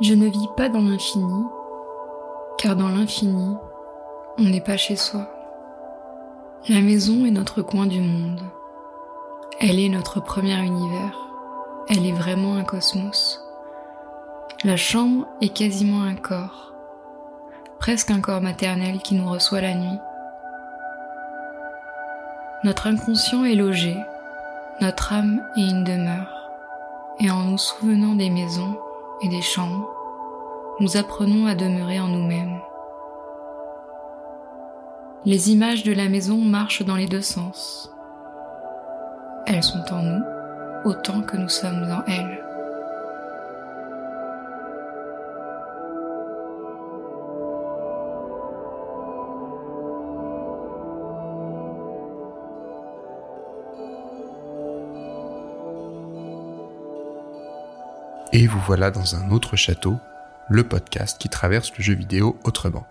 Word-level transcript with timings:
Je 0.00 0.14
ne 0.14 0.26
vis 0.26 0.48
pas 0.56 0.70
dans 0.70 0.80
l'infini, 0.80 1.44
car 2.56 2.76
dans 2.76 2.88
l'infini, 2.88 3.56
on 4.38 4.44
n'est 4.44 4.62
pas 4.62 4.78
chez 4.78 4.96
soi. 4.96 5.28
La 6.68 6.80
maison 6.80 7.26
est 7.26 7.30
notre 7.30 7.60
coin 7.60 7.86
du 7.86 8.00
monde. 8.00 8.40
Elle 9.60 9.78
est 9.78 9.90
notre 9.90 10.20
premier 10.20 10.58
univers. 10.64 11.18
Elle 11.90 12.06
est 12.06 12.12
vraiment 12.12 12.54
un 12.54 12.64
cosmos. 12.64 13.44
La 14.64 14.76
chambre 14.76 15.26
est 15.42 15.54
quasiment 15.54 16.02
un 16.02 16.14
corps, 16.14 16.72
presque 17.78 18.10
un 18.10 18.20
corps 18.20 18.40
maternel 18.40 18.98
qui 19.00 19.14
nous 19.14 19.28
reçoit 19.28 19.60
la 19.60 19.74
nuit. 19.74 19.98
Notre 22.64 22.86
inconscient 22.86 23.44
est 23.44 23.56
logé, 23.56 23.96
notre 24.80 25.12
âme 25.12 25.42
est 25.56 25.68
une 25.68 25.84
demeure, 25.84 26.48
et 27.20 27.30
en 27.30 27.42
nous 27.42 27.58
souvenant 27.58 28.14
des 28.14 28.30
maisons 28.30 28.78
et 29.22 29.28
des 29.28 29.42
chambres, 29.42 29.88
nous 30.80 30.96
apprenons 30.96 31.46
à 31.46 31.54
demeurer 31.54 32.00
en 32.00 32.08
nous-mêmes. 32.08 32.60
Les 35.24 35.52
images 35.52 35.84
de 35.84 35.92
la 35.92 36.08
maison 36.08 36.38
marchent 36.38 36.84
dans 36.84 36.96
les 36.96 37.06
deux 37.06 37.22
sens. 37.22 37.92
Elles 39.46 39.62
sont 39.62 39.84
en 39.92 40.02
nous 40.02 40.24
autant 40.84 41.22
que 41.22 41.36
nous 41.36 41.48
sommes 41.48 41.84
en 41.90 42.04
elles. 42.10 42.51
Et 58.42 58.48
vous 58.48 58.58
voilà 58.66 58.90
dans 58.90 59.14
un 59.14 59.30
autre 59.30 59.54
château, 59.54 59.98
le 60.50 60.64
podcast 60.64 61.16
qui 61.20 61.28
traverse 61.28 61.70
le 61.78 61.84
jeu 61.84 61.94
vidéo 61.94 62.36
autrement. 62.42 62.84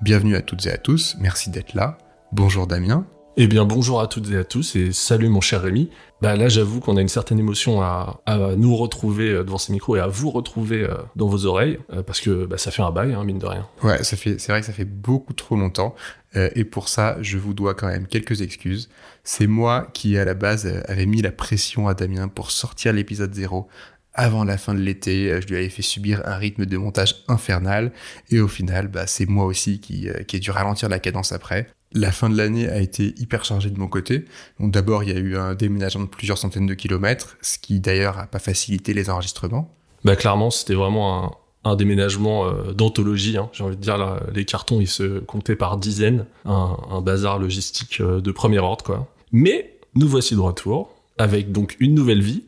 Bienvenue 0.00 0.36
à 0.36 0.42
toutes 0.42 0.64
et 0.66 0.70
à 0.70 0.78
tous, 0.78 1.16
merci 1.18 1.50
d'être 1.50 1.74
là. 1.74 1.98
Bonjour 2.30 2.68
Damien. 2.68 3.04
Eh 3.36 3.46
bien 3.46 3.64
bonjour 3.64 4.00
à 4.02 4.08
toutes 4.08 4.30
et 4.30 4.36
à 4.36 4.44
tous 4.44 4.76
et 4.76 4.92
salut 4.92 5.30
mon 5.30 5.40
cher 5.40 5.62
Rémi. 5.62 5.88
Bah 6.20 6.36
là 6.36 6.48
j'avoue 6.48 6.80
qu'on 6.80 6.98
a 6.98 7.00
une 7.00 7.08
certaine 7.08 7.38
émotion 7.38 7.80
à, 7.80 8.20
nous 8.56 8.76
retrouver 8.76 9.30
euh, 9.30 9.42
devant 9.42 9.56
ces 9.56 9.72
micros 9.72 9.96
et 9.96 10.00
à 10.00 10.06
vous 10.06 10.30
retrouver 10.30 10.82
euh, 10.82 10.94
dans 11.16 11.26
vos 11.26 11.46
oreilles 11.46 11.78
euh, 11.94 12.02
parce 12.02 12.20
que 12.20 12.44
bah, 12.44 12.58
ça 12.58 12.70
fait 12.70 12.82
un 12.82 12.90
bail 12.90 13.14
hein, 13.14 13.24
mine 13.24 13.38
de 13.38 13.46
rien. 13.46 13.66
Ouais, 13.82 14.04
ça 14.04 14.16
fait 14.16 14.38
c'est 14.38 14.52
vrai 14.52 14.60
que 14.60 14.66
ça 14.66 14.72
fait 14.74 14.84
beaucoup 14.84 15.32
trop 15.32 15.56
longtemps 15.56 15.94
et 16.34 16.64
pour 16.64 16.88
ça 16.88 17.18
je 17.20 17.36
vous 17.36 17.52
dois 17.52 17.74
quand 17.74 17.88
même 17.88 18.06
quelques 18.06 18.40
excuses. 18.40 18.88
C'est 19.24 19.46
moi 19.46 19.88
qui 19.92 20.16
à 20.16 20.24
la 20.24 20.34
base 20.34 20.66
avait 20.86 21.06
mis 21.06 21.22
la 21.22 21.32
pression 21.32 21.88
à 21.88 21.94
Damien 21.94 22.28
pour 22.28 22.50
sortir 22.50 22.92
l'épisode 22.92 23.34
0 23.34 23.66
avant 24.14 24.44
la 24.44 24.58
fin 24.58 24.74
de 24.74 24.80
l'été. 24.80 25.40
Je 25.40 25.46
lui 25.46 25.56
avais 25.56 25.68
fait 25.68 25.82
subir 25.82 26.22
un 26.24 26.36
rythme 26.36 26.66
de 26.66 26.76
montage 26.76 27.16
infernal. 27.28 27.92
Et 28.30 28.40
au 28.40 28.48
final, 28.48 28.88
bah, 28.88 29.06
c'est 29.06 29.26
moi 29.26 29.44
aussi 29.44 29.80
qui, 29.80 30.08
euh, 30.08 30.22
qui 30.22 30.36
ai 30.36 30.40
dû 30.40 30.50
ralentir 30.50 30.88
la 30.88 30.98
cadence 30.98 31.32
après. 31.32 31.68
La 31.94 32.10
fin 32.10 32.30
de 32.30 32.36
l'année 32.36 32.68
a 32.68 32.80
été 32.80 33.14
hyper 33.18 33.44
chargée 33.44 33.70
de 33.70 33.78
mon 33.78 33.88
côté. 33.88 34.24
Donc 34.58 34.72
d'abord, 34.72 35.02
il 35.04 35.10
y 35.10 35.12
a 35.12 35.18
eu 35.18 35.36
un 35.36 35.54
déménagement 35.54 36.04
de 36.04 36.08
plusieurs 36.08 36.38
centaines 36.38 36.66
de 36.66 36.74
kilomètres, 36.74 37.36
ce 37.42 37.58
qui 37.58 37.80
d'ailleurs 37.80 38.18
a 38.18 38.26
pas 38.26 38.38
facilité 38.38 38.94
les 38.94 39.10
enregistrements. 39.10 39.74
Bah 40.04 40.16
clairement, 40.16 40.50
c'était 40.50 40.74
vraiment 40.74 41.38
un, 41.64 41.76
déménagement 41.76 42.46
euh, 42.46 42.72
d'anthologie. 42.72 43.36
Hein. 43.36 43.50
J'ai 43.52 43.62
envie 43.62 43.76
de 43.76 43.80
dire, 43.80 44.20
les 44.34 44.44
cartons, 44.44 44.80
ils 44.80 44.88
se 44.88 45.20
comptaient 45.20 45.54
par 45.54 45.76
dizaines. 45.76 46.24
Un, 46.46 46.76
un 46.90 47.02
bazar 47.02 47.38
logistique 47.38 48.00
euh, 48.00 48.20
de 48.20 48.32
premier 48.32 48.58
ordre, 48.58 48.84
quoi. 48.84 49.08
Mais 49.32 49.78
nous 49.94 50.08
voici 50.08 50.34
de 50.34 50.40
retour, 50.40 50.94
avec 51.18 51.52
donc 51.52 51.76
une 51.78 51.94
nouvelle 51.94 52.22
vie, 52.22 52.42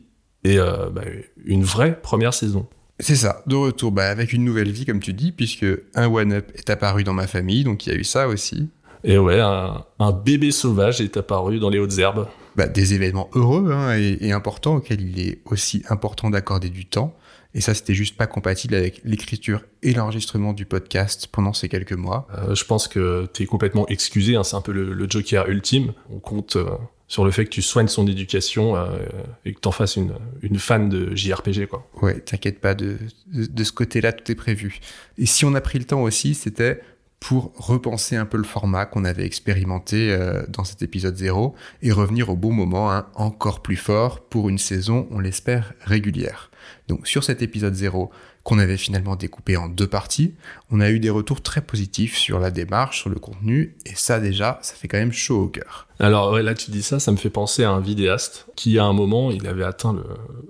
et 0.45 0.59
euh, 0.59 0.89
bah, 0.91 1.01
une 1.43 1.63
vraie 1.63 1.99
première 1.99 2.33
saison. 2.33 2.67
C'est 2.99 3.15
ça, 3.15 3.41
de 3.47 3.55
retour 3.55 3.91
bah, 3.91 4.07
avec 4.07 4.31
une 4.31 4.45
nouvelle 4.45 4.71
vie, 4.71 4.85
comme 4.85 4.99
tu 4.99 5.11
dis, 5.11 5.31
puisque 5.31 5.65
un 5.95 6.07
one-up 6.07 6.51
est 6.55 6.69
apparu 6.69 7.03
dans 7.03 7.13
ma 7.13 7.27
famille, 7.27 7.63
donc 7.63 7.85
il 7.85 7.93
y 7.93 7.95
a 7.95 7.99
eu 7.99 8.03
ça 8.03 8.27
aussi. 8.27 8.69
Et 9.03 9.17
ouais, 9.17 9.39
un, 9.39 10.11
bébé 10.11 10.51
sauvage 10.51 11.01
est 11.01 11.17
apparu 11.17 11.59
dans 11.59 11.69
les 11.69 11.79
hautes 11.79 11.97
herbes. 11.97 12.27
Bah, 12.55 12.67
des 12.67 12.93
événements 12.93 13.29
heureux 13.33 13.71
hein, 13.71 13.97
et, 13.97 14.31
importants 14.31 14.75
auxquels 14.75 15.01
il 15.01 15.19
est 15.19 15.41
aussi 15.45 15.83
important 15.89 16.29
d'accorder 16.29 16.69
du 16.69 16.85
temps. 16.85 17.13
Et 17.53 17.61
ça, 17.61 17.73
c'était 17.73 17.93
juste 17.93 18.15
pas 18.15 18.27
compatible 18.27 18.75
avec 18.75 19.01
l'écriture 19.03 19.61
et 19.81 19.93
l'enregistrement 19.93 20.53
du 20.53 20.65
podcast 20.65 21.27
pendant 21.31 21.53
ces 21.53 21.69
quelques 21.69 21.93
mois. 21.93 22.27
Euh, 22.37 22.53
je 22.53 22.65
pense 22.65 22.87
que 22.87 23.27
tu 23.33 23.43
es 23.43 23.45
complètement 23.45 23.87
excusé, 23.87 24.35
hein, 24.35 24.43
c'est 24.43 24.55
un 24.55 24.61
peu 24.61 24.71
le, 24.71 25.09
joker 25.09 25.47
ultime. 25.47 25.93
On 26.13 26.19
compte 26.19 26.55
euh, 26.55 26.69
sur 27.15 27.23
le 27.23 27.31
fait 27.31 27.45
que 27.45 27.49
tu 27.49 27.61
soignes 27.61 27.87
son 27.87 28.05
éducation 28.07 28.75
euh, 28.75 28.97
et 29.45 29.53
que 29.53 29.59
t'en 29.61 29.71
fasses 29.71 29.95
une, 29.95 30.15
une 30.41 30.59
fan 30.59 30.89
de 30.89 31.15
JRPG, 31.15 31.65
quoi. 31.65 31.89
Ouais, 32.01 32.19
t'inquiète 32.19 32.59
pas, 32.59 32.75
de, 32.75 32.97
de, 33.31 33.63
ce 33.63 33.71
côté-là, 33.71 34.11
tout 34.11 34.29
est 34.29 34.35
prévu. 34.35 34.79
Et 35.17 35.25
si 35.25 35.45
on 35.45 35.55
a 35.55 35.61
pris 35.61 35.79
le 35.79 35.85
temps 35.85 36.03
aussi, 36.03 36.35
c'était 36.35 36.81
pour 37.21 37.53
repenser 37.55 38.17
un 38.17 38.25
peu 38.25 38.35
le 38.35 38.43
format 38.43 38.85
qu'on 38.85 39.05
avait 39.05 39.25
expérimenté 39.25 40.11
euh, 40.11 40.43
dans 40.49 40.65
cet 40.65 40.81
épisode 40.81 41.15
0 41.15 41.55
et 41.83 41.93
revenir 41.93 42.29
au 42.29 42.35
bon 42.35 42.51
moment, 42.51 42.91
hein, 42.91 43.07
encore 43.15 43.61
plus 43.61 43.77
fort, 43.77 44.19
pour 44.19 44.49
une 44.49 44.57
saison, 44.57 45.07
on 45.09 45.19
l'espère, 45.19 45.73
régulière. 45.85 46.51
Donc 46.87 47.07
sur 47.07 47.23
cet 47.23 47.41
épisode 47.41 47.73
0, 47.73 48.11
qu'on 48.43 48.59
avait 48.59 48.77
finalement 48.77 49.15
découpé 49.15 49.57
en 49.57 49.67
deux 49.67 49.87
parties, 49.87 50.35
on 50.69 50.79
a 50.79 50.91
eu 50.91 50.99
des 50.99 51.09
retours 51.09 51.41
très 51.41 51.61
positifs 51.61 52.15
sur 52.15 52.39
la 52.39 52.51
démarche, 52.51 53.01
sur 53.01 53.09
le 53.09 53.19
contenu, 53.19 53.75
et 53.85 53.95
ça 53.95 54.19
déjà, 54.19 54.59
ça 54.61 54.75
fait 54.75 54.87
quand 54.87 54.99
même 54.99 55.11
chaud 55.11 55.41
au 55.41 55.47
cœur. 55.47 55.87
Alors 55.99 56.37
là 56.37 56.53
tu 56.53 56.69
dis 56.69 56.83
ça, 56.83 56.99
ça 56.99 57.11
me 57.11 57.17
fait 57.17 57.29
penser 57.29 57.63
à 57.63 57.71
un 57.71 57.79
vidéaste 57.79 58.45
qui 58.55 58.77
à 58.77 58.85
un 58.85 58.93
moment, 58.93 59.31
il 59.31 59.47
avait 59.47 59.63
atteint 59.63 59.95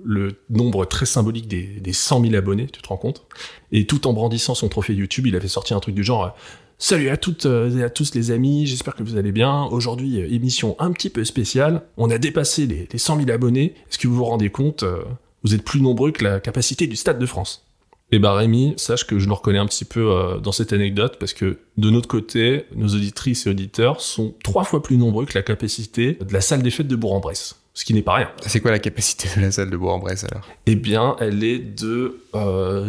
le, 0.03 0.41
nombre 0.49 0.85
très 0.85 1.05
symbolique 1.05 1.47
des, 1.47 1.63
des 1.63 1.93
100 1.93 2.21
000 2.21 2.35
abonnés, 2.35 2.67
tu 2.67 2.81
te 2.81 2.87
rends 2.87 2.97
compte? 2.97 3.25
Et 3.71 3.87
tout 3.87 4.07
en 4.07 4.13
brandissant 4.13 4.55
son 4.55 4.67
trophée 4.67 4.93
YouTube, 4.93 5.27
il 5.27 5.35
avait 5.35 5.47
sorti 5.47 5.73
un 5.73 5.79
truc 5.79 5.95
du 5.95 6.03
genre... 6.03 6.35
Salut 6.77 7.07
à 7.07 7.15
toutes 7.15 7.45
et 7.45 7.83
à 7.83 7.89
tous 7.89 8.13
les 8.15 8.31
amis, 8.31 8.67
j'espère 8.67 8.95
que 8.95 9.03
vous 9.03 9.15
allez 9.15 9.31
bien. 9.31 9.63
Aujourd'hui, 9.63 10.19
euh, 10.19 10.27
émission 10.29 10.75
un 10.79 10.91
petit 10.91 11.09
peu 11.09 11.23
spéciale. 11.23 11.83
On 11.95 12.09
a 12.09 12.17
dépassé 12.17 12.67
les, 12.67 12.89
les 12.91 12.99
100 12.99 13.19
000 13.19 13.31
abonnés. 13.31 13.75
Est-ce 13.89 13.97
que 13.97 14.09
vous 14.09 14.15
vous 14.15 14.25
rendez 14.25 14.49
compte 14.49 14.83
euh, 14.83 15.01
Vous 15.45 15.53
êtes 15.53 15.63
plus 15.63 15.79
nombreux 15.79 16.11
que 16.11 16.23
la 16.23 16.39
capacité 16.39 16.87
du 16.87 16.95
Stade 16.95 17.19
de 17.19 17.25
France. 17.27 17.67
Et 18.11 18.17
bah 18.17 18.33
Rémi, 18.33 18.73
sache 18.77 19.05
que 19.05 19.19
je 19.19 19.27
le 19.27 19.33
reconnais 19.33 19.59
un 19.59 19.67
petit 19.67 19.85
peu 19.85 20.11
euh, 20.11 20.39
dans 20.39 20.51
cette 20.51 20.73
anecdote 20.73 21.17
parce 21.19 21.33
que 21.33 21.59
de 21.77 21.89
notre 21.91 22.07
côté, 22.07 22.65
nos 22.75 22.87
auditrices 22.87 23.45
et 23.45 23.51
auditeurs 23.51 24.01
sont 24.01 24.33
trois 24.43 24.63
fois 24.63 24.81
plus 24.81 24.97
nombreux 24.97 25.25
que 25.25 25.37
la 25.37 25.43
capacité 25.43 26.13
de 26.13 26.33
la 26.33 26.41
salle 26.41 26.63
des 26.63 26.71
fêtes 26.71 26.87
de 26.87 26.95
Bourg-en-Bresse. 26.95 27.57
Ce 27.75 27.85
qui 27.85 27.93
n'est 27.93 28.01
pas 28.01 28.15
rien. 28.15 28.31
C'est 28.47 28.59
quoi 28.59 28.71
la 28.71 28.79
capacité 28.79 29.29
de 29.35 29.41
la 29.41 29.51
salle 29.51 29.69
de 29.69 29.77
Bourg-en-Bresse 29.77 30.23
alors? 30.23 30.47
Eh 30.65 30.75
bien, 30.75 31.15
elle 31.19 31.43
est 31.43 31.59
de 31.59 32.21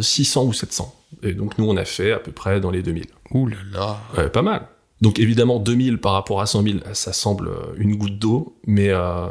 600 0.01 0.41
euh, 0.41 0.45
ou 0.47 0.53
700. 0.53 0.95
Et 1.21 1.33
donc 1.33 1.59
nous, 1.59 1.65
on 1.69 1.77
a 1.77 1.85
fait 1.85 2.11
à 2.11 2.17
peu 2.17 2.31
près 2.31 2.59
dans 2.59 2.71
les 2.71 2.81
2000. 2.81 3.05
Ouh 3.31 3.47
là 3.47 3.57
là 3.71 3.99
ouais, 4.17 4.29
Pas 4.29 4.41
mal. 4.41 4.67
Donc 5.01 5.19
évidemment, 5.19 5.59
2000 5.59 5.99
par 5.99 6.13
rapport 6.13 6.41
à 6.41 6.47
100 6.47 6.63
000, 6.63 6.77
ça 6.93 7.13
semble 7.13 7.51
une 7.77 7.95
goutte 7.95 8.17
d'eau, 8.17 8.57
mais 8.65 8.89
euh, 8.89 9.27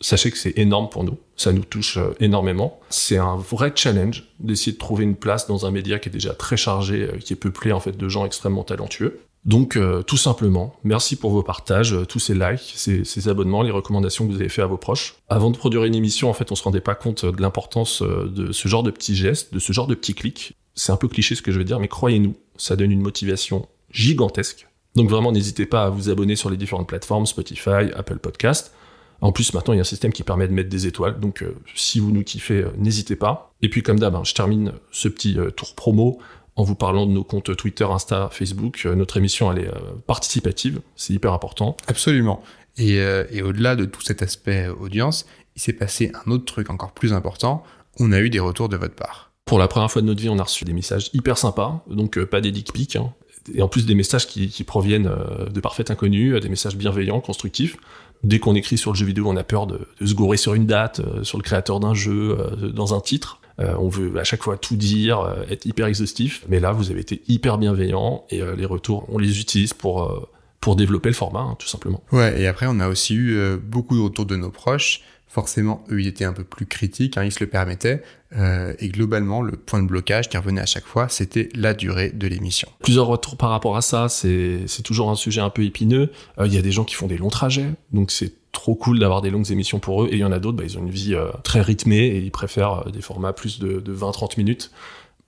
sachez 0.00 0.30
que 0.30 0.38
c'est 0.38 0.56
énorme 0.58 0.88
pour 0.88 1.04
nous. 1.04 1.18
Ça 1.36 1.52
nous 1.52 1.64
touche 1.64 1.98
euh, 1.98 2.14
énormément. 2.20 2.80
C'est 2.88 3.18
un 3.18 3.36
vrai 3.36 3.72
challenge 3.74 4.24
d'essayer 4.40 4.72
de 4.72 4.78
trouver 4.78 5.04
une 5.04 5.16
place 5.16 5.46
dans 5.46 5.66
un 5.66 5.70
média 5.70 5.98
qui 5.98 6.08
est 6.08 6.12
déjà 6.12 6.34
très 6.34 6.56
chargé, 6.56 7.02
euh, 7.02 7.18
qui 7.18 7.32
est 7.32 7.36
peuplé 7.36 7.72
en 7.72 7.80
fait 7.80 7.96
de 7.96 8.08
gens 8.08 8.24
extrêmement 8.24 8.64
talentueux. 8.64 9.20
Donc 9.44 9.76
euh, 9.76 10.02
tout 10.02 10.16
simplement, 10.16 10.74
merci 10.84 11.16
pour 11.16 11.30
vos 11.30 11.42
partages, 11.42 11.96
tous 12.08 12.18
ces 12.18 12.34
likes, 12.34 12.74
ces, 12.74 13.28
abonnements, 13.28 13.62
les 13.62 13.70
recommandations 13.70 14.26
que 14.26 14.32
vous 14.32 14.40
avez 14.40 14.48
fait 14.48 14.62
à 14.62 14.66
vos 14.66 14.76
proches. 14.76 15.14
Avant 15.28 15.50
de 15.50 15.56
produire 15.56 15.84
une 15.84 15.94
émission, 15.94 16.28
en 16.28 16.34
fait, 16.34 16.50
on 16.52 16.54
se 16.54 16.62
rendait 16.62 16.80
pas 16.80 16.96
compte 16.96 17.24
de 17.24 17.40
l'importance 17.40 18.02
de 18.02 18.52
ce 18.52 18.68
genre 18.68 18.82
de 18.82 18.90
petits 18.90 19.16
gestes, 19.16 19.54
de 19.54 19.58
ce 19.58 19.72
genre 19.72 19.86
de 19.86 19.94
petits 19.94 20.14
clics. 20.14 20.56
C'est 20.74 20.92
un 20.92 20.96
peu 20.96 21.08
cliché 21.08 21.34
ce 21.34 21.42
que 21.42 21.52
je 21.52 21.58
veux 21.58 21.64
dire, 21.64 21.78
mais 21.78 21.88
croyez-nous, 21.88 22.34
ça 22.56 22.76
donne 22.76 22.90
une 22.90 23.00
motivation 23.00 23.68
gigantesque. 23.90 24.66
Donc 24.96 25.08
vraiment, 25.08 25.32
n'hésitez 25.32 25.66
pas 25.66 25.84
à 25.84 25.90
vous 25.90 26.10
abonner 26.10 26.34
sur 26.34 26.50
les 26.50 26.56
différentes 26.56 26.88
plateformes, 26.88 27.24
Spotify, 27.24 27.92
Apple 27.94 28.18
Podcast. 28.18 28.72
En 29.20 29.32
plus, 29.32 29.52
maintenant, 29.52 29.74
il 29.74 29.78
y 29.78 29.80
a 29.80 29.82
un 29.82 29.84
système 29.84 30.12
qui 30.12 30.22
permet 30.22 30.46
de 30.46 30.52
mettre 30.52 30.68
des 30.68 30.86
étoiles. 30.86 31.18
Donc, 31.18 31.42
euh, 31.42 31.56
si 31.74 31.98
vous 31.98 32.12
nous 32.12 32.22
kiffez, 32.22 32.62
euh, 32.62 32.70
n'hésitez 32.76 33.16
pas. 33.16 33.52
Et 33.62 33.68
puis, 33.68 33.82
comme 33.82 33.98
d'hab, 33.98 34.14
hein, 34.14 34.22
je 34.24 34.34
termine 34.34 34.72
ce 34.92 35.08
petit 35.08 35.38
euh, 35.38 35.50
tour 35.50 35.74
promo 35.74 36.18
en 36.54 36.62
vous 36.62 36.76
parlant 36.76 37.06
de 37.06 37.12
nos 37.12 37.24
comptes 37.24 37.56
Twitter, 37.56 37.84
Insta, 37.84 38.28
Facebook. 38.32 38.84
notre 38.84 39.16
émission, 39.16 39.52
elle 39.52 39.60
est 39.60 39.70
participative. 40.08 40.80
C'est 40.96 41.12
hyper 41.12 41.32
important. 41.32 41.76
Absolument. 41.86 42.42
Et, 42.78 42.96
et 42.96 43.42
au-delà 43.42 43.76
de 43.76 43.84
tout 43.84 44.02
cet 44.02 44.22
aspect 44.22 44.66
audience, 44.66 45.24
il 45.54 45.62
s'est 45.62 45.72
passé 45.72 46.10
un 46.26 46.32
autre 46.32 46.46
truc 46.46 46.68
encore 46.70 46.90
plus 46.90 47.12
important. 47.12 47.62
On 48.00 48.10
a 48.10 48.18
eu 48.18 48.28
des 48.28 48.40
retours 48.40 48.68
de 48.68 48.76
votre 48.76 48.96
part. 48.96 49.30
Pour 49.44 49.60
la 49.60 49.68
première 49.68 49.88
fois 49.88 50.02
de 50.02 50.08
notre 50.08 50.20
vie, 50.20 50.30
on 50.30 50.38
a 50.40 50.42
reçu 50.42 50.64
des 50.64 50.72
messages 50.72 51.10
hyper 51.12 51.38
sympas. 51.38 51.84
Donc, 51.88 52.18
pas 52.24 52.40
des 52.40 52.50
dick 52.50 52.72
pics. 52.72 52.96
Hein. 52.96 53.14
Et 53.54 53.62
en 53.62 53.68
plus, 53.68 53.86
des 53.86 53.94
messages 53.94 54.26
qui, 54.26 54.48
qui 54.48 54.64
proviennent 54.64 55.08
de 55.48 55.60
parfaits 55.60 55.92
inconnus, 55.92 56.40
des 56.40 56.48
messages 56.48 56.74
bienveillants, 56.74 57.20
constructifs 57.20 57.76
dès 58.24 58.38
qu'on 58.38 58.54
écrit 58.54 58.78
sur 58.78 58.92
le 58.92 58.96
jeu 58.96 59.06
vidéo, 59.06 59.26
on 59.28 59.36
a 59.36 59.44
peur 59.44 59.66
de, 59.66 59.80
se 60.04 60.14
gourer 60.14 60.36
sur 60.36 60.54
une 60.54 60.66
date, 60.66 61.00
euh, 61.00 61.24
sur 61.24 61.38
le 61.38 61.42
créateur 61.42 61.80
d'un 61.80 61.94
jeu, 61.94 62.36
euh, 62.38 62.70
dans 62.70 62.94
un 62.94 63.00
titre. 63.00 63.40
Euh, 63.60 63.74
on 63.78 63.88
veut 63.88 64.18
à 64.18 64.24
chaque 64.24 64.42
fois 64.42 64.56
tout 64.56 64.76
dire, 64.76 65.36
être 65.50 65.66
hyper 65.66 65.86
exhaustif. 65.86 66.44
Mais 66.48 66.60
là, 66.60 66.72
vous 66.72 66.90
avez 66.90 67.00
été 67.00 67.22
hyper 67.28 67.58
bienveillant 67.58 68.24
et 68.30 68.40
les 68.56 68.66
retours, 68.66 69.06
on 69.08 69.18
les 69.18 69.40
utilise 69.40 69.72
pour 69.72 70.28
pour 70.60 70.74
développer 70.74 71.08
le 71.08 71.14
format, 71.14 71.40
hein, 71.40 71.56
tout 71.56 71.68
simplement. 71.68 72.02
Ouais. 72.10 72.40
Et 72.40 72.48
après, 72.48 72.66
on 72.68 72.80
a 72.80 72.88
aussi 72.88 73.14
eu 73.14 73.56
beaucoup 73.56 73.96
de 73.96 74.00
retours 74.00 74.26
de 74.26 74.34
nos 74.34 74.50
proches 74.50 75.02
Forcément, 75.28 75.84
eux, 75.90 76.00
ils 76.00 76.06
étaient 76.06 76.24
un 76.24 76.32
peu 76.32 76.44
plus 76.44 76.66
critiques, 76.66 77.18
hein, 77.18 77.24
ils 77.24 77.32
se 77.32 77.40
le 77.40 77.48
permettaient. 77.48 78.02
Euh, 78.36 78.72
et 78.78 78.88
globalement, 78.88 79.42
le 79.42 79.52
point 79.52 79.82
de 79.82 79.86
blocage 79.86 80.28
qui 80.28 80.36
revenait 80.36 80.60
à 80.60 80.66
chaque 80.66 80.86
fois, 80.86 81.08
c'était 81.08 81.50
la 81.54 81.74
durée 81.74 82.10
de 82.10 82.26
l'émission. 82.26 82.68
Plusieurs 82.82 83.06
retours 83.06 83.36
par 83.36 83.50
rapport 83.50 83.76
à 83.76 83.82
ça, 83.82 84.08
c'est 84.08 84.66
toujours 84.84 85.10
un 85.10 85.16
sujet 85.16 85.40
un 85.40 85.50
peu 85.50 85.64
épineux. 85.64 86.10
Euh, 86.38 86.46
Il 86.46 86.54
y 86.54 86.58
a 86.58 86.62
des 86.62 86.72
gens 86.72 86.84
qui 86.84 86.94
font 86.94 87.06
des 87.06 87.18
longs 87.18 87.28
trajets, 87.28 87.70
donc 87.92 88.10
c'est 88.10 88.32
trop 88.52 88.74
cool 88.74 88.98
d'avoir 88.98 89.22
des 89.22 89.30
longues 89.30 89.50
émissions 89.50 89.78
pour 89.78 90.04
eux. 90.04 90.08
Et 90.10 90.14
il 90.14 90.18
y 90.18 90.24
en 90.24 90.32
a 90.32 90.38
d'autres, 90.38 90.56
bah, 90.56 90.64
ils 90.64 90.78
ont 90.78 90.82
une 90.82 90.90
vie 90.90 91.14
euh, 91.14 91.28
très 91.44 91.60
rythmée 91.60 92.06
et 92.06 92.18
ils 92.18 92.30
préfèrent 92.30 92.86
euh, 92.86 92.90
des 92.90 93.00
formats 93.02 93.32
plus 93.32 93.58
de, 93.58 93.80
de 93.80 93.94
20-30 93.94 94.38
minutes 94.38 94.70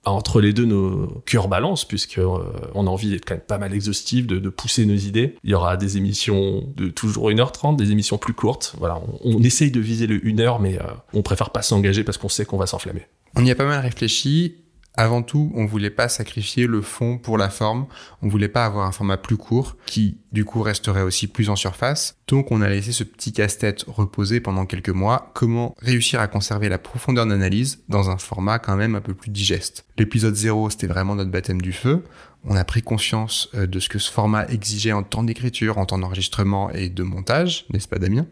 entre 0.05 0.41
les 0.41 0.53
deux, 0.53 0.65
nos 0.65 1.07
cœurs 1.25 1.47
balancent, 1.47 1.85
puisque 1.85 2.17
euh, 2.17 2.39
on 2.73 2.87
a 2.87 2.89
envie 2.89 3.11
d'être 3.11 3.25
quand 3.25 3.35
même 3.35 3.43
pas 3.43 3.57
mal 3.57 3.73
exhaustif, 3.73 4.25
de, 4.25 4.49
pousser 4.49 4.85
nos 4.85 4.95
idées. 4.95 5.35
Il 5.43 5.51
y 5.51 5.53
aura 5.53 5.77
des 5.77 5.97
émissions 5.97 6.63
de 6.75 6.87
toujours 6.87 7.29
1h30, 7.29 7.75
des 7.75 7.91
émissions 7.91 8.17
plus 8.17 8.33
courtes. 8.33 8.75
Voilà, 8.79 8.99
on, 9.23 9.37
on 9.37 9.43
essaye 9.43 9.71
de 9.71 9.79
viser 9.79 10.07
le 10.07 10.17
1h, 10.17 10.59
mais 10.59 10.79
euh, 10.79 10.83
on 11.13 11.21
préfère 11.21 11.51
pas 11.51 11.61
s'engager 11.61 12.03
parce 12.03 12.17
qu'on 12.17 12.29
sait 12.29 12.45
qu'on 12.45 12.57
va 12.57 12.65
s'enflammer. 12.65 13.05
On 13.35 13.45
y 13.45 13.51
a 13.51 13.55
pas 13.55 13.65
mal 13.65 13.79
réfléchi. 13.79 14.55
Avant 14.97 15.21
tout, 15.21 15.51
on 15.55 15.65
voulait 15.65 15.89
pas 15.89 16.09
sacrifier 16.09 16.67
le 16.67 16.81
fond 16.81 17.17
pour 17.17 17.37
la 17.37 17.49
forme. 17.49 17.87
On 18.21 18.27
voulait 18.27 18.49
pas 18.49 18.65
avoir 18.65 18.85
un 18.85 18.91
format 18.91 19.15
plus 19.15 19.37
court 19.37 19.77
qui, 19.85 20.17
du 20.33 20.43
coup, 20.43 20.61
resterait 20.61 21.01
aussi 21.01 21.27
plus 21.27 21.49
en 21.49 21.55
surface. 21.55 22.17
Donc, 22.27 22.51
on 22.51 22.61
a 22.61 22.69
laissé 22.69 22.91
ce 22.91 23.05
petit 23.05 23.31
casse-tête 23.31 23.85
reposer 23.87 24.41
pendant 24.41 24.65
quelques 24.65 24.89
mois. 24.89 25.31
Comment 25.33 25.75
réussir 25.79 26.19
à 26.19 26.27
conserver 26.27 26.67
la 26.67 26.77
profondeur 26.77 27.25
d'analyse 27.25 27.83
dans 27.87 28.09
un 28.09 28.17
format 28.17 28.59
quand 28.59 28.75
même 28.75 28.95
un 28.95 29.01
peu 29.01 29.13
plus 29.13 29.31
digeste? 29.31 29.85
L'épisode 29.97 30.35
0, 30.35 30.71
c'était 30.71 30.87
vraiment 30.87 31.15
notre 31.15 31.31
baptême 31.31 31.61
du 31.61 31.71
feu. 31.71 32.03
On 32.43 32.55
a 32.55 32.65
pris 32.65 32.81
conscience 32.81 33.49
euh, 33.53 33.67
de 33.67 33.79
ce 33.79 33.87
que 33.87 33.99
ce 33.99 34.11
format 34.11 34.45
exigeait 34.47 34.91
en 34.91 35.03
temps 35.03 35.23
d'écriture, 35.23 35.77
en 35.77 35.85
temps 35.85 35.99
d'enregistrement 35.99 36.69
et 36.71 36.89
de 36.89 37.03
montage, 37.03 37.65
n'est-ce 37.71 37.87
pas 37.87 37.99
Damien? 37.99 38.25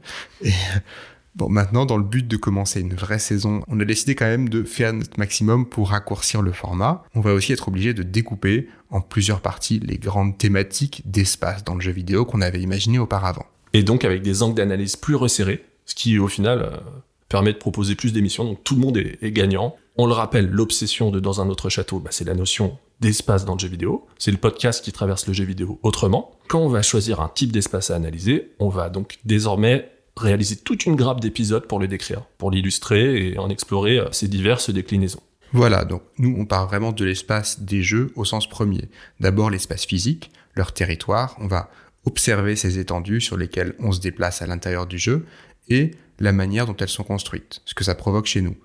Bon, 1.39 1.47
maintenant, 1.47 1.85
dans 1.85 1.95
le 1.95 2.03
but 2.03 2.27
de 2.27 2.35
commencer 2.35 2.81
une 2.81 2.93
vraie 2.93 3.17
saison, 3.17 3.61
on 3.69 3.79
a 3.79 3.85
décidé 3.85 4.13
quand 4.13 4.25
même 4.25 4.49
de 4.49 4.63
faire 4.63 4.91
notre 4.91 5.17
maximum 5.17 5.65
pour 5.65 5.91
raccourcir 5.91 6.41
le 6.41 6.51
format. 6.51 7.05
On 7.15 7.21
va 7.21 7.33
aussi 7.33 7.53
être 7.53 7.69
obligé 7.69 7.93
de 7.93 8.03
découper 8.03 8.67
en 8.89 8.99
plusieurs 8.99 9.39
parties 9.39 9.79
les 9.79 9.97
grandes 9.97 10.37
thématiques 10.37 11.01
d'espace 11.05 11.63
dans 11.63 11.75
le 11.75 11.79
jeu 11.79 11.93
vidéo 11.93 12.25
qu'on 12.25 12.41
avait 12.41 12.59
imaginé 12.59 12.99
auparavant. 12.99 13.45
Et 13.71 13.83
donc 13.83 14.03
avec 14.03 14.21
des 14.21 14.43
angles 14.43 14.55
d'analyse 14.55 14.97
plus 14.97 15.15
resserrés, 15.15 15.63
ce 15.85 15.95
qui 15.95 16.19
au 16.19 16.27
final 16.27 16.59
euh, 16.61 16.77
permet 17.29 17.53
de 17.53 17.57
proposer 17.57 17.95
plus 17.95 18.11
d'émissions, 18.11 18.43
donc 18.43 18.61
tout 18.65 18.75
le 18.75 18.81
monde 18.81 18.97
est, 18.97 19.17
est 19.21 19.31
gagnant. 19.31 19.77
On 19.95 20.07
le 20.07 20.13
rappelle, 20.13 20.49
l'obsession 20.49 21.09
de 21.09 21.21
Dans 21.21 21.39
un 21.39 21.47
autre 21.47 21.69
château, 21.69 21.99
bah, 21.99 22.09
c'est 22.11 22.25
la 22.25 22.33
notion 22.33 22.77
d'espace 22.99 23.45
dans 23.45 23.53
le 23.53 23.59
jeu 23.59 23.69
vidéo. 23.69 24.05
C'est 24.17 24.31
le 24.31 24.37
podcast 24.37 24.83
qui 24.83 24.91
traverse 24.91 25.25
le 25.25 25.31
jeu 25.31 25.45
vidéo 25.45 25.79
autrement. 25.83 26.31
Quand 26.49 26.59
on 26.59 26.67
va 26.67 26.81
choisir 26.81 27.21
un 27.21 27.29
type 27.29 27.53
d'espace 27.53 27.91
à 27.91 27.95
analyser, 27.95 28.51
on 28.59 28.67
va 28.67 28.89
donc 28.89 29.19
désormais 29.23 29.89
réaliser 30.19 30.55
toute 30.57 30.85
une 30.85 30.95
grappe 30.95 31.21
d'épisodes 31.21 31.67
pour 31.67 31.79
le 31.79 31.87
décrire, 31.87 32.21
pour 32.37 32.51
l'illustrer 32.51 33.29
et 33.29 33.37
en 33.37 33.49
explorer 33.49 34.01
ses 34.11 34.27
diverses 34.27 34.69
déclinaisons. 34.69 35.21
Voilà, 35.51 35.83
donc 35.83 36.03
nous 36.17 36.35
on 36.37 36.45
part 36.45 36.67
vraiment 36.67 36.91
de 36.91 37.05
l'espace 37.05 37.61
des 37.61 37.81
jeux 37.81 38.11
au 38.15 38.25
sens 38.25 38.47
premier. 38.47 38.89
D'abord 39.19 39.49
l'espace 39.49 39.85
physique, 39.85 40.31
leur 40.55 40.73
territoire, 40.73 41.35
on 41.39 41.47
va 41.47 41.71
observer 42.05 42.55
ces 42.55 42.79
étendues 42.79 43.21
sur 43.21 43.37
lesquelles 43.37 43.75
on 43.79 43.91
se 43.91 43.99
déplace 43.99 44.41
à 44.41 44.47
l'intérieur 44.47 44.85
du 44.85 44.99
jeu 44.99 45.25
et 45.69 45.91
la 46.19 46.31
manière 46.31 46.65
dont 46.65 46.75
elles 46.77 46.89
sont 46.89 47.03
construites, 47.03 47.61
ce 47.65 47.73
que 47.73 47.83
ça 47.83 47.95
provoque 47.95 48.25
chez 48.25 48.41
nous. 48.41 48.57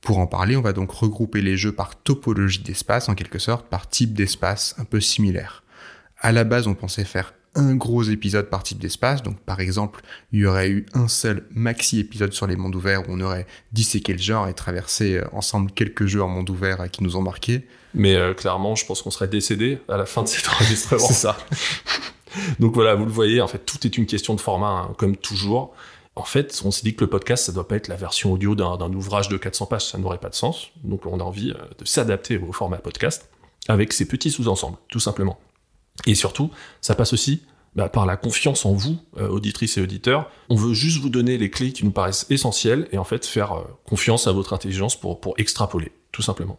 Pour 0.00 0.18
en 0.18 0.26
parler, 0.26 0.56
on 0.56 0.62
va 0.62 0.72
donc 0.72 0.90
regrouper 0.90 1.42
les 1.42 1.56
jeux 1.56 1.72
par 1.72 2.02
topologie 2.02 2.62
d'espace, 2.62 3.08
en 3.08 3.14
quelque 3.14 3.38
sorte, 3.38 3.68
par 3.68 3.88
type 3.88 4.14
d'espace 4.14 4.74
un 4.78 4.84
peu 4.84 5.00
similaire. 5.00 5.62
À 6.18 6.32
la 6.32 6.42
base, 6.42 6.66
on 6.66 6.74
pensait 6.74 7.04
faire 7.04 7.34
un 7.54 7.74
gros 7.74 8.02
épisode 8.02 8.48
par 8.48 8.62
type 8.62 8.78
d'espace. 8.78 9.22
Donc, 9.22 9.38
par 9.40 9.60
exemple, 9.60 10.02
il 10.32 10.40
y 10.40 10.46
aurait 10.46 10.70
eu 10.70 10.86
un 10.94 11.08
seul 11.08 11.46
maxi 11.50 12.00
épisode 12.00 12.32
sur 12.32 12.46
les 12.46 12.56
mondes 12.56 12.74
ouverts 12.74 13.08
où 13.08 13.12
on 13.12 13.20
aurait 13.20 13.46
disséqué 13.72 14.12
le 14.12 14.18
genre 14.18 14.48
et 14.48 14.54
traversé 14.54 15.20
ensemble 15.32 15.70
quelques 15.72 16.06
jeux 16.06 16.22
en 16.22 16.28
monde 16.28 16.48
ouvert 16.50 16.90
qui 16.90 17.02
nous 17.02 17.16
ont 17.16 17.22
marqué. 17.22 17.66
Mais 17.94 18.16
euh, 18.16 18.34
clairement, 18.34 18.74
je 18.74 18.86
pense 18.86 19.02
qu'on 19.02 19.10
serait 19.10 19.28
décédé 19.28 19.78
à 19.88 19.96
la 19.96 20.06
fin 20.06 20.22
de 20.22 20.28
cet 20.28 20.48
enregistrement. 20.54 21.06
C'est 21.06 21.12
ça. 21.12 21.36
Donc 22.58 22.74
voilà, 22.74 22.94
vous 22.94 23.04
le 23.04 23.10
voyez, 23.10 23.40
en 23.40 23.48
fait, 23.48 23.58
tout 23.58 23.86
est 23.86 23.96
une 23.98 24.06
question 24.06 24.34
de 24.34 24.40
format, 24.40 24.88
hein, 24.88 24.94
comme 24.96 25.16
toujours. 25.16 25.74
En 26.14 26.24
fait, 26.24 26.60
on 26.64 26.70
s'est 26.70 26.82
dit 26.82 26.94
que 26.94 27.04
le 27.04 27.10
podcast, 27.10 27.46
ça 27.46 27.52
doit 27.52 27.66
pas 27.66 27.76
être 27.76 27.88
la 27.88 27.96
version 27.96 28.32
audio 28.32 28.54
d'un 28.54 28.92
ouvrage 28.92 29.28
de 29.28 29.36
400 29.36 29.66
pages, 29.66 29.86
ça 29.86 29.98
n'aurait 29.98 30.18
pas 30.18 30.28
de 30.28 30.34
sens. 30.34 30.68
Donc 30.84 31.06
on 31.06 31.20
a 31.20 31.22
envie 31.22 31.50
euh, 31.50 31.64
de 31.78 31.84
s'adapter 31.84 32.38
au 32.38 32.52
format 32.52 32.78
podcast 32.78 33.28
avec 33.68 33.92
ces 33.92 34.06
petits 34.06 34.30
sous-ensembles, 34.30 34.76
tout 34.88 35.00
simplement. 35.00 35.38
Et 36.06 36.14
surtout, 36.14 36.50
ça 36.80 36.94
passe 36.94 37.12
aussi 37.12 37.42
bah, 37.74 37.88
par 37.88 38.04
la 38.04 38.16
confiance 38.16 38.66
en 38.66 38.74
vous, 38.74 38.98
euh, 39.16 39.28
auditrices 39.28 39.78
et 39.78 39.80
auditeurs. 39.80 40.30
On 40.50 40.56
veut 40.56 40.74
juste 40.74 41.00
vous 41.00 41.08
donner 41.08 41.38
les 41.38 41.50
clés 41.50 41.72
qui 41.72 41.84
nous 41.84 41.90
paraissent 41.90 42.26
essentielles 42.28 42.88
et 42.92 42.98
en 42.98 43.04
fait 43.04 43.24
faire 43.24 43.52
euh, 43.52 43.64
confiance 43.86 44.26
à 44.26 44.32
votre 44.32 44.52
intelligence 44.52 44.98
pour, 44.98 45.20
pour 45.20 45.34
extrapoler, 45.38 45.92
tout 46.12 46.22
simplement. 46.22 46.58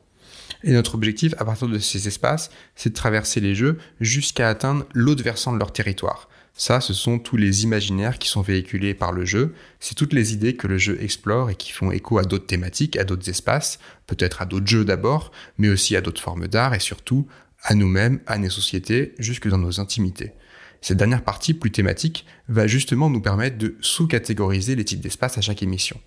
Et 0.64 0.72
notre 0.72 0.96
objectif, 0.96 1.36
à 1.38 1.46
partir 1.46 1.68
de 1.68 1.78
ces 1.78 2.08
espaces, 2.08 2.50
c'est 2.76 2.90
de 2.90 2.96
traverser 2.96 3.42
les 3.42 3.54
jeux 3.54 3.78
jusqu'à 4.00 4.50
atteindre 4.50 4.86
l'autre 4.94 5.24
versant 5.24 5.54
de 5.54 5.60
leur 5.60 5.74
territoire. 5.74 6.30
Ça, 6.56 6.82
ce 6.82 6.94
sont 6.94 7.18
tous 7.18 7.36
les 7.36 7.64
imaginaires 7.64 8.20
qui 8.20 8.30
sont 8.30 8.42
véhiculés 8.42 8.94
par 8.94 9.12
le 9.12 9.26
jeu. 9.26 9.56
C'est 9.80 9.96
toutes 9.96 10.14
les 10.14 10.34
idées 10.34 10.56
que 10.56 10.68
le 10.68 10.78
jeu 10.78 11.02
explore 11.02 11.50
et 11.50 11.56
qui 11.56 11.72
font 11.72 11.92
écho 11.92 12.20
à 12.20 12.24
d'autres 12.24 12.46
thématiques, 12.46 12.96
à 12.96 13.04
d'autres 13.04 13.28
espaces, 13.28 13.80
peut-être 14.06 14.42
à 14.42 14.46
d'autres 14.46 14.68
jeux 14.68 14.86
d'abord, 14.86 15.32
mais 15.58 15.70
aussi 15.70 15.96
à 15.96 16.02
d'autres 16.02 16.22
formes 16.22 16.48
d'art 16.48 16.76
et 16.76 16.80
surtout 16.80 17.28
à 17.64 17.76
nous-mêmes, 17.76 18.20
à 18.28 18.38
nos 18.38 18.50
sociétés, 18.50 19.16
jusque 19.20 19.48
dans 19.48 19.58
nos 19.58 19.80
intimités. 19.80 20.34
Cette 20.82 20.98
dernière 20.98 21.24
partie, 21.24 21.54
plus 21.54 21.72
thématique, 21.72 22.26
va 22.50 22.68
justement 22.68 23.10
nous 23.10 23.22
permettre 23.22 23.58
de 23.58 23.76
sous-catégoriser 23.80 24.76
les 24.76 24.84
types 24.84 25.00
d'espaces 25.00 25.38
à 25.38 25.42
chaque 25.42 25.64
émission. 25.64 26.00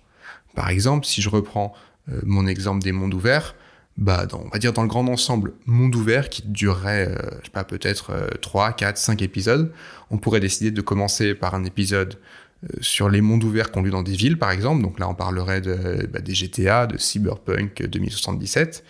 Par 0.55 0.69
exemple, 0.69 1.05
si 1.05 1.21
je 1.21 1.29
reprends 1.29 1.73
euh, 2.09 2.19
mon 2.23 2.45
exemple 2.45 2.83
des 2.83 2.91
mondes 2.91 3.13
ouverts, 3.13 3.55
bah, 3.97 4.27
on 4.33 4.47
va 4.49 4.59
dire 4.59 4.73
dans 4.73 4.83
le 4.83 4.87
grand 4.87 5.07
ensemble 5.07 5.53
monde 5.65 5.95
ouvert 5.95 6.29
qui 6.29 6.43
durerait, 6.45 7.09
euh, 7.09 7.17
je 7.39 7.45
sais 7.45 7.51
pas, 7.51 7.63
peut-être 7.63 8.11
euh, 8.11 8.27
3, 8.41 8.73
4, 8.73 8.95
5 8.95 9.21
épisodes, 9.23 9.73
on 10.11 10.19
pourrait 10.19 10.39
décider 10.39 10.69
de 10.69 10.81
commencer 10.81 11.33
par 11.33 11.55
un 11.55 11.63
épisode 11.63 12.19
euh, 12.63 12.67
sur 12.79 13.09
les 13.09 13.21
mondes 13.21 13.43
ouverts 13.43 13.71
conduits 13.71 13.91
dans 13.91 14.03
des 14.03 14.15
villes, 14.15 14.37
par 14.37 14.51
exemple. 14.51 14.83
Donc 14.83 14.99
là, 14.99 15.09
on 15.09 15.15
parlerait 15.15 15.61
de, 15.61 16.07
bah, 16.13 16.19
des 16.19 16.35
GTA, 16.35 16.85
de 16.85 16.97
Cyberpunk 16.97 17.87
2077. 17.87 18.83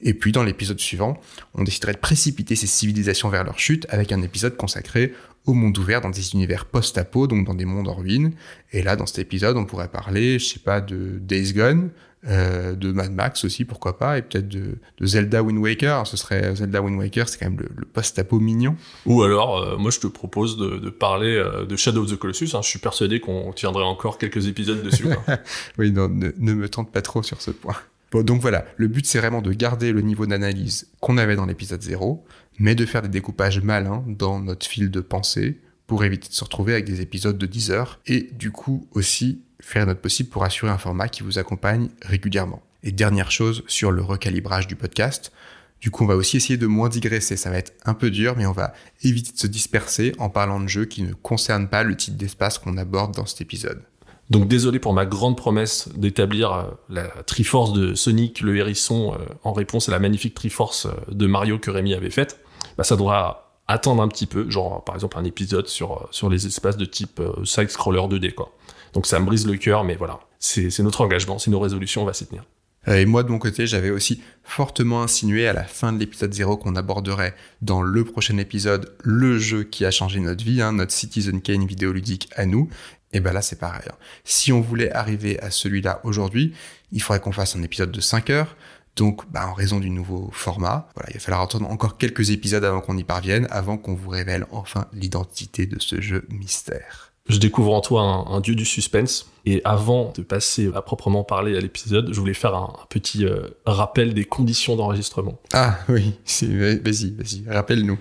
Et 0.00 0.14
puis 0.14 0.32
dans 0.32 0.44
l'épisode 0.44 0.78
suivant, 0.78 1.18
on 1.54 1.64
déciderait 1.64 1.92
de 1.92 1.98
précipiter 1.98 2.56
ces 2.56 2.66
civilisations 2.66 3.28
vers 3.28 3.44
leur 3.44 3.58
chute 3.58 3.86
avec 3.90 4.12
un 4.12 4.22
épisode 4.22 4.56
consacré 4.56 5.12
au 5.46 5.54
monde 5.54 5.76
ouvert 5.78 6.00
dans 6.00 6.10
des 6.10 6.32
univers 6.32 6.66
post-apo, 6.66 7.26
donc 7.26 7.46
dans 7.46 7.54
des 7.54 7.64
mondes 7.64 7.88
en 7.88 7.94
ruine. 7.94 8.32
Et 8.72 8.82
là, 8.82 8.96
dans 8.96 9.06
cet 9.06 9.18
épisode, 9.18 9.56
on 9.56 9.64
pourrait 9.64 9.88
parler, 9.88 10.38
je 10.38 10.44
sais 10.44 10.58
pas, 10.58 10.80
de 10.80 11.18
Days 11.20 11.54
Gone, 11.54 11.90
euh, 12.26 12.74
de 12.74 12.92
Mad 12.92 13.12
Max 13.12 13.44
aussi, 13.44 13.64
pourquoi 13.64 13.96
pas, 13.96 14.18
et 14.18 14.22
peut-être 14.22 14.48
de, 14.48 14.78
de, 14.98 15.06
Zelda 15.06 15.42
Wind 15.42 15.58
Waker. 15.58 16.06
Ce 16.06 16.16
serait 16.16 16.54
Zelda 16.54 16.82
Wind 16.82 16.98
Waker, 16.98 17.28
c'est 17.28 17.38
quand 17.38 17.46
même 17.46 17.58
le, 17.58 17.68
le 17.74 17.86
post-apo 17.86 18.40
mignon. 18.40 18.76
Ou 19.06 19.22
alors, 19.22 19.58
euh, 19.58 19.76
moi, 19.78 19.90
je 19.90 20.00
te 20.00 20.06
propose 20.06 20.58
de, 20.58 20.76
de 20.76 20.90
parler 20.90 21.36
euh, 21.36 21.64
de 21.64 21.76
Shadow 21.76 22.02
of 22.02 22.10
the 22.10 22.16
Colossus. 22.16 22.50
Hein. 22.54 22.60
Je 22.62 22.68
suis 22.68 22.80
persuadé 22.80 23.20
qu'on 23.20 23.52
tiendrait 23.52 23.84
encore 23.84 24.18
quelques 24.18 24.48
épisodes 24.48 24.82
dessus. 24.82 25.06
oui, 25.78 25.92
non, 25.92 26.08
ne, 26.08 26.32
ne 26.36 26.52
me 26.52 26.68
tente 26.68 26.92
pas 26.92 27.02
trop 27.02 27.22
sur 27.22 27.40
ce 27.40 27.52
point. 27.52 27.76
Bon, 28.10 28.22
donc 28.22 28.40
voilà, 28.40 28.64
le 28.76 28.88
but 28.88 29.04
c'est 29.04 29.18
vraiment 29.18 29.42
de 29.42 29.52
garder 29.52 29.92
le 29.92 30.00
niveau 30.00 30.26
d'analyse 30.26 30.88
qu'on 31.00 31.18
avait 31.18 31.36
dans 31.36 31.44
l'épisode 31.44 31.82
0, 31.82 32.24
mais 32.58 32.74
de 32.74 32.86
faire 32.86 33.02
des 33.02 33.08
découpages 33.08 33.60
malins 33.60 34.02
dans 34.06 34.40
notre 34.40 34.66
fil 34.66 34.90
de 34.90 35.00
pensée 35.00 35.60
pour 35.86 36.04
éviter 36.04 36.28
de 36.28 36.32
se 36.32 36.44
retrouver 36.44 36.72
avec 36.72 36.86
des 36.86 37.02
épisodes 37.02 37.36
de 37.36 37.46
10 37.46 37.70
heures 37.70 38.00
et 38.06 38.30
du 38.32 38.50
coup 38.50 38.86
aussi 38.92 39.42
faire 39.60 39.86
notre 39.86 40.00
possible 40.00 40.30
pour 40.30 40.44
assurer 40.44 40.70
un 40.70 40.78
format 40.78 41.08
qui 41.08 41.22
vous 41.22 41.38
accompagne 41.38 41.88
régulièrement. 42.02 42.62
Et 42.82 42.92
dernière 42.92 43.30
chose 43.30 43.62
sur 43.66 43.90
le 43.90 44.02
recalibrage 44.02 44.68
du 44.68 44.76
podcast, 44.76 45.32
du 45.80 45.90
coup 45.90 46.04
on 46.04 46.06
va 46.06 46.16
aussi 46.16 46.38
essayer 46.38 46.56
de 46.56 46.66
moins 46.66 46.88
digresser, 46.88 47.36
ça 47.36 47.50
va 47.50 47.58
être 47.58 47.74
un 47.84 47.94
peu 47.94 48.10
dur 48.10 48.36
mais 48.38 48.46
on 48.46 48.52
va 48.52 48.72
éviter 49.02 49.32
de 49.32 49.38
se 49.38 49.46
disperser 49.46 50.12
en 50.18 50.30
parlant 50.30 50.60
de 50.60 50.68
jeux 50.68 50.86
qui 50.86 51.02
ne 51.02 51.12
concernent 51.12 51.68
pas 51.68 51.82
le 51.82 51.96
type 51.96 52.16
d'espace 52.16 52.58
qu'on 52.58 52.78
aborde 52.78 53.14
dans 53.14 53.26
cet 53.26 53.42
épisode. 53.42 53.82
Donc 54.30 54.46
désolé 54.46 54.78
pour 54.78 54.92
ma 54.92 55.06
grande 55.06 55.36
promesse 55.36 55.88
d'établir 55.96 56.52
euh, 56.52 56.62
la 56.90 57.04
Triforce 57.26 57.72
de 57.72 57.94
Sonic 57.94 58.40
le 58.42 58.56
hérisson 58.56 59.14
euh, 59.14 59.24
en 59.42 59.52
réponse 59.52 59.88
à 59.88 59.92
la 59.92 59.98
magnifique 59.98 60.34
Triforce 60.34 60.86
euh, 60.86 60.90
de 61.10 61.26
Mario 61.26 61.58
que 61.58 61.70
Rémi 61.70 61.94
avait 61.94 62.10
faite. 62.10 62.38
Bah, 62.76 62.84
ça 62.84 62.96
devra 62.96 63.54
attendre 63.66 64.02
un 64.02 64.08
petit 64.08 64.26
peu, 64.26 64.48
genre 64.50 64.84
par 64.84 64.94
exemple 64.94 65.18
un 65.18 65.24
épisode 65.24 65.66
sur, 65.66 66.08
sur 66.10 66.28
les 66.28 66.46
espaces 66.46 66.76
de 66.76 66.84
type 66.84 67.20
side-scroller 67.44 68.00
2D 68.00 68.34
quoi. 68.34 68.52
Donc 68.94 69.06
ça 69.06 69.18
me 69.20 69.26
brise 69.26 69.46
le 69.46 69.56
cœur, 69.56 69.84
mais 69.84 69.94
voilà, 69.94 70.20
c'est 70.38 70.78
notre 70.78 71.02
engagement, 71.02 71.38
c'est 71.38 71.50
nos 71.50 71.60
résolutions, 71.60 72.02
on 72.02 72.06
va 72.06 72.14
s'y 72.14 72.26
tenir. 72.26 72.44
Et 72.86 73.04
moi, 73.04 73.22
de 73.22 73.30
mon 73.30 73.38
côté, 73.38 73.66
j'avais 73.66 73.90
aussi 73.90 74.22
fortement 74.44 75.02
insinué 75.02 75.46
à 75.46 75.52
la 75.52 75.64
fin 75.64 75.92
de 75.92 75.98
l'épisode 75.98 76.32
0 76.32 76.56
qu'on 76.56 76.74
aborderait 76.76 77.34
dans 77.60 77.82
le 77.82 78.04
prochain 78.04 78.38
épisode 78.38 78.94
le 79.02 79.38
jeu 79.38 79.64
qui 79.64 79.84
a 79.84 79.90
changé 79.90 80.20
notre 80.20 80.42
vie, 80.42 80.62
hein, 80.62 80.72
notre 80.72 80.92
Citizen 80.92 81.42
Kane 81.42 81.66
vidéoludique 81.66 82.30
à 82.34 82.46
nous. 82.46 82.70
Et 83.12 83.20
ben 83.20 83.32
là, 83.32 83.42
c'est 83.42 83.58
pareil. 83.58 83.82
hein. 83.88 83.94
Si 84.24 84.52
on 84.52 84.60
voulait 84.60 84.92
arriver 84.92 85.40
à 85.40 85.50
celui-là 85.50 86.00
aujourd'hui, 86.04 86.54
il 86.92 87.02
faudrait 87.02 87.20
qu'on 87.20 87.32
fasse 87.32 87.56
un 87.56 87.62
épisode 87.62 87.90
de 87.90 88.00
5 88.00 88.30
heures. 88.30 88.56
Donc, 88.96 89.30
bah, 89.30 89.46
en 89.46 89.54
raison 89.54 89.78
du 89.78 89.90
nouveau 89.90 90.28
format, 90.32 90.88
voilà, 90.94 91.10
il 91.10 91.14
va 91.14 91.20
falloir 91.20 91.42
attendre 91.42 91.70
encore 91.70 91.98
quelques 91.98 92.30
épisodes 92.30 92.64
avant 92.64 92.80
qu'on 92.80 92.96
y 92.96 93.04
parvienne, 93.04 93.46
avant 93.50 93.78
qu'on 93.78 93.94
vous 93.94 94.10
révèle 94.10 94.44
enfin 94.50 94.86
l'identité 94.92 95.66
de 95.66 95.80
ce 95.80 96.00
jeu 96.00 96.26
mystère. 96.30 97.12
Je 97.28 97.38
découvre 97.38 97.74
en 97.74 97.80
toi 97.80 98.02
un, 98.02 98.40
dieu 98.40 98.54
du 98.54 98.64
suspense. 98.64 99.30
Et 99.44 99.60
avant 99.64 100.12
de 100.16 100.22
passer 100.22 100.70
à 100.74 100.82
proprement 100.82 101.24
parler 101.24 101.56
à 101.56 101.60
l'épisode, 101.60 102.08
je 102.12 102.18
voulais 102.18 102.34
faire 102.34 102.54
un, 102.54 102.74
petit 102.88 103.24
euh, 103.24 103.48
rappel 103.66 104.14
des 104.14 104.24
conditions 104.24 104.76
d'enregistrement. 104.76 105.38
Ah 105.52 105.78
oui, 105.88 106.14
vas-y, 106.42 107.10
vas-y, 107.12 107.44
rappelle-nous. 107.46 107.98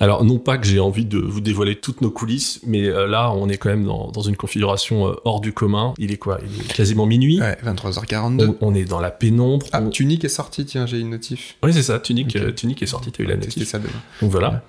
Alors, 0.00 0.24
non 0.24 0.38
pas 0.38 0.58
que 0.58 0.66
j'ai 0.66 0.80
envie 0.80 1.04
de 1.04 1.18
vous 1.18 1.40
dévoiler 1.40 1.76
toutes 1.76 2.00
nos 2.00 2.10
coulisses, 2.10 2.60
mais 2.66 2.86
euh, 2.86 3.06
là, 3.06 3.30
on 3.32 3.48
est 3.48 3.56
quand 3.56 3.70
même 3.70 3.84
dans, 3.84 4.22
une 4.22 4.36
configuration 4.36 5.08
euh, 5.08 5.14
hors 5.24 5.40
du 5.40 5.52
commun. 5.52 5.94
Il 5.98 6.12
est 6.12 6.16
quoi? 6.16 6.38
Il 6.42 6.60
est 6.60 6.72
quasiment 6.72 7.06
minuit. 7.06 7.40
Ouais, 7.40 7.56
23h42. 7.64 8.56
On, 8.60 8.74
est 8.74 8.84
dans 8.84 9.00
la 9.00 9.10
pénombre. 9.10 9.66
Ah, 9.72 9.82
Tunic 9.82 10.24
est 10.24 10.28
sorti, 10.28 10.66
tiens, 10.66 10.86
j'ai 10.86 10.98
une 11.00 11.10
notif. 11.10 11.56
Oui, 11.62 11.72
c'est 11.72 11.82
ça, 11.82 11.98
Tunic, 11.98 12.36
euh, 12.36 12.52
Tunic 12.52 12.82
est 12.82 12.86
sorti, 12.86 13.10
t'as 13.12 13.22
eu 13.22 13.26
la 13.26 13.36
notif. 13.36 13.66
ça 13.66 13.78
demain. 13.78 13.90
Donc 14.20 14.30
voilà, 14.30 14.62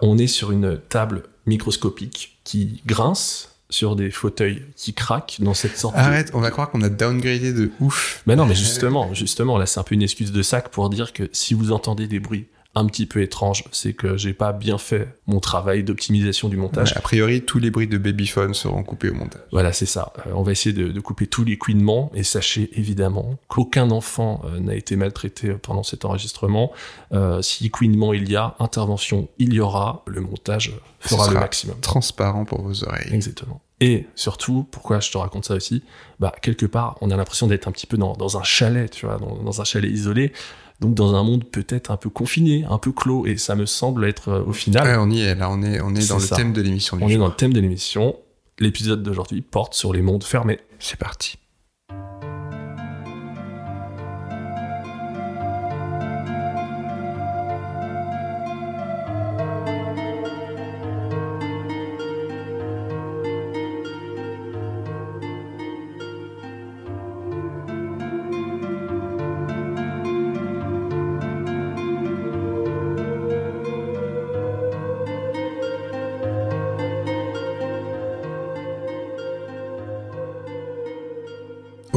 on 0.00 0.18
est 0.18 0.26
sur 0.26 0.52
une 0.52 0.78
table 0.88 1.24
microscopique 1.46 2.38
qui 2.44 2.82
grince 2.86 3.48
sur 3.72 3.96
des 3.96 4.10
fauteuils 4.10 4.62
qui 4.76 4.92
craquent 4.92 5.38
dans 5.40 5.54
cette 5.54 5.78
sorte 5.78 5.96
Arrête, 5.96 6.30
on 6.34 6.40
va 6.40 6.50
croire 6.50 6.70
qu'on 6.70 6.82
a 6.82 6.90
downgradé 6.90 7.52
de 7.52 7.70
ouf. 7.80 8.22
Mais 8.26 8.36
non, 8.36 8.44
mais 8.44 8.54
justement, 8.54 9.12
justement, 9.14 9.58
là, 9.58 9.66
c'est 9.66 9.80
un 9.80 9.82
peu 9.82 9.94
une 9.94 10.02
excuse 10.02 10.30
de 10.30 10.42
sac 10.42 10.68
pour 10.68 10.90
dire 10.90 11.12
que 11.12 11.28
si 11.32 11.54
vous 11.54 11.72
entendez 11.72 12.06
des 12.06 12.20
bruits 12.20 12.46
un 12.74 12.86
petit 12.86 13.04
peu 13.04 13.20
étrange, 13.20 13.64
c'est 13.70 13.92
que 13.92 14.16
j'ai 14.16 14.32
pas 14.32 14.52
bien 14.52 14.78
fait 14.78 15.18
mon 15.26 15.40
travail 15.40 15.84
d'optimisation 15.84 16.48
du 16.48 16.56
montage. 16.56 16.96
a 16.96 17.00
priori, 17.00 17.42
tous 17.42 17.58
les 17.58 17.70
bruits 17.70 17.86
de 17.86 17.98
babyphone 17.98 18.54
seront 18.54 18.82
coupés 18.82 19.10
au 19.10 19.14
montage. 19.14 19.42
Voilà, 19.52 19.72
c'est 19.72 19.86
ça. 19.86 20.12
Euh, 20.26 20.32
on 20.34 20.42
va 20.42 20.52
essayer 20.52 20.72
de, 20.72 21.00
couper 21.00 21.26
tous 21.26 21.44
les 21.44 21.58
couinements 21.58 22.10
et 22.14 22.22
sachez 22.22 22.70
évidemment 22.78 23.38
qu'aucun 23.48 23.90
enfant 23.90 24.40
euh, 24.44 24.60
n'a 24.60 24.74
été 24.74 24.96
maltraité 24.96 25.52
pendant 25.60 25.82
cet 25.82 26.04
enregistrement. 26.04 26.72
Euh, 27.12 27.42
si 27.42 27.70
couinement 27.70 28.14
il 28.14 28.30
y 28.30 28.36
a, 28.36 28.54
intervention 28.58 29.28
il 29.38 29.52
y 29.52 29.60
aura, 29.60 30.02
le 30.06 30.20
montage 30.20 30.72
fera 31.00 31.28
le 31.28 31.40
maximum. 31.40 31.76
Transparent 31.80 32.44
pour 32.44 32.62
vos 32.62 32.84
oreilles. 32.84 33.12
Exactement. 33.12 33.60
Et 33.80 34.06
surtout, 34.14 34.66
pourquoi 34.70 35.00
je 35.00 35.10
te 35.10 35.18
raconte 35.18 35.44
ça 35.44 35.54
aussi? 35.54 35.82
Bah 36.20 36.32
quelque 36.40 36.66
part, 36.66 36.96
on 37.00 37.10
a 37.10 37.16
l'impression 37.16 37.48
d'être 37.48 37.66
un 37.66 37.72
petit 37.72 37.88
peu 37.88 37.96
dans, 37.96 38.38
un 38.38 38.42
chalet, 38.44 38.88
tu 38.88 39.06
vois, 39.06 39.18
dans 39.18 39.60
un 39.60 39.64
chalet 39.64 39.90
isolé 39.90 40.32
donc 40.82 40.94
dans 40.94 41.14
un 41.14 41.22
monde 41.22 41.44
peut-être 41.44 41.92
un 41.92 41.96
peu 41.96 42.10
confiné, 42.10 42.66
un 42.68 42.76
peu 42.76 42.90
clos, 42.90 43.24
et 43.24 43.36
ça 43.36 43.54
me 43.54 43.66
semble 43.66 44.04
être 44.04 44.28
euh, 44.28 44.44
au 44.44 44.52
final. 44.52 44.86
Ouais, 44.86 44.96
on 44.98 45.10
y 45.10 45.20
est, 45.20 45.36
là, 45.36 45.48
on 45.48 45.62
est, 45.62 45.80
on 45.80 45.94
est, 45.94 46.08
dans 46.08 46.18
le 46.18 46.28
thème 46.28 46.52
de 46.52 46.60
l'émission. 46.60 46.98
On 47.00 47.08
est 47.08 47.16
dans 47.16 47.28
le 47.28 47.34
thème 47.34 47.52
de 47.52 47.60
l'émission. 47.60 48.16
L'épisode 48.58 49.02
d'aujourd'hui 49.02 49.42
porte 49.42 49.74
sur 49.74 49.92
les 49.92 50.02
mondes 50.02 50.24
fermés. 50.24 50.58
C'est 50.78 50.98
parti. 50.98 51.38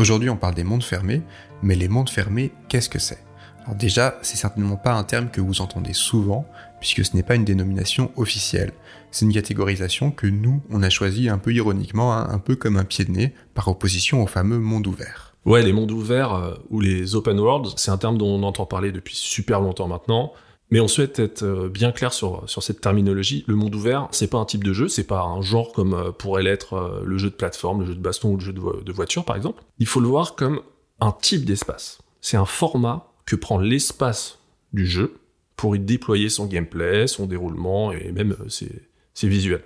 Aujourd'hui, 0.05 0.29
on 0.29 0.37
parle 0.37 0.53
des 0.53 0.63
mondes 0.63 0.83
fermés, 0.83 1.23
mais 1.63 1.73
les 1.73 1.87
mondes 1.87 2.11
fermés, 2.11 2.51
qu'est-ce 2.69 2.89
que 2.89 2.99
c'est? 2.99 3.25
Alors 3.63 3.75
déjà, 3.75 4.19
c'est 4.21 4.37
certainement 4.37 4.75
pas 4.75 4.93
un 4.93 5.03
terme 5.03 5.31
que 5.31 5.41
vous 5.41 5.61
entendez 5.61 5.93
souvent, 5.93 6.45
puisque 6.79 7.03
ce 7.03 7.15
n'est 7.15 7.23
pas 7.23 7.33
une 7.33 7.43
dénomination 7.43 8.11
officielle. 8.15 8.71
C'est 9.09 9.25
une 9.25 9.33
catégorisation 9.33 10.11
que 10.11 10.27
nous, 10.27 10.61
on 10.69 10.83
a 10.83 10.91
choisi 10.91 11.27
un 11.27 11.39
peu 11.39 11.51
ironiquement, 11.51 12.13
hein, 12.13 12.27
un 12.29 12.37
peu 12.37 12.55
comme 12.55 12.77
un 12.77 12.83
pied 12.83 13.03
de 13.03 13.09
nez, 13.09 13.33
par 13.55 13.67
opposition 13.67 14.21
au 14.21 14.27
fameux 14.27 14.59
monde 14.59 14.85
ouvert. 14.85 15.33
Ouais, 15.43 15.63
les 15.63 15.73
mondes 15.73 15.89
ouverts 15.89 16.35
euh, 16.35 16.53
ou 16.69 16.81
les 16.81 17.15
open 17.15 17.39
worlds, 17.39 17.73
c'est 17.75 17.89
un 17.89 17.97
terme 17.97 18.19
dont 18.19 18.27
on 18.27 18.43
entend 18.43 18.67
parler 18.67 18.91
depuis 18.91 19.15
super 19.15 19.59
longtemps 19.59 19.87
maintenant. 19.87 20.33
Mais 20.71 20.79
on 20.79 20.87
souhaite 20.87 21.19
être 21.19 21.43
euh, 21.43 21.69
bien 21.69 21.91
clair 21.91 22.11
sur, 22.11 22.49
sur 22.49 22.63
cette 22.63 22.81
terminologie. 22.81 23.43
Le 23.47 23.55
monde 23.55 23.75
ouvert, 23.75 24.07
c'est 24.11 24.29
pas 24.29 24.39
un 24.39 24.45
type 24.45 24.63
de 24.63 24.73
jeu, 24.73 24.87
c'est 24.87 25.03
pas 25.03 25.21
un 25.21 25.41
genre 25.41 25.71
comme 25.71 25.93
euh, 25.93 26.11
pourrait 26.11 26.43
l'être 26.43 26.73
euh, 26.73 27.03
le 27.05 27.17
jeu 27.17 27.29
de 27.29 27.35
plateforme, 27.35 27.81
le 27.81 27.85
jeu 27.85 27.95
de 27.95 28.01
baston 28.01 28.31
ou 28.31 28.37
le 28.37 28.43
jeu 28.43 28.53
de, 28.53 28.91
voiture 28.91 29.25
par 29.25 29.35
exemple. 29.35 29.63
Il 29.79 29.85
faut 29.85 29.99
le 29.99 30.07
voir 30.07 30.35
comme 30.35 30.61
un 30.99 31.11
type 31.11 31.45
d'espace. 31.45 31.99
C'est 32.21 32.37
un 32.37 32.45
format 32.45 33.11
que 33.25 33.35
prend 33.35 33.59
l'espace 33.59 34.39
du 34.73 34.87
jeu 34.87 35.15
pour 35.55 35.75
y 35.75 35.79
déployer 35.79 36.29
son 36.29 36.47
gameplay, 36.47 37.07
son 37.07 37.27
déroulement 37.27 37.91
et 37.91 38.11
même 38.11 38.35
ses, 38.49 38.89
ses 39.13 39.27
visuels. 39.27 39.63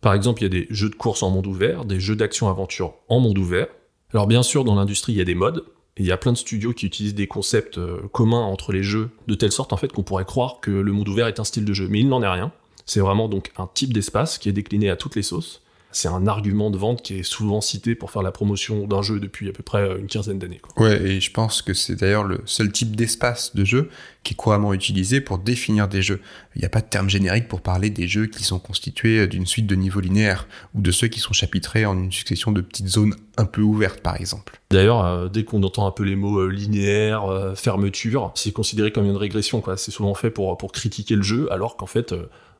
Par 0.00 0.12
exemple, 0.12 0.42
il 0.42 0.44
y 0.44 0.46
a 0.46 0.60
des 0.60 0.66
jeux 0.68 0.90
de 0.90 0.94
course 0.94 1.22
en 1.22 1.30
monde 1.30 1.46
ouvert, 1.46 1.86
des 1.86 1.98
jeux 1.98 2.16
d'action-aventure 2.16 2.94
en 3.08 3.20
monde 3.20 3.38
ouvert. 3.38 3.68
Alors 4.12 4.26
bien 4.26 4.42
sûr, 4.42 4.64
dans 4.64 4.74
l'industrie, 4.74 5.12
il 5.12 5.18
y 5.18 5.22
a 5.22 5.24
des 5.24 5.34
modes, 5.34 5.64
il 5.96 6.06
y 6.06 6.12
a 6.12 6.16
plein 6.16 6.32
de 6.32 6.36
studios 6.36 6.72
qui 6.72 6.86
utilisent 6.86 7.14
des 7.14 7.26
concepts 7.26 7.78
euh, 7.78 8.00
communs 8.12 8.42
entre 8.42 8.72
les 8.72 8.82
jeux, 8.82 9.10
de 9.28 9.34
telle 9.34 9.52
sorte 9.52 9.72
en 9.72 9.76
fait 9.76 9.92
qu'on 9.92 10.02
pourrait 10.02 10.24
croire 10.24 10.58
que 10.60 10.70
le 10.70 10.92
monde 10.92 11.08
ouvert 11.08 11.28
est 11.28 11.38
un 11.38 11.44
style 11.44 11.64
de 11.64 11.72
jeu. 11.72 11.86
Mais 11.88 12.00
il 12.00 12.08
n'en 12.08 12.22
est 12.22 12.28
rien. 12.28 12.52
C'est 12.86 13.00
vraiment 13.00 13.28
donc 13.28 13.52
un 13.56 13.68
type 13.72 13.92
d'espace 13.92 14.38
qui 14.38 14.48
est 14.48 14.52
décliné 14.52 14.90
à 14.90 14.96
toutes 14.96 15.16
les 15.16 15.22
sauces 15.22 15.63
c'est 15.94 16.08
un 16.08 16.26
argument 16.26 16.70
de 16.70 16.76
vente 16.76 17.02
qui 17.02 17.20
est 17.20 17.22
souvent 17.22 17.60
cité 17.60 17.94
pour 17.94 18.10
faire 18.10 18.22
la 18.22 18.32
promotion 18.32 18.86
d'un 18.86 19.00
jeu 19.00 19.20
depuis 19.20 19.48
à 19.48 19.52
peu 19.52 19.62
près 19.62 19.78
euh, 19.78 19.98
une 19.98 20.08
quinzaine 20.08 20.40
d'années. 20.40 20.60
Ouais, 20.76 21.00
et 21.00 21.20
je 21.20 21.30
pense 21.30 21.62
que 21.62 21.72
c'est 21.72 21.94
d'ailleurs 21.94 22.24
le 22.24 22.40
seul 22.46 22.72
type 22.72 22.96
d'espace 22.96 23.54
de 23.54 23.64
jeu 23.64 23.88
qui 24.24 24.34
est 24.34 24.36
couramment 24.36 24.74
utilisé 24.74 25.20
pour 25.20 25.38
définir 25.38 25.86
des 25.86 26.02
jeux. 26.02 26.20
Il 26.56 26.60
n'y 26.60 26.64
a 26.64 26.68
pas 26.68 26.80
de 26.80 26.86
terme 26.86 27.08
générique 27.08 27.46
pour 27.46 27.60
parler 27.60 27.90
des 27.90 28.08
jeux 28.08 28.26
qui 28.26 28.42
sont 28.42 28.58
constitués 28.58 29.20
euh, 29.20 29.28
d'une 29.28 29.46
suite 29.46 29.68
de 29.68 29.76
niveaux 29.76 30.00
linéaires 30.00 30.48
ou 30.74 30.80
de 30.80 30.90
ceux 30.90 31.06
qui 31.06 31.20
sont 31.20 31.32
chapitrés 31.32 31.86
en 31.86 31.96
une 31.96 32.10
succession 32.10 32.50
de 32.50 32.60
petites 32.60 32.88
zones 32.88 33.14
un 33.36 33.44
peu 33.44 33.62
ouvertes, 33.62 34.00
par 34.00 34.16
exemple. 34.16 34.60
D'ailleurs, 34.70 35.04
euh, 35.04 35.28
dès 35.28 35.44
qu'on 35.44 35.62
entend 35.62 35.86
un 35.86 35.92
peu 35.92 36.02
les 36.02 36.16
mots 36.16 36.48
linéaire, 36.48 37.52
fermeture, 37.54 38.32
c'est 38.34 38.52
considéré 38.52 38.90
comme 38.90 39.06
une 39.06 39.16
régression. 39.16 39.62
C'est 39.76 39.92
souvent 39.92 40.14
fait 40.14 40.30
pour, 40.30 40.58
pour 40.58 40.72
critiquer 40.72 41.14
le 41.14 41.22
jeu, 41.22 41.46
alors 41.52 41.76
qu'en 41.76 41.86
fait, 41.86 42.14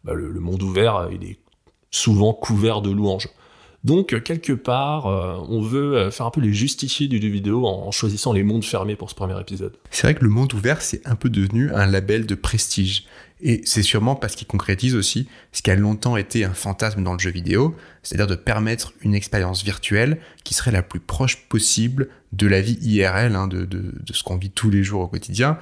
bah, 0.04 0.14
le, 0.14 0.30
le, 0.30 0.40
monde 0.40 0.62
ouvert, 0.62 1.08
il 1.10 1.28
est 1.28 1.38
souvent 1.94 2.32
couvert 2.32 2.82
de 2.82 2.90
louanges. 2.90 3.28
Donc, 3.84 4.20
quelque 4.22 4.52
part, 4.52 5.06
euh, 5.06 5.36
on 5.48 5.60
veut 5.60 5.96
euh, 5.96 6.10
faire 6.10 6.26
un 6.26 6.30
peu 6.30 6.40
les 6.40 6.54
justiciers 6.54 7.06
du 7.06 7.20
jeu 7.20 7.28
vidéo 7.28 7.66
en 7.66 7.90
choisissant 7.90 8.32
les 8.32 8.42
mondes 8.42 8.64
fermés 8.64 8.96
pour 8.96 9.10
ce 9.10 9.14
premier 9.14 9.38
épisode. 9.38 9.76
C'est 9.90 10.06
vrai 10.06 10.14
que 10.14 10.24
le 10.24 10.30
monde 10.30 10.52
ouvert, 10.54 10.80
c'est 10.80 11.06
un 11.06 11.16
peu 11.16 11.28
devenu 11.28 11.70
un 11.72 11.86
label 11.86 12.24
de 12.26 12.34
prestige. 12.34 13.04
Et 13.42 13.60
c'est 13.66 13.82
sûrement 13.82 14.16
parce 14.16 14.36
qu'il 14.36 14.46
concrétise 14.46 14.96
aussi 14.96 15.28
ce 15.52 15.60
qui 15.60 15.70
a 15.70 15.76
longtemps 15.76 16.16
été 16.16 16.44
un 16.44 16.54
fantasme 16.54 17.04
dans 17.04 17.12
le 17.12 17.18
jeu 17.18 17.30
vidéo, 17.30 17.76
c'est-à-dire 18.02 18.26
de 18.26 18.36
permettre 18.36 18.94
une 19.02 19.14
expérience 19.14 19.62
virtuelle 19.62 20.18
qui 20.44 20.54
serait 20.54 20.72
la 20.72 20.82
plus 20.82 21.00
proche 21.00 21.46
possible 21.48 22.08
de 22.32 22.46
la 22.46 22.62
vie 22.62 22.78
IRL, 22.80 23.36
hein, 23.36 23.46
de, 23.46 23.66
de 23.66 24.12
ce 24.12 24.22
qu'on 24.22 24.36
vit 24.36 24.50
tous 24.50 24.70
les 24.70 24.82
jours 24.82 25.02
au 25.02 25.08
quotidien, 25.08 25.58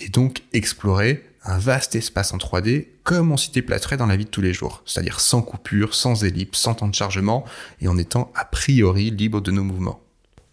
et 0.00 0.08
donc 0.08 0.42
explorer 0.54 1.22
un 1.46 1.58
vaste 1.58 1.94
espace 1.94 2.34
en 2.34 2.38
3D 2.38 2.88
comme 3.04 3.32
on 3.32 3.36
s'y 3.36 3.52
déplacerait 3.52 3.96
dans 3.96 4.06
la 4.06 4.16
vie 4.16 4.24
de 4.24 4.30
tous 4.30 4.40
les 4.40 4.52
jours, 4.52 4.82
c'est-à-dire 4.84 5.20
sans 5.20 5.42
coupure, 5.42 5.94
sans 5.94 6.24
ellipse, 6.24 6.58
sans 6.58 6.74
temps 6.74 6.88
de 6.88 6.94
chargement 6.94 7.44
et 7.80 7.88
en 7.88 7.96
étant 7.96 8.32
a 8.34 8.44
priori 8.44 9.10
libre 9.10 9.40
de 9.40 9.52
nos 9.52 9.62
mouvements. 9.62 10.00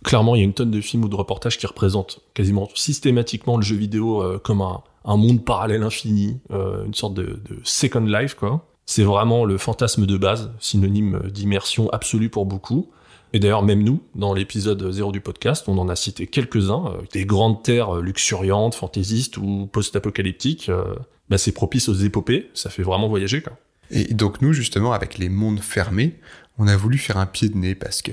Clairement, 0.04 0.36
il 0.36 0.40
y 0.40 0.42
a 0.42 0.46
une 0.46 0.54
tonne 0.54 0.72
de 0.72 0.82
films 0.82 1.06
ou 1.06 1.10
de 1.10 1.16
reportages 1.16 1.58
qui 1.58 1.66
représentent 1.66 2.20
quasiment 2.34 2.70
systématiquement 2.76 3.58
le 3.58 3.64
jeu 3.64 3.76
vidéo 3.76 4.22
euh, 4.22 4.38
comme 4.38 4.62
un, 4.62 4.82
monde 5.06 5.44
parallèle 5.44 5.82
infini, 5.82 6.40
euh, 6.52 6.86
une 6.86 6.94
sorte 6.94 7.14
de, 7.14 7.42
de, 7.50 7.60
second 7.64 8.02
life, 8.02 8.36
quoi. 8.36 8.66
C'est 8.86 9.04
vraiment 9.04 9.46
le 9.46 9.58
fantasme 9.58 10.06
de 10.06 10.18
base, 10.18 10.52
synonyme 10.60 11.22
d'immersion 11.32 11.90
absolue 11.92 12.30
pour 12.30 12.46
beaucoup. 12.46 12.92
Et 13.34 13.40
d'ailleurs, 13.40 13.64
même 13.64 13.84
nous, 13.84 14.02
dans 14.14 14.34
l'épisode 14.34 14.92
0 14.92 15.12
du 15.12 15.20
podcast, 15.20 15.68
on 15.68 15.78
en 15.80 15.90
a 15.90 15.96
cité 15.96 16.28
quelques-uns, 16.28 16.86
euh, 16.86 17.02
des 17.12 17.26
grandes 17.26 17.64
terres 17.64 17.96
luxuriantes, 17.96 18.76
fantaisistes 18.76 19.38
ou 19.38 19.68
post-apocalyptiques. 19.72 20.70
Euh, 20.70 20.96
bah, 21.30 21.40
c'est 21.40 21.52
propice 21.52 21.90
aux 21.90 21.96
épopées, 21.96 22.52
ça 22.54 22.70
fait 22.70 22.84
vraiment 22.84 23.10
voyager. 23.10 23.42
Quoi. 23.42 23.54
Et 23.90 24.14
donc 24.14 24.42
nous, 24.42 24.54
justement, 24.54 24.94
avec 24.94 25.18
les 25.18 25.30
mondes 25.30 25.62
fermés, 25.62 26.20
on 26.60 26.68
a 26.68 26.78
voulu 26.78 27.00
faire 27.00 27.18
un 27.18 27.26
pied 27.26 27.50
de 27.50 27.58
nez 27.58 27.74
parce 27.74 28.04
que, 28.04 28.12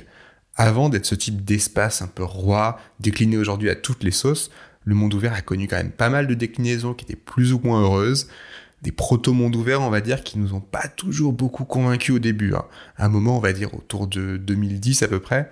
avant 0.57 0.89
d'être 0.89 1.07
ce 1.07 1.15
type 1.15 1.45
d'espace 1.45 2.01
un 2.01 2.07
peu 2.07 2.25
roi, 2.25 2.79
décliné 2.99 3.37
aujourd'hui 3.37 3.69
à 3.69 3.75
toutes 3.75 4.03
les 4.03 4.11
sauces, 4.11 4.51
le 4.85 4.95
monde 4.95 5.13
ouvert 5.13 5.35
a 5.35 5.43
connu 5.43 5.69
quand 5.69 5.77
même 5.77 5.93
pas 5.93 6.09
mal 6.09 6.27
de 6.27 6.35
déclinaisons 6.35 6.95
qui 6.95 7.05
étaient 7.05 7.15
plus 7.15 7.53
ou 7.53 7.61
moins 7.63 7.83
heureuses 7.83 8.29
des 8.83 8.93
proto-mondes 8.93 9.57
ouverts, 9.57 9.83
on 9.83 9.91
va 9.91 10.01
dire, 10.01 10.23
qui 10.23 10.39
nous 10.39 10.55
ont 10.55 10.61
pas 10.61 10.89
toujours 10.89 11.33
beaucoup 11.33 11.65
convaincus 11.65 12.15
au 12.15 12.19
début. 12.19 12.55
Hein. 12.55 12.65
À 12.97 13.07
un 13.07 13.09
moment, 13.09 13.37
on 13.37 13.41
va 13.41 13.53
dire 13.53 13.75
autour 13.75 14.07
de 14.07 14.37
2010 14.37 15.03
à 15.03 15.09
peu 15.09 15.21
près, 15.21 15.51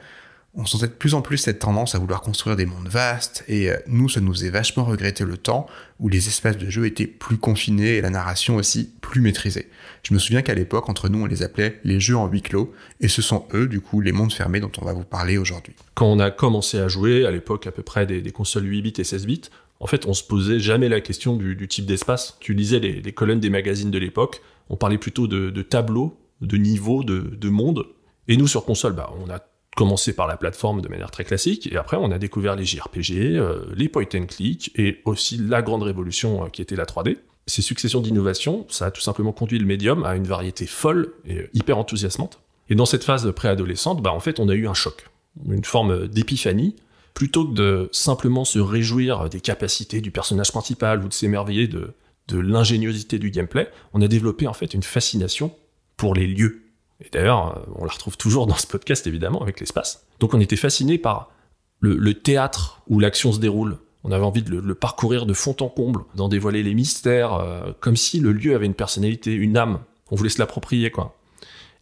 on 0.54 0.64
sentait 0.64 0.88
de 0.88 0.92
plus 0.92 1.14
en 1.14 1.20
plus 1.20 1.36
cette 1.36 1.58
tendance 1.58 1.94
à 1.94 1.98
vouloir 1.98 2.22
construire 2.22 2.56
des 2.56 2.66
mondes 2.66 2.88
vastes, 2.88 3.44
et 3.48 3.70
euh, 3.70 3.76
nous, 3.86 4.08
ça 4.08 4.20
nous 4.20 4.32
faisait 4.32 4.50
vachement 4.50 4.84
regretter 4.84 5.24
le 5.24 5.36
temps 5.36 5.66
où 6.00 6.08
les 6.08 6.26
espaces 6.26 6.56
de 6.56 6.70
jeu 6.70 6.86
étaient 6.86 7.06
plus 7.06 7.36
confinés 7.36 7.96
et 7.96 8.00
la 8.00 8.10
narration 8.10 8.56
aussi 8.56 8.90
plus 9.00 9.20
maîtrisée. 9.20 9.68
Je 10.02 10.14
me 10.14 10.18
souviens 10.18 10.42
qu'à 10.42 10.54
l'époque, 10.54 10.88
entre 10.88 11.08
nous, 11.08 11.22
on 11.22 11.26
les 11.26 11.42
appelait 11.42 11.80
les 11.84 12.00
jeux 12.00 12.16
en 12.16 12.26
huis 12.26 12.42
clos, 12.42 12.72
et 13.00 13.08
ce 13.08 13.20
sont 13.20 13.46
eux, 13.52 13.68
du 13.68 13.80
coup, 13.80 14.00
les 14.00 14.12
mondes 14.12 14.32
fermés 14.32 14.60
dont 14.60 14.72
on 14.80 14.84
va 14.84 14.94
vous 14.94 15.04
parler 15.04 15.36
aujourd'hui. 15.36 15.74
Quand 15.94 16.06
on 16.06 16.18
a 16.18 16.30
commencé 16.30 16.78
à 16.78 16.88
jouer, 16.88 17.26
à 17.26 17.30
l'époque 17.30 17.66
à 17.66 17.72
peu 17.72 17.82
près 17.82 18.06
des 18.06 18.32
consoles 18.32 18.64
8 18.64 18.82
bits 18.82 18.94
et 18.98 19.04
16 19.04 19.26
bits, 19.26 19.50
en 19.80 19.86
fait, 19.86 20.06
on 20.06 20.14
se 20.14 20.24
posait 20.24 20.58
jamais 20.58 20.88
la 20.88 21.00
question 21.00 21.36
du, 21.36 21.68
type 21.68 21.86
d'espace. 21.86 22.36
Tu 22.40 22.54
lisais 22.54 22.80
les, 22.80 23.12
colonnes 23.12 23.40
des 23.40 23.50
magazines 23.50 23.90
de 23.90 23.98
l'époque, 23.98 24.40
on 24.70 24.76
parlait 24.76 24.98
plutôt 24.98 25.26
de, 25.26 25.62
tableaux, 25.62 26.18
de 26.40 26.56
niveaux, 26.56 27.04
de, 27.04 27.20
de 27.20 27.48
mondes. 27.48 27.84
Et 28.26 28.36
nous, 28.36 28.46
sur 28.48 28.64
console, 28.64 28.92
bah, 28.92 29.10
on 29.24 29.30
a 29.30 29.40
commencé 29.78 30.12
par 30.12 30.26
la 30.26 30.36
plateforme 30.36 30.80
de 30.80 30.88
manière 30.88 31.12
très 31.12 31.22
classique, 31.22 31.68
et 31.72 31.76
après 31.76 31.96
on 31.96 32.10
a 32.10 32.18
découvert 32.18 32.56
les 32.56 32.64
JRPG, 32.64 33.36
euh, 33.36 33.64
les 33.76 33.88
point 33.88 34.08
and 34.12 34.26
click, 34.26 34.72
et 34.74 35.00
aussi 35.04 35.38
la 35.38 35.62
grande 35.62 35.84
révolution 35.84 36.44
euh, 36.44 36.48
qui 36.48 36.60
était 36.60 36.74
la 36.74 36.84
3D. 36.84 37.18
Ces 37.46 37.62
successions 37.62 38.00
d'innovations, 38.00 38.66
ça 38.68 38.86
a 38.86 38.90
tout 38.90 39.00
simplement 39.00 39.30
conduit 39.30 39.60
le 39.60 39.66
médium 39.66 40.04
à 40.04 40.16
une 40.16 40.26
variété 40.26 40.66
folle 40.66 41.14
et 41.24 41.48
hyper 41.54 41.78
enthousiasmante. 41.78 42.40
Et 42.70 42.74
dans 42.74 42.86
cette 42.86 43.04
phase 43.04 43.32
préadolescente, 43.32 44.02
bah, 44.02 44.12
en 44.12 44.18
fait, 44.18 44.40
on 44.40 44.48
a 44.48 44.54
eu 44.54 44.66
un 44.66 44.74
choc, 44.74 45.08
une 45.48 45.64
forme 45.64 46.08
d'épiphanie. 46.08 46.74
Plutôt 47.18 47.48
que 47.48 47.52
de 47.52 47.88
simplement 47.90 48.44
se 48.44 48.60
réjouir 48.60 49.28
des 49.28 49.40
capacités 49.40 50.00
du 50.00 50.12
personnage 50.12 50.52
principal 50.52 51.04
ou 51.04 51.08
de 51.08 51.12
s'émerveiller 51.12 51.66
de, 51.66 51.94
de 52.28 52.38
l'ingéniosité 52.38 53.18
du 53.18 53.32
gameplay, 53.32 53.68
on 53.92 54.00
a 54.02 54.06
développé 54.06 54.46
en 54.46 54.52
fait 54.52 54.72
une 54.72 54.84
fascination 54.84 55.52
pour 55.96 56.14
les 56.14 56.28
lieux. 56.28 56.62
Et 57.04 57.08
d'ailleurs, 57.10 57.66
on 57.74 57.84
la 57.84 57.90
retrouve 57.90 58.16
toujours 58.16 58.46
dans 58.46 58.54
ce 58.54 58.68
podcast 58.68 59.04
évidemment 59.08 59.42
avec 59.42 59.58
l'espace. 59.58 60.06
Donc 60.20 60.32
on 60.32 60.38
était 60.38 60.54
fasciné 60.54 60.96
par 60.96 61.32
le, 61.80 62.14
théâtre 62.14 62.82
où 62.86 63.00
l'action 63.00 63.32
se 63.32 63.40
déroule. 63.40 63.78
On 64.04 64.12
avait 64.12 64.24
envie 64.24 64.44
de 64.44 64.56
le, 64.56 64.74
parcourir 64.76 65.26
de 65.26 65.34
fond 65.34 65.56
en 65.58 65.68
comble, 65.68 66.04
d'en 66.14 66.28
dévoiler 66.28 66.62
les 66.62 66.74
mystères, 66.74 67.34
euh, 67.34 67.72
comme 67.80 67.96
si 67.96 68.20
le 68.20 68.30
lieu 68.30 68.54
avait 68.54 68.66
une 68.66 68.74
personnalité, 68.74 69.32
une 69.32 69.56
âme. 69.56 69.80
On 70.12 70.14
voulait 70.14 70.30
se 70.30 70.38
l'approprier, 70.38 70.92
quoi. 70.92 71.18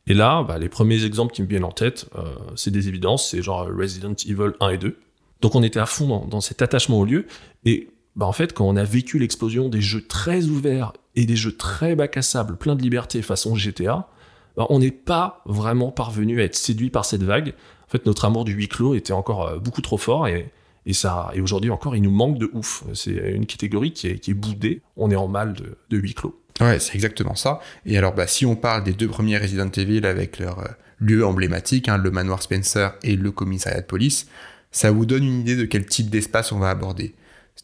Et 0.07 0.15
là, 0.15 0.43
bah, 0.45 0.59
les 0.59 0.71
premiers 0.71 1.05
exemples 1.05 1.35
qui 1.35 1.43
me 1.43 1.47
viennent 1.47 1.63
en 1.63 1.73
tête, 1.73 2.09
euh, 2.17 2.25
c'est 2.55 2.71
des 2.71 2.89
évidences, 2.89 3.33
c'est 3.33 3.43
genre 3.43 3.69
Resident 3.69 4.15
Evil 4.27 4.53
1 4.61 4.71
et 4.71 4.79
2. 4.79 4.97
Donc 5.41 5.55
on 5.55 5.63
était 5.63 5.81
à 5.81 5.87
fond 5.87 6.27
dans, 6.27 6.41
cet 6.41 6.63
attachement 6.63 7.01
au 7.01 7.05
lieu, 7.05 7.27
et 7.65 7.89
bah 8.15 8.27
en 8.27 8.33
fait, 8.33 8.53
quand 8.53 8.67
on 8.67 8.77
a 8.77 8.85
vécu 8.85 9.19
l'explosion 9.19 9.69
des 9.69 9.81
jeux 9.81 10.07
très 10.07 10.47
ouverts 10.47 10.93
et 11.15 11.27
des 11.27 11.37
jeux 11.37 11.57
très 11.57 11.95
bac 11.95 12.17
à 12.17 12.23
sable, 12.23 12.57
plein 12.57 12.75
de 12.75 12.83
liberté 12.83 13.21
façon 13.23 13.55
GTA, 13.55 14.09
bah 14.57 14.67
on 14.71 14.79
n'est 14.79 14.91
pas 14.91 15.43
vraiment 15.45 15.91
parvenu 15.91 16.41
à 16.41 16.45
être 16.45 16.57
séduit 16.57 16.91
par 16.91 17.05
cette 17.05 17.23
vague. 17.23 17.55
En 17.87 17.91
fait, 17.91 18.07
notre 18.07 18.25
amour 18.25 18.45
du 18.45 18.53
huis 18.53 18.69
clos 18.69 18.95
était 18.95 19.13
encore 19.13 19.47
euh, 19.47 19.59
beaucoup 19.59 19.83
trop 19.83 19.99
fort 19.99 20.27
et, 20.27 20.51
et 20.87 20.93
ça, 20.93 21.31
et 21.35 21.41
aujourd'hui 21.41 21.71
encore, 21.71 21.95
il 21.95 22.03
nous 22.03 22.11
manque 22.11 22.39
de 22.39 22.51
ouf. 22.55 22.85
C'est 22.95 23.33
une 23.33 23.47
catégorie 23.47 23.93
qui 23.93 24.07
est, 24.07 24.19
qui 24.19 24.31
est 24.31 24.35
boudée. 24.35 24.83
On 24.97 25.11
est 25.11 25.17
en 25.17 25.29
mal 25.29 25.53
de, 25.53 25.77
de 25.91 25.97
huis 25.99 26.15
clos. 26.15 26.41
Ouais, 26.61 26.79
c'est 26.79 26.95
exactement 26.95 27.35
ça. 27.35 27.61
Et 27.85 27.99
alors, 27.99 28.15
bah, 28.15 28.27
si 28.27 28.47
on 28.47 28.57
parle 28.57 28.85
des 28.85 28.93
deux 28.93 29.09
premiers 29.09 29.37
Resident 29.37 29.69
Evil 29.69 30.07
avec 30.07 30.39
leur 30.39 30.61
euh, 30.61 30.69
lieu 30.99 31.27
emblématique, 31.27 31.89
hein, 31.89 31.99
le 31.99 32.11
manoir 32.11 32.43
Spencer 32.43 32.95
et 33.03 33.17
le 33.17 33.31
commissariat 33.31 33.81
de 33.81 33.87
police, 33.87 34.29
ça 34.73 34.91
vous 34.91 35.07
donne 35.07 35.25
une 35.25 35.41
idée 35.41 35.57
de 35.57 35.65
quel 35.65 35.87
type 35.87 36.11
d'espace 36.11 36.53
on 36.53 36.59
va 36.59 36.71
aborder 36.71 37.15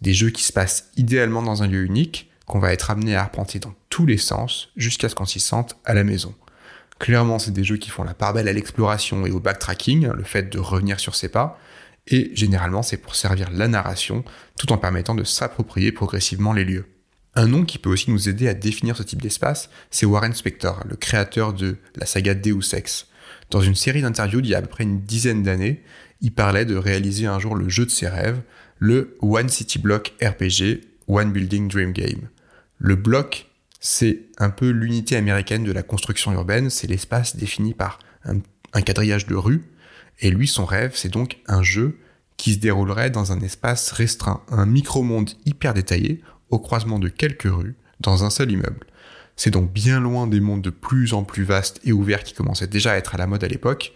des 0.03 0.15
jeux 0.15 0.31
qui 0.31 0.43
se 0.43 0.53
passent 0.53 0.91
idéalement 0.97 1.43
dans 1.43 1.63
un 1.63 1.69
lieu 1.69 1.85
unique, 1.85 2.31
qu'on 2.47 2.59
va 2.59 2.73
être 2.73 2.91
amené 2.91 3.15
à 3.15 3.23
arpenter 3.23 3.59
dans 3.59 3.75
tous 3.89 4.05
les 4.05 4.17
sens, 4.17 4.71
jusqu'à 4.77 5.09
ce 5.09 5.15
qu'on 5.15 5.27
s'y 5.27 5.41
sente 5.41 5.77
à 5.85 5.95
la 5.95 6.05
maison. 6.05 6.35
Clairement, 6.99 7.39
c'est 7.39 7.53
des 7.53 7.65
jeux 7.65 7.77
qui 7.77 7.91
font 7.91 8.05
la 8.05 8.15
part 8.15 8.33
belle 8.33 8.49
à 8.49 8.53
l'exploration 8.53 9.27
et 9.27 9.31
au 9.31 9.41
backtracking, 9.41 10.09
le 10.09 10.25
fait 10.25 10.51
de 10.51 10.59
revenir 10.59 11.01
sur 11.01 11.15
ses 11.15 11.29
pas, 11.29 11.59
et 12.09 12.31
généralement 12.35 12.83
c'est 12.83 12.97
pour 12.97 13.15
servir 13.15 13.49
la 13.53 13.69
narration, 13.69 14.25
tout 14.59 14.73
en 14.73 14.79
permettant 14.79 15.15
de 15.15 15.25
s'approprier 15.25 15.93
progressivement 15.93 16.53
les 16.53 16.65
lieux. 16.65 16.87
Un 17.35 17.47
nom 17.47 17.65
qui 17.65 17.79
peut 17.79 17.91
aussi 17.91 18.11
nous 18.11 18.29
aider 18.29 18.49
à 18.49 18.55
définir 18.55 18.97
ce 18.97 19.03
type 19.03 19.23
d'espace, 19.23 19.71
c'est 19.91 20.05
Warren 20.05 20.35
Spector, 20.35 20.83
le 20.89 20.97
créateur 20.97 21.55
de 21.55 21.79
la 21.97 22.07
saga 22.07 22.35
Deus 22.35 22.75
Ex. 22.75 23.07
Dans 23.51 23.63
une 23.63 23.75
série 23.75 24.03
d'interviews 24.03 24.41
d'il 24.41 24.51
y 24.51 24.55
a 24.55 24.59
à 24.59 24.63
peu 24.63 24.69
près 24.69 24.85
une 24.85 25.01
dizaine 25.01 25.43
d'années, 25.43 25.83
il 26.23 26.33
parlait 26.33 26.65
de 26.65 26.77
réaliser 26.77 27.27
un 27.27 27.39
jour 27.39 27.55
le 27.57 27.69
jeu 27.69 27.85
de 27.85 27.91
ses 27.91 28.09
rêves, 28.09 28.41
le 28.79 29.17
One 29.21 29.49
City 29.49 29.79
Block 29.79 30.15
RPG, 30.23 30.81
One 31.09 31.33
Building 31.33 31.69
Dream 31.69 31.93
Game. 31.93 32.29
Le 32.79 32.95
bloc, 32.95 33.51
c'est 33.81 34.21
un 34.39 34.51
peu 34.51 34.71
l'unité 34.71 35.17
américaine 35.17 35.65
de 35.65 35.73
la 35.73 35.83
construction 35.83 36.33
urbaine, 36.33 36.71
c'est 36.71 36.87
l'espace 36.87 37.37
défini 37.37 37.75
par 37.75 37.99
un, 38.25 38.41
quadrillage 38.83 39.27
de 39.27 39.35
rues, 39.35 39.65
et 40.21 40.31
lui, 40.31 40.47
son 40.47 40.65
rêve, 40.65 40.93
c'est 40.95 41.09
donc 41.09 41.39
un 41.49 41.63
jeu 41.63 41.99
qui 42.37 42.55
se 42.55 42.59
déroulerait 42.59 43.11
dans 43.11 43.33
un 43.33 43.41
espace 43.41 43.91
restreint, 43.91 44.43
un 44.49 44.67
micro-monde 44.67 45.31
hyper 45.45 45.75
détaillé, 45.75 46.23
au 46.51 46.59
croisement 46.59 46.99
de 46.99 47.09
quelques 47.09 47.51
rues, 47.51 47.75
dans 48.01 48.25
un 48.25 48.31
seul 48.31 48.51
immeuble. 48.53 48.87
C'est 49.37 49.51
donc 49.51 49.73
bien 49.73 49.99
loin 49.99 50.27
des 50.27 50.41
mondes 50.41 50.63
de 50.63 50.71
plus 50.71 51.15
en 51.15 51.25
plus 51.25 51.43
vastes 51.43 51.81
et 51.85 51.93
ouverts 51.93 52.23
qui 52.23 52.35
commençaient 52.35 52.67
déjà 52.67 52.93
à 52.93 52.97
être 52.97 53.15
à 53.15 53.19
la 53.19 53.27
mode 53.27 53.43
à 53.43 53.49
l'époque, 53.49 53.93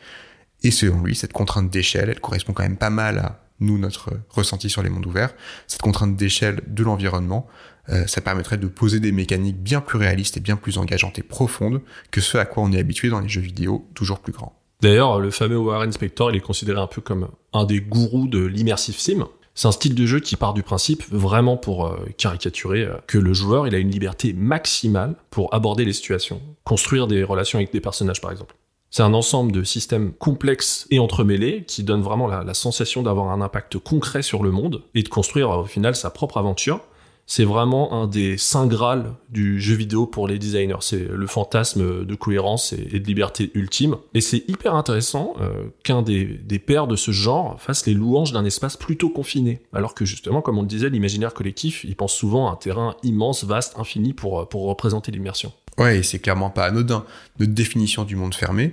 et 0.63 0.71
selon 0.71 1.03
lui, 1.03 1.15
cette 1.15 1.33
contrainte 1.33 1.71
d'échelle, 1.71 2.09
elle 2.11 2.21
correspond 2.21 2.53
quand 2.53 2.63
même 2.63 2.77
pas 2.77 2.91
mal 2.91 3.19
à 3.19 3.41
nous, 3.61 3.79
notre 3.79 4.11
ressenti 4.31 4.69
sur 4.69 4.83
les 4.83 4.91
mondes 4.91 5.07
ouverts, 5.07 5.35
cette 5.67 5.83
contrainte 5.83 6.17
d'échelle 6.17 6.61
de 6.67 6.83
l'environnement, 6.83 7.47
euh, 7.89 8.07
ça 8.07 8.21
permettrait 8.21 8.59
de 8.59 8.67
poser 8.67 9.01
des 9.01 9.13
mécaniques 9.13 9.59
bien 9.59 9.81
plus 9.81 9.99
réalistes 9.99 10.37
et 10.37 10.41
bien 10.41 10.57
plus 10.57 10.79
engageantes 10.79 11.19
et 11.19 11.23
profondes 11.23 11.81
que 12.11 12.21
ce 12.21 12.37
à 12.37 12.45
quoi 12.45 12.63
on 12.65 12.73
est 12.73 12.79
habitué 12.79 13.09
dans 13.09 13.21
les 13.21 13.29
jeux 13.29 13.41
vidéo 13.41 13.89
toujours 13.95 14.19
plus 14.19 14.33
grands. 14.33 14.59
D'ailleurs, 14.83 15.21
le 15.21 15.31
fameux 15.31 15.57
Warren 15.57 15.91
Spector, 15.93 16.31
il 16.31 16.37
est 16.37 16.41
considéré 16.41 16.79
un 16.79 16.87
peu 16.87 17.01
comme 17.01 17.29
un 17.53 17.65
des 17.65 17.81
gourous 17.81 18.29
de 18.29 18.45
l'immersive 18.45 18.99
sim. 18.99 19.27
C'est 19.55 19.69
un 19.69 19.73
style 19.73 19.95
de 19.95 20.05
jeu 20.05 20.21
qui 20.21 20.37
part 20.37 20.53
du 20.53 20.63
principe, 20.63 21.03
vraiment 21.11 21.57
pour 21.57 21.87
euh, 21.87 22.07
caricaturer, 22.19 22.83
euh, 22.83 22.97
que 23.07 23.17
le 23.17 23.33
joueur 23.33 23.67
il 23.67 23.75
a 23.75 23.79
une 23.79 23.91
liberté 23.91 24.35
maximale 24.35 25.15
pour 25.31 25.55
aborder 25.55 25.87
les 25.87 25.95
situations, 25.95 26.43
construire 26.65 27.07
des 27.07 27.23
relations 27.23 27.59
avec 27.59 27.73
des 27.73 27.81
personnages 27.81 28.21
par 28.21 28.33
exemple. 28.33 28.55
C'est 28.91 29.03
un 29.03 29.15
ensemble 29.15 29.53
de 29.53 29.63
systèmes 29.63 30.13
complexes 30.13 30.87
et 30.91 30.99
entremêlés 30.99 31.65
qui 31.67 31.83
donne 31.83 32.03
vraiment 32.03 32.27
la, 32.29 32.55
sensation 32.55 33.03
d'avoir 33.03 33.31
un 33.31 33.41
impact 33.41 33.79
concret 33.79 34.23
sur 34.23 34.43
le 34.43 34.51
monde 34.51 34.83
et 34.95 35.03
de 35.03 35.09
construire 35.09 35.51
au 35.51 35.65
final 35.65 35.95
sa 35.97 36.11
propre 36.11 36.39
aventure. 36.39 36.81
C'est 37.29 37.45
vraiment 37.45 37.93
un 37.93 38.07
des 38.07 38.39
saints 38.39 38.69
grâles 38.69 39.13
du 39.31 39.61
jeu 39.61 39.75
vidéo 39.75 40.07
pour 40.07 40.29
les 40.29 40.39
designers. 40.39 40.77
C'est 40.81 41.09
le 41.09 41.27
fantasme 41.27 42.05
de 42.05 42.15
cohérence 42.15 42.73
et, 42.73 43.01
de 43.01 43.07
liberté 43.07 43.51
ultime. 43.55 43.97
Et 44.15 44.21
c'est 44.21 44.49
hyper 44.49 44.75
intéressant 44.75 45.35
euh, 45.41 45.65
qu'un 45.83 46.03
des, 46.03 46.39
pairs 46.65 46.87
de 46.87 46.95
ce 46.95 47.11
genre 47.11 47.61
fasse 47.61 47.85
les 47.87 47.95
louanges 47.95 48.33
d'un 48.33 48.45
espace 48.45 48.77
plutôt 48.77 49.09
confiné. 49.09 49.61
Alors 49.73 49.95
que 49.95 50.05
justement, 50.05 50.41
comme 50.41 50.59
on 50.59 50.63
le 50.63 50.69
disait, 50.69 50.89
l'imaginaire 50.89 51.35
collectif, 51.35 51.83
il 51.85 51.97
pense 51.97 52.15
souvent 52.15 52.49
à 52.49 52.53
un 52.53 52.57
terrain 52.57 52.97
immense, 53.03 53.43
vaste, 53.45 53.75
infini 53.77 54.13
pour, 54.13 54.49
pour 54.49 54.67
représenter 54.67 55.11
l'immersion. 55.11 55.53
Ouais, 55.79 55.99
et 55.99 56.03
c'est 56.05 56.21
clairement 56.21 56.51
pas 56.51 56.65
anodin. 56.65 57.05
Notre 57.41 57.53
définition 57.53 58.05
du 58.05 58.15
monde 58.15 58.35
fermé, 58.35 58.73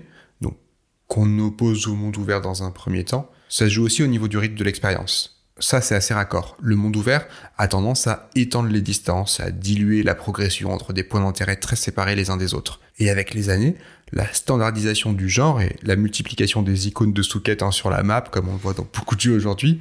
qu'on 1.13 1.37
oppose 1.39 1.87
au 1.87 1.93
monde 1.93 2.17
ouvert 2.17 2.41
dans 2.41 2.63
un 2.63 2.71
premier 2.71 3.03
temps, 3.03 3.29
ça 3.47 3.67
joue 3.67 3.83
aussi 3.83 4.01
au 4.01 4.07
niveau 4.07 4.27
du 4.27 4.39
rythme 4.39 4.55
de 4.55 4.63
l'expérience. 4.63 5.32
Ça, 5.59 5.81
c'est 5.81 5.95
assez 5.95 6.13
raccord. 6.13 6.57
Le 6.61 6.75
monde 6.75 6.95
ouvert 6.95 7.27
a 7.57 7.67
tendance 7.67 8.07
à 8.07 8.29
étendre 8.33 8.69
les 8.69 8.81
distances, 8.81 9.39
à 9.39 9.51
diluer 9.51 10.01
la 10.01 10.15
progression 10.15 10.71
entre 10.71 10.93
des 10.93 11.03
points 11.03 11.21
d'intérêt 11.21 11.57
très 11.57 11.75
séparés 11.75 12.15
les 12.15 12.31
uns 12.31 12.37
des 12.37 12.55
autres. 12.55 12.79
Et 12.97 13.11
avec 13.11 13.35
les 13.35 13.49
années, 13.49 13.75
la 14.11 14.31
standardisation 14.33 15.13
du 15.13 15.29
genre 15.29 15.61
et 15.61 15.75
la 15.83 15.95
multiplication 15.95 16.63
des 16.63 16.87
icônes 16.87 17.13
de 17.13 17.21
souquettes 17.21 17.61
hein, 17.61 17.71
sur 17.71 17.91
la 17.91 18.01
map, 18.01 18.21
comme 18.21 18.49
on 18.49 18.53
le 18.53 18.57
voit 18.57 18.73
dans 18.73 18.87
beaucoup 18.91 19.15
de 19.15 19.21
jeux 19.21 19.35
aujourd'hui, 19.35 19.79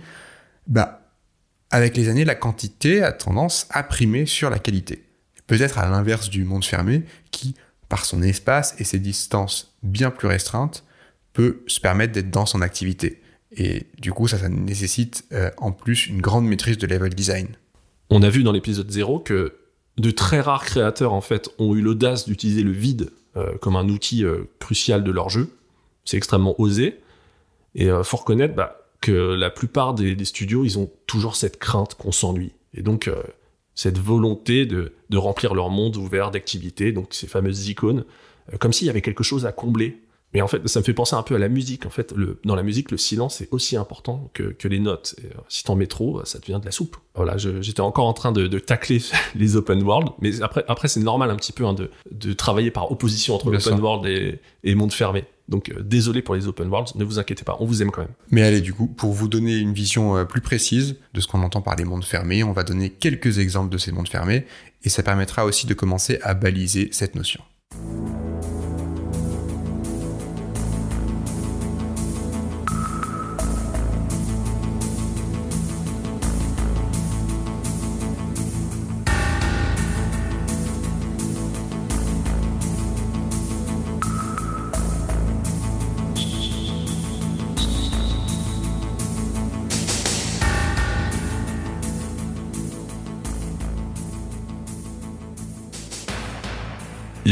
bah, 0.67 1.03
avec 1.71 1.97
les 1.97 2.11
années, 2.11 2.27
la 2.27 2.35
quantité 2.35 3.03
a 3.03 3.13
tendance 3.13 3.67
à 3.71 3.83
primer 3.83 4.27
sur 4.27 4.51
la 4.51 4.59
qualité. 4.59 5.07
Peut-être 5.47 5.79
à 5.79 5.89
l'inverse 5.89 6.29
du 6.29 6.45
monde 6.45 6.67
fermé, 6.67 7.05
qui, 7.31 7.55
par 7.89 8.05
son 8.05 8.23
espace 8.23 8.75
et 8.79 8.85
ses 8.85 8.99
distances 8.99 9.75
bien 9.83 10.11
plus 10.11 10.29
restreintes, 10.29 10.85
peut 11.33 11.63
se 11.67 11.81
permettre 11.81 12.13
d'être 12.13 12.31
dans 12.31 12.45
son 12.45 12.61
activité. 12.61 13.22
Et 13.57 13.87
du 13.99 14.13
coup, 14.13 14.29
ça, 14.29 14.49
nécessite 14.49 15.25
euh, 15.33 15.51
en 15.59 15.73
plus 15.73 16.07
une 16.07 16.21
grande 16.21 16.47
maîtrise 16.47 16.79
de 16.79 16.87
level 16.87 17.15
design. 17.15 17.49
On 18.11 18.23
a 18.23 18.31
vu 18.31 18.43
dans 18.43 18.53
l'épisode 18.53 18.91
0 18.91 19.21
que 19.21 19.55
de 19.99 20.11
très 20.11 20.41
rares 20.41 20.65
créateurs 20.65 21.13
en 21.13 21.21
fait 21.21 21.51
ont 21.59 21.75
eu 21.75 21.83
l'audace 21.83 22.27
d'utiliser 22.27 22.63
le 22.63 22.71
vide 22.71 23.11
euh, 23.37 23.57
comme 23.59 23.77
un 23.77 23.89
outil 23.89 24.25
euh, 24.25 24.45
crucial 24.59 25.05
de 25.05 25.11
leur 25.11 25.29
jeu. 25.29 25.51
C'est 26.05 26.17
extrêmement 26.17 26.59
osé. 26.61 26.99
Et 27.75 27.89
faut 28.03 28.19
reconnaître 28.19 28.55
bah, 28.55 28.83
que 29.01 29.13
la 29.13 29.49
plupart 29.49 29.95
des, 29.95 30.15
des, 30.15 30.27
studios, 30.27 30.63
ils 30.63 30.79
ont 30.79 30.91
toujours 31.07 31.37
cette 31.37 31.59
crainte 31.59 31.95
qu'on 31.95 32.13
s'ennuie. 32.13 32.53
Et 32.75 32.83
donc, 32.83 33.11
cette 33.75 33.97
volonté 33.97 34.67
de, 34.67 34.93
de, 35.09 35.17
remplir 35.17 35.55
leur 35.55 35.71
monde 35.71 35.97
ouvert 35.97 36.31
d'activités, 36.31 36.93
donc 36.93 37.15
ces 37.15 37.27
fameuses 37.27 37.69
icônes, 37.69 38.05
comme 38.59 38.75
s'il 38.75 38.89
y 38.89 38.91
avait 38.91 39.01
quelque 39.01 39.25
chose 39.25 39.47
à 39.47 39.53
combler. 39.53 40.03
Mais 40.33 40.41
en 40.41 40.49
fait, 40.49 40.67
ça 40.67 40.81
me 40.81 40.85
fait 40.85 40.95
penser 40.95 41.15
un 41.15 41.23
peu 41.23 41.35
à 41.35 41.39
la 41.39 41.49
musique. 41.49 41.87
En 41.87 41.91
fait, 41.91 42.13
le, 42.17 42.41
dans 42.45 42.55
la 42.55 42.63
musique, 42.63 42.91
le 42.91 42.97
silence 42.97 43.41
est 43.41 43.49
aussi 43.51 43.77
important 43.77 44.31
que, 44.33 44.45
que 44.45 44.69
les 44.69 44.81
notes. 44.81 45.15
Et, 45.23 45.27
euh, 45.27 45.41
si 45.49 45.65
t'en 45.65 45.77
mets 45.77 45.87
trop, 45.87 46.25
ça 46.25 46.39
devient 46.39 46.59
de 46.61 46.65
la 46.65 46.73
soupe. 46.73 46.97
Voilà, 47.15 47.37
j'étais 47.37 47.81
encore 47.81 48.07
en 48.07 48.15
train 48.15 48.33
de, 48.33 48.47
de, 48.47 48.59
tacler 48.59 49.03
les 49.35 49.57
open 49.57 49.83
world, 49.83 50.09
mais 50.21 50.41
après, 50.41 50.65
après 50.67 50.89
c'est 50.89 51.01
normal 51.01 51.31
un 51.31 51.37
petit 51.37 51.53
peu 51.53 51.67
hein, 51.67 51.75
de, 51.75 51.91
de, 52.11 52.33
travailler 52.33 52.71
par 52.71 52.91
opposition 52.91 53.35
entre 53.35 53.55
open 53.55 53.81
world 53.81 54.07
et, 54.07 54.41
et, 54.65 54.75
monde 54.75 54.93
fermé. 54.93 55.25
Donc 55.49 55.69
euh, 55.69 55.83
désolé 55.83 56.23
pour 56.23 56.35
les 56.35 56.49
open 56.49 56.69
worlds, 56.69 56.93
ne 56.95 57.05
vous 57.05 57.19
inquiétez 57.19 57.45
pas, 57.45 57.59
on 57.61 57.67
vous 57.67 57.83
aime 57.83 57.91
quand 57.91 58.01
même. 58.01 58.15
Mais 58.31 58.43
allez, 58.43 58.63
du 58.63 58.73
coup, 58.73 58.87
pour 58.87 59.13
vous 59.13 59.29
donner 59.29 59.59
une 59.59 59.75
vision 59.75 60.17
euh, 60.17 60.25
plus 60.25 60.41
précise 60.41 60.97
de 61.13 61.21
ce 61.21 61.27
qu'on 61.27 61.43
entend 61.43 61.61
par 61.61 61.77
les 61.77 61.85
mondes 61.85 62.05
fermés, 62.05 62.43
on 62.43 62.53
va 62.53 62.63
donner 62.63 62.89
quelques 62.89 63.39
exemples 63.39 63.71
de 63.71 63.79
ces 63.79 63.93
mondes 63.93 64.09
fermés, 64.09 64.47
et 64.83 64.89
ça 64.89 65.03
permettra 65.03 65.45
aussi 65.45 65.67
de 65.67 65.75
commencer 65.75 66.19
à 66.23 66.33
baliser 66.33 66.89
cette 66.93 67.15
notion. 67.15 67.43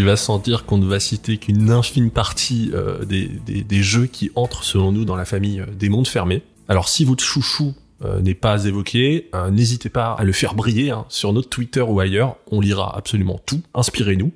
Il 0.00 0.06
va 0.06 0.16
sans 0.16 0.38
dire 0.38 0.64
qu'on 0.64 0.78
ne 0.78 0.86
va 0.86 0.98
citer 0.98 1.36
qu'une 1.36 1.70
infime 1.70 2.10
partie 2.10 2.70
euh, 2.72 3.04
des, 3.04 3.82
jeux 3.82 4.06
qui 4.06 4.30
entrent 4.34 4.64
selon 4.64 4.92
nous 4.92 5.04
dans 5.04 5.14
la 5.14 5.26
famille 5.26 5.60
euh, 5.60 5.66
des 5.66 5.90
mondes 5.90 6.08
fermés. 6.08 6.42
Alors 6.68 6.88
si 6.88 7.04
votre 7.04 7.22
chouchou 7.22 7.74
euh, 8.02 8.22
n'est 8.22 8.32
pas 8.32 8.64
évoqué, 8.64 9.28
n'hésitez 9.52 9.90
pas 9.90 10.12
à 10.12 10.24
le 10.24 10.32
faire 10.32 10.54
briller 10.54 10.90
hein, 10.90 11.04
sur 11.10 11.34
notre 11.34 11.50
Twitter 11.50 11.82
ou 11.82 12.00
ailleurs, 12.00 12.36
on 12.50 12.62
lira 12.62 12.96
absolument 12.96 13.38
tout, 13.44 13.60
inspirez-nous. 13.74 14.32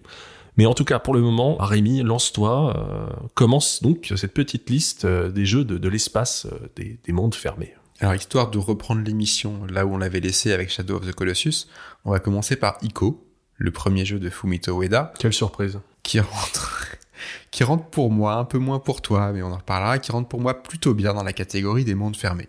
Mais 0.59 0.66
en 0.66 0.74
tout 0.74 0.85
cas, 0.85 0.98
pour 0.98 1.14
le 1.14 1.22
moment, 1.22 1.57
Rémi, 1.57 2.03
lance-toi, 2.03 3.11
commence 3.33 3.83
donc 3.83 4.12
cette 4.14 4.35
petite 4.35 4.68
liste 4.68 5.05
des 5.05 5.46
jeux 5.46 5.64
de, 5.64 5.88
l'espace 5.88 6.46
des, 6.77 6.98
des 7.05 7.12
mondes 7.12 7.35
fermés. 7.35 7.74
Alors, 7.98 8.14
histoire 8.14 8.50
de 8.50 8.59
reprendre 8.59 9.03
l'émission 9.03 9.64
là 9.68 9.85
où 9.85 9.94
on 9.94 9.98
l'avait 9.98 10.20
laissé 10.20 10.53
avec 10.53 10.70
Shadow 10.70 10.96
of 10.96 11.09
the 11.09 11.12
Colossus, 11.12 11.66
on 12.05 12.12
va 12.12 12.20
commencer 12.20 12.55
par 12.55 12.79
Ico, 12.83 13.24
le 13.57 13.71
premier 13.71 14.05
jeu 14.05 14.19
de 14.19 14.31
Fumito 14.31 14.81
Ueda. 14.81 15.12
Quelle 15.19 15.33
surprise. 15.33 15.81
Qui 16.03 16.21
rentre, 16.21 16.97
qui 17.51 17.64
rentre 17.64 17.87
pour 17.87 18.11
moi, 18.11 18.35
un 18.35 18.45
peu 18.45 18.59
moins 18.59 18.79
pour 18.79 19.03
toi, 19.03 19.33
mais 19.33 19.43
on 19.43 19.53
en 19.53 19.59
reparlera, 19.59 19.99
qui 19.99 20.12
rentre 20.12 20.29
pour 20.29 20.40
moi 20.40 20.62
plutôt 20.62 20.95
bien 20.95 21.14
dans 21.14 21.23
la 21.23 21.33
catégorie 21.33 21.85
des 21.85 21.95
mondes 21.95 22.17
fermés. 22.17 22.49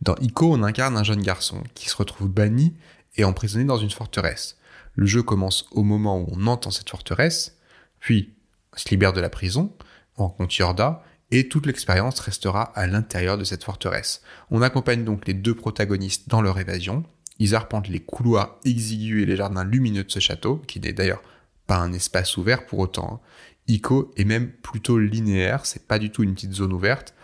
Dans 0.00 0.16
Ico, 0.16 0.52
on 0.52 0.62
incarne 0.62 0.96
un 0.96 1.04
jeune 1.04 1.22
garçon 1.22 1.62
qui 1.74 1.88
se 1.88 1.96
retrouve 1.96 2.28
banni 2.28 2.74
et 3.16 3.24
emprisonné 3.24 3.64
dans 3.64 3.76
une 3.76 3.90
forteresse. 3.90 4.58
Le 4.94 5.06
jeu 5.06 5.22
commence 5.22 5.66
au 5.70 5.84
moment 5.84 6.18
où 6.18 6.26
on 6.32 6.46
entre 6.46 6.68
dans 6.68 6.72
cette 6.72 6.90
forteresse, 6.90 7.56
puis 8.00 8.34
on 8.74 8.78
se 8.78 8.88
libère 8.88 9.12
de 9.12 9.20
la 9.20 9.30
prison, 9.30 9.72
on 10.16 10.24
rencontre 10.24 10.58
Yorda, 10.58 11.04
et 11.30 11.48
toute 11.48 11.66
l'expérience 11.66 12.20
restera 12.20 12.64
à 12.74 12.86
l'intérieur 12.86 13.38
de 13.38 13.44
cette 13.44 13.64
forteresse. 13.64 14.22
On 14.50 14.60
accompagne 14.60 15.04
donc 15.04 15.26
les 15.26 15.34
deux 15.34 15.54
protagonistes 15.54 16.28
dans 16.28 16.42
leur 16.42 16.58
évasion, 16.58 17.04
ils 17.42 17.56
arpentent 17.56 17.88
les 17.88 17.98
couloirs 17.98 18.60
exigus 18.64 19.24
et 19.24 19.26
les 19.26 19.36
jardins 19.36 19.64
lumineux 19.64 20.04
de 20.04 20.10
ce 20.10 20.20
château, 20.20 20.58
qui 20.68 20.78
n'est 20.78 20.92
d'ailleurs 20.92 21.22
pas 21.66 21.76
un 21.76 21.92
espace 21.92 22.36
ouvert 22.36 22.66
pour 22.66 22.78
autant. 22.78 23.14
Hein. 23.14 23.26
Ico 23.66 24.12
est 24.16 24.24
même 24.24 24.48
plutôt 24.48 24.96
linéaire, 24.98 25.66
c'est 25.66 25.88
pas 25.88 25.98
du 25.98 26.10
tout 26.10 26.22
une 26.22 26.34
petite 26.34 26.52
zone 26.52 26.72
ouverte. 26.72 27.14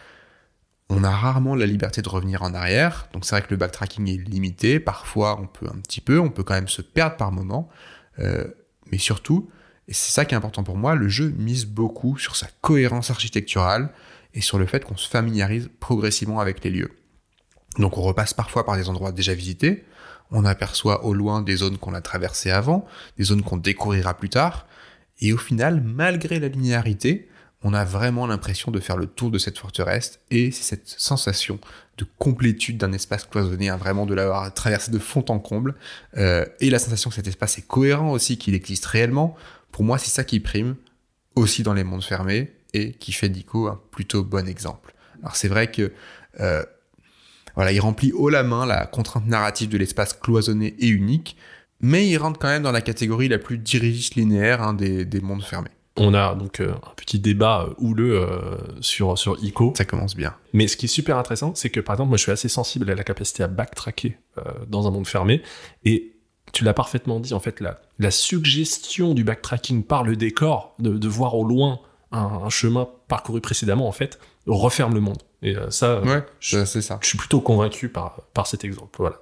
On 0.90 1.04
a 1.04 1.10
rarement 1.10 1.54
la 1.54 1.66
liberté 1.66 2.02
de 2.02 2.08
revenir 2.08 2.42
en 2.42 2.52
arrière, 2.52 3.08
donc 3.12 3.24
c'est 3.24 3.36
vrai 3.36 3.42
que 3.42 3.50
le 3.50 3.56
backtracking 3.56 4.08
est 4.08 4.28
limité, 4.28 4.80
parfois 4.80 5.38
on 5.40 5.46
peut 5.46 5.66
un 5.68 5.78
petit 5.78 6.00
peu, 6.00 6.18
on 6.18 6.30
peut 6.30 6.42
quand 6.42 6.54
même 6.54 6.68
se 6.68 6.82
perdre 6.82 7.16
par 7.16 7.30
moment, 7.30 7.68
euh, 8.18 8.44
mais 8.90 8.98
surtout, 8.98 9.48
et 9.86 9.92
c'est 9.92 10.10
ça 10.10 10.24
qui 10.24 10.34
est 10.34 10.36
important 10.36 10.64
pour 10.64 10.76
moi, 10.76 10.96
le 10.96 11.08
jeu 11.08 11.32
mise 11.36 11.64
beaucoup 11.66 12.18
sur 12.18 12.34
sa 12.34 12.48
cohérence 12.60 13.10
architecturale 13.10 13.92
et 14.34 14.40
sur 14.40 14.58
le 14.58 14.66
fait 14.66 14.84
qu'on 14.84 14.96
se 14.96 15.08
familiarise 15.08 15.70
progressivement 15.78 16.40
avec 16.40 16.64
les 16.64 16.70
lieux. 16.70 16.97
Donc 17.78 17.96
on 17.96 18.02
repasse 18.02 18.34
parfois 18.34 18.64
par 18.64 18.76
des 18.76 18.88
endroits 18.88 19.12
déjà 19.12 19.34
visités, 19.34 19.84
on 20.30 20.44
aperçoit 20.44 21.04
au 21.04 21.14
loin 21.14 21.42
des 21.42 21.56
zones 21.56 21.78
qu'on 21.78 21.94
a 21.94 22.00
traversées 22.00 22.50
avant, 22.50 22.86
des 23.16 23.24
zones 23.24 23.42
qu'on 23.42 23.56
découvrira 23.56 24.14
plus 24.14 24.28
tard, 24.28 24.66
et 25.20 25.32
au 25.32 25.38
final, 25.38 25.82
malgré 25.82 26.38
la 26.38 26.48
linéarité, 26.48 27.28
on 27.64 27.74
a 27.74 27.84
vraiment 27.84 28.26
l'impression 28.26 28.70
de 28.70 28.78
faire 28.78 28.96
le 28.96 29.06
tour 29.06 29.30
de 29.30 29.38
cette 29.38 29.58
forteresse, 29.58 30.20
et 30.30 30.50
c'est 30.52 30.62
cette 30.62 30.88
sensation 30.88 31.58
de 31.96 32.06
complétude 32.18 32.78
d'un 32.78 32.92
espace 32.92 33.24
cloisonné, 33.24 33.68
hein, 33.68 33.76
vraiment 33.76 34.06
de 34.06 34.14
l'avoir 34.14 34.52
traversé 34.54 34.92
de 34.92 34.98
fond 34.98 35.24
en 35.28 35.38
comble, 35.38 35.74
euh, 36.16 36.44
et 36.60 36.70
la 36.70 36.78
sensation 36.78 37.10
que 37.10 37.16
cet 37.16 37.26
espace 37.26 37.58
est 37.58 37.66
cohérent 37.66 38.12
aussi, 38.12 38.38
qu'il 38.38 38.54
existe 38.54 38.86
réellement, 38.86 39.34
pour 39.72 39.84
moi 39.84 39.98
c'est 39.98 40.10
ça 40.10 40.24
qui 40.24 40.40
prime, 40.40 40.76
aussi 41.34 41.62
dans 41.62 41.74
les 41.74 41.84
mondes 41.84 42.04
fermés, 42.04 42.52
et 42.74 42.92
qui 42.92 43.12
fait 43.12 43.28
d'Ico 43.28 43.66
un 43.66 43.80
plutôt 43.90 44.22
bon 44.22 44.46
exemple. 44.46 44.94
Alors 45.22 45.36
c'est 45.36 45.48
vrai 45.48 45.70
que 45.70 45.92
euh, 46.40 46.62
voilà, 47.58 47.72
il 47.72 47.80
remplit 47.80 48.12
haut 48.12 48.28
la 48.28 48.44
main 48.44 48.66
la 48.66 48.86
contrainte 48.86 49.26
narrative 49.26 49.68
de 49.68 49.76
l'espace 49.76 50.12
cloisonné 50.12 50.76
et 50.78 50.86
unique, 50.86 51.36
mais 51.80 52.08
il 52.08 52.16
rentre 52.16 52.38
quand 52.38 52.46
même 52.46 52.62
dans 52.62 52.70
la 52.70 52.82
catégorie 52.82 53.26
la 53.26 53.38
plus 53.38 53.58
dirigiste 53.58 54.14
linéaire 54.14 54.62
hein, 54.62 54.74
des, 54.74 55.20
mondes 55.20 55.42
fermés. 55.42 55.72
On 55.96 56.14
a 56.14 56.36
donc 56.36 56.60
euh, 56.60 56.70
un 56.70 56.94
petit 56.94 57.18
débat 57.18 57.66
euh, 57.66 57.74
houleux 57.78 58.16
euh, 58.16 58.58
sur, 58.80 59.18
sur 59.18 59.42
ICO. 59.42 59.72
Ça 59.76 59.84
commence 59.84 60.14
bien. 60.14 60.36
Mais 60.52 60.68
ce 60.68 60.76
qui 60.76 60.84
est 60.84 60.88
super 60.88 61.18
intéressant, 61.18 61.52
c'est 61.56 61.68
que 61.68 61.80
par 61.80 61.96
exemple, 61.96 62.10
moi 62.10 62.16
je 62.16 62.22
suis 62.22 62.30
assez 62.30 62.48
sensible 62.48 62.88
à 62.92 62.94
la 62.94 63.02
capacité 63.02 63.42
à 63.42 63.48
backtracker 63.48 64.16
dans 64.68 64.86
un 64.86 64.92
monde 64.92 65.08
fermé. 65.08 65.42
Et 65.84 66.12
tu 66.52 66.62
l'as 66.62 66.74
parfaitement 66.74 67.18
dit, 67.18 67.34
en 67.34 67.40
fait, 67.40 67.60
la, 67.60 67.80
la 67.98 68.12
suggestion 68.12 69.14
du 69.14 69.24
backtracking 69.24 69.82
par 69.82 70.04
le 70.04 70.14
décor, 70.14 70.76
de, 70.78 71.08
voir 71.08 71.34
au 71.34 71.42
loin 71.42 71.80
un, 72.12 72.48
chemin 72.50 72.88
parcouru 73.08 73.40
précédemment, 73.40 73.88
en 73.88 73.92
fait, 73.92 74.20
referme 74.46 74.94
le 74.94 75.00
monde. 75.00 75.18
Et 75.42 75.56
euh, 75.56 75.70
ça, 75.70 76.00
ouais, 76.00 76.24
c'est 76.40 76.66
ça. 76.66 76.98
Je 77.00 77.08
suis 77.08 77.18
plutôt 77.18 77.40
convaincu 77.40 77.88
par, 77.88 78.22
par 78.34 78.46
cet 78.46 78.64
exemple. 78.64 78.96
Voilà. 78.98 79.20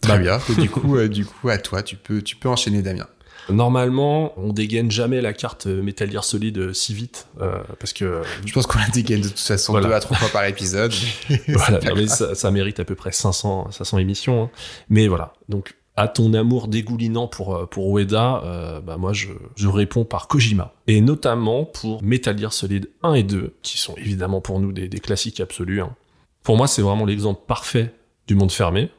Très 0.00 0.18
bah, 0.18 0.18
bien. 0.18 0.56
du 0.56 0.70
coup, 0.70 0.96
euh, 0.96 1.08
du 1.08 1.26
coup, 1.26 1.48
à 1.48 1.58
toi, 1.58 1.82
tu 1.82 1.96
peux, 1.96 2.22
tu 2.22 2.36
peux 2.36 2.48
enchaîner, 2.48 2.82
Damien. 2.82 3.06
Normalement, 3.48 4.32
on 4.38 4.52
dégaine 4.52 4.90
jamais 4.90 5.20
la 5.20 5.32
carte 5.32 5.66
Metal 5.66 6.10
Gear 6.10 6.22
Solid 6.24 6.72
si 6.72 6.94
vite, 6.94 7.26
euh, 7.40 7.58
parce 7.80 7.92
que... 7.92 8.22
Je 8.46 8.52
pense 8.52 8.66
qu'on 8.66 8.78
la 8.78 8.88
dégaine 8.88 9.22
de 9.22 9.28
toute 9.28 9.40
façon 9.40 9.78
deux 9.80 9.92
à 9.92 9.98
trois 9.98 10.16
fois 10.16 10.28
par 10.28 10.44
épisode. 10.44 10.92
voilà, 11.48 11.80
mais 11.94 12.06
ça, 12.06 12.34
ça, 12.34 12.50
mérite 12.50 12.78
à 12.80 12.84
peu 12.84 12.94
près 12.94 13.12
500, 13.12 13.72
500 13.72 13.98
émissions. 13.98 14.44
Hein. 14.44 14.50
Mais 14.88 15.08
voilà, 15.08 15.32
donc 15.48 15.74
à 15.96 16.08
ton 16.08 16.32
amour 16.34 16.68
dégoulinant 16.68 17.28
pour, 17.28 17.54
euh, 17.54 17.66
pour 17.66 17.98
Ueda, 17.98 18.42
euh, 18.44 18.80
bah 18.80 18.96
moi 18.96 19.12
je, 19.12 19.28
je, 19.56 19.68
réponds 19.68 20.04
par 20.04 20.28
Kojima. 20.28 20.72
Et 20.86 21.00
notamment 21.00 21.64
pour 21.64 22.02
Metal 22.02 22.38
Gear 22.38 22.52
Solid 22.52 22.88
1 23.02 23.14
et 23.14 23.22
2, 23.22 23.56
qui 23.62 23.78
sont 23.78 23.94
évidemment 23.96 24.40
pour 24.40 24.60
nous 24.60 24.72
des, 24.72 24.88
classiques 25.00 25.40
absolus. 25.40 25.82
Hein. 25.82 25.94
Pour 26.42 26.56
moi, 26.56 26.66
c'est 26.66 26.82
vraiment 26.82 27.04
l'exemple 27.04 27.42
parfait 27.46 27.94
du 28.26 28.34
monde 28.34 28.52
fermé. 28.52 28.90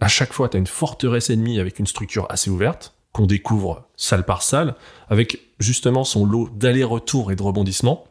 À 0.00 0.08
chaque 0.08 0.32
fois, 0.32 0.48
tu 0.48 0.56
as 0.56 0.60
une 0.60 0.66
forteresse 0.66 1.30
ennemie 1.30 1.58
avec 1.58 1.78
une 1.78 1.86
structure 1.86 2.26
assez 2.28 2.50
ouverte, 2.50 2.94
qu'on 3.12 3.26
découvre 3.26 3.88
salle 3.96 4.24
par 4.24 4.42
salle, 4.42 4.74
avec 5.08 5.40
justement 5.58 6.04
son 6.04 6.26
lot 6.26 6.50
d'allers-retours 6.54 7.32
et 7.32 7.36
de 7.36 7.42
rebondissements. 7.42 8.04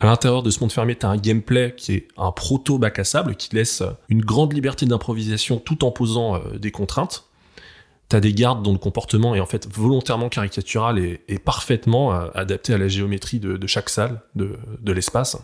À 0.00 0.06
l'intérieur 0.06 0.42
de 0.42 0.50
ce 0.50 0.58
monde 0.60 0.72
fermé, 0.72 0.96
tu 0.96 1.06
as 1.06 1.10
un 1.10 1.16
gameplay 1.16 1.74
qui 1.76 1.92
est 1.92 2.08
un 2.16 2.32
proto 2.32 2.76
bac 2.78 2.98
à 2.98 3.04
sable, 3.04 3.36
qui 3.36 3.54
laisse 3.54 3.84
une 4.08 4.20
grande 4.20 4.52
liberté 4.52 4.84
d'improvisation 4.84 5.58
tout 5.58 5.84
en 5.84 5.92
posant 5.92 6.36
euh, 6.36 6.58
des 6.58 6.72
contraintes 6.72 7.28
t'as 8.12 8.20
des 8.20 8.34
gardes 8.34 8.62
dont 8.62 8.72
le 8.72 8.78
comportement 8.78 9.34
est 9.34 9.40
en 9.40 9.46
fait 9.46 9.66
volontairement 9.74 10.28
caricatural 10.28 10.98
et, 10.98 11.38
parfaitement 11.38 12.12
euh, 12.12 12.28
adapté 12.34 12.74
à 12.74 12.78
la 12.78 12.86
géométrie 12.86 13.40
de, 13.40 13.66
chaque 13.66 13.88
salle 13.88 14.20
de, 14.34 14.92
l'espace. 14.92 15.38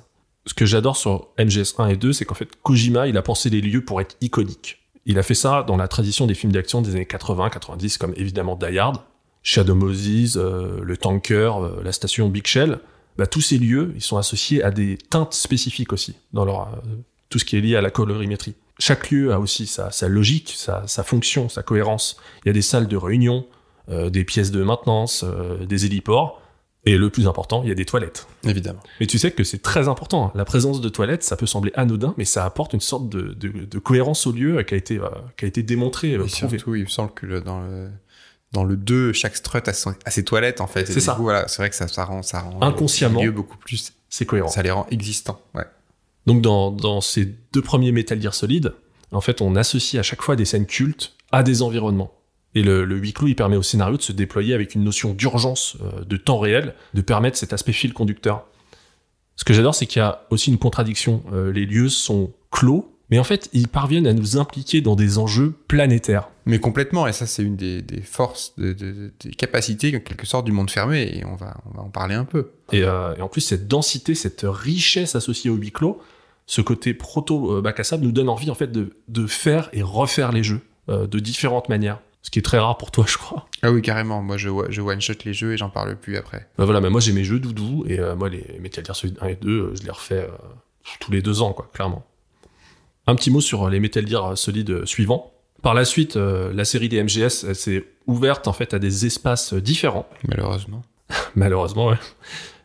Ce 0.44 0.52
que 0.52 0.66
j'adore 0.66 0.98
sur 0.98 1.28
MGS 1.38 1.76
1 1.78 1.86
et 1.88 1.96
2, 1.96 2.12
c'est 2.12 2.26
qu'en 2.26 2.34
fait 2.34 2.50
Kojima, 2.62 3.08
il 3.08 3.16
a 3.16 3.22
pensé 3.22 3.48
les 3.48 3.62
lieux 3.62 3.82
pour 3.82 4.02
être 4.02 4.18
iconiques. 4.20 4.80
Il 5.06 5.18
a 5.18 5.22
fait 5.22 5.34
ça 5.34 5.62
dans 5.62 5.78
la 5.78 5.88
tradition 5.88 6.26
des 6.26 6.34
films 6.34 6.52
d'action 6.52 6.82
des 6.82 6.90
années 6.90 7.08
80-90, 7.10 7.96
comme 7.96 8.12
évidemment 8.16 8.54
Die 8.54 8.78
Hard, 8.78 8.98
Shadow 9.42 9.74
Moses, 9.74 10.36
euh, 10.36 10.80
le 10.82 10.96
Tanker, 10.98 11.52
euh, 11.62 11.82
la 11.82 11.92
station 11.92 12.28
Big 12.28 12.46
Shell. 12.46 12.80
Bah, 13.16 13.26
tous 13.26 13.40
ces 13.40 13.56
lieux, 13.56 13.92
ils 13.94 14.02
sont 14.02 14.18
associés 14.18 14.62
à 14.62 14.70
des 14.70 14.98
teintes 14.98 15.32
spécifiques 15.32 15.94
aussi, 15.94 16.16
dans 16.34 16.44
leur, 16.44 16.82
tout 17.30 17.38
ce 17.38 17.46
qui 17.46 17.56
est 17.56 17.62
lié 17.62 17.76
à 17.76 17.80
la 17.80 17.90
colorimétrie 17.90 18.56
chaque 18.78 19.10
lieu 19.10 19.32
a 19.32 19.40
aussi 19.40 19.66
sa, 19.66 19.90
logique, 20.08 20.54
sa, 20.56 21.02
fonction, 21.02 21.48
sa 21.48 21.62
cohérence. 21.62 22.16
Il 22.44 22.48
y 22.48 22.50
a 22.50 22.52
des 22.52 22.62
salles 22.62 22.86
de 22.86 22.96
réunion, 22.96 23.46
euh, 23.88 24.10
des 24.10 24.24
pièces 24.24 24.50
de 24.50 24.62
maintenance, 24.62 25.24
euh, 25.24 25.64
des 25.66 25.86
héliports. 25.86 26.40
Et 26.84 26.96
le 26.96 27.10
plus 27.10 27.26
important, 27.26 27.62
il 27.64 27.68
y 27.68 27.72
a 27.72 27.74
des 27.74 27.84
toilettes. 27.84 28.28
Évidemment. 28.44 28.80
Mais 29.00 29.06
tu 29.06 29.18
sais 29.18 29.32
que 29.32 29.42
c'est 29.44 29.60
très 29.60 29.88
important. 29.88 30.30
La 30.34 30.44
présence 30.44 30.80
de 30.80 30.88
toilettes, 30.88 31.24
ça 31.24 31.36
peut 31.36 31.44
sembler 31.44 31.72
anodin, 31.74 32.14
mais 32.16 32.24
ça 32.24 32.44
apporte 32.44 32.72
une 32.72 32.80
sorte 32.80 33.08
de, 33.08 33.78
cohérence 33.78 34.26
au 34.26 34.32
lieu 34.32 34.62
qui 34.62 34.74
a 34.74 34.76
été, 34.76 34.98
euh, 34.98 35.08
qui 35.36 35.44
a 35.44 35.48
été 35.48 35.62
démontré, 35.62 36.12
et 36.12 36.28
Surtout, 36.28 36.76
il 36.76 36.84
me 36.84 36.88
semble 36.88 37.10
que 37.12 37.40
dans 37.40 37.60
le, 37.60 37.90
dans 38.52 38.64
le 38.64 38.76
2, 38.76 39.12
chaque 39.12 39.36
strut 39.36 39.66
a, 39.68 39.72
ses 39.72 40.24
toilettes, 40.24 40.60
en 40.60 40.68
fait. 40.68 40.86
C'est 40.86 41.00
ça. 41.00 41.16
voilà, 41.18 41.48
c'est 41.48 41.60
vrai 41.60 41.68
que 41.68 41.76
ça, 41.76 41.88
ça 41.88 42.04
rend, 42.04 42.22
ça 42.22 42.40
rend 42.40 42.62
Inconsciemment, 42.62 43.22
lieu 43.22 43.32
beaucoup 43.32 43.58
plus... 43.58 43.92
C'est 44.08 44.24
cohérent. 44.24 44.48
Ça 44.48 44.62
les 44.62 44.70
rend 44.70 44.86
existants, 44.90 45.42
ouais. 45.54 45.66
Donc 46.28 46.42
dans, 46.42 47.00
ces 47.00 47.24
deux 47.54 47.62
premiers 47.62 47.90
Metal 47.90 48.20
Gear 48.20 48.34
Solid, 48.34 48.74
en 49.12 49.22
fait, 49.22 49.40
on 49.40 49.56
associe 49.56 49.98
à 49.98 50.02
chaque 50.02 50.20
fois 50.20 50.36
des 50.36 50.44
scènes 50.44 50.66
cultes 50.66 51.16
à 51.32 51.42
des 51.42 51.62
environnements. 51.62 52.12
Et 52.54 52.62
le, 52.62 52.84
le 52.84 52.96
huis 52.96 53.14
clos, 53.14 53.28
il 53.28 53.34
permet 53.34 53.56
au 53.56 53.62
scénario 53.62 53.96
de 53.96 54.02
se 54.02 54.12
déployer 54.12 54.52
avec 54.52 54.74
une 54.74 54.84
notion 54.84 55.14
d'urgence, 55.14 55.78
euh, 55.80 56.04
de 56.04 56.18
temps 56.18 56.38
réel, 56.38 56.74
de 56.92 57.00
permettre 57.00 57.38
cet 57.38 57.54
aspect 57.54 57.72
fil 57.72 57.94
conducteur. 57.94 58.44
Ce 59.36 59.44
que 59.44 59.54
j'adore, 59.54 59.74
c'est 59.74 59.86
qu'il 59.86 60.00
y 60.00 60.02
a 60.02 60.26
aussi 60.28 60.50
une 60.50 60.58
contradiction. 60.58 61.22
Euh, 61.32 61.50
les 61.50 61.64
lieux 61.64 61.88
sont 61.88 62.30
clos, 62.50 62.94
mais 63.08 63.18
en 63.18 63.24
fait, 63.24 63.48
ils 63.54 63.68
parviennent 63.68 64.06
à 64.06 64.12
nous 64.12 64.36
impliquer 64.36 64.82
dans 64.82 64.96
des 64.96 65.16
enjeux 65.16 65.54
planétaires. 65.66 66.28
Mais 66.44 66.58
complètement, 66.58 67.06
et 67.06 67.14
ça, 67.14 67.24
c'est 67.24 67.42
une 67.42 67.56
des, 67.56 67.82
forces, 68.02 68.52
des 68.58 69.30
capacités, 69.38 69.96
en 69.96 70.00
quelque 70.00 70.26
sorte, 70.26 70.44
du 70.44 70.52
monde 70.52 70.70
fermé, 70.70 71.10
et 71.16 71.24
on 71.24 71.36
va, 71.36 71.56
on 71.72 71.76
va 71.76 71.84
en 71.84 71.90
parler 71.90 72.16
un 72.16 72.26
peu. 72.26 72.50
Et, 72.72 72.82
euh, 72.82 73.14
et 73.16 73.22
en 73.22 73.28
plus, 73.28 73.40
cette 73.40 73.66
densité, 73.66 74.14
cette 74.14 74.44
richesse 74.44 75.14
associée 75.14 75.48
au 75.48 75.54
huis 75.54 75.72
clos, 75.72 76.02
ce 76.48 76.60
côté 76.60 76.94
proto 76.94 77.62
bac 77.62 77.78
à 77.78 77.84
sable 77.84 78.02
nous 78.02 78.10
donne 78.10 78.28
envie 78.28 78.50
en 78.50 78.54
fait 78.54 78.72
de, 78.72 78.96
de 79.06 79.26
faire 79.28 79.68
et 79.72 79.82
refaire 79.82 80.32
les 80.32 80.42
jeux 80.42 80.62
euh, 80.88 81.06
de 81.06 81.18
différentes 81.18 81.68
manières. 81.68 82.00
Ce 82.22 82.30
qui 82.30 82.38
est 82.38 82.42
très 82.42 82.58
rare 82.58 82.78
pour 82.78 82.90
toi, 82.90 83.04
je 83.08 83.18
crois. 83.18 83.46
Ah 83.62 83.70
oui, 83.70 83.82
carrément. 83.82 84.22
Moi, 84.22 84.38
je, 84.38 84.48
je 84.70 84.80
one-shot 84.80 85.14
les 85.24 85.34
jeux 85.34 85.52
et 85.52 85.56
j'en 85.58 85.68
parle 85.68 85.96
plus 85.96 86.16
après. 86.16 86.48
Bah 86.56 86.64
voilà, 86.64 86.80
mais 86.80 86.88
moi 86.88 87.00
j'ai 87.00 87.12
mes 87.12 87.24
jeux 87.24 87.38
doudou 87.38 87.84
et 87.86 87.98
euh, 87.98 88.16
moi 88.16 88.30
les 88.30 88.58
Metal 88.60 88.84
Gear 88.84 88.96
Solid 88.96 89.18
1 89.20 89.26
et 89.28 89.34
2, 89.36 89.50
euh, 89.50 89.74
je 89.76 89.84
les 89.84 89.90
refais 89.90 90.28
tous 91.00 91.12
les 91.12 91.20
deux 91.20 91.42
ans, 91.42 91.52
quoi, 91.52 91.68
clairement. 91.74 92.06
Un 93.06 93.14
petit 93.14 93.30
mot 93.30 93.42
sur 93.42 93.68
les 93.68 93.80
Metal 93.80 94.06
Gear 94.06 94.36
Solid 94.36 94.86
suivants. 94.86 95.32
Par 95.62 95.74
la 95.74 95.84
suite, 95.84 96.16
la 96.16 96.64
série 96.64 96.88
des 96.88 97.02
MGS 97.02 97.52
s'est 97.52 97.84
ouverte 98.06 98.46
en 98.46 98.52
fait 98.52 98.74
à 98.74 98.78
des 98.78 99.06
espaces 99.06 99.54
différents. 99.54 100.08
Malheureusement. 100.26 100.82
Malheureusement, 101.34 101.88
ouais. 101.88 101.96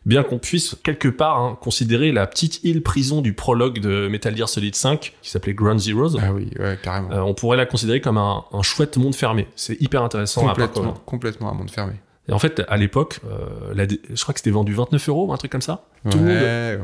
Bien 0.06 0.22
qu'on 0.22 0.38
puisse 0.38 0.76
quelque 0.82 1.08
part 1.08 1.38
hein, 1.40 1.58
considérer 1.60 2.12
la 2.12 2.26
petite 2.26 2.60
île 2.62 2.82
prison 2.82 3.22
du 3.22 3.32
prologue 3.32 3.78
de 3.80 4.06
Metal 4.08 4.36
Gear 4.36 4.48
Solid 4.48 4.74
5, 4.74 5.14
qui 5.22 5.30
s'appelait 5.30 5.54
Ground 5.54 5.80
Zeroes, 5.80 6.16
Ah 6.20 6.32
oui, 6.32 6.50
ouais, 6.58 6.78
carrément. 6.82 7.10
euh, 7.10 7.20
on 7.20 7.32
pourrait 7.32 7.56
la 7.56 7.64
considérer 7.66 8.00
comme 8.02 8.18
un, 8.18 8.44
un 8.52 8.62
chouette 8.62 8.96
monde 8.98 9.14
fermé. 9.14 9.46
C'est 9.56 9.80
hyper 9.80 10.02
intéressant. 10.02 10.42
à 10.46 10.50
complètement, 10.50 10.82
parcourir. 10.82 11.04
complètement 11.06 11.50
un 11.50 11.54
monde 11.54 11.70
fermé. 11.70 11.94
Et 12.28 12.32
en 12.32 12.38
fait, 12.38 12.62
à 12.68 12.76
l'époque, 12.78 13.20
euh, 13.26 13.74
la 13.74 13.84
je 13.86 14.22
crois 14.22 14.32
que 14.32 14.40
c'était 14.40 14.50
vendu 14.50 14.72
29 14.72 15.08
euros, 15.10 15.30
un 15.32 15.36
truc 15.36 15.52
comme 15.52 15.60
ça. 15.62 15.84
Tout, 16.10 16.18
le 16.18 16.24
monde, 16.24 16.36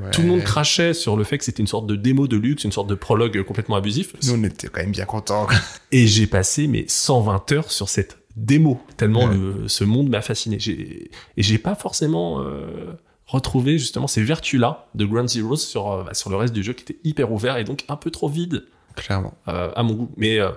Ouais, 0.04 0.11
tout 0.12 0.20
le 0.22 0.28
monde 0.28 0.42
crachait 0.42 0.92
sur 0.92 1.16
le 1.16 1.24
fait 1.24 1.38
que 1.38 1.44
c'était 1.44 1.62
une 1.62 1.66
sorte 1.66 1.87
de 1.87 1.96
démo 1.96 2.26
de 2.26 2.37
luxe, 2.37 2.64
une 2.64 2.72
sorte 2.72 2.88
de 2.88 2.94
prologue 2.94 3.42
complètement 3.44 3.76
abusif. 3.76 4.14
Nous, 4.26 4.35
on 4.35 4.44
était 4.44 4.68
quand 4.68 4.80
même 4.80 4.92
bien 4.92 5.06
contents. 5.06 5.46
Et 5.92 6.06
j'ai 6.06 6.26
passé 6.26 6.66
mes 6.66 6.85
120 6.88 7.52
heures 7.52 7.70
sur 7.70 7.88
cette 7.88 8.18
démo, 8.37 8.80
tellement 8.98 9.24
Ouais. 9.26 9.35
le- 9.35 9.68
ce 9.68 9.85
monde 9.85 10.11
m'a 10.11 10.20
fasciné. 10.20 10.59
Et 10.66 11.11
j'ai 11.42 11.59
pas 11.59 11.74
forcément 11.74 12.40
euh, 12.42 12.92
retrouvé 13.30 13.78
justement 13.78 14.06
ces 14.06 14.22
vertus-là 14.22 14.88
de 14.94 15.04
Ground 15.04 15.28
Zeroes 15.28 15.56
sur, 15.56 15.90
euh, 15.92 16.04
bah, 16.04 16.14
sur 16.14 16.30
le 16.30 16.36
reste 16.36 16.52
du 16.52 16.62
jeu 16.62 16.72
qui 16.72 16.82
était 16.82 16.98
hyper 17.04 17.30
ouvert 17.32 17.56
et 17.56 17.64
donc 17.64 17.84
un 17.88 17.96
peu 17.96 18.10
trop 18.10 18.28
vide 18.28 18.66
Clairement. 18.96 19.34
euh, 19.48 19.70
à 19.76 19.82
mon 19.82 19.94
goût. 19.94 20.10
Mais 20.16 20.38
euh, 20.40 20.50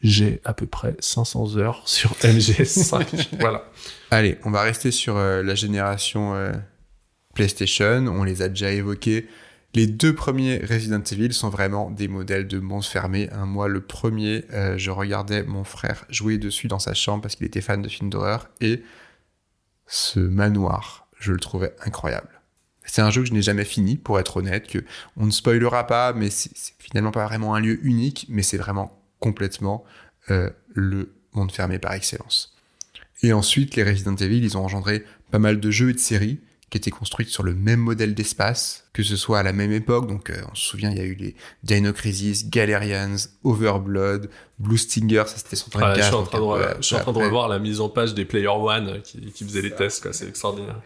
j'ai 0.00 0.40
à 0.44 0.54
peu 0.54 0.66
près 0.66 0.96
500 1.00 1.56
heures 1.56 1.82
sur 1.86 2.12
MGS5. 2.22 3.28
voilà. 3.40 3.64
Allez, 4.10 4.38
on 4.44 4.50
va 4.50 4.62
rester 4.62 4.90
sur 4.90 5.16
la 5.16 5.54
génération 5.54 6.34
PlayStation. 7.34 8.06
On 8.08 8.24
les 8.24 8.42
a 8.42 8.48
déjà 8.48 8.70
évoqués. 8.70 9.28
Les 9.74 9.86
deux 9.86 10.14
premiers 10.14 10.58
Resident 10.58 11.02
Evil 11.02 11.32
sont 11.32 11.48
vraiment 11.48 11.90
des 11.90 12.06
modèles 12.08 12.46
de 12.46 12.58
monde 12.58 12.84
fermé. 12.84 13.30
hein. 13.32 13.46
Moi, 13.46 13.68
le 13.68 13.80
premier, 13.80 14.44
je 14.76 14.90
regardais 14.90 15.44
mon 15.44 15.64
frère 15.64 16.04
jouer 16.10 16.36
dessus 16.36 16.68
dans 16.68 16.78
sa 16.78 16.92
chambre 16.94 17.22
parce 17.22 17.36
qu'il 17.36 17.46
était 17.46 17.62
fan 17.62 17.80
de 17.80 17.88
films 17.88 18.10
d'horreur. 18.10 18.48
Et 18.60 18.82
ce 19.86 20.20
manoir, 20.20 21.01
je 21.22 21.32
le 21.32 21.40
trouvais 21.40 21.74
incroyable. 21.84 22.28
C'est 22.84 23.00
un 23.00 23.10
jeu 23.10 23.22
que 23.22 23.28
je 23.28 23.32
n'ai 23.32 23.42
jamais 23.42 23.64
fini, 23.64 23.96
pour 23.96 24.18
être 24.18 24.38
honnête, 24.38 24.66
que 24.66 24.84
on 25.16 25.26
ne 25.26 25.30
spoilera 25.30 25.86
pas, 25.86 26.12
mais 26.12 26.30
c'est 26.30 26.74
finalement 26.78 27.12
pas 27.12 27.24
vraiment 27.26 27.54
un 27.54 27.60
lieu 27.60 27.78
unique, 27.86 28.26
mais 28.28 28.42
c'est 28.42 28.56
vraiment 28.58 29.00
complètement 29.20 29.84
euh, 30.30 30.50
le 30.74 31.14
monde 31.32 31.52
fermé 31.52 31.78
par 31.78 31.92
excellence. 31.92 32.56
Et 33.22 33.32
ensuite, 33.32 33.76
les 33.76 33.84
Resident 33.84 34.16
Evil, 34.16 34.42
ils 34.42 34.58
ont 34.58 34.64
engendré 34.64 35.04
pas 35.30 35.38
mal 35.38 35.60
de 35.60 35.70
jeux 35.70 35.90
et 35.90 35.94
de 35.94 35.98
séries 35.98 36.40
qui 36.72 36.78
étaient 36.78 36.90
construites 36.90 37.28
sur 37.28 37.42
le 37.42 37.54
même 37.54 37.80
modèle 37.80 38.14
d'espace, 38.14 38.84
que 38.94 39.02
ce 39.02 39.14
soit 39.14 39.38
à 39.40 39.42
la 39.42 39.52
même 39.52 39.72
époque. 39.72 40.08
Donc, 40.08 40.30
euh, 40.30 40.36
on 40.50 40.54
se 40.54 40.64
souvient, 40.70 40.90
il 40.90 40.96
y 40.96 41.00
a 41.02 41.04
eu 41.04 41.14
les 41.14 41.36
Dino 41.62 41.92
Crisis, 41.92 42.48
Galerians, 42.48 43.14
Overblood, 43.44 44.30
Blue 44.58 44.78
Stinger, 44.78 45.24
ça 45.26 45.36
c'était 45.36 45.56
son 45.56 45.68
Ouais, 45.78 45.94
je 45.96 46.02
suis 46.02 46.14
en 46.14 46.22
train 46.22 46.38
de, 46.38 46.44
re- 46.44 46.76
je 46.78 46.82
suis 46.82 46.94
en 46.96 47.00
train 47.00 47.12
de 47.12 47.16
après- 47.18 47.26
revoir 47.26 47.48
la 47.48 47.58
mise 47.58 47.80
en 47.80 47.90
page 47.90 48.14
des 48.14 48.24
Player 48.24 48.46
One 48.48 48.88
euh, 48.88 48.98
qui, 49.00 49.20
qui 49.32 49.44
faisaient 49.44 49.60
les 49.60 49.72
tests. 49.72 50.10
C'est 50.12 50.26
extraordinaire. 50.28 50.80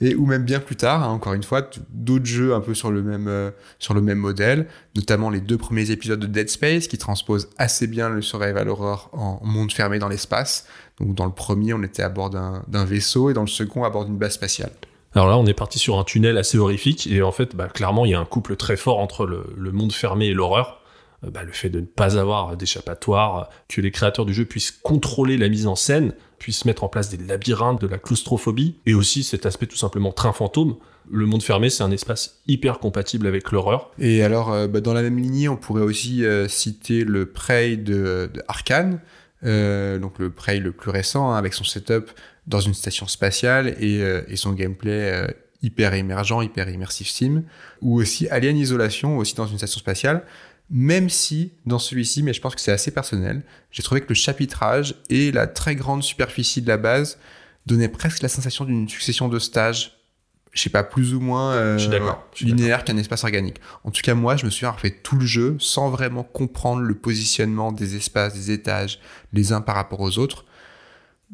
Et 0.00 0.14
ou 0.14 0.24
même 0.26 0.44
bien 0.44 0.60
plus 0.60 0.76
tard, 0.76 1.02
hein, 1.02 1.08
encore 1.08 1.34
une 1.34 1.42
fois, 1.42 1.68
d'autres 1.90 2.26
jeux 2.26 2.54
un 2.54 2.60
peu 2.60 2.74
sur 2.74 2.92
le 2.92 3.02
même 3.02 3.26
euh, 3.26 3.50
sur 3.80 3.92
le 3.94 4.02
même 4.02 4.18
modèle, 4.18 4.68
notamment 4.94 5.30
les 5.30 5.40
deux 5.40 5.58
premiers 5.58 5.90
épisodes 5.90 6.20
de 6.20 6.26
Dead 6.28 6.48
Space 6.48 6.86
qui 6.86 6.96
transposent 6.98 7.48
assez 7.58 7.88
bien 7.88 8.08
le 8.08 8.22
survival 8.22 8.68
horror 8.68 9.10
en 9.12 9.40
monde 9.44 9.72
fermé 9.72 9.98
dans 9.98 10.08
l'espace. 10.08 10.66
Donc 11.00 11.16
dans 11.16 11.26
le 11.26 11.32
premier, 11.32 11.74
on 11.74 11.82
était 11.82 12.04
à 12.04 12.08
bord 12.08 12.30
d'un 12.30 12.84
vaisseau 12.84 13.30
et 13.30 13.34
dans 13.34 13.40
le 13.40 13.48
second 13.48 13.82
à 13.82 13.90
bord 13.90 14.04
d'une 14.04 14.16
base 14.16 14.34
spatiale. 14.34 14.70
Alors 15.14 15.28
là, 15.28 15.38
on 15.38 15.46
est 15.46 15.54
parti 15.54 15.78
sur 15.78 15.98
un 15.98 16.04
tunnel 16.04 16.36
assez 16.36 16.58
horrifique 16.58 17.06
et 17.06 17.22
en 17.22 17.30
fait, 17.30 17.54
bah, 17.54 17.68
clairement, 17.68 18.04
il 18.04 18.10
y 18.10 18.14
a 18.14 18.20
un 18.20 18.24
couple 18.24 18.56
très 18.56 18.76
fort 18.76 18.98
entre 18.98 19.26
le, 19.26 19.72
monde 19.72 19.92
fermé 19.92 20.26
et 20.26 20.34
l'horreur. 20.34 20.80
Euh, 21.24 21.30
bah, 21.30 21.44
le 21.44 21.52
fait 21.52 21.68
de 21.68 21.80
ne 21.80 21.86
pas 21.86 22.18
avoir 22.18 22.56
d'échappatoire, 22.56 23.48
que 23.68 23.80
les 23.80 23.92
créateurs 23.92 24.26
du 24.26 24.34
jeu 24.34 24.44
puissent 24.44 24.72
contrôler 24.72 25.36
la 25.36 25.48
mise 25.48 25.68
en 25.68 25.76
scène, 25.76 26.14
puissent 26.38 26.64
mettre 26.64 26.82
en 26.82 26.88
place 26.88 27.10
des 27.10 27.16
labyrinthes, 27.16 27.80
de 27.80 27.86
la 27.86 27.98
claustrophobie, 27.98 28.80
et 28.86 28.94
aussi 28.94 29.22
cet 29.22 29.46
aspect 29.46 29.66
tout 29.66 29.76
simplement 29.76 30.10
train 30.10 30.32
fantôme. 30.32 30.76
Le 31.08 31.26
monde 31.26 31.42
fermé, 31.42 31.70
c'est 31.70 31.84
un 31.84 31.92
espace 31.92 32.40
hyper 32.48 32.80
compatible 32.80 33.28
avec 33.28 33.52
l'horreur. 33.52 33.90
Et 34.00 34.24
alors, 34.24 34.52
euh, 34.52 34.66
bah, 34.66 34.80
dans 34.80 34.94
la 34.94 35.02
même 35.02 35.18
lignée, 35.18 35.48
on 35.48 35.56
pourrait 35.56 35.82
aussi 35.82 36.24
euh, 36.24 36.48
citer 36.48 37.04
le 37.04 37.26
Prey 37.26 37.76
de, 37.76 38.30
donc 40.00 40.18
le 40.18 40.30
Prey 40.30 40.58
le 40.58 40.72
plus 40.72 40.90
récent, 40.90 41.30
hein, 41.30 41.36
avec 41.36 41.54
son 41.54 41.64
setup 41.64 42.10
dans 42.46 42.60
une 42.60 42.74
station 42.74 43.06
spatiale 43.06 43.76
et, 43.80 44.02
euh, 44.02 44.22
et 44.28 44.36
son 44.36 44.52
gameplay 44.52 45.12
euh, 45.12 45.28
hyper 45.62 45.94
émergent, 45.94 46.42
hyper 46.42 46.68
immersif 46.68 47.08
sim, 47.08 47.44
ou 47.80 48.00
aussi 48.00 48.28
Alien 48.28 48.56
Isolation, 48.56 49.16
aussi 49.18 49.34
dans 49.34 49.46
une 49.46 49.56
station 49.56 49.80
spatiale, 49.80 50.24
même 50.70 51.08
si, 51.08 51.52
dans 51.66 51.78
celui-ci, 51.78 52.22
mais 52.22 52.32
je 52.32 52.40
pense 52.40 52.54
que 52.54 52.60
c'est 52.60 52.72
assez 52.72 52.90
personnel, 52.90 53.42
j'ai 53.70 53.82
trouvé 53.82 54.00
que 54.00 54.08
le 54.08 54.14
chapitrage 54.14 54.94
et 55.10 55.32
la 55.32 55.46
très 55.46 55.74
grande 55.74 56.02
superficie 56.02 56.62
de 56.62 56.68
la 56.68 56.76
base 56.76 57.18
donnaient 57.66 57.88
presque 57.88 58.22
la 58.22 58.28
sensation 58.28 58.64
d'une 58.64 58.88
succession 58.88 59.28
de 59.28 59.38
stages, 59.38 59.98
je 60.52 60.62
sais 60.62 60.70
pas, 60.70 60.84
plus 60.84 61.14
ou 61.14 61.20
moins 61.20 61.52
euh, 61.54 61.78
linéaire 62.40 62.84
qu'un 62.84 62.96
espace 62.96 63.24
organique. 63.24 63.60
En 63.82 63.90
tout 63.90 64.02
cas, 64.02 64.14
moi, 64.14 64.36
je 64.36 64.44
me 64.44 64.50
suis 64.50 64.66
refait 64.66 64.90
tout 64.90 65.16
le 65.16 65.26
jeu 65.26 65.56
sans 65.58 65.90
vraiment 65.90 66.22
comprendre 66.22 66.82
le 66.82 66.94
positionnement 66.94 67.72
des 67.72 67.96
espaces, 67.96 68.34
des 68.34 68.50
étages, 68.50 69.00
les 69.32 69.52
uns 69.52 69.60
par 69.60 69.74
rapport 69.74 70.00
aux 70.00 70.18
autres. 70.18 70.44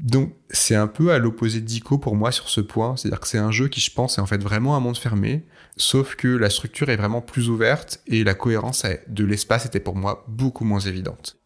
Donc, 0.03 0.33
c'est 0.49 0.75
un 0.75 0.87
peu 0.87 1.13
à 1.13 1.19
l'opposé 1.19 1.61
d'Ico 1.61 1.99
pour 1.99 2.17
moi 2.17 2.33
sur 2.33 2.49
ce 2.49 2.61
point. 2.61 2.97
C'est-à-dire 2.97 3.21
que 3.21 3.29
c'est 3.29 3.39
un 3.39 3.51
jeu 3.51 3.69
qui, 3.69 3.81
je 3.81 3.93
pense, 3.93 4.17
est 4.17 4.21
en 4.21 4.27
fait 4.27 4.43
vraiment 4.43 4.75
un 4.75 4.81
monde 4.81 4.97
fermé, 4.97 5.45
sauf 5.77 6.17
que 6.17 6.29
la 6.29 6.49
structure 6.49 6.89
est 6.89 6.97
vraiment 6.97 7.21
plus 7.21 7.51
ouverte 7.51 8.01
et 8.07 8.25
la 8.25 8.35
cohérence 8.35 8.87
de 9.09 9.25
l'espace 9.25 9.67
était 9.67 9.81
pour 9.81 9.97
moi 9.97 10.25
beaucoup 10.27 10.65
moins 10.65 10.81
évidente. 10.81 11.37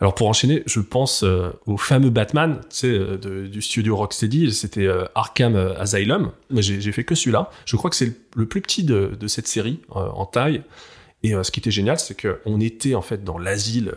Alors 0.00 0.14
pour 0.14 0.28
enchaîner, 0.28 0.62
je 0.66 0.80
pense 0.80 1.22
euh, 1.22 1.50
au 1.66 1.76
fameux 1.76 2.08
Batman, 2.08 2.62
tu 2.70 2.86
euh, 2.86 3.46
du 3.46 3.60
studio 3.60 3.96
Rocksteady, 3.96 4.50
c'était 4.50 4.86
euh, 4.86 5.04
Arkham 5.14 5.54
Asylum. 5.78 6.32
J'ai 6.50 6.92
fait 6.92 7.04
que 7.04 7.14
celui-là. 7.14 7.50
Je 7.66 7.76
crois 7.76 7.90
que 7.90 7.96
c'est 7.96 8.16
le, 8.34 8.46
plus 8.46 8.62
petit 8.62 8.82
de, 8.82 9.14
cette 9.28 9.46
série 9.46 9.80
en 9.90 10.24
taille. 10.24 10.62
Et 11.22 11.34
ce 11.42 11.50
qui 11.50 11.60
était 11.60 11.70
génial, 11.70 11.98
c'est 11.98 12.18
qu'on 12.18 12.60
était 12.60 12.94
en 12.94 13.02
fait 13.02 13.22
dans 13.22 13.36
l'asile 13.36 13.92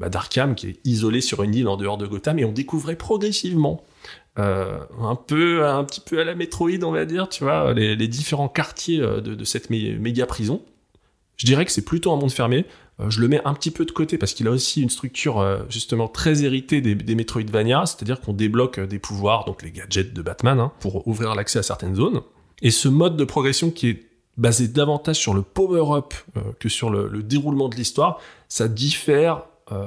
bah, 0.00 0.08
d'Arkham, 0.08 0.54
qui 0.54 0.68
est 0.68 0.80
isolé 0.84 1.20
sur 1.20 1.42
une 1.42 1.54
île 1.54 1.68
en 1.68 1.76
dehors 1.76 1.98
de 1.98 2.06
Gotham, 2.06 2.38
et 2.38 2.44
on 2.46 2.52
découvrait 2.52 2.96
progressivement, 2.96 3.84
euh, 4.38 4.78
un 4.98 5.14
peu, 5.14 5.66
un 5.66 5.84
petit 5.84 6.00
peu 6.00 6.18
à 6.18 6.24
la 6.24 6.34
Metroid, 6.34 6.82
on 6.82 6.90
va 6.90 7.04
dire, 7.04 7.28
tu 7.28 7.44
vois, 7.44 7.74
les, 7.74 8.08
différents 8.08 8.48
quartiers 8.48 9.00
euh, 9.00 9.20
de, 9.20 9.44
cette 9.44 9.70
mé- 9.70 9.98
méga 9.98 10.24
prison. 10.24 10.62
Je 11.36 11.44
dirais 11.44 11.66
que 11.66 11.70
c'est 11.70 11.84
plutôt 11.84 12.12
un 12.12 12.16
monde 12.16 12.32
fermé. 12.32 12.64
Euh, 12.98 13.10
je 13.10 13.20
le 13.20 13.28
mets 13.28 13.42
un 13.44 13.52
petit 13.52 13.70
peu 13.70 13.84
de 13.84 13.90
côté 13.90 14.16
parce 14.16 14.32
qu'il 14.32 14.48
a 14.48 14.50
aussi 14.50 14.80
une 14.80 14.88
structure 14.88 15.66
justement 15.68 16.08
très 16.08 16.44
héritée 16.44 16.80
des, 16.80 16.94
des 16.94 17.14
Metroidvania, 17.14 17.84
c'est-à-dire 17.84 18.20
qu'on 18.22 18.32
débloque 18.32 18.80
des 18.80 18.98
pouvoirs, 18.98 19.44
donc 19.44 19.62
les 19.62 19.70
gadgets 19.70 20.14
de 20.14 20.22
Batman, 20.22 20.58
hein, 20.60 20.72
pour 20.80 21.06
ouvrir 21.06 21.34
l'accès 21.34 21.58
à 21.58 21.62
certaines 21.62 21.96
zones. 21.96 22.22
Et 22.62 22.70
ce 22.70 22.88
mode 22.88 23.18
de 23.18 23.24
progression 23.24 23.70
qui 23.70 23.88
est 23.90 24.06
basé 24.38 24.68
davantage 24.68 25.16
sur 25.16 25.34
le 25.34 25.42
power-up 25.42 26.14
que 26.58 26.70
sur 26.70 26.88
le, 26.88 27.08
le 27.08 27.22
déroulement 27.22 27.68
de 27.68 27.76
l'histoire, 27.76 28.18
ça 28.48 28.68
diffère 28.68 29.42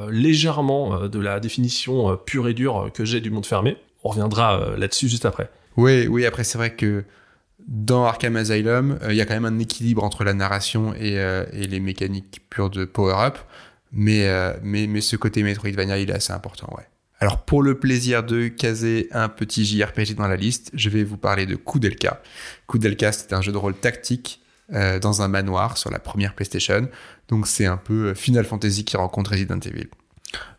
légèrement 0.10 0.96
euh, 0.96 1.08
de 1.08 1.20
la 1.20 1.40
définition 1.40 2.12
euh, 2.12 2.16
pure 2.16 2.48
et 2.48 2.54
dure 2.54 2.86
euh, 2.86 2.90
que 2.90 3.06
j'ai 3.06 3.22
du 3.22 3.32
monde 3.32 3.46
fermé. 3.46 3.78
On 4.04 4.10
reviendra 4.10 4.60
euh, 4.60 4.78
là-dessus 4.78 5.10
juste 5.10 5.26
après. 5.26 5.50
Oui, 5.78 6.08
oui, 6.08 6.26
après, 6.26 6.44
c'est 6.44 6.58
vrai 6.58 6.76
que 6.76 7.04
dans 7.68 8.06
Arkham 8.06 8.36
Asylum, 8.36 9.00
euh, 9.04 9.14
il 9.14 9.16
y 9.16 9.22
a 9.22 9.26
quand 9.26 9.34
même 9.34 9.46
un 9.46 9.60
équilibre 9.60 10.04
entre 10.04 10.24
la 10.24 10.34
narration 10.34 10.94
et, 10.94 11.20
euh, 11.20 11.46
les 11.54 11.80
mécaniques 11.80 12.42
pures 12.50 12.70
de 12.70 12.86
power-up, 12.86 13.38
mais, 13.92 14.28
euh, 14.28 14.54
mais, 14.64 14.88
mais 14.88 15.02
ce 15.02 15.16
côté 15.16 15.44
Metroidvania, 15.44 15.98
il 15.98 16.10
est 16.10 16.14
assez 16.14 16.34
important, 16.34 16.74
ouais. 16.78 16.84
Alors, 17.20 17.46
pour 17.46 17.64
le 17.64 17.80
plaisir 17.80 18.24
de 18.24 18.50
caser 18.50 19.08
un 19.12 19.30
petit 19.30 19.64
JRPG 19.64 20.16
dans 20.16 20.28
la 20.28 20.36
liste, 20.36 20.72
je 20.74 20.90
vais 20.90 21.06
vous 21.06 21.16
parler 21.16 21.46
de 21.46 21.56
Kudelka. 21.56 22.22
Kudelka, 22.68 23.14
c'est 23.14 23.32
un 23.32 23.42
jeu 23.42 23.54
de 23.54 23.58
rôle 23.58 23.76
tactique 23.76 24.42
euh, 24.74 25.00
dans 25.00 25.22
un 25.22 25.28
manoir 25.28 25.78
sur 25.78 25.92
la 25.92 26.00
première 26.00 26.34
PlayStation. 26.34 26.88
Donc, 27.28 27.48
c'est 27.48 27.66
un 27.66 27.78
peu 27.78 28.10
euh, 28.10 28.16
Final 28.16 28.46
Fantasy 28.46 28.86
qui 28.86 28.98
rencontre 28.98 29.32
Resident 29.32 29.60
Evil. 29.60 29.88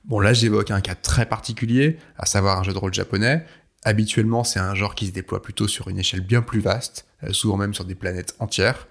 Bon, 0.04 0.20
là, 0.20 0.32
j'évoque 0.32 0.70
un 0.70 0.80
cas 0.80 0.94
très 0.94 1.26
particulier, 1.26 1.98
à 2.16 2.26
savoir 2.26 2.58
un 2.58 2.62
jeu 2.62 2.72
de 2.72 2.78
rôle 2.78 2.94
japonais. 2.94 3.44
Habituellement, 3.84 4.44
c'est 4.44 4.60
un 4.60 4.74
genre 4.74 4.94
qui 4.94 5.06
se 5.06 5.12
déploie 5.12 5.42
plutôt 5.42 5.68
sur 5.68 5.88
une 5.88 5.98
échelle 5.98 6.20
bien 6.20 6.42
plus 6.42 6.60
vaste, 6.60 7.06
euh, 7.24 7.32
souvent 7.32 7.56
même 7.56 7.74
sur 7.74 7.84
des 7.84 7.94
planètes 7.94 8.36
entières. 8.38 8.86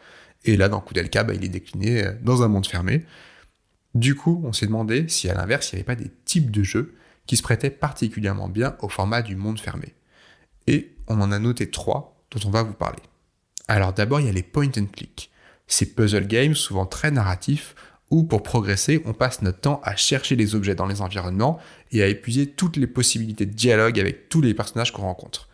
Et 0.45 0.57
là, 0.57 0.69
dans 0.69 0.81
Kudelka, 0.81 1.23
bah, 1.23 1.33
il 1.33 1.43
est 1.43 1.49
décliné 1.49 2.03
dans 2.21 2.43
un 2.43 2.47
monde 2.47 2.67
fermé. 2.67 3.05
Du 3.95 4.15
coup, 4.15 4.41
on 4.43 4.53
s'est 4.53 4.65
demandé 4.65 5.07
si 5.07 5.29
à 5.29 5.33
l'inverse, 5.33 5.71
il 5.71 5.75
n'y 5.75 5.79
avait 5.79 5.85
pas 5.85 5.95
des 5.95 6.11
types 6.25 6.51
de 6.51 6.63
jeux 6.63 6.95
qui 7.27 7.37
se 7.37 7.43
prêtaient 7.43 7.69
particulièrement 7.69 8.49
bien 8.49 8.75
au 8.81 8.89
format 8.89 9.21
du 9.21 9.35
monde 9.35 9.59
fermé. 9.59 9.93
Et 10.67 10.93
on 11.07 11.21
en 11.21 11.31
a 11.31 11.39
noté 11.39 11.69
trois 11.69 12.21
dont 12.31 12.39
on 12.45 12.49
va 12.49 12.63
vous 12.63 12.73
parler. 12.73 13.01
Alors 13.67 13.93
d'abord, 13.93 14.19
il 14.19 14.25
y 14.25 14.29
a 14.29 14.33
les 14.33 14.43
point 14.43 14.71
and 14.77 14.87
click. 14.93 15.31
Ces 15.67 15.93
puzzle 15.93 16.27
games, 16.27 16.55
souvent 16.55 16.85
très 16.85 17.11
narratifs, 17.11 17.75
où 18.11 18.23
pour 18.23 18.43
progresser, 18.43 19.01
on 19.05 19.13
passe 19.13 19.41
notre 19.41 19.59
temps 19.59 19.81
à 19.83 19.95
chercher 19.95 20.35
les 20.35 20.55
objets 20.55 20.75
dans 20.75 20.85
les 20.85 21.01
environnements 21.01 21.59
et 21.91 22.03
à 22.03 22.07
épuiser 22.07 22.47
toutes 22.47 22.77
les 22.77 22.87
possibilités 22.87 23.45
de 23.45 23.53
dialogue 23.53 23.99
avec 23.99 24.29
tous 24.29 24.41
les 24.41 24.53
personnages 24.53 24.91
qu'on 24.91 25.03
rencontre. 25.03 25.49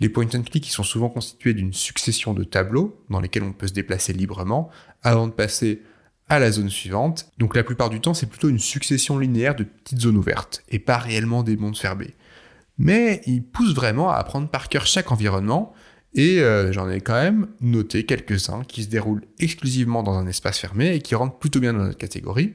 Les 0.00 0.08
point 0.08 0.28
and 0.32 0.42
click 0.42 0.70
sont 0.70 0.84
souvent 0.84 1.08
constitués 1.08 1.54
d'une 1.54 1.72
succession 1.72 2.34
de 2.34 2.44
tableaux 2.44 3.02
dans 3.10 3.20
lesquels 3.20 3.42
on 3.42 3.52
peut 3.52 3.66
se 3.66 3.72
déplacer 3.72 4.12
librement 4.12 4.70
avant 5.02 5.26
de 5.26 5.32
passer 5.32 5.82
à 6.28 6.38
la 6.38 6.52
zone 6.52 6.70
suivante. 6.70 7.32
Donc 7.38 7.56
la 7.56 7.64
plupart 7.64 7.90
du 7.90 8.00
temps, 8.00 8.14
c'est 8.14 8.26
plutôt 8.26 8.48
une 8.48 8.60
succession 8.60 9.18
linéaire 9.18 9.56
de 9.56 9.64
petites 9.64 10.00
zones 10.00 10.16
ouvertes 10.16 10.62
et 10.68 10.78
pas 10.78 10.98
réellement 10.98 11.42
des 11.42 11.56
mondes 11.56 11.76
fermés. 11.76 12.14
mais 12.80 13.22
il 13.26 13.42
pousse 13.42 13.74
vraiment 13.74 14.08
à 14.08 14.14
apprendre 14.18 14.48
par 14.48 14.68
cœur 14.68 14.86
chaque 14.86 15.10
environnement, 15.10 15.74
et 16.14 16.40
euh, 16.40 16.72
j'en 16.72 16.88
ai 16.90 17.00
quand 17.00 17.20
même 17.20 17.48
noté 17.60 18.04
quelques-uns 18.04 18.64
qui 18.64 18.82
se 18.82 18.88
déroulent 18.88 19.22
exclusivement 19.38 20.02
dans 20.02 20.14
un 20.14 20.26
espace 20.26 20.58
fermé 20.58 20.94
et 20.94 21.00
qui 21.00 21.14
rentrent 21.14 21.38
plutôt 21.38 21.60
bien 21.60 21.72
dans 21.72 21.84
notre 21.84 21.98
catégorie. 21.98 22.54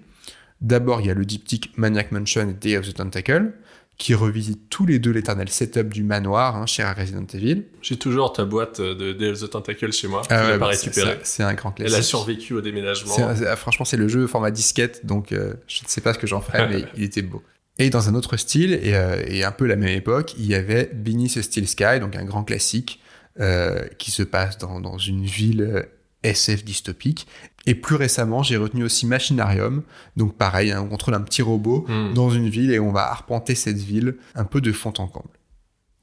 D'abord, 0.61 1.01
il 1.01 1.07
y 1.07 1.11
a 1.11 1.13
le 1.13 1.25
diptyque 1.25 1.71
Maniac 1.77 2.11
Mansion 2.11 2.49
et 2.49 2.53
Day 2.53 2.77
of 2.77 2.87
the 2.87 2.93
Tentacle, 2.93 3.53
qui 3.97 4.15
revisitent 4.15 4.69
tous 4.69 4.85
les 4.85 4.97
deux 4.97 5.11
l'éternel 5.11 5.49
setup 5.49 5.89
du 5.89 6.03
manoir, 6.03 6.55
hein, 6.55 6.65
cher 6.65 6.87
à 6.87 6.93
Resident 6.93 7.25
Evil. 7.33 7.63
J'ai 7.81 7.97
toujours 7.97 8.33
ta 8.33 8.43
boîte 8.43 8.81
de 8.81 9.13
Day 9.13 9.29
of 9.29 9.39
the 9.39 9.49
Tentacle 9.49 9.91
chez 9.91 10.07
moi, 10.07 10.23
ah 10.29 10.47
ouais, 10.47 10.57
pas 10.57 10.71
bah, 10.71 11.15
C'est 11.23 11.43
un 11.43 11.53
grand 11.53 11.71
classique. 11.71 11.93
Elle 11.93 11.99
a 11.99 12.03
survécu 12.03 12.53
au 12.53 12.61
déménagement. 12.61 13.15
franchement, 13.55 13.85
c'est 13.85 13.97
le 13.97 14.07
jeu 14.07 14.25
format 14.25 14.51
disquette, 14.51 15.05
donc 15.05 15.31
euh, 15.31 15.53
je 15.67 15.83
ne 15.83 15.89
sais 15.89 16.01
pas 16.01 16.13
ce 16.13 16.19
que 16.19 16.27
j'en 16.27 16.41
ferai, 16.41 16.67
mais 16.69 16.85
il 16.97 17.03
était 17.03 17.21
beau. 17.21 17.43
Et 17.77 17.89
dans 17.89 18.09
un 18.09 18.15
autre 18.15 18.37
style, 18.37 18.73
et, 18.73 18.95
euh, 18.95 19.23
et, 19.27 19.43
un 19.43 19.51
peu 19.51 19.65
la 19.65 19.75
même 19.75 19.95
époque, 19.95 20.35
il 20.37 20.45
y 20.45 20.53
avait 20.53 20.91
Beneath 20.93 21.37
a 21.37 21.41
Steel 21.41 21.67
Sky, 21.67 21.99
donc 21.99 22.15
un 22.15 22.23
grand 22.23 22.43
classique, 22.43 22.99
euh, 23.39 23.87
qui 23.97 24.11
se 24.11 24.23
passe 24.23 24.57
dans, 24.57 24.79
dans 24.79 24.97
une 24.97 25.25
ville 25.25 25.87
SF 26.23 26.63
dystopique. 26.63 27.27
Et 27.65 27.75
plus 27.75 27.95
récemment, 27.95 28.43
j'ai 28.43 28.57
retenu 28.57 28.83
aussi 28.83 29.05
Machinarium. 29.05 29.83
Donc 30.17 30.35
pareil, 30.35 30.71
hein, 30.71 30.81
on 30.83 30.89
contrôle 30.89 31.13
un 31.13 31.21
petit 31.21 31.41
robot 31.41 31.85
hmm. 31.87 32.13
dans 32.13 32.29
une 32.29 32.49
ville 32.49 32.71
et 32.71 32.79
on 32.79 32.91
va 32.91 33.09
arpenter 33.09 33.55
cette 33.55 33.77
ville 33.77 34.17
un 34.35 34.45
peu 34.45 34.61
de 34.61 34.71
fond 34.71 34.93
en 34.97 35.07
comble. 35.07 35.29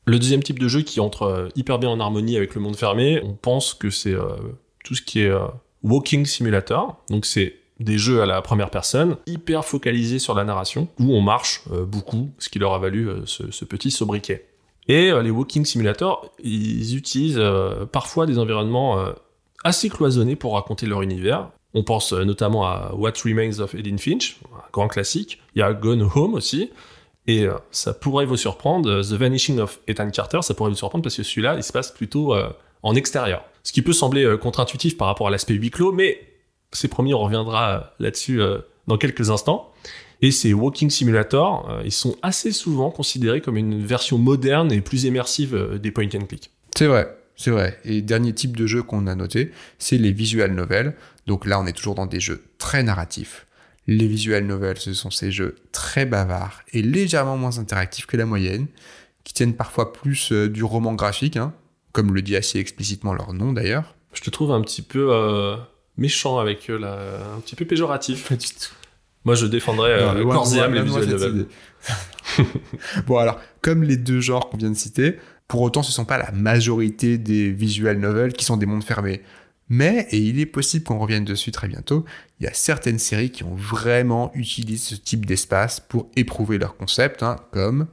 Le 0.06 0.18
deuxième 0.18 0.42
type 0.42 0.58
de 0.58 0.68
jeu 0.68 0.82
qui 0.82 1.00
entre 1.00 1.22
euh, 1.22 1.48
hyper 1.56 1.78
bien 1.78 1.90
en 1.90 2.00
harmonie 2.00 2.36
avec 2.36 2.54
le 2.54 2.60
monde 2.60 2.76
fermé, 2.76 3.20
on 3.22 3.34
pense 3.34 3.74
que 3.74 3.90
c'est 3.90 4.14
euh, 4.14 4.34
tout 4.84 4.94
ce 4.94 5.02
qui 5.02 5.20
est 5.20 5.30
euh, 5.30 5.46
walking 5.82 6.24
simulator. 6.24 7.04
Donc 7.10 7.26
c'est 7.26 7.56
des 7.78 7.98
jeux 7.98 8.20
à 8.22 8.26
la 8.26 8.42
première 8.42 8.70
personne, 8.70 9.16
hyper 9.26 9.64
focalisés 9.64 10.18
sur 10.18 10.34
la 10.34 10.44
narration, 10.44 10.88
où 10.98 11.14
on 11.14 11.22
marche 11.22 11.62
beaucoup, 11.86 12.30
ce 12.38 12.50
qui 12.50 12.58
leur 12.58 12.74
a 12.74 12.78
valu 12.78 13.08
ce, 13.24 13.50
ce, 13.50 13.64
petit 13.64 13.90
sobriquet. 13.90 14.49
Et 14.92 15.12
les 15.22 15.30
walking 15.30 15.64
simulators, 15.64 16.32
ils 16.42 16.96
utilisent 16.96 17.40
parfois 17.92 18.26
des 18.26 18.38
environnements 18.38 18.98
assez 19.64 19.88
cloisonnés 19.88 20.36
pour 20.36 20.54
raconter 20.54 20.86
leur 20.86 21.02
univers. 21.02 21.50
On 21.74 21.84
pense 21.84 22.12
euh, 22.12 22.24
notamment 22.24 22.66
à 22.66 22.92
What 22.94 23.12
Remains 23.24 23.60
of 23.60 23.74
Edith 23.74 24.00
Finch, 24.00 24.38
un 24.52 24.62
grand 24.72 24.88
classique. 24.88 25.40
Il 25.54 25.60
y 25.60 25.62
a 25.62 25.72
Gone 25.72 26.08
Home 26.14 26.34
aussi. 26.34 26.70
Et 27.26 27.44
euh, 27.44 27.54
ça 27.70 27.94
pourrait 27.94 28.24
vous 28.24 28.36
surprendre, 28.36 28.90
euh, 28.90 29.02
The 29.02 29.12
Vanishing 29.12 29.60
of 29.60 29.80
Ethan 29.86 30.10
Carter, 30.10 30.42
ça 30.42 30.54
pourrait 30.54 30.70
vous 30.70 30.76
surprendre 30.76 31.02
parce 31.02 31.16
que 31.16 31.22
celui-là, 31.22 31.54
il 31.56 31.62
se 31.62 31.72
passe 31.72 31.92
plutôt 31.92 32.34
en 32.82 32.94
extérieur. 32.94 33.44
Ce 33.62 33.72
qui 33.72 33.82
peut 33.82 33.92
sembler 33.92 34.36
contre-intuitif 34.40 34.96
par 34.96 35.06
rapport 35.06 35.28
à 35.28 35.30
l'aspect 35.30 35.54
huis 35.54 35.70
clos, 35.70 35.92
mais 35.92 36.18
c'est 36.72 36.88
promis, 36.88 37.12
on 37.12 37.18
reviendra 37.18 37.92
là-dessus 37.98 38.40
dans 38.86 38.96
quelques 38.96 39.30
instants. 39.30 39.72
Et 40.22 40.30
ces 40.32 40.52
walking 40.52 40.90
simulators, 40.90 41.80
ils 41.84 41.92
sont 41.92 42.16
assez 42.22 42.52
souvent 42.52 42.90
considérés 42.90 43.40
comme 43.40 43.56
une 43.56 43.84
version 43.84 44.18
moderne 44.18 44.70
et 44.70 44.80
plus 44.80 45.04
immersive 45.04 45.78
des 45.80 45.90
point 45.90 46.08
and 46.14 46.26
click. 46.26 46.50
C'est 46.76 46.86
vrai. 46.86 47.16
C'est 47.40 47.50
vrai. 47.50 47.80
Et 47.86 48.02
dernier 48.02 48.34
type 48.34 48.54
de 48.54 48.66
jeu 48.66 48.82
qu'on 48.82 49.06
a 49.06 49.14
noté, 49.14 49.50
c'est 49.78 49.96
les 49.96 50.12
visual 50.12 50.52
novels. 50.52 50.94
Donc 51.26 51.46
là, 51.46 51.58
on 51.58 51.66
est 51.66 51.72
toujours 51.72 51.94
dans 51.94 52.04
des 52.04 52.20
jeux 52.20 52.44
très 52.58 52.82
narratifs. 52.82 53.46
Les 53.86 54.06
visual 54.06 54.44
novels, 54.44 54.76
ce 54.76 54.92
sont 54.92 55.10
ces 55.10 55.32
jeux 55.32 55.56
très 55.72 56.04
bavards 56.04 56.60
et 56.74 56.82
légèrement 56.82 57.38
moins 57.38 57.58
interactifs 57.58 58.04
que 58.04 58.18
la 58.18 58.26
moyenne, 58.26 58.66
qui 59.24 59.32
tiennent 59.32 59.54
parfois 59.54 59.94
plus 59.94 60.32
euh, 60.32 60.50
du 60.50 60.62
roman 60.62 60.92
graphique, 60.92 61.38
hein, 61.38 61.54
comme 61.92 62.14
le 62.14 62.20
dit 62.20 62.36
assez 62.36 62.58
explicitement 62.58 63.14
leur 63.14 63.32
nom 63.32 63.54
d'ailleurs. 63.54 63.94
Je 64.12 64.20
te 64.20 64.28
trouve 64.28 64.52
un 64.52 64.60
petit 64.60 64.82
peu 64.82 65.08
euh, 65.10 65.56
méchant 65.96 66.38
avec 66.38 66.68
eux, 66.68 66.76
là, 66.76 66.98
un 67.34 67.40
petit 67.40 67.56
peu 67.56 67.64
péjoratif. 67.64 68.30
Moi, 69.24 69.34
je 69.34 69.46
défendrais 69.46 69.90
euh, 69.90 70.14
les 70.14 70.24
visual 70.82 71.06
novels. 71.06 71.46
bon, 73.06 73.18
alors, 73.18 73.38
comme 73.60 73.82
les 73.82 73.96
deux 73.96 74.20
genres 74.20 74.48
qu'on 74.48 74.56
vient 74.56 74.70
de 74.70 74.76
citer, 74.76 75.16
pour 75.46 75.62
autant, 75.62 75.82
ce 75.82 75.90
ne 75.90 75.94
sont 75.94 76.04
pas 76.04 76.18
la 76.18 76.30
majorité 76.32 77.18
des 77.18 77.50
visual 77.50 77.98
novels 77.98 78.32
qui 78.32 78.44
sont 78.44 78.56
des 78.56 78.66
mondes 78.66 78.84
fermés. 78.84 79.22
Mais, 79.68 80.08
et 80.10 80.18
il 80.18 80.40
est 80.40 80.46
possible 80.46 80.84
qu'on 80.84 80.98
revienne 80.98 81.24
dessus 81.24 81.52
très 81.52 81.68
bientôt, 81.68 82.04
il 82.40 82.44
y 82.44 82.46
a 82.48 82.54
certaines 82.54 82.98
séries 82.98 83.30
qui 83.30 83.44
ont 83.44 83.54
vraiment 83.54 84.32
utilisé 84.34 84.78
ce 84.78 85.00
type 85.00 85.26
d'espace 85.26 85.80
pour 85.80 86.08
éprouver 86.16 86.58
leur 86.58 86.76
concept, 86.76 87.22
hein, 87.22 87.36
comme, 87.52 87.86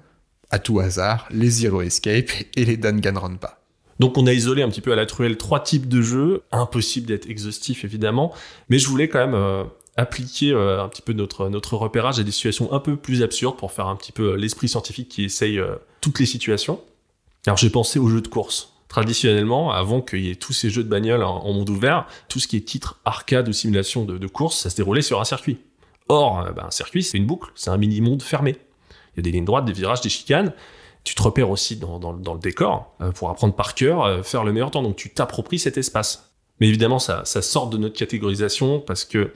à 0.49 0.59
tout 0.59 0.79
hasard, 0.79 1.27
les 1.31 1.49
Zero 1.49 1.81
Escape 1.81 2.31
et 2.55 2.65
les 2.65 2.77
Danganronpa. 2.77 3.59
Donc 3.99 4.17
on 4.17 4.27
a 4.27 4.33
isolé 4.33 4.61
un 4.61 4.69
petit 4.69 4.81
peu 4.81 4.91
à 4.91 4.95
la 4.95 5.05
truelle 5.05 5.37
trois 5.37 5.63
types 5.63 5.87
de 5.87 6.01
jeux, 6.01 6.43
impossible 6.51 7.07
d'être 7.07 7.29
exhaustif 7.29 7.83
évidemment, 7.83 8.33
mais 8.69 8.79
je 8.79 8.87
voulais 8.87 9.07
quand 9.07 9.19
même 9.19 9.33
euh, 9.33 9.63
appliquer 9.97 10.51
euh, 10.51 10.83
un 10.83 10.87
petit 10.87 11.01
peu 11.01 11.13
notre, 11.13 11.49
notre 11.49 11.75
repérage 11.75 12.19
à 12.19 12.23
des 12.23 12.31
situations 12.31 12.71
un 12.71 12.79
peu 12.79 12.95
plus 12.95 13.23
absurdes 13.23 13.57
pour 13.57 13.71
faire 13.71 13.87
un 13.87 13.95
petit 13.95 14.11
peu 14.11 14.35
l'esprit 14.35 14.69
scientifique 14.69 15.09
qui 15.09 15.25
essaye 15.25 15.59
euh, 15.59 15.75
toutes 16.01 16.19
les 16.19 16.25
situations. 16.25 16.79
Alors 17.45 17.57
j'ai 17.57 17.69
pensé 17.69 17.99
aux 17.99 18.09
jeux 18.09 18.21
de 18.21 18.27
course. 18.27 18.73
Traditionnellement, 18.87 19.71
avant 19.71 20.01
qu'il 20.01 20.25
y 20.25 20.31
ait 20.31 20.35
tous 20.35 20.53
ces 20.53 20.69
jeux 20.69 20.83
de 20.83 20.89
bagnole 20.89 21.21
en, 21.23 21.51
monde 21.51 21.69
ouvert, 21.69 22.07
tout 22.29 22.39
ce 22.39 22.47
qui 22.47 22.55
est 22.55 22.61
titre 22.61 22.99
arcade 23.03 23.49
ou 23.49 23.53
simulation 23.53 24.05
de, 24.05 24.27
course, 24.27 24.57
ça 24.57 24.69
se 24.69 24.77
déroulait 24.77 25.01
sur 25.01 25.19
un 25.19 25.25
circuit. 25.25 25.57
Or, 26.07 26.39
euh, 26.39 26.51
ben, 26.51 26.65
un 26.67 26.71
circuit, 26.71 27.03
c'est 27.03 27.17
une 27.17 27.25
boucle, 27.25 27.51
c'est 27.55 27.69
un 27.69 27.77
mini-monde 27.77 28.21
fermé. 28.21 28.55
Il 29.13 29.17
y 29.17 29.19
a 29.19 29.23
des 29.23 29.31
lignes 29.31 29.45
droites, 29.45 29.65
des 29.65 29.73
virages, 29.73 30.01
des 30.01 30.09
chicanes. 30.09 30.53
Tu 31.03 31.15
te 31.15 31.21
repères 31.21 31.49
aussi 31.49 31.75
dans, 31.77 31.99
le 32.11 32.39
décor 32.39 32.93
euh, 33.01 33.11
pour 33.11 33.29
apprendre 33.29 33.55
par 33.55 33.75
cœur, 33.75 34.03
euh, 34.03 34.23
faire 34.23 34.43
le 34.43 34.53
meilleur 34.53 34.71
temps. 34.71 34.83
Donc 34.83 34.95
tu 34.95 35.09
t'appropries 35.09 35.59
cet 35.59 35.77
espace. 35.77 36.31
Mais 36.59 36.67
évidemment, 36.67 36.99
ça 36.99 37.23
sort 37.25 37.69
de 37.69 37.77
notre 37.77 37.95
catégorisation 37.95 38.79
parce 38.79 39.05
que 39.05 39.31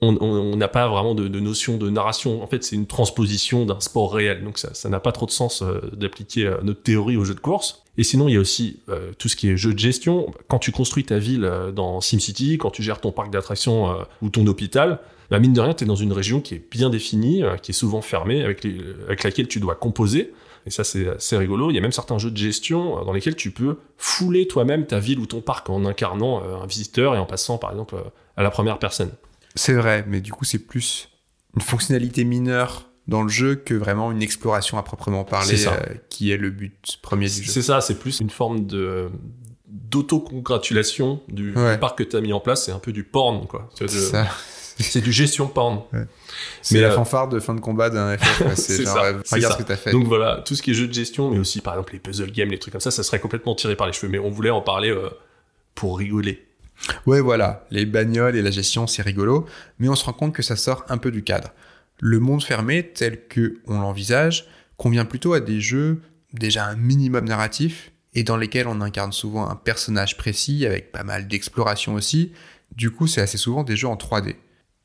on 0.00 0.56
n'a 0.56 0.68
pas 0.68 0.88
vraiment 0.88 1.14
de, 1.14 1.28
notion 1.40 1.76
de 1.76 1.88
narration. 1.90 2.42
En 2.42 2.46
fait, 2.46 2.64
c'est 2.64 2.76
une 2.76 2.86
transposition 2.86 3.64
d'un 3.64 3.80
sport 3.80 4.12
réel. 4.12 4.44
Donc 4.44 4.58
ça 4.58 4.88
n'a 4.88 5.00
pas 5.00 5.12
trop 5.12 5.26
de 5.26 5.30
sens 5.30 5.62
euh, 5.62 5.80
d'appliquer 5.94 6.46
euh, 6.46 6.56
notre 6.62 6.82
théorie 6.82 7.16
au 7.16 7.24
jeu 7.24 7.34
de 7.34 7.40
course. 7.40 7.82
Et 7.96 8.04
sinon, 8.04 8.28
il 8.28 8.34
y 8.34 8.36
a 8.36 8.40
aussi 8.40 8.80
euh, 8.88 9.12
tout 9.18 9.28
ce 9.28 9.36
qui 9.36 9.48
est 9.48 9.56
jeu 9.56 9.72
de 9.72 9.78
gestion. 9.78 10.32
Quand 10.48 10.58
tu 10.58 10.72
construis 10.72 11.04
ta 11.04 11.18
ville 11.18 11.50
dans 11.74 12.00
SimCity, 12.00 12.58
quand 12.58 12.70
tu 12.70 12.82
gères 12.82 13.00
ton 13.00 13.12
parc 13.12 13.30
d'attractions 13.30 13.96
ou 14.20 14.30
ton 14.30 14.46
hôpital, 14.46 14.98
bah, 15.30 15.38
mine 15.38 15.52
de 15.52 15.60
rien, 15.60 15.74
tu 15.74 15.84
es 15.84 15.86
dans 15.86 15.94
une 15.94 16.12
région 16.12 16.40
qui 16.40 16.54
est 16.54 16.62
bien 16.70 16.90
définie, 16.90 17.42
qui 17.62 17.70
est 17.70 17.74
souvent 17.74 18.02
fermée, 18.02 18.42
avec, 18.42 18.66
avec 19.06 19.22
laquelle 19.22 19.46
tu 19.46 19.60
dois 19.60 19.76
composer. 19.76 20.32
Et 20.66 20.70
ça, 20.70 20.82
c'est 20.82 21.08
assez 21.08 21.36
rigolo. 21.36 21.70
Il 21.70 21.74
y 21.74 21.78
a 21.78 21.80
même 21.80 21.92
certains 21.92 22.18
jeux 22.18 22.30
de 22.30 22.36
gestion 22.36 23.04
dans 23.04 23.12
lesquels 23.12 23.36
tu 23.36 23.52
peux 23.52 23.78
fouler 23.96 24.48
toi-même 24.48 24.86
ta 24.86 24.98
ville 24.98 25.20
ou 25.20 25.26
ton 25.26 25.40
parc 25.40 25.70
en 25.70 25.84
incarnant 25.84 26.42
un 26.42 26.66
visiteur 26.66 27.14
et 27.14 27.18
en 27.18 27.26
passant, 27.26 27.58
par 27.58 27.70
exemple, 27.70 27.94
à 28.36 28.42
la 28.42 28.50
première 28.50 28.78
personne. 28.78 29.10
C'est 29.54 29.74
vrai, 29.74 30.04
mais 30.08 30.20
du 30.20 30.32
coup, 30.32 30.44
c'est 30.44 30.58
plus 30.58 31.08
une 31.54 31.62
fonctionnalité 31.62 32.24
mineure 32.24 32.88
dans 33.06 33.22
le 33.22 33.28
jeu 33.28 33.54
que 33.54 33.74
vraiment 33.74 34.10
une 34.10 34.22
exploration 34.22 34.78
à 34.78 34.82
proprement 34.82 35.24
parler, 35.24 35.66
euh, 35.66 35.72
qui 36.08 36.32
est 36.32 36.36
le 36.36 36.50
but 36.50 36.98
premier 37.02 37.26
du 37.26 37.42
jeu. 37.42 37.52
C'est 37.52 37.62
ça, 37.62 37.80
c'est 37.80 37.98
plus 37.98 38.20
une 38.20 38.30
forme 38.30 38.66
de 38.66 39.10
d'auto-congratulation 39.66 41.20
du, 41.28 41.52
parc 41.80 41.98
que 41.98 42.04
tu 42.04 42.16
as 42.16 42.20
mis 42.20 42.32
en 42.32 42.40
place, 42.40 42.64
c'est 42.64 42.72
un 42.72 42.78
peu 42.78 42.92
du 42.92 43.04
porn, 43.04 43.46
quoi. 43.46 43.68
C'est 44.76 45.00
du 45.00 45.12
gestion 45.12 45.46
porn. 45.46 45.82
C'est 46.60 46.80
la 46.80 46.88
euh, 46.88 46.96
fanfare 46.96 47.28
de 47.28 47.38
fin 47.38 47.54
de 47.54 47.60
combat 47.60 47.90
d'un 47.90 48.18
FF. 48.18 48.54
c'est 48.56 48.82
genre, 48.82 48.98
euh, 49.04 49.22
regarde 49.30 49.52
ce 49.52 49.58
que 49.58 49.62
t'as 49.62 49.76
fait. 49.76 49.92
Donc 49.92 50.08
voilà, 50.08 50.42
tout 50.44 50.56
ce 50.56 50.62
qui 50.62 50.72
est 50.72 50.74
jeu 50.74 50.88
de 50.88 50.92
gestion, 50.92 51.30
mais 51.30 51.38
aussi 51.38 51.60
par 51.60 51.74
exemple 51.74 51.92
les 51.92 52.00
puzzle 52.00 52.32
games, 52.32 52.48
les 52.48 52.58
trucs 52.58 52.72
comme 52.72 52.80
ça, 52.80 52.90
ça 52.90 53.04
serait 53.04 53.20
complètement 53.20 53.54
tiré 53.54 53.76
par 53.76 53.86
les 53.86 53.92
cheveux. 53.92 54.10
Mais 54.10 54.18
on 54.18 54.30
voulait 54.30 54.50
en 54.50 54.62
parler 54.62 54.92
pour 55.76 55.96
rigoler. 55.96 56.44
Ouais, 57.06 57.20
voilà, 57.20 57.66
les 57.70 57.86
bagnoles 57.86 58.36
et 58.36 58.42
la 58.42 58.50
gestion, 58.50 58.86
c'est 58.86 59.02
rigolo, 59.02 59.46
mais 59.78 59.88
on 59.88 59.94
se 59.94 60.04
rend 60.04 60.12
compte 60.12 60.34
que 60.34 60.42
ça 60.42 60.56
sort 60.56 60.84
un 60.88 60.98
peu 60.98 61.10
du 61.10 61.22
cadre. 61.22 61.50
Le 62.00 62.18
monde 62.18 62.42
fermé, 62.42 62.90
tel 62.92 63.26
que 63.28 63.58
on 63.66 63.80
l'envisage, 63.80 64.46
convient 64.76 65.04
plutôt 65.04 65.32
à 65.34 65.40
des 65.40 65.60
jeux 65.60 66.02
déjà 66.32 66.66
un 66.66 66.76
minimum 66.76 67.24
narratif 67.24 67.92
et 68.14 68.24
dans 68.24 68.36
lesquels 68.36 68.68
on 68.68 68.80
incarne 68.80 69.12
souvent 69.12 69.48
un 69.48 69.56
personnage 69.56 70.16
précis 70.16 70.66
avec 70.66 70.92
pas 70.92 71.04
mal 71.04 71.28
d'exploration 71.28 71.94
aussi. 71.94 72.32
Du 72.74 72.90
coup, 72.90 73.06
c'est 73.06 73.20
assez 73.20 73.38
souvent 73.38 73.62
des 73.62 73.76
jeux 73.76 73.88
en 73.88 73.96
3D. 73.96 74.36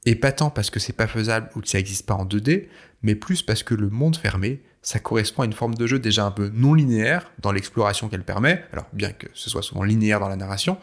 Et 0.06 0.16
pas 0.16 0.32
tant 0.32 0.50
parce 0.50 0.70
que 0.70 0.80
c'est 0.80 0.94
pas 0.94 1.08
faisable 1.08 1.50
ou 1.56 1.62
que 1.62 1.68
ça 1.68 1.78
n'existe 1.78 2.06
pas 2.06 2.14
en 2.14 2.26
2D, 2.26 2.68
mais 3.02 3.16
plus 3.16 3.42
parce 3.42 3.64
que 3.64 3.74
le 3.74 3.90
monde 3.90 4.16
fermé, 4.16 4.62
ça 4.82 5.00
correspond 5.00 5.44
à 5.44 5.46
une 5.46 5.54
forme 5.54 5.76
de 5.76 5.88
jeu 5.88 6.00
déjà 6.00 6.26
un 6.26 6.32
peu 6.32 6.50
non 6.54 6.74
linéaire 6.74 7.32
dans 7.40 7.52
l'exploration 7.52 8.08
qu'elle 8.08 8.24
permet, 8.24 8.64
alors 8.72 8.86
bien 8.94 9.12
que 9.12 9.28
ce 9.34 9.50
soit 9.50 9.62
souvent 9.62 9.84
linéaire 9.84 10.20
dans 10.20 10.30
la 10.30 10.38
narration, 10.38 10.78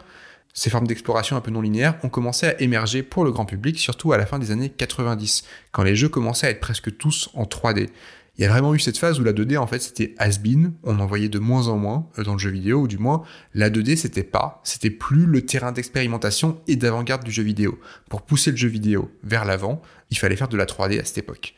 ces 0.57 0.71
formes 0.71 0.87
d'exploration 0.87 1.37
un 1.37 1.41
peu 1.41 1.51
non 1.51 1.61
linéaires 1.61 1.99
ont 2.01 2.09
commencé 2.09 2.47
à 2.47 2.59
émerger 2.59 3.03
pour 3.03 3.23
le 3.23 3.31
grand 3.31 3.45
public, 3.45 3.77
surtout 3.77 4.11
à 4.11 4.17
la 4.17 4.25
fin 4.25 4.39
des 4.39 4.49
années 4.49 4.71
90, 4.71 5.43
quand 5.71 5.83
les 5.83 5.95
jeux 5.95 6.09
commençaient 6.09 6.47
à 6.47 6.49
être 6.49 6.59
presque 6.59 6.97
tous 6.97 7.29
en 7.35 7.43
3D. 7.43 7.89
Il 8.37 8.41
y 8.41 8.45
a 8.45 8.49
vraiment 8.49 8.73
eu 8.73 8.79
cette 8.79 8.97
phase 8.97 9.19
où 9.19 9.23
la 9.23 9.33
2D, 9.33 9.59
en 9.59 9.67
fait, 9.67 9.77
c'était 9.77 10.15
has-been, 10.17 10.73
on 10.81 10.99
en 10.99 11.05
voyait 11.05 11.29
de 11.29 11.37
moins 11.37 11.67
en 11.67 11.77
moins 11.77 12.07
euh, 12.17 12.23
dans 12.23 12.33
le 12.33 12.39
jeu 12.39 12.49
vidéo, 12.49 12.81
ou 12.81 12.87
du 12.87 12.97
moins, 12.97 13.21
la 13.53 13.69
2D, 13.69 13.97
c'était 13.97 14.23
pas, 14.23 14.59
c'était 14.63 14.89
plus 14.89 15.27
le 15.27 15.45
terrain 15.45 15.71
d'expérimentation 15.71 16.59
et 16.67 16.75
d'avant-garde 16.75 17.23
du 17.23 17.31
jeu 17.31 17.43
vidéo. 17.43 17.79
Pour 18.09 18.23
pousser 18.23 18.49
le 18.49 18.57
jeu 18.57 18.67
vidéo 18.67 19.11
vers 19.23 19.45
l'avant, 19.45 19.79
il 20.09 20.17
fallait 20.17 20.35
faire 20.35 20.49
de 20.49 20.57
la 20.57 20.65
3D 20.65 20.99
à 20.99 21.05
cette 21.05 21.19
époque. 21.19 21.53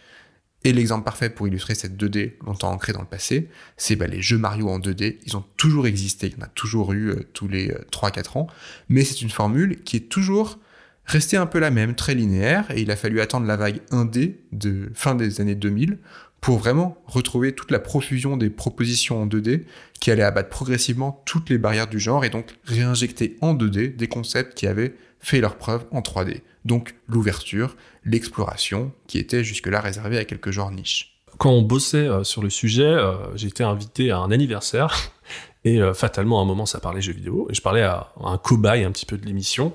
Et 0.66 0.74
l'exemple 0.74 1.06
parfait 1.06 1.30
pour 1.30 1.48
illustrer 1.48 1.74
cette 1.74 1.96
2D 1.96 2.34
longtemps 2.46 2.72
ancrée 2.72 2.92
dans 2.92 3.02
le 3.02 3.08
passé, 3.08 3.50
c'est 3.78 3.96
bah, 3.96 4.08
les 4.08 4.22
jeux 4.22 4.38
Mario 4.38 4.68
en 4.68 4.80
2D. 4.80 5.18
Ils 5.26 5.38
ont 5.38 5.46
toujours 5.56 5.88
existé, 5.88 6.28
il 6.28 6.34
y 6.34 6.42
en 6.42 6.46
a 6.46 6.50
toujours 6.50 6.92
eu 6.94 7.10
euh, 7.10 7.28
tous 7.34 7.48
les 7.48 7.70
3-4 7.92 8.18
euh, 8.18 8.40
ans, 8.40 8.48
mais 8.90 9.04
c'est 9.04 9.22
une 9.22 9.30
formule 9.30 9.82
qui 9.84 9.96
est 9.96 10.10
toujours 10.10 10.60
restée 11.06 11.38
un 11.38 11.46
peu 11.46 11.60
la 11.60 11.72
même, 11.72 11.96
très 11.96 12.14
linéaire, 12.14 12.70
et 12.72 12.82
il 12.82 12.92
a 12.92 12.96
fallu 12.96 13.22
attendre 13.22 13.48
la 13.48 13.56
vague 13.56 13.80
1D 13.92 14.36
de 14.52 14.92
fin 14.94 15.16
des 15.16 15.42
années 15.42 15.56
2000 15.56 15.98
pour 16.42 16.60
vraiment 16.60 16.98
retrouver 17.06 17.54
toute 17.54 17.72
la 17.72 17.80
profusion 17.80 18.38
des 18.38 18.50
propositions 18.50 19.22
en 19.22 19.28
2D 19.28 19.64
qui 20.00 20.12
allaient 20.12 20.24
abattre 20.24 20.50
progressivement 20.50 21.22
toutes 21.26 21.50
les 21.50 21.58
barrières 21.58 21.88
du 21.88 22.00
genre 22.00 22.24
et 22.24 22.30
donc 22.30 22.56
réinjecter 22.64 23.38
en 23.42 23.54
2D 23.54 23.96
des 23.96 24.08
concepts 24.08 24.54
qui 24.54 24.68
avaient 24.68 24.94
fait 25.20 25.42
leur 25.42 25.58
preuve 25.58 25.86
en 25.92 26.02
3D. 26.02 26.42
Donc 26.66 26.96
l'ouverture, 27.08 27.76
l'exploration, 28.04 28.92
qui 29.08 29.18
était 29.18 29.44
jusque-là 29.44 29.82
réservée 29.82 30.18
à 30.18 30.26
quelques 30.26 30.52
genres 30.52 30.72
niches. 30.72 31.20
Quand 31.38 31.52
on 31.52 31.62
bossait 31.62 31.98
euh, 31.98 32.24
sur 32.24 32.42
le 32.42 32.50
sujet, 32.50 32.84
euh, 32.84 33.36
été 33.36 33.64
invité 33.64 34.12
à 34.12 34.20
un 34.20 34.32
anniversaire 34.32 35.12
et 35.64 35.82
euh, 35.82 35.94
fatalement 35.94 36.40
à 36.40 36.44
un 36.44 36.46
moment 36.46 36.66
ça 36.66 36.80
parlait 36.80 37.02
jeux 37.02 37.14
vidéo 37.14 37.48
et 37.50 37.54
je 37.54 37.62
parlais 37.62 37.82
à, 37.82 38.12
un 38.24 38.38
cobaye 38.38 38.84
un 38.84 38.92
petit 38.92 39.06
peu 39.06 39.18
de 39.18 39.26
l'émission. 39.26 39.74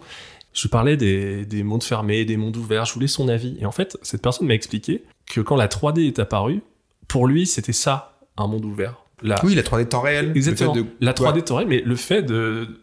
Je 0.53 0.69
parlais 0.69 0.97
des, 0.97 1.45
des 1.45 1.65
mondes 1.65 1.83
fermés, 1.83 2.25
des 2.25 2.37
mondes 2.37 2.57
ouverts, 2.57 2.85
je 2.85 2.95
voulais 2.95 3.09
son 3.09 3.29
avis. 3.29 3.57
Et 3.61 3.67
en 3.67 3.73
fait, 3.73 3.99
cette 4.03 4.23
personne 4.23 4.47
m'a 4.47 4.55
expliqué 4.55 5.03
que 5.27 5.41
quand 5.41 5.57
la 5.57 5.67
3D 5.67 6.07
est 6.07 6.21
apparue, 6.21 6.63
pour 7.09 7.27
lui, 7.27 7.47
c'était 7.47 7.73
ça, 7.73 8.21
un 8.37 8.47
monde 8.47 8.65
ouvert. 8.65 9.04
Oui, 9.23 9.55
la 9.55 9.63
3D 9.63 9.89
temps 9.89 10.01
réel. 10.01 10.33
Exactement. 10.35 10.75
La 11.01 11.13
3D 11.13 11.45
temps 11.45 11.57
réel, 11.57 11.69
mais 11.69 11.83
le 11.85 11.97
fait 11.97 12.23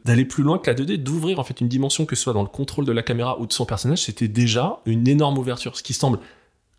d'aller 0.05 0.25
plus 0.25 0.43
loin 0.43 0.57
que 0.57 0.69
la 0.69 0.75
2D, 0.75 0.97
d'ouvrir 0.97 1.39
en 1.39 1.43
fait 1.43 1.61
une 1.61 1.67
dimension 1.67 2.05
que 2.05 2.15
ce 2.15 2.23
soit 2.23 2.33
dans 2.33 2.43
le 2.43 2.47
contrôle 2.47 2.85
de 2.85 2.91
la 2.91 3.03
caméra 3.03 3.39
ou 3.39 3.45
de 3.45 3.53
son 3.53 3.65
personnage, 3.65 4.03
c'était 4.03 4.27
déjà 4.27 4.79
une 4.85 5.07
énorme 5.07 5.37
ouverture. 5.37 5.77
Ce 5.77 5.83
qui 5.83 5.93
semble 5.93 6.19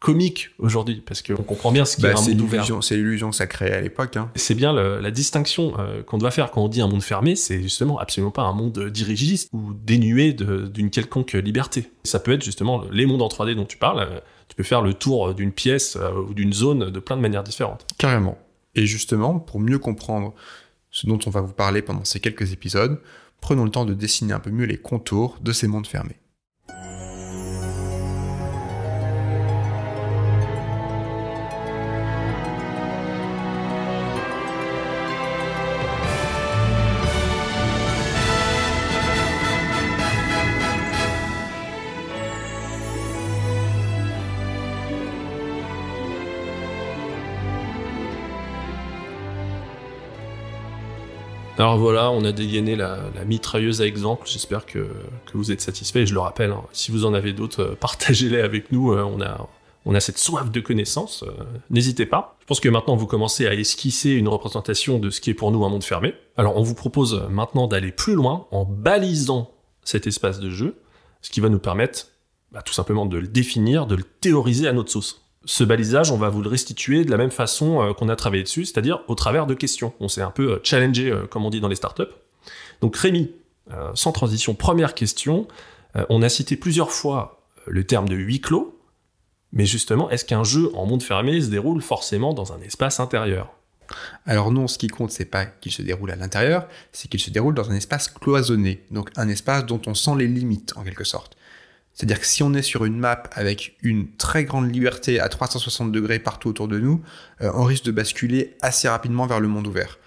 comique 0.02 0.50
aujourd'hui 0.58 1.02
parce 1.06 1.22
qu'on 1.22 1.42
comprend 1.42 1.70
bien 1.70 1.84
ce 1.84 1.96
qu'est 1.96 2.02
bah, 2.12 2.14
un 2.18 2.28
monde 2.28 2.40
ouvert. 2.40 2.66
C'est 2.82 2.96
l'illusion 2.96 3.30
que 3.30 3.36
ça 3.36 3.46
créait 3.46 3.72
à 3.72 3.80
l'époque. 3.80 4.16
Hein. 4.16 4.30
C'est 4.34 4.54
bien 4.54 4.72
la 4.72 5.10
distinction 5.10 5.74
euh, 5.78 6.02
qu'on 6.02 6.18
doit 6.18 6.30
faire 6.30 6.50
quand 6.50 6.62
on 6.62 6.68
dit 6.68 6.80
un 6.80 6.88
monde 6.88 7.02
fermé, 7.02 7.36
c'est 7.36 7.62
justement 7.62 7.98
absolument 7.98 8.32
pas 8.32 8.42
un 8.42 8.52
monde 8.52 8.88
dirigiste 8.88 9.48
ou 9.52 9.72
dénué 9.72 10.32
d'une 10.32 10.90
quelconque 10.90 11.32
liberté. 11.32 11.90
Ça 12.04 12.18
peut 12.18 12.32
être 12.32 12.44
justement 12.44 12.82
les 12.90 13.06
mondes 13.06 13.22
en 13.22 13.28
3D 13.28 13.54
dont 13.54 13.64
tu 13.64 13.76
parles. 13.76 14.00
Euh, 14.00 14.20
tu 14.48 14.56
peux 14.56 14.64
faire 14.64 14.82
le 14.82 14.92
tour 14.92 15.34
d'une 15.34 15.52
pièce 15.52 15.96
euh, 15.96 16.12
ou 16.28 16.34
d'une 16.34 16.52
zone 16.52 16.90
de 16.90 17.00
plein 17.00 17.16
de 17.16 17.22
manières 17.22 17.44
différentes. 17.44 17.86
Carrément. 17.96 18.36
Et 18.74 18.86
justement, 18.86 19.38
pour 19.38 19.60
mieux 19.60 19.78
comprendre 19.78 20.34
ce 20.90 21.06
dont 21.06 21.18
on 21.26 21.30
va 21.30 21.40
vous 21.40 21.52
parler 21.52 21.82
pendant 21.82 22.04
ces 22.04 22.20
quelques 22.20 22.52
épisodes, 22.52 23.00
prenons 23.40 23.64
le 23.64 23.70
temps 23.70 23.84
de 23.84 23.94
dessiner 23.94 24.32
un 24.32 24.40
peu 24.40 24.50
mieux 24.50 24.66
les 24.66 24.78
contours 24.78 25.38
de 25.40 25.52
ces 25.52 25.66
mondes 25.66 25.86
fermés. 25.86 26.21
Alors 51.62 51.78
voilà, 51.78 52.10
on 52.10 52.24
a 52.24 52.32
dégainé 52.32 52.74
la, 52.74 52.98
mitrailleuse 53.24 53.82
à 53.82 53.86
exemple. 53.86 54.26
J'espère 54.26 54.66
que, 54.66 54.84
vous 55.32 55.52
êtes 55.52 55.60
satisfait. 55.60 56.00
Et 56.00 56.06
je 56.06 56.12
le 56.12 56.18
rappelle, 56.18 56.50
hein, 56.50 56.64
si 56.72 56.90
vous 56.90 57.04
en 57.04 57.14
avez 57.14 57.32
d'autres, 57.32 57.62
euh, 57.62 57.74
partagez-les 57.76 58.40
avec 58.40 58.72
nous. 58.72 58.92
Euh, 58.92 59.04
on, 59.84 59.94
a, 59.94 60.00
cette 60.00 60.18
soif 60.18 60.50
de 60.50 60.58
connaissances. 60.58 61.22
Euh, 61.22 61.30
n'hésitez 61.70 62.04
pas. 62.04 62.36
Je 62.40 62.46
pense 62.46 62.58
que 62.58 62.68
maintenant 62.68 62.96
vous 62.96 63.06
commencez 63.06 63.46
à 63.46 63.54
esquisser 63.54 64.10
une 64.10 64.26
représentation 64.26 64.98
de 64.98 65.08
ce 65.08 65.20
qui 65.20 65.30
est 65.30 65.34
pour 65.34 65.52
nous 65.52 65.64
un 65.64 65.68
monde 65.68 65.84
fermé. 65.84 66.14
Alors 66.36 66.56
on 66.56 66.64
vous 66.64 66.74
propose 66.74 67.28
maintenant 67.30 67.68
d'aller 67.68 67.92
plus 67.92 68.14
loin 68.14 68.48
en 68.50 68.64
balisant 68.64 69.52
cet 69.84 70.08
espace 70.08 70.40
de 70.40 70.50
jeu, 70.50 70.80
ce 71.20 71.30
qui 71.30 71.38
va 71.38 71.48
nous 71.48 71.60
permettre 71.60 72.08
bah, 72.50 72.62
tout 72.62 72.74
simplement 72.74 73.06
de 73.06 73.18
le 73.18 73.28
définir, 73.28 73.86
de 73.86 73.94
le 73.94 74.02
théoriser 74.02 74.66
à 74.66 74.72
notre 74.72 74.90
sauce. 74.90 75.24
Ce 75.44 75.64
balisage, 75.64 76.12
on 76.12 76.16
va 76.16 76.28
vous 76.28 76.40
le 76.40 76.48
restituer 76.48 77.04
de 77.04 77.10
la 77.10 77.16
même 77.16 77.30
façon 77.30 77.82
euh, 77.82 77.92
qu'on 77.94 78.08
a 78.08 78.16
travaillé 78.16 78.44
dessus, 78.44 78.64
c'est-à-dire 78.64 79.00
au 79.08 79.14
travers 79.14 79.46
de 79.46 79.54
questions. 79.54 79.92
On 79.98 80.08
s'est 80.08 80.22
un 80.22 80.30
peu 80.30 80.52
euh, 80.52 80.60
challengé, 80.62 81.10
euh, 81.10 81.26
comme 81.26 81.44
on 81.44 81.50
dit 81.50 81.60
dans 81.60 81.68
les 81.68 81.76
startups. 81.76 82.02
Donc 82.80 82.96
Rémi, 82.96 83.30
sans 83.94 84.10
transition, 84.10 84.54
première 84.54 84.94
question. 84.94 85.46
on 86.08 86.20
a 86.20 86.28
cité 86.28 86.56
plusieurs 86.56 86.90
fois 86.90 87.46
le 87.66 87.84
terme 87.84 88.08
de 88.08 88.16
huis 88.16 88.40
clos, 88.40 88.76
mais 89.52 89.66
justement, 89.66 90.10
est-ce 90.10 90.24
qu'un 90.24 90.42
jeu 90.42 90.72
en 90.74 90.84
monde 90.84 91.02
fermé 91.02 91.40
se 91.40 91.48
déroule 91.48 91.80
forcément 91.80 92.34
dans 92.34 92.52
un 92.52 92.60
espace 92.60 92.98
intérieur? 92.98 93.54
Alors 94.26 94.50
non, 94.50 94.66
ce 94.66 94.78
qui 94.78 94.88
compte, 94.88 95.12
c'est 95.12 95.24
pas 95.26 95.46
qu'il 95.46 95.70
se 95.70 95.82
déroule 95.82 96.10
à 96.10 96.16
l'intérieur, 96.16 96.66
c'est 96.90 97.08
qu'il 97.08 97.20
se 97.20 97.30
déroule 97.30 97.54
dans 97.54 97.70
un 97.70 97.74
espace 97.74 98.08
cloisonné, 98.08 98.84
donc 98.90 99.10
un 99.16 99.28
espace 99.28 99.64
dont 99.64 99.80
on 99.86 99.94
sent 99.94 100.16
les 100.18 100.26
limites 100.26 100.72
en 100.76 100.82
quelque 100.82 101.04
sorte. 101.04 101.36
C'est-à-dire 101.94 102.20
que 102.20 102.26
si 102.26 102.42
on 102.42 102.54
est 102.54 102.62
sur 102.62 102.84
une 102.84 102.98
map 102.98 103.24
avec 103.32 103.76
une 103.82 104.08
très 104.16 104.44
grande 104.44 104.72
liberté 104.72 105.20
à 105.20 105.28
360 105.28 105.92
degrés 105.92 106.18
partout 106.18 106.48
autour 106.48 106.68
de 106.68 106.78
nous, 106.78 107.02
euh, 107.42 107.50
on 107.54 107.64
risque 107.64 107.84
de 107.84 107.90
basculer 107.90 108.56
assez 108.62 108.88
rapidement 108.88 109.26
vers 109.26 109.40
le 109.40 109.48
monde 109.48 109.66
ouvert. 109.66 109.98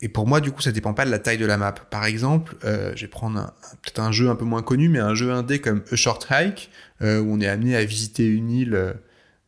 Et 0.00 0.08
pour 0.08 0.26
moi, 0.26 0.40
du 0.40 0.52
coup, 0.52 0.60
ça 0.60 0.70
dépend 0.70 0.92
pas 0.92 1.04
de 1.04 1.10
la 1.10 1.18
taille 1.18 1.38
de 1.38 1.46
la 1.46 1.56
map. 1.56 1.72
Par 1.72 2.04
exemple, 2.04 2.56
euh, 2.64 2.92
je 2.94 3.02
vais 3.02 3.08
prendre 3.08 3.52
peut-être 3.82 4.00
un 4.00 4.12
jeu 4.12 4.28
un 4.28 4.36
peu 4.36 4.44
moins 4.44 4.62
connu, 4.62 4.88
mais 4.88 4.98
un 4.98 5.14
jeu 5.14 5.32
indé 5.32 5.60
comme 5.60 5.82
A 5.90 5.96
Short 5.96 6.26
Hike, 6.30 6.70
euh, 7.02 7.20
où 7.20 7.34
on 7.34 7.40
est 7.40 7.48
amené 7.48 7.74
à 7.76 7.84
visiter 7.84 8.26
une 8.26 8.50
île 8.50 8.94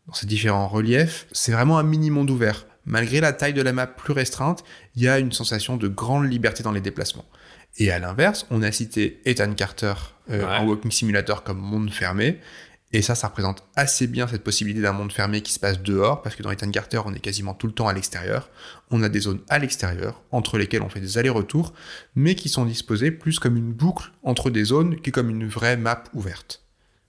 dans 0.06 0.14
ses 0.14 0.26
différents 0.26 0.68
reliefs. 0.68 1.26
C'est 1.32 1.52
vraiment 1.52 1.78
un 1.78 1.82
mini 1.82 2.10
monde 2.10 2.30
ouvert. 2.30 2.66
Malgré 2.84 3.20
la 3.20 3.32
taille 3.32 3.52
de 3.52 3.62
la 3.62 3.72
map 3.72 3.86
plus 3.86 4.12
restreinte, 4.12 4.64
il 4.94 5.02
y 5.02 5.08
a 5.08 5.18
une 5.18 5.32
sensation 5.32 5.76
de 5.76 5.88
grande 5.88 6.30
liberté 6.30 6.62
dans 6.62 6.72
les 6.72 6.80
déplacements. 6.80 7.24
Et 7.78 7.90
à 7.90 7.98
l'inverse, 7.98 8.46
on 8.50 8.62
a 8.62 8.72
cité 8.72 9.20
Ethan 9.24 9.52
Carter 9.54 9.94
euh, 10.30 10.44
en 10.44 10.66
Walking 10.66 10.90
Simulator 10.90 11.42
comme 11.42 11.58
monde 11.58 11.90
fermé. 11.90 12.40
Et 12.92 13.02
ça, 13.02 13.14
ça 13.14 13.28
représente 13.28 13.64
assez 13.74 14.06
bien 14.06 14.28
cette 14.28 14.44
possibilité 14.44 14.80
d'un 14.80 14.92
monde 14.92 15.12
fermé 15.12 15.40
qui 15.42 15.52
se 15.52 15.58
passe 15.58 15.82
dehors, 15.82 16.22
parce 16.22 16.36
que 16.36 16.42
dans 16.42 16.50
Ethan 16.50 16.70
Carter, 16.70 17.00
on 17.04 17.12
est 17.14 17.20
quasiment 17.20 17.52
tout 17.52 17.66
le 17.66 17.72
temps 17.72 17.88
à 17.88 17.92
l'extérieur. 17.92 18.48
On 18.90 19.02
a 19.02 19.08
des 19.08 19.20
zones 19.20 19.40
à 19.48 19.58
l'extérieur, 19.58 20.22
entre 20.30 20.56
lesquelles 20.56 20.82
on 20.82 20.88
fait 20.88 21.00
des 21.00 21.18
allers-retours, 21.18 21.72
mais 22.14 22.36
qui 22.36 22.48
sont 22.48 22.64
disposées 22.64 23.10
plus 23.10 23.38
comme 23.38 23.56
une 23.56 23.72
boucle 23.72 24.12
entre 24.22 24.50
des 24.50 24.64
zones 24.64 25.00
que 25.00 25.10
comme 25.10 25.30
une 25.30 25.46
vraie 25.48 25.76
map 25.76 26.04
ouverte. 26.14 26.62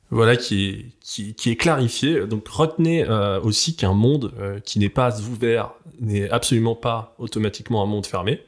Voilà, 0.10 0.36
qui 0.36 0.94
est, 1.06 1.36
qui, 1.36 1.52
est 1.52 1.58
clarifié. 1.58 2.26
Donc 2.26 2.48
retenez 2.48 3.04
euh, 3.04 3.40
aussi 3.42 3.76
qu'un 3.76 3.94
monde 3.94 4.34
euh, 4.40 4.60
qui 4.60 4.80
n'est 4.80 4.90
pas 4.90 5.20
ouvert 5.22 5.74
n'est 6.00 6.30
absolument 6.30 6.76
pas 6.76 7.14
automatiquement 7.20 7.84
un 7.84 7.88
monde 7.88 8.06
fermé. 8.06 8.42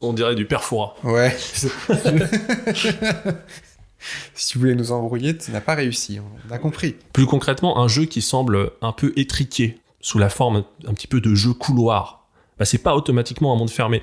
On 0.00 0.12
dirait 0.12 0.34
du 0.34 0.44
perfora. 0.44 0.94
Ouais. 1.02 1.36
si 4.34 4.48
tu 4.48 4.58
voulais 4.58 4.74
nous 4.74 4.92
embrouiller, 4.92 5.36
tu 5.36 5.50
n'as 5.50 5.60
pas 5.60 5.74
réussi. 5.74 6.18
On 6.20 6.52
a 6.52 6.58
compris. 6.58 6.96
Plus 7.12 7.26
concrètement, 7.26 7.78
un 7.78 7.88
jeu 7.88 8.04
qui 8.04 8.22
semble 8.22 8.72
un 8.82 8.92
peu 8.92 9.12
étriqué, 9.16 9.80
sous 10.00 10.18
la 10.18 10.28
forme 10.28 10.64
un 10.86 10.94
petit 10.94 11.06
peu 11.06 11.20
de 11.20 11.34
jeu 11.34 11.52
couloir, 11.52 12.26
bah, 12.58 12.64
c'est 12.64 12.78
pas 12.78 12.94
automatiquement 12.94 13.52
un 13.52 13.56
monde 13.56 13.70
fermé. 13.70 14.02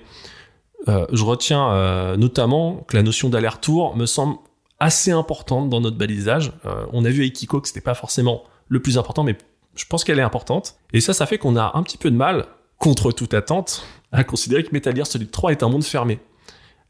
Euh, 0.87 1.05
je 1.11 1.23
retiens 1.23 1.71
euh, 1.71 2.17
notamment 2.17 2.83
que 2.87 2.95
la 2.95 3.03
notion 3.03 3.29
d'aller-retour 3.29 3.95
me 3.95 4.05
semble 4.05 4.37
assez 4.79 5.11
importante 5.11 5.69
dans 5.69 5.81
notre 5.81 5.97
balisage. 5.97 6.51
Euh, 6.65 6.85
on 6.91 7.05
a 7.05 7.09
vu 7.09 7.21
à 7.21 7.25
Ikiko 7.25 7.61
que 7.61 7.67
c'était 7.67 7.81
pas 7.81 7.95
forcément 7.95 8.43
le 8.67 8.81
plus 8.81 8.97
important, 8.97 9.23
mais 9.23 9.37
je 9.75 9.85
pense 9.85 10.03
qu'elle 10.03 10.19
est 10.19 10.23
importante. 10.23 10.75
Et 10.93 11.01
ça, 11.01 11.13
ça 11.13 11.25
fait 11.25 11.37
qu'on 11.37 11.55
a 11.55 11.71
un 11.75 11.83
petit 11.83 11.97
peu 11.97 12.11
de 12.11 12.15
mal, 12.15 12.45
contre 12.77 13.11
toute 13.11 13.33
attente, 13.33 13.85
à 14.11 14.23
considérer 14.23 14.63
que 14.63 14.69
Metal 14.73 14.95
Gear 14.95 15.07
Solid 15.07 15.31
3 15.31 15.51
est 15.51 15.63
un 15.63 15.69
monde 15.69 15.83
fermé. 15.83 16.19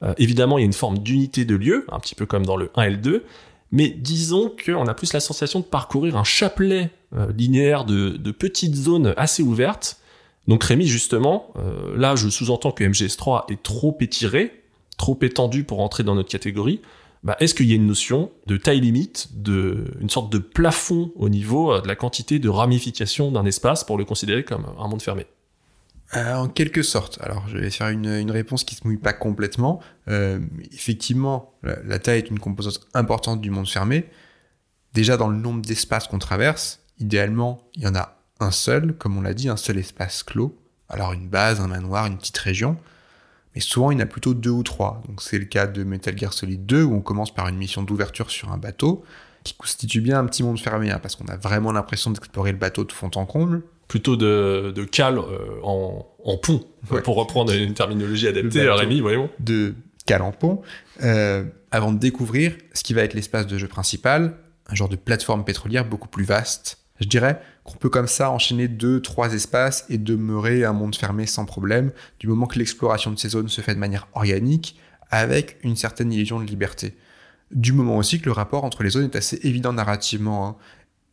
Euh, 0.03 0.13
évidemment, 0.17 0.57
il 0.57 0.61
y 0.61 0.63
a 0.63 0.65
une 0.65 0.73
forme 0.73 0.99
d'unité 0.99 1.45
de 1.45 1.55
lieu, 1.55 1.85
un 1.91 1.99
petit 1.99 2.15
peu 2.15 2.25
comme 2.25 2.45
dans 2.45 2.57
le 2.57 2.71
1 2.75 2.83
et 2.83 2.89
le 2.91 2.97
2, 2.97 3.23
mais 3.71 3.89
disons 3.89 4.51
qu'on 4.63 4.87
a 4.87 4.93
plus 4.93 5.13
la 5.13 5.19
sensation 5.19 5.59
de 5.59 5.65
parcourir 5.65 6.17
un 6.17 6.23
chapelet 6.23 6.91
euh, 7.13 7.31
linéaire 7.33 7.85
de, 7.85 8.31
petites 8.31 8.75
zones 8.75 9.13
assez 9.17 9.43
ouvertes. 9.43 9.99
Donc 10.47 10.63
Rémi, 10.63 10.85
justement, 10.85 11.51
euh, 11.57 11.97
là 11.97 12.15
je 12.15 12.29
sous-entends 12.29 12.71
que 12.71 12.83
MGS3 12.83 13.51
est 13.51 13.63
trop 13.63 13.97
étiré, 13.99 14.63
trop 14.97 15.17
étendu 15.21 15.63
pour 15.63 15.81
entrer 15.81 16.03
dans 16.03 16.15
notre 16.15 16.29
catégorie. 16.29 16.81
Bah, 17.23 17.35
Est-ce 17.39 17.55
qu'il 17.55 17.65
y 17.65 17.71
a 17.71 17.75
une 17.75 17.87
notion 17.87 18.31
de 18.45 18.55
taille 18.55 18.81
limite, 18.81 19.29
de, 19.33 19.85
une 19.99 20.09
sorte 20.11 20.31
de 20.31 20.37
plafond 20.37 21.11
au 21.15 21.29
niveau 21.29 21.81
de 21.81 21.87
la 21.87 21.95
quantité 21.95 22.37
de 22.37 22.49
ramification 22.49 23.31
d'un 23.31 23.45
espace 23.45 23.83
pour 23.83 23.97
le 23.97 24.05
considérer 24.05 24.43
comme 24.43 24.65
un 24.77 24.87
monde 24.87 25.01
fermé? 25.01 25.25
Euh, 26.15 26.35
en 26.35 26.47
quelque 26.47 26.83
sorte. 26.83 27.19
Alors, 27.21 27.47
je 27.47 27.57
vais 27.57 27.69
faire 27.69 27.89
une, 27.89 28.31
réponse 28.31 28.63
qui 28.63 28.75
se 28.75 28.85
mouille 28.85 28.97
pas 28.97 29.13
complètement. 29.13 29.81
Euh, 30.07 30.39
effectivement, 30.71 31.53
la, 31.63 31.99
taille 31.99 32.19
est 32.19 32.29
une 32.29 32.39
composante 32.39 32.87
importante 32.93 33.41
du 33.41 33.49
monde 33.49 33.67
fermé. 33.67 34.09
Déjà, 34.93 35.17
dans 35.17 35.27
le 35.27 35.37
nombre 35.37 35.61
d'espaces 35.61 36.07
qu'on 36.07 36.19
traverse, 36.19 36.79
idéalement, 36.99 37.67
il 37.75 37.83
y 37.83 37.87
en 37.87 37.95
a 37.95 38.17
un 38.39 38.51
seul, 38.51 38.95
comme 38.97 39.17
on 39.17 39.21
l'a 39.21 39.33
dit, 39.33 39.49
un 39.49 39.57
seul 39.57 39.77
espace 39.77 40.23
clos. 40.23 40.57
Alors, 40.89 41.13
une 41.13 41.27
base, 41.27 41.59
un 41.59 41.67
manoir, 41.67 42.05
une 42.05 42.17
petite 42.17 42.37
région. 42.37 42.77
Mais 43.55 43.61
souvent, 43.61 43.89
il 43.89 43.97
y 43.97 44.01
en 44.01 44.03
a 44.03 44.05
plutôt 44.05 44.33
deux 44.33 44.51
ou 44.51 44.63
trois. 44.63 45.01
Donc, 45.07 45.21
c'est 45.21 45.39
le 45.39 45.45
cas 45.45 45.65
de 45.65 45.83
Metal 45.83 46.15
Gear 46.17 46.33
Solid 46.33 46.65
2, 46.65 46.83
où 46.83 46.93
on 46.93 47.01
commence 47.01 47.33
par 47.33 47.47
une 47.47 47.57
mission 47.57 47.81
d'ouverture 47.81 48.29
sur 48.29 48.51
un 48.51 48.57
bateau, 48.57 49.03
qui 49.43 49.55
constitue 49.55 50.01
bien 50.01 50.19
un 50.19 50.25
petit 50.25 50.43
monde 50.43 50.59
fermé, 50.59 50.91
hein, 50.91 50.99
parce 50.99 51.15
qu'on 51.15 51.27
a 51.27 51.37
vraiment 51.37 51.71
l'impression 51.71 52.11
d'explorer 52.11 52.51
le 52.51 52.57
bateau 52.57 52.83
de 52.83 52.91
fond 52.91 53.09
en 53.15 53.25
comble 53.25 53.63
plutôt 53.87 54.15
de, 54.15 54.71
de 54.75 54.83
cale 54.83 55.17
euh, 55.17 55.59
en, 55.63 56.05
en, 56.23 56.37
pont, 56.37 56.65
pour 57.03 57.15
reprendre 57.15 57.53
une 57.53 57.73
terminologie 57.73 58.27
adaptée 58.27 58.67
à 58.67 58.75
Rémi, 58.75 59.01
voyons. 59.01 59.29
De 59.39 59.75
cale 60.05 60.21
en 60.21 60.31
pont, 60.31 60.61
euh, 61.03 61.43
avant 61.71 61.91
de 61.91 61.99
découvrir 61.99 62.53
ce 62.73 62.83
qui 62.83 62.93
va 62.93 63.01
être 63.01 63.13
l'espace 63.13 63.47
de 63.47 63.57
jeu 63.57 63.67
principal, 63.67 64.37
un 64.67 64.75
genre 64.75 64.89
de 64.89 64.95
plateforme 64.95 65.43
pétrolière 65.43 65.85
beaucoup 65.85 66.07
plus 66.07 66.25
vaste, 66.25 66.79
Je 66.99 67.07
dirais 67.07 67.41
qu'on 67.63 67.75
peut 67.75 67.89
comme 67.89 68.07
ça 68.07 68.31
enchaîner 68.31 68.67
deux, 68.67 69.01
trois 69.01 69.33
espaces 69.33 69.85
et 69.89 69.97
demeurer 69.97 70.63
un 70.63 70.73
monde 70.73 70.95
fermé 70.95 71.25
sans 71.25 71.45
problème, 71.45 71.91
du 72.19 72.27
moment 72.27 72.47
que 72.47 72.57
l'exploration 72.57 73.11
de 73.11 73.19
ces 73.19 73.29
zones 73.29 73.49
se 73.49 73.61
fait 73.61 73.75
de 73.75 73.79
manière 73.79 74.07
organique, 74.13 74.79
avec 75.11 75.57
une 75.63 75.75
certaine 75.75 76.11
illusion 76.13 76.39
de 76.39 76.45
liberté. 76.45 76.95
Du 77.51 77.73
moment 77.73 77.97
aussi 77.97 78.19
que 78.19 78.25
le 78.25 78.31
rapport 78.31 78.63
entre 78.63 78.83
les 78.83 78.91
zones 78.91 79.05
est 79.05 79.15
assez 79.15 79.39
évident 79.43 79.73
narrativement, 79.73 80.47
hein. 80.47 80.55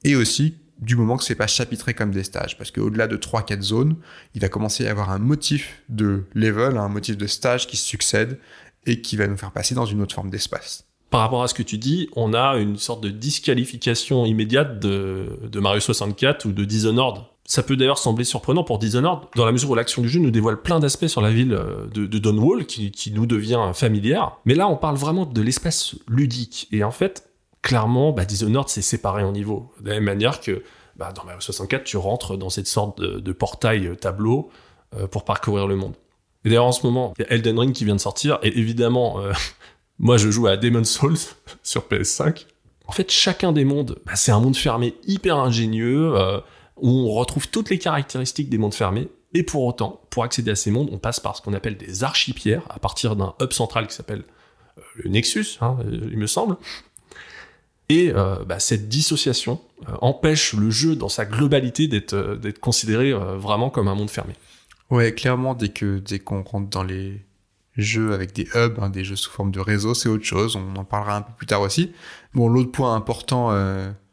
et 0.04 0.16
aussi 0.16 0.56
du 0.82 0.96
moment 0.96 1.16
que 1.16 1.24
c'est 1.24 1.36
pas 1.36 1.46
chapitré 1.46 1.94
comme 1.94 2.10
des 2.10 2.24
stages, 2.24 2.58
parce 2.58 2.70
qu'au-delà 2.70 3.06
de 3.06 3.16
3-4 3.16 3.62
zones, 3.62 3.96
il 4.34 4.40
va 4.40 4.48
commencer 4.48 4.84
à 4.84 4.88
y 4.88 4.90
avoir 4.90 5.10
un 5.10 5.18
motif 5.18 5.82
de 5.88 6.24
level, 6.34 6.76
un 6.76 6.88
motif 6.88 7.16
de 7.16 7.26
stage 7.26 7.68
qui 7.68 7.76
succède 7.76 8.38
et 8.84 9.00
qui 9.00 9.16
va 9.16 9.28
nous 9.28 9.36
faire 9.36 9.52
passer 9.52 9.74
dans 9.76 9.86
une 9.86 10.02
autre 10.02 10.14
forme 10.14 10.28
d'espace. 10.28 10.84
Par 11.10 11.20
rapport 11.20 11.42
à 11.42 11.48
ce 11.48 11.54
que 11.54 11.62
tu 11.62 11.78
dis, 11.78 12.08
on 12.16 12.34
a 12.34 12.56
une 12.56 12.78
sorte 12.78 13.02
de 13.02 13.10
disqualification 13.10 14.26
immédiate 14.26 14.80
de, 14.80 15.38
de 15.42 15.60
Mario 15.60 15.78
64 15.78 16.46
ou 16.46 16.52
de 16.52 16.64
Dishonored. 16.64 17.22
Ça 17.44 17.62
peut 17.62 17.76
d'ailleurs 17.76 17.98
sembler 17.98 18.24
surprenant 18.24 18.64
pour 18.64 18.78
Dishonored, 18.78 19.28
dans 19.36 19.44
la 19.44 19.52
mesure 19.52 19.70
où 19.70 19.74
l'action 19.74 20.02
du 20.02 20.08
jeu 20.08 20.20
nous 20.20 20.30
dévoile 20.30 20.62
plein 20.62 20.80
d'aspects 20.80 21.06
sur 21.06 21.20
la 21.20 21.30
ville 21.30 21.52
euh, 21.52 21.86
de, 21.92 22.06
de 22.06 22.18
Dawnwall, 22.18 22.66
qui, 22.66 22.90
qui 22.90 23.12
nous 23.12 23.26
devient 23.26 23.72
familière. 23.74 24.38
Mais 24.46 24.54
là, 24.54 24.66
on 24.68 24.76
parle 24.76 24.96
vraiment 24.96 25.26
de 25.26 25.42
l'espace 25.42 25.94
ludique. 26.08 26.66
Et 26.72 26.82
en 26.82 26.90
fait, 26.90 27.31
clairement, 27.62 28.12
bah, 28.12 28.24
Dishonored, 28.24 28.68
c'est 28.68 28.82
séparé 28.82 29.22
en 29.22 29.32
niveaux. 29.32 29.72
De 29.80 29.88
la 29.88 29.94
même 29.94 30.04
manière 30.04 30.40
que 30.40 30.62
bah, 30.96 31.12
dans 31.12 31.24
Mario 31.24 31.40
64, 31.40 31.84
tu 31.84 31.96
rentres 31.96 32.36
dans 32.36 32.50
cette 32.50 32.66
sorte 32.66 33.00
de, 33.00 33.32
portail 33.32 33.86
euh, 33.86 33.94
tableau 33.94 34.50
euh, 34.94 35.06
pour 35.06 35.24
parcourir 35.24 35.66
le 35.66 35.76
monde. 35.76 35.94
Et 36.44 36.48
d'ailleurs, 36.48 36.66
en 36.66 36.72
ce 36.72 36.84
moment, 36.84 37.14
il 37.18 37.22
y 37.22 37.24
a 37.24 37.32
Elden 37.32 37.58
Ring 37.58 37.72
qui 37.72 37.84
vient 37.84 37.94
de 37.94 38.00
sortir, 38.00 38.38
et 38.42 38.58
évidemment, 38.58 39.20
euh, 39.20 39.32
moi, 39.98 40.16
je 40.16 40.30
joue 40.30 40.48
à 40.48 40.56
Demon's 40.56 40.90
Souls 40.90 41.16
sur 41.62 41.82
PS5. 41.82 42.46
En 42.86 42.92
fait, 42.92 43.10
chacun 43.10 43.52
des 43.52 43.64
mondes, 43.64 43.98
bah, 44.04 44.12
c'est 44.16 44.32
un 44.32 44.40
monde 44.40 44.56
fermé 44.56 44.96
hyper 45.06 45.38
ingénieux, 45.38 46.14
où 46.76 46.90
on 46.90 47.10
retrouve 47.12 47.48
toutes 47.48 47.70
les 47.70 47.78
caractéristiques 47.78 48.50
des 48.50 48.58
mondes 48.58 48.74
fermés, 48.74 49.08
et 49.34 49.44
pour 49.44 49.64
autant, 49.64 50.02
pour 50.10 50.24
accéder 50.24 50.50
à 50.50 50.56
ces 50.56 50.70
mondes, 50.70 50.90
on 50.92 50.98
passe 50.98 51.20
par 51.20 51.36
ce 51.36 51.42
qu'on 51.42 51.54
appelle 51.54 51.78
des 51.78 52.04
archipierres, 52.04 52.66
à 52.68 52.78
partir 52.80 53.16
d'un 53.16 53.34
hub 53.40 53.52
central 53.52 53.86
qui 53.86 53.94
s'appelle 53.94 54.24
le 54.96 55.08
Nexus, 55.08 55.58
hein, 55.60 55.76
il 55.90 56.18
me 56.18 56.26
semble. 56.26 56.56
Et 57.88 58.12
euh, 58.14 58.44
bah, 58.44 58.58
cette 58.58 58.88
dissociation 58.88 59.60
euh, 59.88 59.92
empêche 60.00 60.54
le 60.54 60.70
jeu 60.70 60.96
dans 60.96 61.08
sa 61.08 61.24
globalité 61.24 61.88
d'être 61.88 62.14
euh, 62.14 62.52
considéré 62.60 63.12
vraiment 63.12 63.70
comme 63.70 63.88
un 63.88 63.94
monde 63.94 64.10
fermé. 64.10 64.34
Ouais, 64.90 65.12
clairement, 65.12 65.54
dès 65.54 66.18
qu'on 66.18 66.42
rentre 66.42 66.68
dans 66.68 66.84
les 66.84 67.20
jeux 67.76 68.12
avec 68.12 68.34
des 68.34 68.46
hubs, 68.54 68.78
hein, 68.80 68.90
des 68.90 69.04
jeux 69.04 69.16
sous 69.16 69.30
forme 69.30 69.50
de 69.50 69.60
réseau, 69.60 69.94
c'est 69.94 70.08
autre 70.08 70.24
chose. 70.24 70.56
On 70.56 70.76
en 70.76 70.84
parlera 70.84 71.16
un 71.16 71.22
peu 71.22 71.32
plus 71.36 71.46
tard 71.46 71.62
aussi. 71.62 71.92
Bon, 72.34 72.48
l'autre 72.48 72.70
point 72.70 72.94
important, 72.94 73.50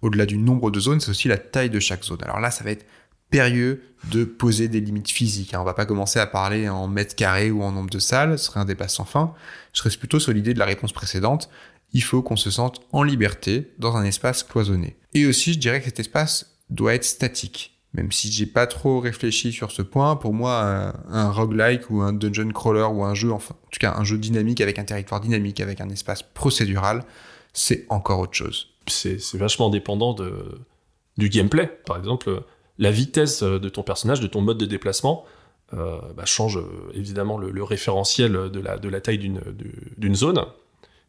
au-delà 0.02 0.26
du 0.26 0.38
nombre 0.38 0.72
de 0.72 0.80
zones, 0.80 1.02
c'est 1.02 1.10
aussi 1.10 1.28
la 1.28 1.38
taille 1.38 1.70
de 1.70 1.82
chaque 1.82 2.04
zone. 2.06 2.20
Alors 2.24 2.40
là, 2.40 2.52
ça 2.52 2.64
va 2.64 2.72
être 2.72 2.86
périlleux 3.30 3.84
de 4.12 4.24
poser 4.24 4.68
des 4.68 4.80
limites 4.80 5.12
physiques. 5.12 5.54
hein. 5.54 5.60
On 5.62 5.64
va 5.64 5.74
pas 5.74 5.86
commencer 5.86 6.20
à 6.20 6.26
parler 6.26 6.70
en 6.70 6.88
mètres 6.88 7.16
carrés 7.16 7.52
ou 7.52 7.64
en 7.64 7.72
nombre 7.72 7.90
de 7.90 8.00
salles, 8.00 8.40
ce 8.40 8.46
serait 8.46 8.60
un 8.60 8.66
débat 8.66 8.88
sans 8.88 9.06
fin. 9.06 9.34
Je 9.74 9.84
reste 9.84 10.00
plutôt 10.00 10.20
sur 10.20 10.32
l'idée 10.32 10.54
de 10.54 10.60
la 10.60 10.66
réponse 10.66 10.94
précédente. 10.94 11.50
Il 11.94 12.04
faut 12.04 12.22
qu'on 12.22 12.36
se 12.36 12.52
sente 12.52 12.82
en 12.92 13.04
liberté 13.04 13.72
dans 13.80 13.96
un 13.96 14.04
espace 14.04 14.44
cloisonné. 14.44 14.96
Et 15.14 15.26
aussi, 15.26 15.54
je 15.54 15.60
dirais 15.60 15.80
que 15.80 15.86
cet 15.86 16.00
espace 16.00 16.58
doit 16.70 16.94
être 16.94 17.04
statique. 17.04 17.80
Même 17.94 18.12
si 18.12 18.32
j'ai 18.32 18.46
pas 18.46 18.68
trop 18.68 19.00
réfléchi 19.00 19.52
sur 19.52 19.72
ce 19.72 19.82
point, 19.82 20.16
pour 20.16 20.34
moi, 20.34 20.94
un, 21.10 21.32
roguelike 21.32 21.90
ou 21.90 22.02
un 22.02 22.14
dungeon 22.14 22.50
crawler 22.50 22.84
ou 22.84 23.04
un 23.04 23.16
jeu, 23.16 23.32
enfin, 23.32 23.56
en 23.56 23.70
tout 23.72 23.80
cas, 23.80 23.96
un 23.98 24.04
jeu 24.04 24.20
dynamique 24.20 24.62
avec 24.62 24.78
un 24.78 24.84
territoire 24.84 25.22
dynamique, 25.22 25.60
avec 25.60 25.82
un 25.82 25.90
espace 25.90 26.22
procédural, 26.22 27.04
c'est 27.54 27.88
encore 27.90 28.20
autre 28.20 28.36
chose. 28.36 28.68
C'est 28.86 29.20
vachement 29.36 29.72
dépendant 29.72 30.16
du 31.18 31.30
gameplay. 31.30 31.68
Par 31.86 31.98
exemple, 31.98 32.44
la 32.78 32.92
vitesse 32.92 33.42
de 33.42 33.70
ton 33.70 33.82
personnage, 33.82 34.20
de 34.20 34.28
ton 34.28 34.42
mode 34.42 34.60
de 34.60 34.68
déplacement, 34.68 35.26
euh, 35.74 36.00
bah, 36.16 36.26
change 36.26 36.58
euh, 36.58 36.92
évidemment 36.94 37.38
le, 37.38 37.64
référentiel 37.64 38.32
de 38.32 38.90
la, 38.90 39.02
taille 39.02 39.20
d'une 39.20 40.16
zone. 40.16 40.44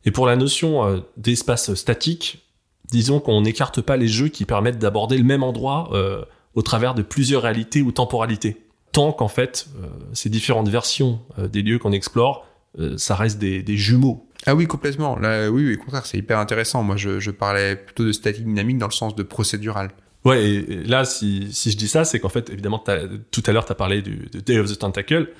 Et 0.04 0.10
pour 0.10 0.26
la 0.26 0.36
notion 0.36 0.84
euh, 0.84 1.00
d'espace 1.16 1.74
statique, 1.74 2.46
disons 2.90 3.20
qu'on 3.20 3.42
n'écarte 3.42 3.80
pas 3.80 3.96
les 3.96 4.08
jeux 4.08 4.28
qui 4.28 4.44
permettent 4.44 4.78
d'aborder 4.78 5.18
le 5.18 5.24
même 5.24 5.42
endroit 5.42 5.90
euh, 5.92 6.24
au 6.54 6.62
travers 6.62 6.94
de 6.94 7.02
plusieurs 7.02 7.42
réalités 7.42 7.82
ou 7.82 7.92
temporalités. 7.92 8.56
Tant 8.92 9.12
qu'en 9.12 9.28
fait, 9.28 9.68
euh, 9.82 9.86
ces 10.12 10.28
différentes 10.28 10.68
versions 10.68 11.20
euh, 11.38 11.48
des 11.48 11.62
lieux 11.62 11.78
qu'on 11.78 11.92
explore, 11.92 12.46
ça 12.98 13.16
reste 13.16 13.40
des, 13.40 13.64
des 13.64 13.76
jumeaux. 13.76 14.28
Ah 14.46 14.54
oui, 14.54 14.68
complètement. 14.68 15.18
Là, 15.18 15.50
oui, 15.50 15.66
oui, 15.66 15.74
au 15.74 15.82
contraire, 15.82 16.06
c'est 16.06 16.18
hyper 16.18 16.38
intéressant. 16.38 16.84
Moi, 16.84 16.96
je, 16.96 17.18
je 17.18 17.32
parlais 17.32 17.74
plutôt 17.74 18.04
de 18.04 18.12
statique 18.12 18.44
dynamique 18.44 18.78
dans 18.78 18.86
le 18.86 18.92
sens 18.92 19.16
de 19.16 19.24
procédural. 19.24 19.90
Ouais, 20.24 20.44
et, 20.44 20.72
et 20.72 20.84
là, 20.84 21.04
si, 21.04 21.48
si 21.50 21.72
je 21.72 21.76
dis 21.76 21.88
ça, 21.88 22.04
c'est 22.04 22.20
qu'en 22.20 22.28
fait, 22.28 22.48
évidemment, 22.48 22.78
tout 22.78 23.42
à 23.44 23.52
l'heure, 23.52 23.64
tu 23.64 23.72
as 23.72 23.74
parlé 23.74 24.02
du, 24.02 24.28
de 24.32 24.38
Day 24.38 24.60
of 24.60 24.72
the 24.72 24.78
Tentacle, 24.78 25.30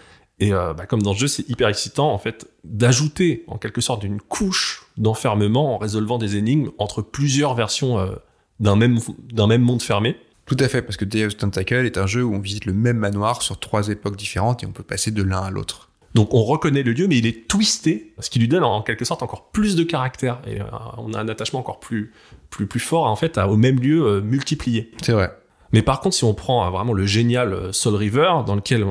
et 0.41 0.53
euh, 0.53 0.75
bah, 0.75 0.87
comme 0.87 1.03
dans 1.03 1.13
le 1.13 1.19
jeu, 1.19 1.29
c'est 1.29 1.49
hyper 1.49 1.69
excitant, 1.69 2.13
en 2.13 2.19
fait, 2.19 2.49
d'ajouter, 2.65 3.45
en 3.47 3.59
quelque 3.59 3.81
sorte, 3.81 4.03
une 4.03 4.21
couche 4.21 4.87
d'enfermement 4.97 5.75
en 5.75 5.79
résolvant 5.79 6.19
des 6.19 6.37
énigmes 6.37 6.71
entre 6.79 7.03
plusieurs 7.03 7.55
versions 7.55 7.99
euh, 7.99 8.17
d'un 8.59 8.75
même, 8.75 8.99
d'un 9.33 9.47
même 9.47 9.63
monde 9.63 9.83
fermé. 9.83 10.17
Tout 10.47 10.57
à 10.59 10.69
fait, 10.69 10.83
parce 10.83 10.97
que 10.97 11.05
Day 11.05 11.27
of 11.27 11.37
the 11.37 11.39
Tentacle 11.39 11.87
est 11.87 11.97
un 11.99 12.07
jeu 12.07 12.25
où 12.25 12.35
on 12.35 12.41
visite 12.41 12.65
le 12.65 12.73
même 12.73 12.97
manoir 12.97 13.43
sur 13.43 13.61
trois 13.61 13.89
époques 13.89 14.17
différentes 14.17 14.65
et 14.65 14.67
on 14.67 14.73
peut 14.73 14.83
passer 14.83 15.11
de 15.11 15.23
l'un 15.23 15.43
à 15.43 15.51
l'autre. 15.51 15.91
Donc 16.15 16.35
on 16.35 16.43
reconnaît 16.43 16.83
le 16.83 16.93
lieu, 16.93 17.07
mais 17.07 17.19
il 17.19 17.27
est 17.27 17.47
twisté, 17.47 18.15
ce 18.19 18.31
qui 18.31 18.41
lui 18.41 18.49
donne 18.49 18.65
en 18.65 18.83
quelque 18.83 19.05
sorte 19.05 19.23
encore 19.23 19.51
plus 19.51 19.77
de 19.77 19.85
caractère. 19.85 20.41
Et 20.47 20.61
euh, 20.61 20.65
on 20.99 21.13
a 21.13 21.21
un 21.21 21.29
attachement 21.29 21.61
encore 21.61 21.79
plus, 21.79 22.13
plus, 22.49 22.67
plus 22.67 22.81
fort, 22.81 23.07
en 23.07 23.17
fait, 23.17 23.39
au 23.39 23.57
même 23.57 23.79
lieu 23.79 24.05
euh, 24.05 24.21
multiplié. 24.21 24.91
C'est 25.03 25.13
vrai. 25.13 25.31
Mais 25.73 25.83
par 25.83 26.01
contre, 26.01 26.17
si 26.17 26.25
on 26.25 26.35
prend 26.35 26.67
euh, 26.67 26.71
vraiment 26.71 26.95
le 26.95 27.07
génial 27.07 27.73
Soul 27.73 27.95
River, 27.95 28.33
dans 28.45 28.57
lequel 28.57 28.85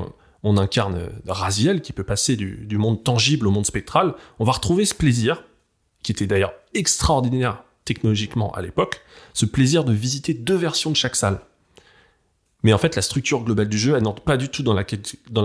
on, 0.43 0.57
incarne 0.57 1.09
Raziel, 1.27 1.81
qui 1.81 1.93
peut 1.93 2.03
passer 2.03 2.35
du, 2.35 2.77
monde 2.77 3.03
tangible 3.03 3.47
au 3.47 3.51
monde 3.51 3.65
spectral, 3.65 4.15
on 4.39 4.45
va 4.45 4.53
retrouver 4.53 4.85
ce 4.85 4.95
plaisir, 4.95 5.43
qui 6.03 6.11
était 6.11 6.27
d'ailleurs 6.27 6.53
extraordinaire 6.73 7.63
technologiquement 7.85 8.51
à 8.51 8.61
l'époque, 8.61 9.01
ce 9.33 9.45
plaisir 9.45 9.83
de 9.83 9.93
visiter 9.93 10.33
deux 10.33 10.55
versions 10.55 10.91
de 10.91 10.95
chaque 10.95 11.15
salle. 11.15 11.39
Mais 12.63 12.73
en 12.73 12.77
fait, 12.77 12.95
la 12.95 13.01
structure 13.01 13.43
globale 13.43 13.69
du 13.69 13.77
jeu, 13.77 13.95
elle 13.95 14.03
n'entre 14.03 14.21
pas 14.21 14.37
du 14.37 14.49
tout 14.49 14.63
dans 14.63 14.73
la, 14.73 14.83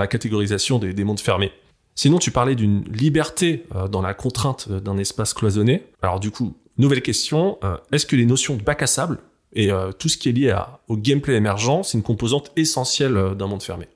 catégorisation 0.07 0.78
des, 0.78 0.92
des 0.92 1.05
mondes 1.05 1.20
fermés. 1.20 1.53
Sinon, 1.95 2.18
tu 2.18 2.30
parlais 2.30 2.57
d'une 2.57 2.84
liberté 2.84 3.66
euh, 3.74 3.88
dans 3.88 4.03
la 4.03 4.14
contrainte 4.14 4.66
euh, 4.70 4.80
d'un 4.80 4.99
espace 4.99 5.32
cloisonné. 5.32 5.86
Alors 6.03 6.18
du 6.18 6.30
coup, 6.30 6.57
nouvelle 6.76 7.03
question, 7.03 7.59
euh, 7.62 7.76
est-ce 7.92 8.07
que 8.07 8.16
les 8.16 8.26
notions 8.26 8.57
de 8.57 8.62
bac 8.62 8.82
à 8.82 8.86
sable 8.86 9.18
et 9.57 9.70
tout 10.01 10.09
ce 10.09 10.18
qui 10.18 10.28
est 10.28 10.32
lié 10.32 10.61
au 10.88 10.97
gameplay 10.97 11.34
émergent, 11.34 11.84
c'est 11.84 11.97
une 11.97 12.03
composante 12.03 12.51
essentielle 12.57 13.36
d'un 13.38 13.47
monde 13.47 13.62
fermé? 13.62 13.86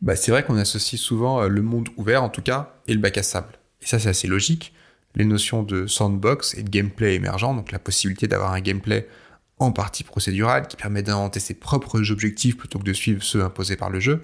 Bah, 0.00 0.16
c'est 0.16 0.30
vrai 0.30 0.44
qu'on 0.44 0.56
associe 0.56 1.00
souvent 1.00 1.42
euh, 1.42 1.48
le 1.48 1.62
monde 1.62 1.88
ouvert, 1.96 2.22
en 2.22 2.28
tout 2.28 2.42
cas, 2.42 2.74
et 2.86 2.94
le 2.94 3.00
bac 3.00 3.18
à 3.18 3.22
sable. 3.22 3.58
Et 3.82 3.86
ça, 3.86 3.98
c'est 3.98 4.08
assez 4.08 4.28
logique. 4.28 4.72
Les 5.14 5.24
notions 5.24 5.62
de 5.62 5.86
sandbox 5.86 6.54
et 6.54 6.62
de 6.62 6.70
gameplay 6.70 7.14
émergent, 7.14 7.54
donc 7.54 7.70
la 7.72 7.78
possibilité 7.78 8.26
d'avoir 8.26 8.52
un 8.52 8.60
gameplay 8.60 9.08
en 9.58 9.70
partie 9.70 10.02
procédural 10.02 10.66
qui 10.66 10.76
permet 10.76 11.02
d'inventer 11.02 11.38
ses 11.38 11.54
propres 11.54 12.10
objectifs 12.10 12.56
plutôt 12.56 12.78
que 12.78 12.84
de 12.84 12.92
suivre 12.92 13.22
ceux 13.22 13.42
imposés 13.42 13.76
par 13.76 13.90
le 13.90 14.00
jeu. 14.00 14.22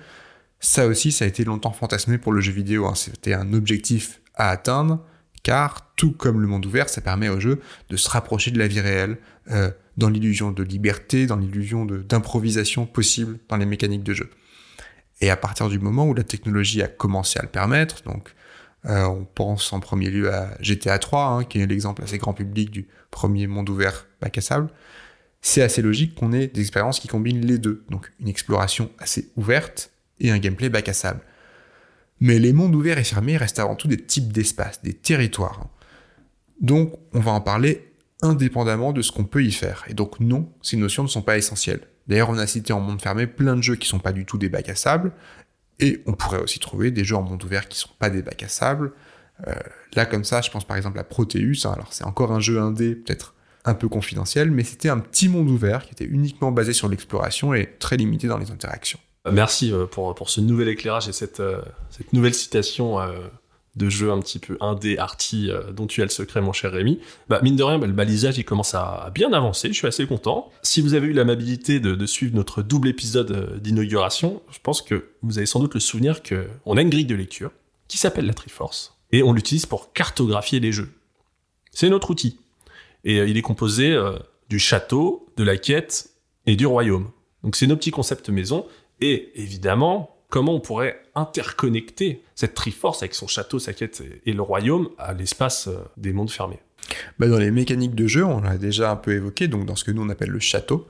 Ça 0.59 0.87
aussi, 0.87 1.13
ça 1.13 1.25
a 1.25 1.29
été 1.29 1.45
longtemps 1.45 1.73
fantasmé 1.73 2.19
pour 2.19 2.33
le 2.33 2.41
jeu 2.41 2.53
vidéo. 2.53 2.87
hein. 2.87 2.95
C'était 2.95 3.35
un 3.35 3.53
objectif 3.53 4.21
à 4.35 4.51
atteindre, 4.51 5.05
car 5.43 5.95
tout 5.95 6.13
comme 6.13 6.41
le 6.41 6.47
monde 6.47 6.67
ouvert, 6.67 6.89
ça 6.89 7.01
permet 7.01 7.29
au 7.29 7.41
jeu 7.41 7.61
de 7.89 7.97
se 7.97 8.11
rapprocher 8.11 8.51
de 8.51 8.59
la 8.59 8.67
vie 8.67 8.81
réelle, 8.81 9.19
euh, 9.51 9.71
dans 9.97 10.09
l'illusion 10.09 10.51
de 10.51 10.63
liberté, 10.63 11.27
dans 11.27 11.37
l'illusion 11.37 11.85
d'improvisation 11.85 12.87
possible 12.87 13.39
dans 13.49 13.57
les 13.57 13.67
mécaniques 13.67 14.03
de 14.03 14.15
jeu. 14.15 14.31
Et 15.21 15.31
à 15.31 15.37
partir 15.37 15.69
du 15.69 15.79
moment 15.79 16.07
où 16.07 16.15
la 16.15 16.25
technologie 16.25 16.83
a 16.83 16.89
commencé 16.89 17.39
à 17.39 17.43
le 17.43 17.49
permettre, 17.49 18.03
donc 18.05 18.35
euh, 18.87 19.05
on 19.05 19.25
pense 19.25 19.73
en 19.73 19.81
premier 19.81 20.11
lieu 20.11 20.33
à 20.33 20.57
GTA 20.61 20.99
3, 20.99 21.27
hein, 21.27 21.45
qui 21.45 21.61
est 21.61 21.67
l'exemple 21.67 22.03
assez 22.03 22.19
grand 22.19 22.33
public 22.33 22.71
du 22.71 22.89
premier 23.11 23.47
monde 23.47 23.69
ouvert 23.69 24.07
bac 24.21 24.39
à 24.39 24.41
sable, 24.41 24.71
c'est 25.43 25.63
assez 25.63 25.83
logique 25.83 26.15
qu'on 26.15 26.33
ait 26.33 26.47
des 26.47 26.61
expériences 26.61 27.01
qui 27.01 27.09
combinent 27.09 27.45
les 27.45 27.59
deux, 27.59 27.85
donc 27.91 28.11
une 28.21 28.29
exploration 28.29 28.91
assez 28.99 29.31
ouverte 29.37 29.91
et 30.19 30.31
un 30.31 30.39
gameplay 30.39 30.69
bac 30.69 30.89
à 30.89 30.93
sable. 30.93 31.21
Mais 32.21 32.39
les 32.39 32.53
mondes 32.53 32.75
ouverts 32.75 32.99
et 32.99 33.05
fermés 33.05 33.37
restent 33.37 33.59
avant 33.59 33.75
tout 33.75 33.89
des 33.89 33.97
types 33.97 34.33
d'espaces, 34.33 34.83
des 34.83 34.93
territoires. 34.93 35.67
Donc 36.61 36.93
on 37.15 37.21
va 37.21 37.33
en 37.33 37.41
parler 37.41 37.91
indépendamment 38.23 38.93
de 38.93 39.01
ce 39.01 39.13
qu'on 39.13 39.25
peut 39.25 39.43
y 39.43 39.53
faire. 39.53 39.85
Et 39.89 39.95
donc 39.95 40.21
non, 40.21 40.53
ces 40.61 40.77
notions 40.77 41.03
ne 41.03 41.09
sont 41.09 41.23
pas 41.23 41.39
essentielles. 41.39 41.81
D'ailleurs, 42.11 42.29
on 42.29 42.39
a 42.39 42.47
cité 42.49 42.73
en 42.73 42.81
monde 42.81 43.01
fermé 43.01 43.29
plein 43.29 43.57
de 43.57 43.63
jeux 43.63 43.77
qui 43.77 43.89
sont 43.89 44.01
pas 44.01 44.11
du 44.11 44.27
tout 44.27 44.37
des 44.37 44.49
bacs 44.49 44.69
à 44.69 44.75
et 45.79 46.03
on 46.07 46.13
pourrait 46.13 46.43
aussi 46.43 46.59
trouver 46.59 46.91
des 46.91 47.05
jeux 47.05 47.15
en 47.15 47.23
monde 47.23 47.43
ouvert 47.45 47.69
qui 47.69 47.79
sont 47.79 47.91
pas 48.01 48.11
des 48.11 48.21
bacs 48.21 48.43
à. 48.49 48.93
Euh, 49.47 49.55
là, 49.95 50.07
comme 50.07 50.25
ça, 50.25 50.41
je 50.43 50.51
pense 50.51 50.65
par 50.65 50.77
exemple 50.77 50.99
à 50.99 51.05
Proteus. 51.05 51.65
hein. 51.65 51.73
alors 51.73 51.93
c'est 51.93 52.05
encore 52.05 52.33
un 52.33 52.41
jeu 52.41 52.61
indé, 52.61 52.97
peut-être 52.97 53.35
un 53.65 53.75
peu 53.75 53.89
confidentiel, 53.89 54.51
mais 54.51 54.65
c'était 54.65 54.89
un 54.89 54.99
petit 54.99 55.29
monde 55.29 55.49
ouvert 55.49 55.85
qui 55.87 55.93
était 55.93 56.05
uniquement 56.05 56.51
basé 56.51 56.73
sur 56.73 56.89
l'exploration 56.89 57.55
et 57.55 57.77
très 57.79 57.97
limité 57.97 58.27
dans 58.27 58.39
les 58.39 58.51
interactions. 58.51 58.99
Merci 59.31 59.73
euh, 59.73 59.87
pour, 59.87 60.29
ce 60.29 60.41
nouvel 60.41 60.67
éclairage 60.69 61.09
et 61.09 61.13
cette, 61.13 61.39
euh, 61.39 61.63
cette 61.91 62.13
nouvelle 62.13 62.35
citation 62.35 62.99
de 63.81 63.89
jeux 63.89 64.13
un 64.13 64.21
petit 64.21 64.39
peu 64.39 64.57
indé, 64.61 64.99
arty, 64.99 65.51
euh, 65.51 65.73
dont 65.73 65.87
tu 65.87 66.03
as 66.03 66.05
le 66.05 66.11
secret, 66.11 66.41
mon 66.41 66.53
cher 66.53 66.71
Rémi, 66.71 67.01
bah, 67.29 67.41
mine 67.43 67.57
de 67.57 67.63
rien, 67.63 67.79
bah, 67.79 67.87
le 67.87 67.93
balisage, 67.93 68.39
il 68.39 68.45
commence 68.45 68.75
à 68.75 69.11
bien 69.15 69.33
avancer, 69.33 69.69
je 69.69 69.73
suis 69.73 69.87
assez 69.87 70.07
content. 70.07 70.51
Si 70.63 70.81
vous 70.81 70.95
avez 70.95 71.09
eu 71.09 71.13
l'amabilité 71.13 71.81
de, 71.81 71.95
de 71.95 72.07
suivre 72.07 72.37
notre 72.37 72.63
double 72.63 72.89
épisode 72.89 73.31
euh, 73.31 73.59
d'inauguration, 73.59 74.43
je 74.51 74.59
pense 74.63 74.83
que 74.83 75.09
vous 75.23 75.39
avez 75.39 75.47
sans 75.47 75.61
doute 75.61 75.75
le 75.75 75.81
souvenir 75.81 76.23
que 76.23 76.47
on 76.67 76.77
a 76.77 76.83
une 76.83 76.91
grille 76.91 77.07
de 77.07 77.15
lecture 77.15 77.51
qui 77.89 77.99
s'appelle 77.99 78.27
la 78.27 78.35
Triforce, 78.35 78.95
et 79.11 79.23
on 79.23 79.33
l'utilise 79.33 79.67
pour 79.67 79.93
cartographier 79.93 80.61
les 80.61 80.73
jeux. 80.73 80.91
C'est 81.73 81.89
notre 81.89 82.11
outil. 82.11 82.39
Et 83.05 83.19
euh, 83.19 83.27
il 83.27 83.37
est 83.39 83.43
composé 83.43 83.99
du 84.49 84.59
château, 84.59 85.27
de 85.37 85.45
la 85.45 85.57
quête 85.57 86.11
et 86.47 86.55
du 86.55 86.67
royaume. 86.67 87.11
Donc 87.43 87.57
c'est 87.57 87.67
nos 87.67 87.77
petits 87.77 87.91
concepts 87.91 88.29
maison, 88.29 88.67
et 89.01 89.33
évidemment, 89.35 90.20
comment 90.31 90.55
on 90.55 90.61
pourrait 90.61 91.03
interconnecter 91.15 92.23
cette 92.35 92.55
Triforce 92.55 93.03
avec 93.03 93.15
son 93.15 93.27
château, 93.27 93.59
sa 93.59 93.73
quête 93.73 94.03
et 94.25 94.33
le 94.33 94.43
royaume 94.43 94.89
à 94.97 95.13
l'espace 95.13 95.69
euh, 95.69 95.79
des 95.97 96.13
mondes 96.13 96.31
fermés. 96.31 96.61
Bah, 97.19 97.29
dans 97.29 97.39
les 97.39 97.51
mécaniques 97.51 97.95
de 97.95 98.07
jeu, 98.07 98.25
on 98.25 98.41
l'a 98.41 98.57
déjà 98.57 98.91
un 98.91 98.97
peu 98.97 99.13
évoqué, 99.13 99.49
donc 99.49 99.67
dans 99.67 99.77
ce 99.77 99.85
que 99.85 99.91
nous 99.91 100.03
on 100.03 100.09
appelle 100.09 100.31
le 100.31 100.41
château, 100.41 100.89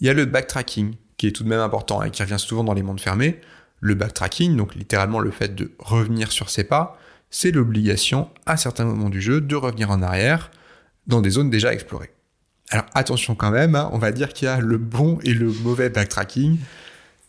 il 0.00 0.06
y 0.06 0.10
a 0.10 0.14
le 0.14 0.26
backtracking, 0.26 0.94
qui 1.16 1.26
est 1.26 1.32
tout 1.32 1.44
de 1.44 1.48
même 1.48 1.60
important 1.60 2.02
et 2.02 2.10
qui 2.10 2.22
revient 2.22 2.38
souvent 2.38 2.64
dans 2.64 2.74
les 2.74 2.82
mondes 2.82 3.00
fermés. 3.00 3.40
Le 3.80 3.94
backtracking, 3.94 4.56
donc 4.56 4.74
littéralement 4.74 5.20
le 5.20 5.30
fait 5.30 5.54
de 5.54 5.72
revenir 5.78 6.32
sur 6.32 6.50
ses 6.50 6.64
pas, 6.64 6.98
c'est 7.30 7.50
l'obligation 7.50 8.30
à 8.46 8.56
certains 8.56 8.84
moments 8.84 9.10
du 9.10 9.20
jeu 9.20 9.40
de 9.40 9.56
revenir 9.56 9.90
en 9.90 10.02
arrière 10.02 10.50
dans 11.06 11.20
des 11.20 11.30
zones 11.30 11.50
déjà 11.50 11.72
explorées. 11.72 12.10
Alors 12.70 12.86
attention 12.94 13.34
quand 13.34 13.50
même, 13.50 13.74
hein, 13.74 13.90
on 13.92 13.98
va 13.98 14.12
dire 14.12 14.32
qu'il 14.32 14.46
y 14.46 14.48
a 14.48 14.60
le 14.60 14.78
bon 14.78 15.18
et 15.22 15.34
le 15.34 15.46
mauvais 15.46 15.90
backtracking. 15.90 16.58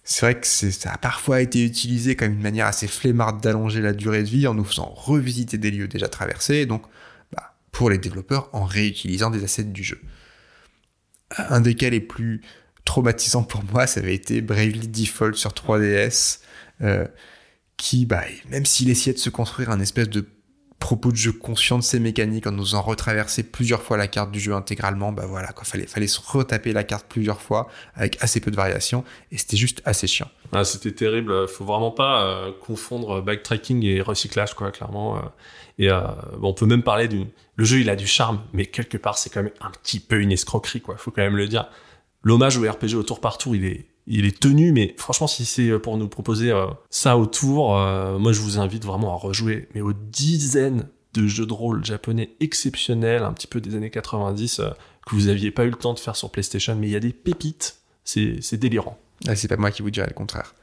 C'est 0.08 0.24
vrai 0.24 0.40
que 0.40 0.46
ça 0.46 0.94
a 0.94 0.98
parfois 1.00 1.42
été 1.42 1.66
utilisé 1.66 2.16
comme 2.16 2.34
une 2.34 2.42
manière 2.42 2.68
assez 2.68 2.88
flemmarde 2.88 3.42
d'allonger 3.42 3.82
la 3.82 3.92
durée 3.92 4.22
de 4.22 4.28
vie 4.28 4.46
en 4.46 4.54
nous 4.54 4.64
faisant 4.64 4.86
revisiter 4.86 5.58
des 5.58 5.72
lieux 5.72 5.88
déjà 5.88 6.08
traversés, 6.08 6.68
donc 6.68 6.84
bah, 7.34 7.56
pour 7.72 7.90
les 7.90 7.98
développeurs 7.98 8.50
en 8.54 8.66
réutilisant 8.66 9.32
des 9.32 9.44
assets 9.44 9.64
du 9.64 9.84
jeu. 9.84 10.00
Un 11.50 11.60
des 11.60 11.74
cas 11.74 11.90
les 11.90 12.00
plus 12.00 12.42
traumatisants 12.86 13.44
pour 13.44 13.64
moi, 13.64 13.88
ça 13.88 14.00
avait 14.00 14.14
été 14.14 14.42
Bravely 14.42 14.88
Default 14.88 15.34
sur 15.34 15.52
3DS, 15.54 16.40
euh, 16.82 17.08
qui, 17.76 18.06
bah, 18.06 18.24
même 18.52 18.68
s'il 18.68 18.92
essayait 18.92 19.16
de 19.16 19.20
se 19.20 19.32
construire 19.32 19.72
un 19.72 19.80
espèce 19.80 20.10
de 20.10 20.22
propos 20.86 21.12
de 21.12 21.18
jeu 21.18 21.32
conscient 21.32 21.80
de 21.80 21.84
ses 21.84 22.00
mécaniques 22.00 22.46
en 22.46 22.52
nous 22.52 22.64
faisant 22.64 22.84
retraverser 22.84 23.42
plusieurs 23.42 23.82
fois 23.82 23.98
la 23.98 24.08
carte 24.08 24.32
du 24.32 24.40
jeu 24.40 24.54
intégralement, 24.54 25.12
bah 25.12 25.26
voilà, 25.26 25.48
quoi, 25.48 25.64
fallait, 25.64 25.88
fallait 25.88 26.06
se 26.06 26.20
retaper 26.24 26.74
la 26.74 26.84
carte 26.84 27.08
plusieurs 27.10 27.42
fois 27.42 27.68
avec 27.96 28.22
assez 28.22 28.40
peu 28.40 28.52
de 28.52 28.56
variations 28.56 29.04
et 29.32 29.40
c'était 29.40 29.58
juste 29.58 29.82
assez 29.86 30.06
chiant. 30.06 30.30
Ah, 30.54 30.64
c'était 30.64 30.92
terrible, 30.92 31.48
faut 31.48 31.66
vraiment 31.66 31.90
pas 31.90 32.24
euh, 32.24 32.52
confondre 32.62 33.20
backtracking 33.24 33.84
et 33.84 34.00
recyclage, 34.00 34.54
quoi, 34.54 34.70
clairement. 34.70 35.18
euh. 35.18 35.22
et 35.80 35.90
euh, 35.90 36.02
on 36.44 36.54
peut 36.54 36.68
même 36.68 36.84
parler 36.84 37.08
du. 37.08 37.26
Le 37.56 37.66
jeu, 37.66 37.80
il 37.80 37.90
a 37.90 37.96
du 37.96 38.06
charme, 38.06 38.44
mais 38.54 38.68
quelque 38.68 38.98
part, 38.98 39.18
c'est 39.18 39.32
quand 39.32 39.42
même 39.42 39.54
un 39.62 39.72
petit 39.72 40.00
peu 40.00 40.22
une 40.22 40.32
escroquerie, 40.32 40.82
quoi, 40.82 40.98
faut 40.98 41.10
quand 41.10 41.24
même 41.24 41.36
le 41.36 41.48
dire. 41.48 41.68
L'hommage 42.22 42.58
au 42.58 42.62
RPG 42.62 42.94
au 42.94 43.02
tour 43.02 43.22
par 43.22 43.40
tour, 43.40 43.56
il 43.56 43.66
est, 43.66 43.88
il 44.08 44.26
est 44.26 44.40
tenu, 44.40 44.72
mais 44.72 44.94
franchement, 44.98 45.28
si 45.28 45.46
c'est 45.46 45.80
pour 45.80 45.98
nous 45.98 46.08
proposer 46.08 46.52
euh, 46.52 46.68
ça 46.90 47.18
au 47.18 47.26
tour, 47.26 47.78
euh, 47.78 48.20
moi 48.20 48.34
je 48.34 48.40
vous 48.40 48.60
invite 48.60 48.86
vraiment 48.86 49.14
à 49.14 49.18
rejouer, 49.18 49.68
mais 49.74 49.82
aux 49.82 49.94
dizaines 49.94 50.88
de 51.14 51.28
jeux 51.28 51.46
de 51.46 51.54
rôle 51.54 51.84
japonais 51.84 52.32
exceptionnels, 52.40 53.24
un 53.24 53.34
petit 53.34 53.48
peu 53.48 53.62
des 53.62 53.76
années 53.76 53.90
90, 53.90 54.60
euh, 54.60 54.70
que 55.08 55.16
vous 55.16 55.28
aviez 55.28 55.50
pas 55.52 55.66
eu 55.66 55.70
le 55.70 55.76
temps 55.76 55.94
de 55.94 56.00
faire 56.00 56.16
sur 56.16 56.30
PlayStation, 56.30 56.76
mais 56.76 56.88
il 56.88 56.92
y 56.92 56.96
a 56.96 57.00
des 57.00 57.14
pépites, 57.14 57.78
c'est 58.04 58.58
délirant. 58.58 59.00
Ah, 59.28 59.36
c'est 59.36 59.48
pas 59.48 59.58
moi 59.58 59.72
qui 59.72 59.82
vous 59.82 59.92
dirais 59.92 60.08
le 60.08 60.14
contraire. 60.14 60.54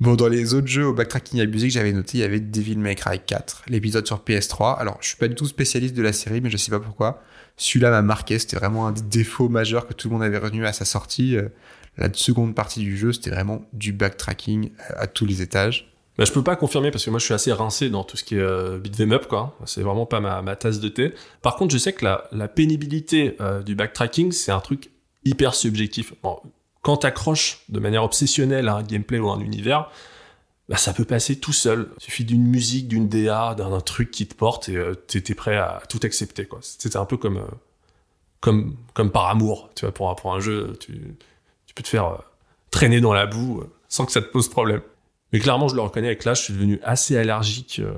Bon, 0.00 0.16
dans 0.16 0.26
les 0.26 0.54
autres 0.54 0.66
jeux 0.66 0.86
au 0.86 0.92
backtracking 0.92 1.40
abusé 1.40 1.68
que 1.68 1.74
j'avais 1.74 1.92
noté, 1.92 2.18
il 2.18 2.20
y 2.22 2.24
avait 2.24 2.40
Devil 2.40 2.78
May 2.78 2.96
Cry 2.96 3.20
4, 3.24 3.64
l'épisode 3.68 4.06
sur 4.06 4.18
PS3. 4.18 4.76
Alors, 4.78 4.98
je 5.00 5.08
suis 5.08 5.16
pas 5.16 5.28
du 5.28 5.36
tout 5.36 5.46
spécialiste 5.46 5.94
de 5.94 6.02
la 6.02 6.12
série, 6.12 6.40
mais 6.40 6.50
je 6.50 6.56
sais 6.56 6.72
pas 6.72 6.80
pourquoi. 6.80 7.22
Celui-là 7.56 7.90
m'a 7.90 8.02
marqué, 8.02 8.40
c'était 8.40 8.56
vraiment 8.56 8.88
un 8.88 8.92
des 8.92 9.02
défauts 9.02 9.48
majeurs 9.48 9.86
que 9.86 9.92
tout 9.92 10.08
le 10.08 10.14
monde 10.14 10.24
avait 10.24 10.38
retenu 10.38 10.66
à 10.66 10.72
sa 10.72 10.84
sortie. 10.84 11.36
La 11.96 12.12
seconde 12.12 12.54
partie 12.54 12.80
du 12.80 12.96
jeu, 12.96 13.12
c'était 13.12 13.30
vraiment 13.30 13.64
du 13.72 13.92
backtracking 13.92 14.70
à 14.96 15.06
tous 15.06 15.26
les 15.26 15.42
étages. 15.42 15.92
Bah, 16.16 16.24
je 16.24 16.32
peux 16.32 16.44
pas 16.44 16.56
confirmer 16.56 16.90
parce 16.90 17.04
que 17.04 17.10
moi 17.10 17.18
je 17.18 17.24
suis 17.24 17.34
assez 17.34 17.52
rincé 17.52 17.90
dans 17.90 18.04
tout 18.04 18.16
ce 18.16 18.22
qui 18.22 18.36
est 18.36 18.40
euh, 18.40 18.78
beat'em 18.78 19.12
up 19.12 19.26
quoi. 19.26 19.56
C'est 19.64 19.82
vraiment 19.82 20.06
pas 20.06 20.20
ma, 20.20 20.56
tasse 20.56 20.80
de 20.80 20.88
thé. 20.88 21.12
Par 21.42 21.56
contre, 21.56 21.72
je 21.72 21.78
sais 21.78 21.92
que 21.92 22.04
la, 22.04 22.48
pénibilité 22.48 23.36
euh, 23.40 23.62
du 23.62 23.74
backtracking, 23.74 24.30
c'est 24.30 24.52
un 24.52 24.60
truc 24.60 24.90
hyper 25.24 25.54
subjectif. 25.54 26.14
Bon, 26.22 26.38
quand 26.82 26.98
t'accroches 26.98 27.64
de 27.68 27.80
manière 27.80 28.04
obsessionnelle 28.04 28.68
à 28.68 28.76
un 28.76 28.82
gameplay 28.82 29.18
ou 29.18 29.28
à 29.30 29.34
un 29.34 29.40
univers, 29.40 29.90
bah, 30.68 30.76
ça 30.76 30.92
peut 30.92 31.04
passer 31.04 31.36
tout 31.40 31.52
seul. 31.52 31.90
Il 31.98 32.04
suffit 32.04 32.24
d'une 32.24 32.46
musique, 32.46 32.88
d'une 32.88 33.08
DA, 33.08 33.54
d'un 33.54 33.80
truc 33.80 34.10
qui 34.10 34.26
te 34.26 34.34
porte 34.34 34.68
et 34.68 34.76
euh, 34.76 34.94
t'es 34.94 35.34
prêt 35.34 35.56
à 35.56 35.82
tout 35.88 36.00
accepter 36.02 36.46
quoi. 36.46 36.60
C'était 36.62 36.96
un 36.96 37.04
peu 37.04 37.16
comme 37.16 37.38
euh, 37.38 37.46
comme 38.40 38.76
comme 38.94 39.10
par 39.10 39.28
amour, 39.28 39.70
tu 39.74 39.84
vois, 39.84 39.92
pour 39.92 40.14
pour 40.16 40.34
un 40.34 40.40
jeu, 40.40 40.76
tu 40.78 41.16
tu 41.74 41.82
peux 41.82 41.82
te 41.82 41.88
faire 41.88 42.06
euh, 42.06 42.18
traîner 42.70 43.00
dans 43.00 43.12
la 43.12 43.26
boue 43.26 43.60
euh, 43.60 43.72
sans 43.88 44.06
que 44.06 44.12
ça 44.12 44.22
te 44.22 44.28
pose 44.28 44.48
problème. 44.48 44.80
Mais 45.32 45.40
clairement, 45.40 45.66
je 45.66 45.74
le 45.74 45.80
reconnais 45.80 46.06
avec 46.06 46.24
l'âge, 46.24 46.38
je 46.38 46.42
suis 46.44 46.54
devenu 46.54 46.78
assez 46.84 47.16
allergique 47.16 47.80
euh, 47.80 47.92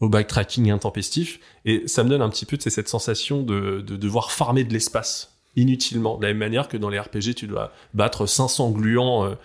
au 0.00 0.08
backtracking 0.08 0.70
intempestif. 0.72 1.38
Et 1.64 1.86
ça 1.86 2.02
me 2.02 2.08
donne 2.08 2.22
un 2.22 2.28
petit 2.28 2.46
peu 2.46 2.58
cette 2.58 2.88
sensation 2.88 3.42
de, 3.42 3.80
de 3.80 3.96
devoir 3.96 4.32
farmer 4.32 4.64
de 4.64 4.72
l'espace 4.72 5.38
inutilement. 5.54 6.16
De 6.16 6.22
la 6.22 6.30
même 6.30 6.38
manière 6.38 6.66
que 6.66 6.76
dans 6.76 6.88
les 6.88 6.98
RPG, 6.98 7.34
tu 7.36 7.46
dois 7.46 7.72
battre 7.94 8.26
500 8.26 8.70
gluants 8.70 9.36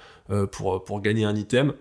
pour, 0.51 0.83
pour 0.83 1.01
gagner 1.01 1.25
un 1.25 1.35
item. 1.35 1.73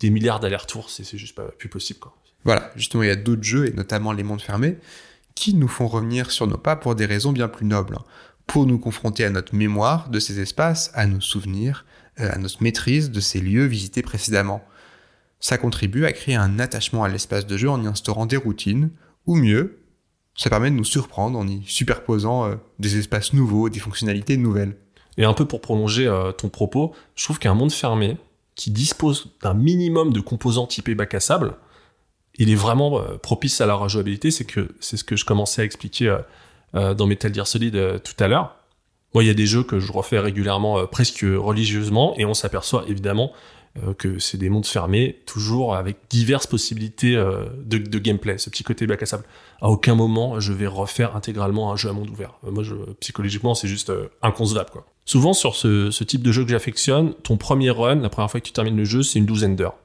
Des 0.00 0.10
milliards 0.10 0.40
d'allers-retours, 0.40 0.90
c'est 0.90 1.16
juste 1.16 1.36
pas 1.36 1.44
plus 1.44 1.68
possible. 1.68 2.00
Voilà, 2.44 2.72
justement, 2.74 3.04
il 3.04 3.08
y 3.08 3.12
a 3.12 3.16
d'autres 3.16 3.44
jeux, 3.44 3.68
et 3.68 3.72
notamment 3.72 4.10
les 4.10 4.24
mondes 4.24 4.40
fermés, 4.40 4.78
qui 5.36 5.54
nous 5.54 5.68
font 5.68 5.86
revenir 5.86 6.30
sur 6.30 6.46
nos 6.46 6.58
pas 6.58 6.74
pour 6.74 6.94
des 6.94 7.06
raisons 7.06 7.32
bien 7.32 7.46
plus 7.46 7.66
nobles. 7.66 7.98
Pour 8.46 8.66
nous 8.66 8.78
confronter 8.78 9.24
à 9.24 9.30
notre 9.30 9.54
mémoire 9.54 10.10
de 10.10 10.18
ces 10.18 10.40
espaces, 10.40 10.90
à 10.94 11.06
nos 11.06 11.20
souvenirs, 11.20 11.84
euh, 12.20 12.30
à 12.32 12.38
notre 12.38 12.62
maîtrise 12.62 13.10
de 13.10 13.18
ces 13.18 13.40
lieux 13.40 13.64
visités 13.64 14.02
précédemment. 14.02 14.62
Ça 15.40 15.58
contribue 15.58 16.04
à 16.04 16.12
créer 16.12 16.36
un 16.36 16.60
attachement 16.60 17.02
à 17.02 17.08
l'espace 17.08 17.46
de 17.46 17.56
jeu 17.56 17.68
en 17.68 17.82
y 17.82 17.86
instaurant 17.88 18.26
des 18.26 18.36
routines, 18.36 18.90
ou 19.26 19.34
mieux, 19.34 19.80
ça 20.36 20.50
permet 20.50 20.70
de 20.70 20.76
nous 20.76 20.84
surprendre 20.84 21.38
en 21.38 21.48
y 21.48 21.62
superposant 21.66 22.46
euh, 22.46 22.54
des 22.78 22.98
espaces 22.98 23.32
nouveaux, 23.32 23.68
des 23.68 23.80
fonctionnalités 23.80 24.36
nouvelles. 24.36 24.76
Et 25.16 25.24
un 25.24 25.32
peu 25.32 25.46
pour 25.46 25.60
prolonger 25.60 26.06
euh, 26.06 26.30
ton 26.30 26.48
propos, 26.48 26.94
je 27.16 27.24
trouve 27.24 27.40
qu'un 27.40 27.54
monde 27.54 27.72
fermé 27.72 28.16
qui 28.54 28.70
dispose 28.70 29.32
d'un 29.42 29.54
minimum 29.54 30.12
de 30.12 30.20
composants 30.20 30.68
typés 30.68 30.94
bac 30.94 31.14
à 31.14 31.20
sable, 31.20 31.56
il 32.36 32.50
est 32.50 32.56
vraiment 32.56 33.00
propice 33.22 33.60
à 33.60 33.66
la 33.66 33.74
rejouabilité. 33.74 34.30
C'est 34.30 34.44
que 34.44 34.74
c'est 34.78 34.96
ce 34.96 35.04
que 35.04 35.16
je 35.16 35.24
commençais 35.24 35.62
à 35.62 35.64
expliquer 35.64 36.16
dans 36.74 37.06
Metal 37.06 37.32
Gear 37.32 37.46
Solid 37.46 37.76
euh, 37.76 37.98
tout 37.98 38.22
à 38.22 38.28
l'heure. 38.28 38.56
Moi, 39.14 39.22
il 39.22 39.28
y 39.28 39.30
a 39.30 39.34
des 39.34 39.46
jeux 39.46 39.62
que 39.62 39.78
je 39.78 39.92
refais 39.92 40.18
régulièrement, 40.18 40.78
euh, 40.78 40.86
presque 40.86 41.24
religieusement, 41.24 42.14
et 42.16 42.24
on 42.24 42.34
s'aperçoit 42.34 42.84
évidemment 42.88 43.32
euh, 43.82 43.92
que 43.92 44.20
c'est 44.20 44.38
des 44.38 44.50
mondes 44.50 44.66
fermés, 44.66 45.20
toujours 45.26 45.74
avec 45.74 45.96
diverses 46.08 46.46
possibilités 46.46 47.16
euh, 47.16 47.46
de, 47.64 47.98
gameplay. 47.98 48.38
Ce 48.38 48.48
petit 48.48 48.62
côté 48.62 48.86
bac 48.86 49.02
à 49.02 49.06
sable. 49.06 49.24
À 49.60 49.68
aucun 49.68 49.96
moment, 49.96 50.38
je 50.38 50.52
vais 50.52 50.68
refaire 50.68 51.16
intégralement 51.16 51.72
un 51.72 51.76
jeu 51.76 51.88
à 51.88 51.92
monde 51.92 52.08
ouvert. 52.08 52.38
Euh, 52.46 52.52
moi, 52.52 52.62
psychologiquement, 53.00 53.54
c'est 53.54 53.66
juste 53.66 53.90
euh, 53.90 54.06
inconcevable. 54.22 54.70
Souvent, 55.04 55.32
sur 55.32 55.56
ce, 55.56 56.04
type 56.04 56.22
de 56.22 56.30
jeu 56.30 56.44
que 56.44 56.50
j'affectionne, 56.50 57.14
ton 57.24 57.36
premier 57.36 57.70
run, 57.70 57.96
la 57.96 58.08
première 58.08 58.30
fois 58.30 58.40
que 58.40 58.46
tu 58.46 58.52
termines 58.52 58.76
le 58.76 58.84
jeu, 58.84 59.02
c'est 59.02 59.18
une 59.18 59.26
douzaine 59.26 59.56
d'heures. 59.56 59.76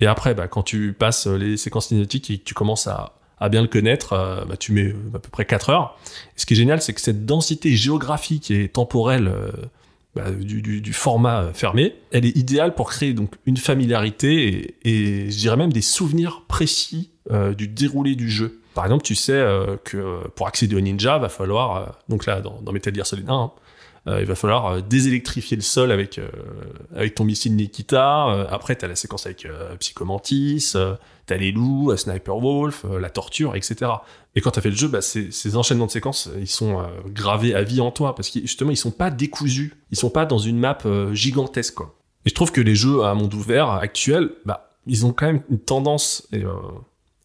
Et 0.00 0.06
après, 0.06 0.34
bah, 0.34 0.48
quand 0.48 0.64
tu 0.64 0.92
passes 0.92 1.28
euh, 1.28 1.36
les 1.36 1.56
séquences 1.56 1.88
cinématiques 1.88 2.28
et 2.30 2.38
que 2.38 2.44
tu 2.44 2.54
commences 2.54 2.88
à, 2.88 3.14
à 3.42 3.48
bien 3.48 3.60
le 3.60 3.68
connaître, 3.68 4.12
euh, 4.12 4.44
bah, 4.44 4.56
tu 4.56 4.72
mets 4.72 4.84
euh, 4.84 5.16
à 5.16 5.18
peu 5.18 5.28
près 5.28 5.44
4 5.44 5.70
heures. 5.70 5.98
Et 6.36 6.40
ce 6.40 6.46
qui 6.46 6.54
est 6.54 6.56
génial, 6.56 6.80
c'est 6.80 6.94
que 6.94 7.00
cette 7.00 7.26
densité 7.26 7.74
géographique 7.74 8.52
et 8.52 8.68
temporelle 8.68 9.26
euh, 9.26 9.50
bah, 10.14 10.30
du, 10.30 10.92
format 10.92 11.52
fermé, 11.52 11.96
elle 12.12 12.24
est 12.24 12.36
idéale 12.36 12.74
pour 12.76 12.88
créer 12.88 13.14
donc 13.14 13.34
une 13.44 13.56
familiarité 13.56 14.76
et, 14.84 15.30
je 15.30 15.36
dirais 15.36 15.56
même 15.56 15.72
des 15.72 15.82
souvenirs 15.82 16.44
précis 16.48 17.10
du 17.56 17.66
déroulé 17.66 18.14
du 18.14 18.28
jeu. 18.28 18.60
Par 18.74 18.84
exemple, 18.84 19.04
tu 19.04 19.14
sais 19.14 19.42
que 19.84 20.28
pour 20.34 20.46
accéder 20.48 20.76
au 20.76 20.80
ninja, 20.80 21.16
va 21.16 21.30
falloir, 21.30 21.98
donc 22.10 22.26
là 22.26 22.42
dans, 22.42 22.60
dans 22.60 22.72
Metal 22.72 22.94
Gear 22.94 23.06
Solid 23.06 23.26
1, 23.26 23.32
hein, 23.32 23.52
euh, 23.52 23.91
il 24.06 24.26
va 24.26 24.34
falloir 24.34 24.66
euh, 24.66 24.80
désélectrifier 24.80 25.56
le 25.56 25.62
sol 25.62 25.92
avec 25.92 26.18
euh, 26.18 26.28
avec 26.94 27.14
ton 27.14 27.24
missile 27.24 27.54
Nikita. 27.54 28.28
Euh, 28.28 28.46
après, 28.50 28.74
t'as 28.74 28.88
la 28.88 28.96
séquence 28.96 29.26
avec 29.26 29.44
euh, 29.46 29.76
Psychomantis, 29.76 30.72
euh, 30.74 30.94
t'as 31.26 31.36
les 31.36 31.52
loups, 31.52 31.92
euh, 31.92 31.96
Sniper 31.96 32.36
Wolf, 32.36 32.84
euh, 32.84 32.98
la 32.98 33.10
torture, 33.10 33.54
etc. 33.54 33.90
Et 34.34 34.40
quand 34.40 34.52
t'as 34.52 34.60
fait 34.60 34.70
le 34.70 34.76
jeu, 34.76 34.88
bah, 34.88 35.02
ces, 35.02 35.56
enchaînements 35.56 35.86
de 35.86 35.90
séquences, 35.90 36.28
euh, 36.28 36.40
ils 36.40 36.48
sont 36.48 36.80
euh, 36.80 36.84
gravés 37.06 37.54
à 37.54 37.62
vie 37.62 37.80
en 37.80 37.90
toi 37.90 38.14
parce 38.14 38.30
que 38.30 38.40
justement, 38.40 38.70
ils 38.70 38.76
sont 38.76 38.90
pas 38.90 39.10
décousus, 39.10 39.74
ils 39.90 39.98
sont 39.98 40.10
pas 40.10 40.26
dans 40.26 40.38
une 40.38 40.58
map 40.58 40.78
euh, 40.86 41.14
gigantesque. 41.14 41.74
Quoi. 41.74 41.94
Et 42.24 42.30
je 42.30 42.34
trouve 42.34 42.52
que 42.52 42.60
les 42.60 42.74
jeux 42.74 43.04
à 43.04 43.14
monde 43.14 43.34
ouvert 43.34 43.70
actuels, 43.70 44.30
bah, 44.44 44.70
ils 44.86 45.06
ont 45.06 45.12
quand 45.12 45.26
même 45.26 45.42
une 45.50 45.60
tendance, 45.60 46.26
et 46.32 46.44
euh, 46.44 46.52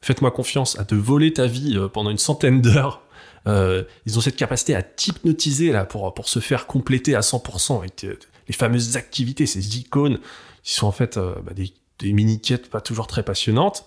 faites-moi 0.01 0.31
confiance, 0.31 0.77
à 0.79 0.85
te 0.85 0.95
voler 0.95 1.33
ta 1.33 1.47
vie 1.47 1.77
euh, 1.77 1.87
pendant 1.87 2.09
une 2.09 2.17
centaine 2.17 2.61
d'heures. 2.61 3.01
Euh, 3.47 3.83
ils 4.05 4.17
ont 4.17 4.21
cette 4.21 4.35
capacité 4.35 4.75
à 4.75 4.83
t'hypnotiser 4.83 5.71
là 5.71 5.85
pour 5.85 6.13
pour 6.13 6.27
se 6.27 6.39
faire 6.39 6.67
compléter 6.67 7.15
à 7.15 7.21
100% 7.21 7.79
avec 7.79 8.05
les 8.47 8.53
fameuses 8.53 8.97
activités, 8.97 9.45
ces 9.45 9.77
icônes 9.77 10.19
qui 10.63 10.73
sont 10.73 10.87
en 10.87 10.91
fait 10.91 11.17
euh, 11.17 11.35
bah, 11.43 11.53
des, 11.53 11.71
des 11.99 12.13
mini 12.13 12.41
quêtes 12.41 12.69
pas 12.69 12.81
toujours 12.81 13.07
très 13.07 13.23
passionnantes. 13.23 13.85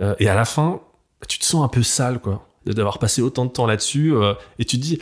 Euh, 0.00 0.14
et 0.18 0.28
à 0.28 0.34
la 0.34 0.44
fin, 0.44 0.80
tu 1.28 1.38
te 1.38 1.44
sens 1.44 1.64
un 1.64 1.68
peu 1.68 1.82
sale, 1.82 2.20
quoi 2.20 2.46
d'avoir 2.66 2.98
passé 2.98 3.20
autant 3.20 3.44
de 3.44 3.50
temps 3.50 3.66
là-dessus 3.66 4.14
et 4.58 4.64
tu 4.64 4.78
te 4.78 4.82
dis 4.82 4.98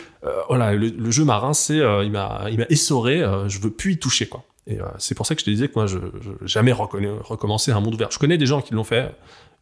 voilà 0.49 0.73
oh 0.73 0.77
le, 0.77 1.11
jeu 1.13 1.25
m'a 1.25 1.39
rincé 1.39 1.77
il 2.03 2.11
m'a 2.11 2.47
il 2.51 2.59
m'a 2.59 2.67
essoré 2.71 3.21
je 3.47 3.61
veux 3.61 3.71
plus 3.71 3.93
y 3.93 3.99
toucher 3.99 4.27
quoi. 4.27 4.43
Et 4.67 4.79
c'est 4.99 5.15
pour 5.15 5.27
ça 5.27 5.37
que 5.37 5.43
je 5.43 5.45
te 5.45 5.51
disais 5.51 5.69
que 5.69 5.75
moi 5.77 5.87
je, 5.87 5.99
je 6.21 6.31
jamais 6.45 6.73
recommencer 6.73 7.71
un 7.71 7.79
monde 7.79 7.95
ouvert. 7.95 8.11
Je 8.11 8.19
connais 8.19 8.37
des 8.37 8.47
gens 8.47 8.63
qui 8.63 8.75
l'ont 8.75 8.83
fait. 8.83 9.15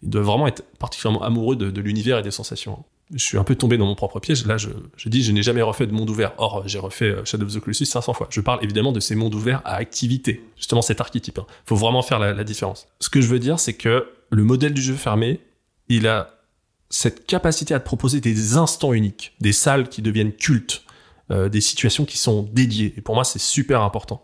Ils 0.02 0.08
doivent 0.08 0.24
vraiment 0.24 0.46
être 0.46 0.64
particulièrement 0.78 1.22
amoureux 1.22 1.56
de 1.56 1.80
l'univers 1.82 2.16
et 2.16 2.22
des 2.22 2.30
sensations 2.30 2.82
je 3.14 3.24
suis 3.24 3.38
un 3.38 3.44
peu 3.44 3.54
tombé 3.54 3.76
dans 3.76 3.86
mon 3.86 3.94
propre 3.94 4.20
piège. 4.20 4.46
Là, 4.46 4.56
je, 4.56 4.68
dis, 5.06 5.22
je 5.22 5.32
n'ai 5.32 5.42
jamais 5.42 5.62
refait 5.62 5.86
de 5.86 5.92
monde 5.92 6.10
ouvert. 6.10 6.32
Or, 6.38 6.62
j'ai 6.66 6.78
refait 6.78 7.10
euh, 7.10 7.24
Shadow 7.24 7.46
of 7.46 7.54
the 7.54 7.60
Colossus 7.60 7.86
500 7.86 8.12
fois. 8.12 8.28
Je 8.30 8.40
parle 8.40 8.62
évidemment 8.62 8.92
de 8.92 9.00
ces 9.00 9.14
mondes 9.14 9.34
ouverts 9.34 9.62
à 9.64 9.74
activité. 9.74 10.44
Justement, 10.56 10.82
cet 10.82 11.00
archétype. 11.00 11.38
Il 11.38 11.40
hein. 11.40 11.46
faut 11.66 11.76
vraiment 11.76 12.02
faire 12.02 12.18
la, 12.18 12.32
la, 12.32 12.44
différence. 12.44 12.86
Ce 13.00 13.08
que 13.08 13.20
je 13.20 13.26
veux 13.26 13.38
dire, 13.38 13.58
c'est 13.58 13.74
que 13.74 14.08
le 14.30 14.44
modèle 14.44 14.74
du 14.74 14.82
jeu 14.82 14.94
fermé, 14.94 15.40
il 15.88 16.06
a 16.06 16.40
cette 16.88 17.26
capacité 17.26 17.74
à 17.74 17.80
te 17.80 17.84
proposer 17.84 18.20
des 18.20 18.56
instants 18.56 18.92
uniques, 18.92 19.34
des 19.40 19.52
salles 19.52 19.88
qui 19.88 20.02
deviennent 20.02 20.32
cultes, 20.32 20.84
euh, 21.30 21.48
des 21.48 21.60
situations 21.60 22.04
qui 22.04 22.18
sont 22.18 22.42
dédiées. 22.52 22.92
Et 22.96 23.00
pour 23.00 23.14
moi, 23.14 23.22
c'est 23.22 23.38
super 23.38 23.82
important. 23.82 24.22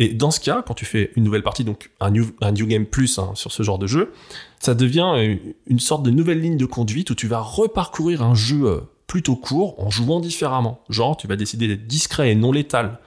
Et 0.00 0.14
dans 0.14 0.30
ce 0.30 0.40
cas, 0.40 0.64
quand 0.66 0.72
tu 0.72 0.86
fais 0.86 1.12
une 1.14 1.24
nouvelle 1.24 1.42
partie, 1.42 1.62
donc 1.62 1.90
un 2.00 2.10
new, 2.10 2.66
game 2.66 2.86
plus 2.86 3.18
hein, 3.18 3.32
sur 3.34 3.52
ce 3.52 3.62
genre 3.62 3.78
de 3.78 3.86
jeu, 3.86 4.14
ça 4.58 4.74
devient 4.74 5.12
euh, 5.14 5.36
une 5.66 5.78
sorte 5.78 6.02
de 6.02 6.10
nouvelle 6.10 6.40
ligne 6.40 6.56
de 6.56 6.64
conduite 6.64 7.10
où 7.10 7.14
tu 7.14 7.28
vas 7.28 7.40
reparcourir 7.40 8.22
un 8.22 8.34
jeu 8.34 8.64
euh, 8.64 8.80
plutôt 9.06 9.36
court 9.36 9.78
en 9.78 9.90
jouant 9.90 10.20
différemment. 10.20 10.82
Genre, 10.88 11.18
tu 11.18 11.26
vas 11.26 11.36
décider 11.36 11.68
d'être 11.68 11.86
discret 11.86 12.32
et 12.32 12.34
non 12.34 12.50
létal, 12.50 12.98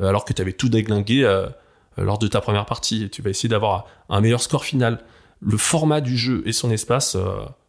euh, 0.00 0.08
alors 0.08 0.24
que 0.24 0.32
tu 0.32 0.42
avais 0.42 0.52
tout 0.52 0.68
déglingué 0.68 1.22
lors 1.96 2.18
de 2.18 2.26
ta 2.26 2.40
première 2.40 2.66
partie. 2.66 3.08
Tu 3.10 3.22
vas 3.22 3.30
essayer 3.30 3.48
d'avoir 3.48 3.86
un 4.08 4.20
meilleur 4.20 4.42
score 4.42 4.64
final. 4.64 5.04
Le 5.40 5.56
format 5.56 6.00
du 6.00 6.16
jeu 6.16 6.42
et 6.46 6.52
son 6.52 6.72
espace, 6.72 7.16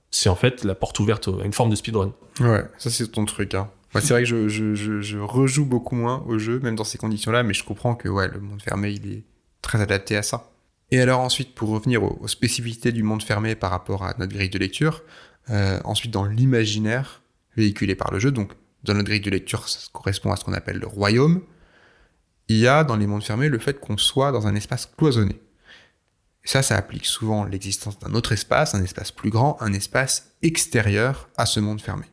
c'est 0.10 0.30
en 0.30 0.36
fait 0.36 0.64
la 0.64 0.74
porte 0.74 1.00
ouverte 1.00 1.28
à 1.28 1.46
une 1.46 1.54
forme 1.54 1.70
de 1.70 1.76
speedrun. 1.76 2.14
Ouais, 2.40 2.64
ça 2.80 2.90
c'est 2.90 3.08
ton 3.10 3.26
truc. 3.26 3.54
Hein 3.54 3.70
c'est 4.00 4.14
vrai 4.14 4.24
que 4.24 4.48
je, 4.48 5.18
rejoue 5.18 5.66
beaucoup 5.66 5.96
moins 5.96 6.24
au 6.26 6.40
jeu, 6.40 6.60
même 6.60 6.76
dans 6.76 6.84
ces 6.84 6.98
conditions-là, 6.98 7.44
mais 7.44 7.54
je 7.54 7.64
comprends 7.64 7.96
que 7.96 8.08
ouais, 8.08 8.30
le 8.30 8.40
monde 8.40 8.62
fermé, 8.62 8.92
il 8.92 9.12
est 9.12 9.24
très 9.62 9.82
adapté 9.82 10.16
à 10.16 10.24
ça. 10.24 10.52
Et 10.92 11.00
alors 11.02 11.20
ensuite, 11.20 11.56
pour 11.56 11.70
revenir 11.70 12.04
aux, 12.04 12.28
spécificités 12.28 12.92
du 12.92 13.04
monde 13.04 13.24
fermé 13.24 13.56
par 13.56 13.72
rapport 13.72 14.04
à 14.04 14.14
notre 14.18 14.34
grille 14.34 14.50
de 14.50 14.60
lecture, 14.60 15.04
euh, 15.50 15.80
ensuite 15.84 16.12
dans 16.12 16.26
l'imaginaire 16.26 17.22
véhiculé 17.58 17.96
par 17.96 18.12
le 18.12 18.20
jeu, 18.20 18.32
donc 18.32 18.54
dans 18.84 18.94
notre 18.94 19.08
grille 19.08 19.22
de 19.22 19.30
lecture, 19.30 19.68
ça 19.68 19.80
correspond 19.92 20.32
à 20.32 20.36
ce 20.36 20.44
qu'on 20.44 20.54
appelle 20.54 20.78
le 20.78 20.88
royaume, 20.88 21.42
il 22.48 22.58
y 22.58 22.68
a 22.68 22.84
dans 22.84 22.96
les 22.96 23.08
mondes 23.08 23.24
fermés 23.24 23.50
le 23.50 23.60
fait 23.60 23.80
qu'on 23.80 23.98
soit 23.98 24.32
dans 24.32 24.48
un 24.48 24.56
espace 24.56 24.86
cloisonné. 24.86 25.40
Et 26.44 26.48
ça, 26.48 26.64
ça 26.64 26.76
applique 26.76 27.06
souvent 27.06 27.46
l'existence 27.46 28.00
d'un 28.00 28.14
autre 28.14 28.32
espace, 28.32 28.74
un 28.74 28.84
espace 28.84 29.12
plus 29.12 29.30
grand, 29.30 29.62
un 29.62 29.74
espace 29.74 30.34
extérieur 30.42 31.30
à 31.38 31.46
ce 31.46 31.60
monde 31.60 31.82
fermé. 31.82 32.06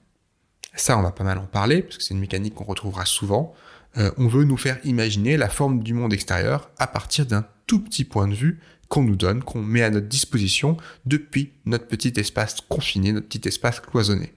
Ça, 0.75 0.99
on 0.99 1.03
va 1.03 1.11
pas 1.11 1.25
mal 1.25 1.39
en 1.39 1.47
parler, 1.47 1.83
parce 1.83 1.99
que 1.99 2.05
c'est 2.05 2.15
une 2.15 2.21
mécanique 2.21 2.55
qu'on 2.55 2.65
retrouvera 2.65 3.05
souvent. 3.05 3.55
Euh, 3.97 4.11
on 4.17 4.29
veut 4.29 4.45
nous 4.45 4.57
faire 4.57 4.79
imaginer 4.85 5.37
la 5.37 5.49
forme 5.49 5.83
du 5.83 5.95
monde 5.95 6.13
extérieur 6.13 6.71
à 6.79 6.87
partir 6.87 7.27
d'un 7.27 7.45
tout 7.67 7.81
petit 7.81 8.05
point 8.05 8.29
de 8.29 8.35
vue 8.35 8.61
qu'on 8.89 9.03
nous 9.03 9.17
donne, 9.17 9.43
qu'on 9.43 9.63
met 9.63 9.83
à 9.83 9.91
notre 9.91 10.07
disposition 10.07 10.77
depuis 11.05 11.53
notre 11.67 11.87
petit 11.87 12.13
espace 12.17 12.57
confiné, 12.69 13.13
notre 13.13 13.29
petit 13.29 13.47
espace 13.47 13.81
cloisonné. 13.81 14.33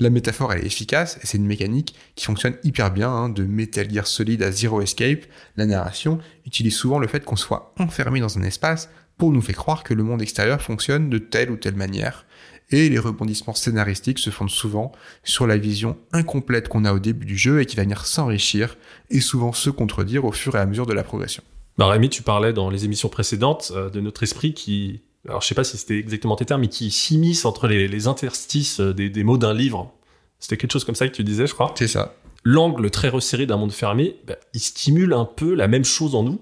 La 0.00 0.10
métaphore, 0.10 0.52
elle 0.52 0.64
est 0.64 0.66
efficace, 0.66 1.18
et 1.22 1.26
c'est 1.26 1.38
une 1.38 1.46
mécanique 1.46 1.94
qui 2.16 2.24
fonctionne 2.24 2.56
hyper 2.64 2.90
bien, 2.90 3.08
hein, 3.08 3.28
de 3.28 3.44
Metal 3.44 3.88
Gear 3.88 4.08
Solid 4.08 4.42
à 4.42 4.50
Zero 4.50 4.80
Escape. 4.80 5.24
La 5.56 5.66
narration 5.66 6.18
utilise 6.46 6.74
souvent 6.74 6.98
le 6.98 7.06
fait 7.06 7.24
qu'on 7.24 7.36
soit 7.36 7.72
enfermé 7.78 8.18
dans 8.18 8.36
un 8.36 8.42
espace 8.42 8.88
pour 9.16 9.30
nous 9.30 9.42
faire 9.42 9.54
croire 9.54 9.84
que 9.84 9.94
le 9.94 10.02
monde 10.02 10.20
extérieur 10.20 10.60
fonctionne 10.60 11.08
de 11.10 11.18
telle 11.18 11.52
ou 11.52 11.56
telle 11.56 11.76
manière, 11.76 12.26
et 12.74 12.88
les 12.88 12.98
rebondissements 12.98 13.54
scénaristiques 13.54 14.18
se 14.18 14.30
fondent 14.30 14.50
souvent 14.50 14.90
sur 15.22 15.46
la 15.46 15.56
vision 15.56 15.96
incomplète 16.12 16.68
qu'on 16.68 16.84
a 16.84 16.92
au 16.92 16.98
début 16.98 17.24
du 17.24 17.38
jeu 17.38 17.60
et 17.60 17.66
qui 17.66 17.76
va 17.76 17.82
venir 17.82 18.04
s'enrichir 18.04 18.76
et 19.10 19.20
souvent 19.20 19.52
se 19.52 19.70
contredire 19.70 20.24
au 20.24 20.32
fur 20.32 20.56
et 20.56 20.58
à 20.58 20.66
mesure 20.66 20.86
de 20.86 20.92
la 20.92 21.04
progression. 21.04 21.44
Bah 21.78 21.86
Rémi, 21.86 22.08
tu 22.08 22.22
parlais 22.22 22.52
dans 22.52 22.70
les 22.70 22.84
émissions 22.84 23.08
précédentes 23.08 23.72
euh, 23.74 23.90
de 23.90 24.00
notre 24.00 24.24
esprit 24.24 24.54
qui, 24.54 25.02
alors 25.28 25.40
je 25.40 25.46
sais 25.46 25.54
pas 25.54 25.64
si 25.64 25.76
c'était 25.76 25.98
exactement 25.98 26.34
tes 26.36 26.44
termes, 26.44 26.62
mais 26.62 26.68
qui 26.68 26.90
s'immisce 26.90 27.44
entre 27.44 27.68
les, 27.68 28.06
interstices 28.08 28.80
euh, 28.80 28.92
des, 28.92 29.24
mots 29.24 29.38
d'un 29.38 29.54
livre. 29.54 29.92
C'était 30.40 30.56
quelque 30.56 30.72
chose 30.72 30.84
comme 30.84 30.94
ça 30.96 31.08
que 31.08 31.14
tu 31.14 31.22
disais, 31.22 31.46
je 31.46 31.54
crois. 31.54 31.72
C'est 31.76 31.88
ça. 31.88 32.16
L'angle 32.42 32.90
très 32.90 33.08
resserré 33.08 33.46
d'un 33.46 33.56
monde 33.56 33.72
fermé, 33.72 34.16
bah, 34.26 34.36
il 34.52 34.60
stimule 34.60 35.12
un 35.12 35.24
peu 35.24 35.54
la 35.54 35.68
même 35.68 35.84
chose 35.84 36.14
en 36.14 36.24
nous, 36.24 36.40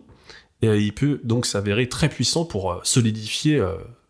et 0.63 0.69
euh, 0.69 0.79
il 0.79 0.95
peut 0.95 1.21
donc 1.25 1.47
s'avérer 1.47 1.89
très 1.89 2.09
puissant 2.09 2.45
pour 2.45 2.81
solidifier 2.83 3.63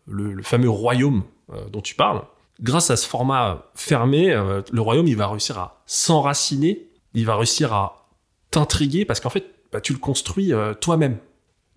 le, 0.07 0.33
le, 0.33 0.43
fameux 0.43 0.69
royaume 0.69 1.23
euh, 1.23 1.32
dont 1.71 1.81
tu 1.81 1.95
parles, 1.95 2.23
grâce 2.61 2.89
à 2.91 2.95
ce 2.95 3.07
format 3.07 3.65
fermé, 3.75 4.31
euh, 4.31 4.61
le 4.71 4.81
royaume, 4.81 5.07
il 5.07 5.17
va 5.17 5.27
réussir 5.27 5.57
à 5.57 5.81
s'enraciner, 5.85 6.87
il 7.13 7.25
va 7.25 7.35
réussir 7.35 7.73
à 7.73 8.07
t'intriguer, 8.51 9.05
parce 9.05 9.19
qu'en 9.19 9.29
fait, 9.29 9.45
bah, 9.71 9.81
tu 9.81 9.93
le 9.93 9.99
construis 9.99 10.53
euh, 10.53 10.73
toi-même. 10.73 11.17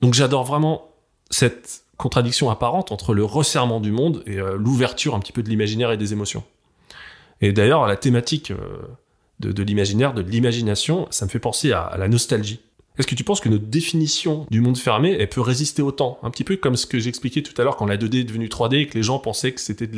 Donc 0.01 0.15
j'adore 0.15 0.45
vraiment 0.45 0.91
cette 1.31 1.83
contradiction 1.97 2.51
apparente 2.51 2.93
entre 2.93 3.15
le 3.15 3.25
resserrement 3.25 3.81
du 3.81 3.91
monde 3.91 4.23
et 4.27 4.37
l'ouverture 4.37 5.15
un 5.15 5.19
petit 5.19 5.33
peu 5.33 5.43
de 5.43 5.49
l'imaginaire 5.49 5.91
et 5.91 5.97
des 5.97 6.13
émotions. 6.13 6.45
Et 7.41 7.53
d'ailleurs, 7.53 7.87
la 7.87 7.97
thématique 7.97 8.53
de, 9.41 9.63
l'imaginaire, 9.63 10.13
de 10.13 10.21
l'imagination, 10.21 11.09
ça 11.09 11.25
me 11.25 11.31
fait 11.31 11.39
penser 11.39 11.73
à 11.73 11.97
la 11.97 12.09
nostalgie. 12.09 12.61
Est-ce 12.99 13.07
que 13.07 13.15
tu 13.15 13.25
penses 13.25 13.41
que 13.41 13.49
notre 13.49 13.67
définition 13.67 14.47
du 14.51 14.61
monde 14.61 14.79
fermé, 14.79 15.17
elle 15.19 15.29
peut 15.29 15.41
résister 15.41 15.83
au 15.83 15.93
temps? 15.93 16.19
Un 16.23 16.31
petit 16.31 16.45
peu 16.45 16.57
comme 16.57 16.77
ce 16.77 16.87
que 16.87 16.99
j'expliquais 16.99 17.43
tout 17.43 17.53
à 17.61 17.65
l'heure 17.65 17.77
quand 17.77 17.87
la 17.87 17.97
2D 17.97 18.21
est 18.21 18.25
devenue 18.25 18.49
3D 18.49 18.77
et 18.77 18.87
que 18.87 18.95
les 18.95 19.03
gens 19.03 19.19
pensaient 19.19 19.53
que 19.53 19.61
c'était 19.61 19.89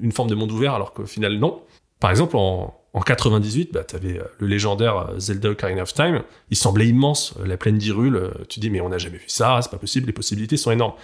une 0.00 0.12
forme 0.12 0.30
de 0.30 0.34
monde 0.34 0.50
ouvert 0.52 0.74
alors 0.74 0.92
qu'au 0.92 1.06
final 1.06 1.38
non. 1.38 1.60
Par 2.00 2.10
exemple, 2.10 2.36
en, 2.36 2.78
en 2.96 3.00
98, 3.00 3.74
bah, 3.74 3.84
t'avais 3.84 4.18
euh, 4.18 4.24
le 4.38 4.46
légendaire 4.46 4.96
euh, 4.96 5.18
Zelda 5.18 5.50
Ocarina 5.50 5.82
of 5.82 5.92
Time. 5.92 6.22
Il 6.50 6.56
semblait 6.56 6.86
immense, 6.86 7.34
euh, 7.40 7.46
la 7.46 7.58
plaine 7.58 7.76
d'Hyrule. 7.76 8.30
Tu 8.48 8.58
dis, 8.58 8.70
mais 8.70 8.80
on 8.80 8.88
n'a 8.88 8.98
jamais 8.98 9.18
vu 9.18 9.24
ça, 9.28 9.60
c'est 9.62 9.70
pas 9.70 9.76
possible, 9.76 10.06
les 10.06 10.14
possibilités 10.14 10.56
sont 10.56 10.70
énormes. 10.70 10.94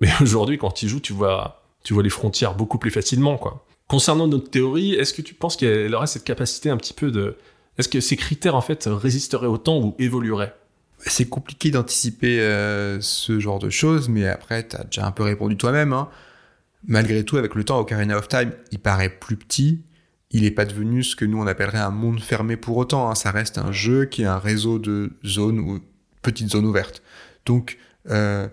Mais 0.00 0.08
aujourd'hui, 0.20 0.58
quand 0.58 0.72
tu 0.72 0.88
joues, 0.88 1.00
tu 1.00 1.12
vois, 1.12 1.62
tu 1.84 1.94
vois 1.94 2.02
les 2.02 2.10
frontières 2.10 2.54
beaucoup 2.54 2.78
plus 2.78 2.90
facilement. 2.90 3.40
Concernant 3.86 4.26
notre 4.26 4.50
théorie, 4.50 4.94
est-ce 4.94 5.14
que 5.14 5.22
tu 5.22 5.34
penses 5.34 5.56
qu'elle 5.56 5.94
aurait 5.94 6.08
cette 6.08 6.24
capacité 6.24 6.68
un 6.68 6.76
petit 6.76 6.94
peu 6.94 7.12
de, 7.12 7.36
est-ce 7.78 7.88
que 7.88 8.00
ces 8.00 8.16
critères, 8.16 8.54
en 8.54 8.60
fait, 8.60 8.84
résisteraient 8.86 9.46
au 9.46 9.58
temps 9.58 9.78
ou 9.78 9.94
évolueraient? 9.98 10.54
C'est 10.98 11.28
compliqué 11.28 11.70
d'anticiper 11.70 12.40
euh, 12.40 13.00
ce 13.00 13.38
genre 13.38 13.58
de 13.58 13.68
choses, 13.68 14.08
mais 14.08 14.26
après, 14.26 14.66
tu 14.66 14.76
as 14.76 14.84
déjà 14.84 15.06
un 15.06 15.12
peu 15.12 15.22
répondu 15.22 15.56
toi-même. 15.56 15.92
Hein. 15.92 16.08
Malgré 16.86 17.24
tout, 17.24 17.36
avec 17.36 17.54
le 17.54 17.64
temps, 17.64 17.78
Ocarina 17.78 18.16
of 18.16 18.28
Time, 18.28 18.52
il 18.72 18.78
paraît 18.78 19.10
plus 19.10 19.36
petit. 19.36 19.82
Il 20.30 20.42
n'est 20.42 20.50
pas 20.50 20.64
devenu 20.64 21.02
ce 21.02 21.14
que 21.14 21.24
nous, 21.24 21.38
on 21.38 21.46
appellerait 21.46 21.78
un 21.78 21.90
monde 21.90 22.20
fermé 22.20 22.56
pour 22.56 22.76
autant. 22.76 23.10
Hein. 23.10 23.14
Ça 23.14 23.30
reste 23.30 23.58
un 23.58 23.72
jeu 23.72 24.06
qui 24.06 24.22
est 24.22 24.26
un 24.26 24.38
réseau 24.38 24.78
de 24.78 25.12
zones 25.24 25.58
ou 25.60 25.80
petites 26.22 26.50
zones 26.50 26.66
ouvertes. 26.66 27.02
Donc, 27.44 27.78
euh, 28.08 28.48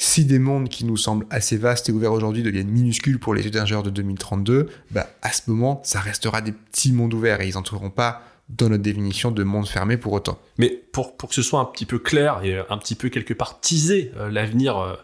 si 0.00 0.24
des 0.24 0.38
mondes 0.38 0.68
qui 0.68 0.84
nous 0.84 0.96
semblent 0.96 1.26
assez 1.28 1.56
vastes 1.56 1.88
et 1.88 1.92
ouverts 1.92 2.12
aujourd'hui 2.12 2.44
deviennent 2.44 2.70
minuscules 2.70 3.18
pour 3.18 3.34
les 3.34 3.48
étagères 3.48 3.82
de 3.82 3.90
2032, 3.90 4.68
bah, 4.92 5.08
à 5.22 5.32
ce 5.32 5.50
moment, 5.50 5.82
ça 5.84 5.98
restera 5.98 6.40
des 6.40 6.52
petits 6.52 6.92
mondes 6.92 7.12
ouverts 7.12 7.40
et 7.40 7.48
ils 7.48 7.54
n'entreront 7.54 7.90
pas 7.90 8.22
dans 8.48 8.68
notre 8.68 8.84
définition 8.84 9.32
de 9.32 9.42
monde 9.42 9.66
fermé 9.66 9.96
pour 9.96 10.12
autant. 10.12 10.38
Mais 10.56 10.68
pour, 10.68 11.16
pour 11.16 11.30
que 11.30 11.34
ce 11.34 11.42
soit 11.42 11.58
un 11.58 11.64
petit 11.64 11.84
peu 11.84 11.98
clair 11.98 12.44
et 12.44 12.56
un 12.70 12.78
petit 12.78 12.94
peu 12.94 13.08
quelque 13.08 13.34
part 13.34 13.60
teaser 13.60 14.12
euh, 14.16 14.30
l'avenir 14.30 14.78
euh, 14.78 14.94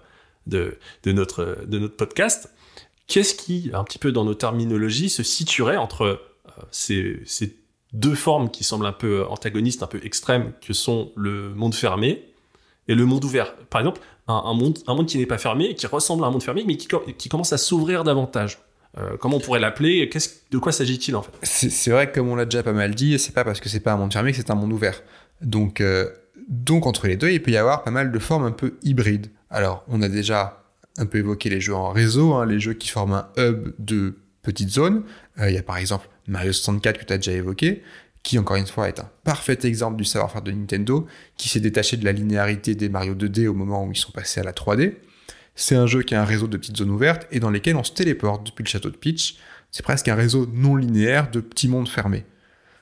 de, 0.46 0.78
de, 1.02 1.10
notre, 1.10 1.64
de 1.66 1.80
notre 1.80 1.96
podcast, 1.96 2.52
qu'est-ce 3.08 3.34
qui, 3.34 3.72
un 3.74 3.82
petit 3.82 3.98
peu 3.98 4.12
dans 4.12 4.24
nos 4.24 4.34
terminologies, 4.34 5.10
se 5.10 5.24
situerait 5.24 5.76
entre 5.76 6.02
euh, 6.02 6.16
ces, 6.70 7.20
ces 7.26 7.56
deux 7.92 8.14
formes 8.14 8.48
qui 8.48 8.62
semblent 8.62 8.86
un 8.86 8.92
peu 8.92 9.26
antagonistes, 9.26 9.82
un 9.82 9.88
peu 9.88 9.98
extrêmes, 10.04 10.52
que 10.64 10.72
sont 10.72 11.10
le 11.16 11.52
monde 11.52 11.74
fermé 11.74 12.22
et 12.86 12.94
le 12.94 13.06
monde 13.06 13.24
ouvert? 13.24 13.56
Par 13.70 13.80
exemple, 13.80 14.00
un, 14.26 14.54
monde, 14.54 15.06
qui 15.06 15.18
n'est 15.18 15.26
pas 15.26 15.38
fermé, 15.38 15.74
qui 15.74 15.86
ressemble 15.86 16.24
à 16.24 16.28
un 16.28 16.30
monde 16.30 16.42
fermé, 16.42 16.64
mais 16.66 16.76
qui, 16.76 16.88
qui 17.18 17.28
commence 17.28 17.52
à 17.52 17.58
s'ouvrir 17.58 18.04
davantage. 18.04 18.58
Euh, 18.96 19.16
comment 19.18 19.36
on 19.36 19.40
pourrait 19.40 19.60
l'appeler? 19.60 20.08
De 20.50 20.58
quoi 20.58 20.72
s'agit-il 20.72 21.16
en 21.16 21.22
fait? 21.22 21.32
C'est 21.42 21.90
vrai 21.90 22.08
que 22.08 22.14
comme 22.14 22.28
on 22.28 22.36
l'a 22.36 22.44
déjà 22.44 22.62
pas 22.62 22.72
mal 22.72 22.94
dit, 22.94 23.18
c'est 23.18 23.34
pas 23.34 23.44
parce 23.44 23.60
que 23.60 23.68
c'est 23.68 23.80
pas 23.80 23.92
un 23.92 23.96
monde 23.96 24.12
fermé 24.12 24.30
que 24.30 24.36
c'est 24.36 24.50
un 24.50 24.54
monde 24.54 24.72
ouvert. 24.72 25.02
Donc, 25.40 25.80
euh, 25.80 26.08
donc 26.48 26.86
entre 26.86 27.06
les 27.06 27.16
deux, 27.16 27.30
il 27.30 27.42
peut 27.42 27.50
y 27.50 27.56
avoir 27.56 27.82
pas 27.82 27.90
mal 27.90 28.12
de 28.12 28.18
formes 28.18 28.44
un 28.44 28.52
peu 28.52 28.78
hybrides. 28.82 29.30
Alors, 29.50 29.84
on 29.88 30.00
a 30.00 30.08
déjà 30.08 30.62
un 30.96 31.06
peu 31.06 31.18
évoqué 31.18 31.50
les 31.50 31.60
jeux 31.60 31.74
en 31.74 31.90
réseau, 31.90 32.34
hein, 32.34 32.46
les 32.46 32.60
jeux 32.60 32.74
qui 32.74 32.88
forment 32.88 33.24
un 33.36 33.48
hub 33.48 33.74
de 33.78 34.14
petites 34.42 34.70
zones. 34.70 35.02
Euh, 35.40 35.50
il 35.50 35.54
y 35.54 35.58
a 35.58 35.62
par 35.62 35.78
exemple 35.78 36.08
Mario 36.28 36.52
64 36.52 36.98
que 36.98 37.04
tu 37.04 37.12
as 37.12 37.16
déjà 37.16 37.32
évoqué, 37.32 37.82
qui 38.24 38.38
encore 38.38 38.56
une 38.56 38.66
fois 38.66 38.88
est 38.88 38.98
un 38.98 39.08
parfait 39.22 39.58
exemple 39.62 39.96
du 39.96 40.04
savoir-faire 40.04 40.42
de 40.42 40.50
Nintendo, 40.50 41.06
qui 41.36 41.48
s'est 41.48 41.60
détaché 41.60 41.96
de 41.96 42.04
la 42.04 42.10
linéarité 42.10 42.74
des 42.74 42.88
Mario 42.88 43.14
2D 43.14 43.46
au 43.46 43.54
moment 43.54 43.84
où 43.84 43.92
ils 43.92 43.96
sont 43.96 44.10
passés 44.10 44.40
à 44.40 44.42
la 44.42 44.52
3D. 44.52 44.94
C'est 45.54 45.76
un 45.76 45.86
jeu 45.86 46.02
qui 46.02 46.16
a 46.16 46.22
un 46.22 46.24
réseau 46.24 46.48
de 46.48 46.56
petites 46.56 46.76
zones 46.78 46.90
ouvertes 46.90 47.28
et 47.30 47.38
dans 47.38 47.50
lesquelles 47.50 47.76
on 47.76 47.84
se 47.84 47.92
téléporte 47.92 48.46
depuis 48.46 48.64
le 48.64 48.68
château 48.68 48.90
de 48.90 48.96
Peach. 48.96 49.36
C'est 49.70 49.84
presque 49.84 50.08
un 50.08 50.16
réseau 50.16 50.48
non 50.52 50.74
linéaire 50.74 51.30
de 51.30 51.38
petits 51.40 51.68
mondes 51.68 51.88
fermés. 51.88 52.24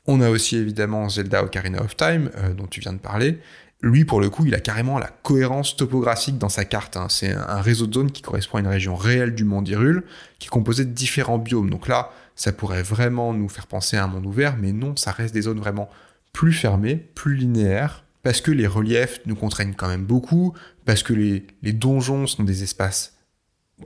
On 0.06 0.20
a 0.20 0.30
aussi 0.30 0.56
évidemment 0.56 1.08
Zelda 1.08 1.44
Ocarina 1.44 1.82
of 1.82 1.96
Time, 1.96 2.30
euh, 2.38 2.54
dont 2.54 2.66
tu 2.66 2.80
viens 2.80 2.92
de 2.92 2.98
parler, 2.98 3.38
Lui, 3.82 4.04
pour 4.04 4.20
le 4.20 4.30
coup, 4.30 4.46
il 4.46 4.54
a 4.54 4.60
carrément 4.60 5.00
la 5.00 5.08
cohérence 5.08 5.76
topographique 5.76 6.38
dans 6.38 6.48
sa 6.48 6.64
carte. 6.64 6.96
hein. 6.96 7.08
C'est 7.08 7.32
un 7.32 7.60
réseau 7.60 7.88
de 7.88 7.94
zones 7.94 8.12
qui 8.12 8.22
correspond 8.22 8.58
à 8.58 8.60
une 8.60 8.68
région 8.68 8.94
réelle 8.94 9.34
du 9.34 9.44
monde 9.44 9.68
Hyrule, 9.68 10.04
qui 10.38 10.46
est 10.46 10.50
composé 10.50 10.84
de 10.84 10.92
différents 10.92 11.38
biomes. 11.38 11.68
Donc 11.68 11.88
là, 11.88 12.10
ça 12.42 12.52
pourrait 12.52 12.82
vraiment 12.82 13.32
nous 13.32 13.48
faire 13.48 13.68
penser 13.68 13.96
à 13.96 14.02
un 14.02 14.08
monde 14.08 14.26
ouvert, 14.26 14.56
mais 14.56 14.72
non, 14.72 14.96
ça 14.96 15.12
reste 15.12 15.32
des 15.32 15.42
zones 15.42 15.60
vraiment 15.60 15.88
plus 16.32 16.52
fermées, 16.52 16.96
plus 16.96 17.36
linéaires, 17.36 18.02
parce 18.24 18.40
que 18.40 18.50
les 18.50 18.66
reliefs 18.66 19.20
nous 19.26 19.36
contraignent 19.36 19.74
quand 19.74 19.86
même 19.86 20.04
beaucoup, 20.04 20.52
parce 20.84 21.04
que 21.04 21.12
les, 21.12 21.46
les 21.62 21.72
donjons 21.72 22.26
sont 22.26 22.42
des 22.42 22.64
espaces 22.64 23.16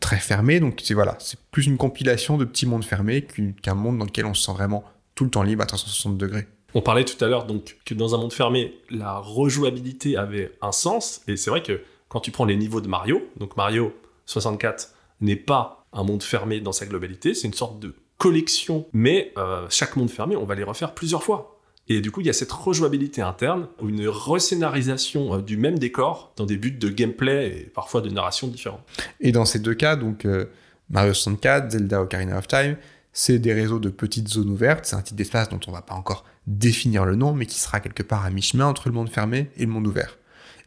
très 0.01 0.17
fermés, 0.17 0.59
donc 0.59 0.81
c'est 0.83 0.95
voilà, 0.95 1.19
c'est 1.21 1.39
plus 1.51 1.67
une 1.67 1.77
compilation 1.77 2.39
de 2.39 2.47
petits 2.47 2.65
mondes 2.65 2.87
fermés 2.87 3.27
qu'un 3.61 3.75
monde 3.75 3.99
dans 3.99 4.07
lequel 4.07 4.25
on 4.25 4.33
se 4.33 4.47
sent 4.47 4.53
vraiment 4.55 4.85
tout 5.15 5.25
le 5.25 5.31
temps 5.31 5.43
libre 5.43 5.63
à 5.63 5.67
360 5.67 6.17
degrés. 6.17 6.47
On 6.73 6.81
parlait 6.81 7.05
tout 7.05 7.23
à 7.23 7.29
l'heure 7.29 7.45
donc 7.45 7.77
que 7.85 7.93
dans 7.93 8.15
un 8.15 8.19
monde 8.19 8.33
fermé, 8.33 8.73
la 8.89 9.19
rejouabilité 9.19 10.17
avait 10.17 10.53
un 10.63 10.73
sens, 10.73 11.21
et 11.29 11.37
c'est 11.37 11.51
vrai 11.51 11.63
que 11.63 11.83
quand 12.09 12.21
tu 12.21 12.31
prends 12.31 12.47
les 12.47 12.57
niveaux 12.57 12.81
de 12.81 12.89
Mario, 12.89 13.23
donc 13.37 13.55
Mario 13.59 13.95
64 14.25 14.95
n'est 15.21 15.37
pas 15.37 15.87
un 15.93 16.05
monde 16.05 16.23
fermé 16.23 16.63
dans 16.63 16.73
sa 16.73 16.87
globalité, 16.87 17.35
c'est 17.35 17.49
une 17.49 17.53
sorte 17.53 17.81
de 17.81 17.95
collection, 18.19 18.87
mais 18.93 19.33
euh, 19.37 19.67
chaque 19.71 19.97
monde 19.97 20.11
fermé, 20.11 20.37
on 20.37 20.45
va 20.45 20.55
les 20.55 20.63
refaire 20.63 20.95
plusieurs 20.95 21.23
fois. 21.23 21.61
Et 21.89 22.01
du 22.01 22.11
coup, 22.11 22.21
il 22.21 22.27
y 22.27 22.31
a 22.31 22.33
cette 22.33 22.51
rejouabilité 22.51 23.23
interne, 23.23 23.69
une 23.81 24.09
rescénarisation 24.09 25.35
euh, 25.35 25.43
du 25.43 25.57
même 25.57 25.79
décor 25.79 26.33
dans 26.37 26.47
des 26.47 26.57
buts 26.57 26.73
de 26.73 26.89
gameplay 26.89 27.49
et 27.49 27.63
parfois 27.65 28.01
de 28.01 28.11
narration 28.11 28.49
différents. 28.49 28.81
Et 29.21 29.33
dans 29.33 29.45
ces 29.45 29.59
deux 29.59 29.75
cas, 29.75 29.97
donc 29.97 30.25
euh, 30.25 30.47
Mario 30.91 31.15
64, 31.15 31.71
Zelda 31.71 32.03
Ocarina 32.03 32.39
of 32.39 32.49
Time, 32.49 32.77
c'est 33.13 33.39
des 33.39 33.55
réseaux 33.55 33.79
de 33.79 33.89
petites 33.89 34.29
zones 34.29 34.51
ouvertes, 34.51 34.85
c'est 34.85 34.97
un 34.97 35.03
type 35.03 35.17
d'espace 35.17 35.49
dont 35.49 35.61
on 35.69 35.73
va 35.73 35.81
pas 35.81 35.95
encore 35.95 36.25
définir 36.47 37.05
le 37.05 37.15
nom, 37.15 37.33
mais 37.33 37.47
qui 37.47 37.61
sera 37.61 37.81
quelque 37.81 38.03
part 38.03 38.25
à 38.25 38.31
mi-chemin 38.31 38.67
entre 38.67 38.89
le 38.89 38.95
monde 38.95 39.09
fermé 39.09 39.51
et 39.57 39.65
le 39.65 39.71
monde 39.71 39.87
ouvert. 39.87 40.19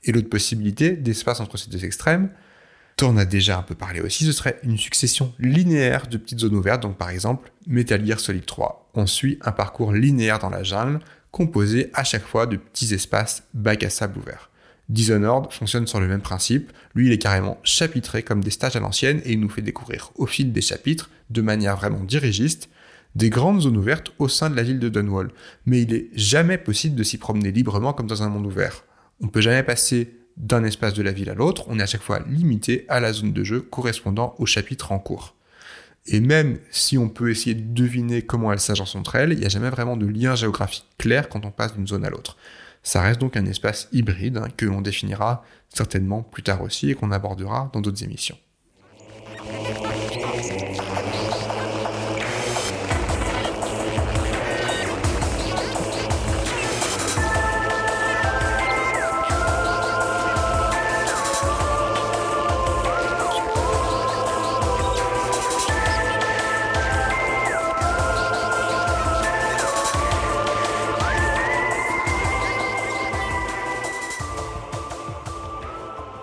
Et 0.04 0.12
l'autre 0.12 0.30
possibilité 0.30 0.92
d'espace 0.92 1.42
entre 1.42 1.58
ces 1.58 1.70
deux 1.70 1.86
extrêmes, 1.86 2.32
on 3.04 3.18
a 3.18 3.26
déjà 3.26 3.58
un 3.58 3.62
peu 3.62 3.76
parlé 3.76 4.02
aussi, 4.02 4.26
ce 4.26 4.32
serait 4.32 4.60
une 4.64 4.78
succession 4.78 5.34
linéaire 5.40 6.08
de 6.08 6.18
petites 6.18 6.40
zones 6.40 6.56
ouvertes, 6.56 6.82
donc 6.82 6.98
par 6.98 7.10
exemple 7.10 7.52
Metal 7.68 8.06
Gear 8.06 8.20
Solid 8.20 8.46
3. 8.46 8.92
On 8.96 9.06
suit 9.06 9.38
un 9.42 9.52
parcours 9.52 9.94
linéaire 9.94 10.40
dans 10.40 10.50
la 10.50 10.64
jungle, 10.64 11.00
composé 11.32 11.90
à 11.94 12.04
chaque 12.04 12.26
fois 12.26 12.46
de 12.48 12.58
petits 12.58 12.94
espaces 12.94 13.44
bacs 13.54 13.84
à 13.84 13.90
sable 13.90 14.20
ouverts. 14.20 14.50
Dishonored 14.90 15.52
fonctionne 15.52 15.86
sur 15.86 16.00
le 16.00 16.08
même 16.08 16.22
principe. 16.22 16.72
Lui, 16.96 17.08
il 17.08 17.14
est 17.14 17.20
carrément 17.20 17.60
chapitré 17.64 18.24
comme 18.24 18.44
des 18.44 18.50
stages 18.50 18.76
à 18.76 18.80
l'ancienne 18.80 19.22
et 19.24 19.34
il 19.34 19.40
nous 19.40 19.50
fait 19.50 19.62
découvrir 19.62 20.12
au 20.16 20.26
fil 20.26 20.52
des 20.52 20.62
chapitres, 20.62 21.12
de 21.30 21.42
manière 21.42 21.78
vraiment 21.78 22.04
dirigiste, 22.04 22.70
des 23.16 23.30
grandes 23.30 23.62
zones 23.62 23.78
ouvertes 23.78 24.12
au 24.18 24.28
sein 24.28 24.50
de 24.50 24.56
la 24.56 24.64
ville 24.64 24.80
de 24.80 24.90
Dunwall. 24.90 25.32
Mais 25.68 25.84
il 25.84 25.94
est 25.94 26.10
jamais 26.14 26.58
possible 26.58 26.96
de 26.96 27.04
s'y 27.04 27.20
promener 27.20 27.52
librement 27.52 27.94
comme 27.94 28.08
dans 28.08 28.24
un 28.24 28.30
monde 28.30 28.48
ouvert. 28.48 28.84
On 29.22 29.28
peut 29.28 29.42
jamais 29.42 29.64
passer 29.64 30.19
d'un 30.40 30.64
espace 30.64 30.94
de 30.94 31.04
la 31.04 31.12
ville 31.12 31.30
à 31.30 31.34
l'autre, 31.36 31.66
on 31.68 31.80
est 31.80 31.84
à 31.84 31.86
chaque 31.86 32.02
fois 32.02 32.22
limité 32.28 32.86
à 32.88 33.00
la 33.00 33.14
zone 33.14 33.34
de 33.34 33.44
jeu 33.44 33.62
correspondant 33.62 34.36
au 34.40 34.46
chapitre 34.46 34.92
en 34.92 35.00
cours. 35.00 35.36
Et 36.06 36.22
même 36.22 36.60
si 36.72 36.98
on 36.98 37.10
peut 37.10 37.30
essayer 37.30 37.54
de 37.54 37.74
deviner 37.74 38.22
comment 38.22 38.52
elles 38.52 38.60
s'agencent 38.60 38.96
entre 38.96 39.16
elles, 39.16 39.34
il 39.34 39.40
n'y 39.40 39.46
a 39.46 39.50
jamais 39.50 39.70
vraiment 39.70 39.98
de 39.98 40.08
lien 40.08 40.36
géographique 40.36 40.86
clair 40.98 41.30
quand 41.30 41.46
on 41.46 41.52
passe 41.52 41.76
d'une 41.76 41.88
zone 41.88 42.06
à 42.06 42.10
l'autre. 42.10 42.38
Ça 42.82 43.02
reste 43.02 43.20
donc 43.20 43.36
un 43.36 43.46
espace 43.46 43.90
hybride 43.92 44.38
hein, 44.38 44.48
que 44.56 44.66
l'on 44.66 44.82
définira 44.82 45.44
certainement 45.68 46.24
plus 46.24 46.42
tard 46.42 46.62
aussi 46.62 46.90
et 46.90 46.96
qu'on 46.96 47.12
abordera 47.12 47.70
dans 47.74 47.82
d'autres 47.82 48.04
émissions. 48.04 48.38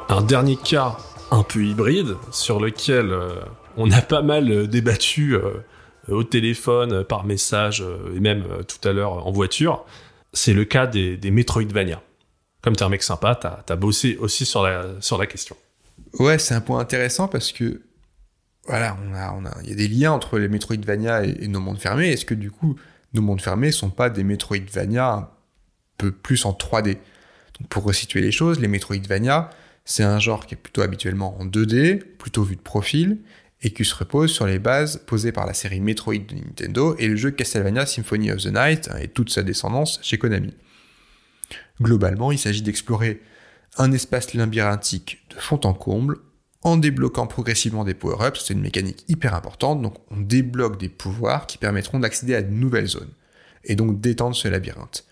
Un 0.09 0.22
dernier 0.22 0.57
cas 0.57 0.96
un 1.32 1.42
peu 1.42 1.64
hybride 1.64 2.14
sur 2.30 2.61
lequel 2.61 3.11
euh, 3.11 3.40
on 3.76 3.90
a 3.90 4.00
pas 4.00 4.22
mal 4.22 4.50
euh, 4.50 4.66
débattu 4.68 5.34
euh, 5.34 5.64
au 6.09 6.22
téléphone, 6.22 7.02
par 7.02 7.24
message 7.24 7.84
et 8.14 8.20
même 8.20 8.44
tout 8.68 8.88
à 8.88 8.92
l'heure 8.92 9.26
en 9.26 9.32
voiture, 9.32 9.84
c'est 10.32 10.52
le 10.52 10.64
cas 10.64 10.86
des, 10.86 11.18
Metroidvania. 11.32 12.00
Comme 12.62 12.76
t'es 12.76 12.84
un 12.84 12.88
mec 12.88 13.02
sympa, 13.02 13.34
t'as 13.34 13.64
as 13.68 13.76
bossé 13.76 14.16
aussi 14.18 14.46
sur 14.46 14.62
la, 14.62 15.26
question. 15.26 15.57
Ouais, 16.20 16.38
c'est 16.38 16.54
un 16.54 16.61
point 16.61 16.78
intéressant 16.78 17.26
parce 17.26 17.50
que 17.50 17.82
voilà, 18.68 18.96
on 19.02 19.44
a, 19.44 19.50
il 19.64 19.70
y 19.70 19.72
a 19.72 19.74
des 19.74 19.88
liens 19.88 20.12
entre 20.12 20.38
les 20.38 20.46
Metroidvania 20.46 21.24
et, 21.24 21.38
et 21.40 21.48
nos 21.48 21.59
mondes 21.59 21.80
fermés. 21.80 22.11
Est-ce 22.11 22.24
que 22.24 22.34
du 22.34 22.52
coup, 22.52 22.76
nos 23.12 23.22
mondes 23.22 23.40
fermés 23.40 23.72
sont 23.72 23.90
pas 23.90 24.09
des 24.09 24.22
Metroidvania 24.22 25.12
un 25.12 25.28
peu 25.98 26.12
plus 26.12 26.44
en 26.44 26.52
3D 26.52 26.98
Donc 27.59 27.68
pour 27.68 27.82
resituer 27.82 28.20
les 28.20 28.30
choses, 28.30 28.61
les 28.61 28.68
Metroidvania, 28.68 29.50
c'est 29.87 30.03
un 30.03 30.18
genre 30.18 30.47
qui 30.47 30.55
est 30.55 30.59
plutôt 30.59 30.82
habituellement 30.82 31.41
en 31.41 31.47
2D, 31.47 32.01
plutôt 32.18 32.43
vu 32.43 32.57
de 32.57 32.61
profil, 32.61 33.18
et 33.62 33.70
qui 33.70 33.84
se 33.84 33.95
repose 33.95 34.32
sur 34.32 34.45
les 34.47 34.59
bases 34.59 35.03
posées 35.07 35.32
par 35.32 35.47
la 35.47 35.55
série 35.55 35.80
Metroid 35.80 36.18
de 36.18 36.34
Nintendo 36.34 36.95
et 36.99 37.07
le 37.09 37.16
jeu 37.16 37.30
Castlevania 37.30 37.87
Symphony 37.87 38.30
of 38.32 38.43
the 38.43 38.53
Night 38.53 38.91
hein, 38.93 38.99
et 39.01 39.09
toute 39.09 39.30
sa 39.30 39.43
descendance 39.43 39.99
chez 40.03 40.18
Konami. 40.18 40.53
Globalement, 41.80 42.32
il 42.32 42.39
s'agit 42.39 42.62
d'explorer 42.62 43.22
un 43.78 43.93
espace 43.93 44.34
labyrinthique 44.34 45.24
de 45.30 45.37
fond 45.37 45.61
en 45.64 45.72
comble 45.72 46.18
en 46.62 46.76
débloquant 46.76 47.28
progressivement 47.28 47.84
des 47.84 47.95
power-ups. 47.95 48.45
C'est 48.45 48.55
une 48.55 48.61
mécanique 48.61 49.05
hyper 49.09 49.34
importante, 49.34 49.80
donc 49.80 49.95
on 50.11 50.20
débloque 50.20 50.80
des 50.80 50.89
pouvoirs 50.89 51.47
qui 51.47 51.59
permettront 51.59 52.01
d'accéder 52.01 52.34
à 52.34 52.43
de 52.43 52.53
nouvelles 52.53 52.89
zones 52.89 53.12
et 53.64 53.76
donc 53.76 54.01
d'étendre 54.01 54.34
ce 54.34 54.49
labyrinthe. 54.49 55.07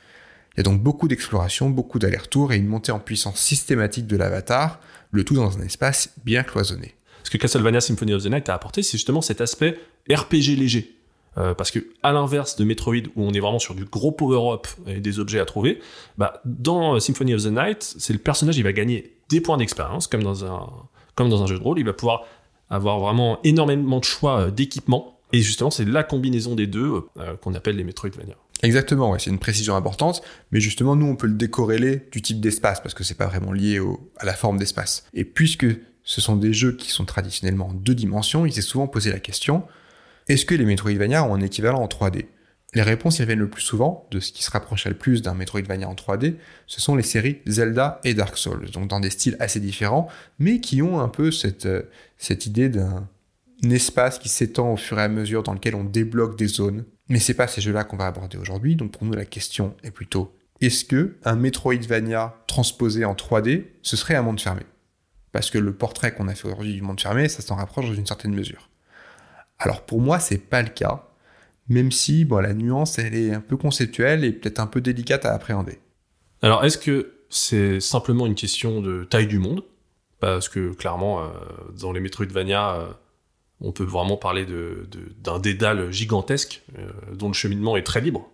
Il 0.55 0.59
y 0.59 0.61
a 0.61 0.63
donc 0.63 0.81
beaucoup 0.81 1.09
d'exploration, 1.09 1.69
beaucoup 1.69 1.99
d'allers-retours 1.99 2.53
et 2.53 2.57
une 2.57 2.67
montée 2.67 2.93
en 2.93 3.01
puissance 3.01 3.41
systématique 3.41 4.07
de 4.07 4.17
l'avatar, 4.17 4.79
le 5.11 5.25
tout 5.25 5.35
dans 5.35 5.59
un 5.59 5.63
espace 5.63 6.13
bien 6.25 6.43
cloisonné. 6.45 6.95
Ce 7.25 7.31
que 7.31 7.39
Castlevania 7.39 7.81
Symphony 7.81 8.15
of 8.15 8.23
the 8.23 8.27
Night 8.27 8.49
a 8.49 8.55
apporté, 8.55 8.83
c'est 8.83 8.93
justement 8.93 9.21
cet 9.21 9.41
aspect 9.41 9.79
RPG 10.09 10.57
léger. 10.57 10.95
Euh, 11.37 11.53
parce 11.53 11.73
que 11.73 11.81
à 12.05 12.13
l'inverse 12.13 12.55
de 12.55 12.65
Metroid 12.65 13.09
où 13.17 13.25
on 13.25 13.33
est 13.33 13.41
vraiment 13.41 13.59
sur 13.59 13.75
du 13.75 13.85
gros 13.85 14.13
power-up 14.13 14.69
et 14.87 15.01
des 15.01 15.19
objets 15.19 15.41
à 15.41 15.45
trouver, 15.45 15.81
bah, 16.17 16.41
dans 16.45 17.01
Symphony 17.01 17.35
of 17.35 17.43
the 17.43 17.51
Night, 17.51 17.97
c'est 17.99 18.13
le 18.13 18.21
personnage 18.21 18.57
il 18.57 18.63
va 18.63 18.73
gagner 18.73 19.17
des 19.31 19.41
points 19.41 19.57
d'expérience 19.57 20.07
comme 20.07 20.23
dans 20.23 20.45
un 20.45 21.47
jeu 21.47 21.59
de 21.59 21.63
rôle, 21.63 21.81
il 21.81 21.85
va 21.85 21.93
pouvoir 21.93 22.27
avoir 22.71 23.01
vraiment 23.01 23.41
énormément 23.43 23.99
de 23.99 24.05
choix 24.05 24.43
euh, 24.43 24.51
d'équipement 24.53 25.19
et 25.33 25.41
justement 25.41 25.71
c'est 25.71 25.85
la 25.85 26.05
combinaison 26.05 26.55
des 26.55 26.69
deux 26.69 27.03
euh, 27.19 27.37
qu'on 27.37 27.55
appelle 27.55 27.77
les 27.77 27.85
Metroidvania. 27.85 28.37
Exactement, 28.65 29.11
ouais, 29.11 29.19
c'est 29.19 29.31
une 29.31 29.39
précision 29.39 29.77
importante, 29.77 30.23
mais 30.51 30.59
justement 30.61 30.97
nous 30.97 31.07
on 31.07 31.17
peut 31.17 31.27
le 31.27 31.35
décorréler 31.35 32.09
du 32.11 32.23
type 32.23 32.41
d'espace 32.41 32.81
parce 32.81 32.95
que 32.95 33.05
c'est 33.05 33.15
pas 33.17 33.27
vraiment 33.27 33.53
lié 33.53 33.79
au- 33.79 34.11
à 34.17 34.25
la 34.25 34.33
forme 34.35 34.59
d'espace. 34.59 35.05
Et 35.13 35.25
puisque 35.25 35.67
ce 36.03 36.21
sont 36.21 36.37
des 36.37 36.53
jeux 36.53 36.73
qui 36.73 36.91
sont 36.91 37.05
traditionnellement 37.05 37.69
en 37.69 37.73
deux 37.75 37.95
dimensions, 37.95 38.47
il 38.47 38.53
s'est 38.53 38.63
souvent 38.63 38.87
posé 38.87 39.11
la 39.13 39.21
question 39.21 39.65
est-ce 40.29 40.47
que 40.47 40.55
les 40.55 40.65
Metroidvania 40.65 41.23
ont 41.25 41.35
un 41.35 41.41
équivalent 41.43 41.83
en 41.83 41.87
3D 41.89 42.25
Les 42.75 42.81
réponses 42.81 43.17
qui 43.17 43.23
reviennent 43.23 43.41
le 43.41 43.51
plus 43.51 43.61
souvent, 43.61 44.09
de 44.11 44.21
ce 44.21 44.33
qui 44.33 44.43
se 44.43 44.51
rapproche 44.51 44.87
le 44.87 44.95
plus 44.95 45.21
d'un 45.21 45.35
Metroidvania 45.35 45.87
en 45.87 45.95
3D, 45.95 46.37
ce 46.67 46.81
sont 46.81 46.97
les 46.97 47.03
séries 47.03 47.41
Zelda 47.47 48.01
et 48.05 48.15
Dark 48.15 48.39
Souls, 48.39 48.71
donc 48.71 48.89
dans 48.89 49.01
des 49.01 49.11
styles 49.11 49.37
assez 49.41 49.61
différents, 49.61 50.09
mais 50.39 50.61
qui 50.61 50.81
ont 50.81 51.01
un 51.01 51.09
peu 51.09 51.31
cette, 51.31 51.67
euh, 51.67 51.83
cette 52.17 52.47
idée 52.47 52.71
d'un 52.71 53.07
espace 53.71 54.19
qui 54.19 54.31
s'étend 54.31 54.73
au 54.73 54.77
fur 54.79 54.99
et 54.99 55.03
à 55.03 55.09
mesure 55.09 55.43
dans 55.43 55.53
lequel 55.53 55.75
on 55.75 55.85
débloque 55.85 56.39
des 56.39 56.47
zones. 56.49 56.85
Mais 57.09 57.19
c'est 57.19 57.35
pas 57.35 57.47
ces 57.47 57.61
jeux-là 57.61 57.85
qu'on 57.85 57.97
va 57.97 58.07
aborder 58.07 58.39
aujourd'hui, 58.39 58.77
donc 58.77 58.93
pour 58.93 59.05
nous 59.05 59.13
la 59.13 59.25
question 59.25 59.77
est 59.83 59.91
plutôt 59.91 60.35
est-ce 60.61 60.85
que 60.85 61.17
un 61.25 61.37
Metroidvania 61.37 62.37
transposé 62.47 63.05
en 63.05 63.15
3D, 63.15 63.65
ce 63.83 63.97
serait 63.97 64.15
un 64.15 64.23
monde 64.23 64.41
fermé? 64.41 64.63
Parce 65.33 65.51
que 65.51 65.59
le 65.59 65.75
portrait 65.75 66.15
qu'on 66.15 66.29
a 66.29 66.35
fait 66.35 66.47
aujourd'hui 66.47 66.75
du 66.75 66.83
monde 66.83 67.01
fermé, 67.01 67.29
ça 67.29 67.43
s'en 67.43 67.57
rapproche 67.57 67.87
dans 67.87 67.95
une 67.95 68.07
certaine 68.07 68.35
mesure. 68.35 68.71
Alors 69.59 69.83
pour 69.83 70.01
moi, 70.01 70.21
c'est 70.21 70.39
pas 70.39 70.63
le 70.63 70.69
cas, 70.69 71.09
même 71.69 71.91
si 71.91 72.25
bon, 72.25 72.39
la 72.39 72.55
nuance 72.55 72.99
elle 72.99 73.15
est 73.15 73.33
un 73.33 73.41
peu 73.41 73.57
conceptuelle 73.57 74.25
et 74.25 74.33
peut-être 74.33 74.61
un 74.61 74.67
peu 74.67 74.81
délicate 74.81 75.25
à 75.25 75.35
appréhender. 75.35 75.81
Alors, 76.43 76.65
est-ce 76.65 76.79
que 76.79 77.15
c'est 77.31 77.81
simplement 77.81 78.27
une 78.27 78.35
question 78.35 78.81
de 78.81 79.05
taille 79.05 79.27
du 79.27 79.39
monde? 79.39 79.65
Parce 80.21 80.49
que 80.49 80.73
clairement, 80.75 81.23
euh, 81.23 81.29
dans 81.81 81.93
les 81.93 82.01
Metroidvania, 82.01 82.77
euh, 82.77 82.87
on 83.65 83.73
peut 83.73 83.85
vraiment 83.85 84.17
parler 84.17 84.47
d'un 85.19 85.39
dédale 85.39 85.91
gigantesque 85.91 86.63
euh, 86.79 86.91
dont 87.15 87.29
le 87.29 87.35
cheminement 87.35 87.77
est 87.77 87.83
très 87.83 88.01
libre. 88.01 88.31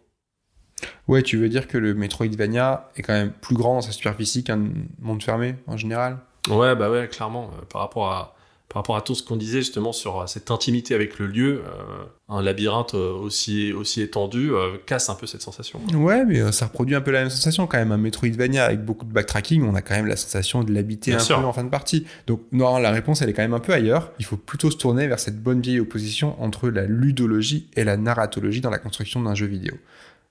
Ouais, 1.09 1.23
tu 1.23 1.37
veux 1.37 1.49
dire 1.49 1.69
que 1.69 1.79
le 1.79 1.95
Metroidvania 1.95 2.91
est 2.97 3.03
quand 3.03 3.13
même 3.13 3.33
plus 3.33 3.55
grand 3.55 3.75
dans 3.75 3.81
sa 3.83 3.93
superficie 3.93 4.45
qu'un 4.45 4.65
monde 4.99 5.23
fermé 5.23 5.55
en 5.67 5.77
général? 5.77 6.19
Ouais, 6.49 6.75
bah 6.75 6.91
ouais, 6.91 7.09
clairement. 7.09 7.51
euh, 7.55 7.65
par 7.67 7.83
rapport 7.83 8.11
à 8.11 8.35
par 8.71 8.83
rapport 8.83 8.97
à 8.97 9.03
tout 9.03 9.17
ce 9.17 9.23
qu'on 9.25 9.37
disait 9.37 9.59
justement 9.59 9.93
sur 9.93 10.21
euh, 10.21 10.27
cette 10.29 10.53
intimité 10.53 10.95
avec 10.95 11.19
le 11.19 11.27
lieu, 11.27 11.63
euh, 11.67 12.05
un 12.29 12.41
labyrinthe 12.41 12.95
euh, 12.95 13.13
aussi, 13.13 13.73
aussi 13.73 14.01
étendu 14.01 14.53
casse 14.87 15.11
un 15.11 15.17
peu 15.17 15.27
cette 15.27 15.43
sensation. 15.43 15.81
Ouais, 15.93 16.25
mais 16.25 16.53
ça 16.53 16.67
reproduit 16.67 16.95
un 16.95 17.01
peu 17.01 17.11
la 17.11 17.23
même 17.23 17.31
sensation 17.31 17.67
quand 17.67 17.79
même. 17.79 17.91
Un 17.91 17.97
Metroidvania 17.97 18.65
avec 18.65 18.85
beaucoup 18.85 19.05
de 19.05 19.13
backtracking, 19.13 19.65
on 19.65 19.75
a 19.75 19.83
quand 19.83 19.97
même 19.97 20.07
la 20.07 20.15
sensation 20.15 20.63
de 20.63 20.73
l'habiter 20.73 21.13
un 21.13 21.19
peu 21.19 21.35
en 21.35 21.53
fin 21.53 21.65
de 21.65 21.69
partie. 21.69 22.07
Donc 22.29 22.43
non, 22.53 22.79
la 22.79 22.93
réponse 22.93 23.23
elle 23.23 23.29
est 23.29 23.33
quand 23.33 23.43
même 23.43 23.55
un 23.55 23.61
peu 23.61 23.73
ailleurs. 23.73 24.13
Il 24.21 24.25
faut 24.25 24.37
plutôt 24.37 24.71
se 24.71 24.77
tourner 24.77 25.09
vers 25.09 25.19
cette 25.19 25.43
bonne 25.43 25.61
vieille 25.61 25.81
opposition 25.81 26.41
entre 26.41 26.69
la 26.69 26.87
ludologie 26.87 27.69
et 27.75 27.83
la 27.83 27.97
narratologie 27.97 28.61
dans 28.61 28.71
la 28.71 28.79
construction 28.79 29.21
d'un 29.21 29.35
jeu 29.35 29.47
vidéo. 29.47 29.75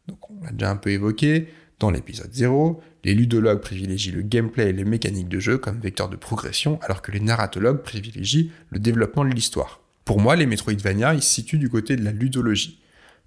Donc 0.07 0.17
on 0.31 0.45
l'a 0.45 0.51
déjà 0.51 0.71
un 0.71 0.77
peu 0.77 0.91
évoqué 0.91 1.49
dans 1.79 1.91
l'épisode 1.91 2.29
0, 2.31 2.81
les 3.03 3.13
ludologues 3.13 3.61
privilégient 3.61 4.11
le 4.11 4.21
gameplay 4.21 4.69
et 4.69 4.73
les 4.73 4.83
mécaniques 4.83 5.29
de 5.29 5.39
jeu 5.39 5.57
comme 5.57 5.79
vecteur 5.79 6.09
de 6.09 6.15
progression, 6.15 6.79
alors 6.81 7.01
que 7.01 7.11
les 7.11 7.19
narratologues 7.19 7.81
privilégient 7.81 8.51
le 8.69 8.79
développement 8.79 9.23
de 9.23 9.29
l'histoire. 9.29 9.81
Pour 10.05 10.19
moi, 10.19 10.35
les 10.35 10.45
Metroidvania, 10.45 11.13
ils 11.13 11.21
se 11.21 11.33
situent 11.33 11.59
du 11.59 11.69
côté 11.69 11.95
de 11.95 12.03
la 12.03 12.11
ludologie, 12.11 12.81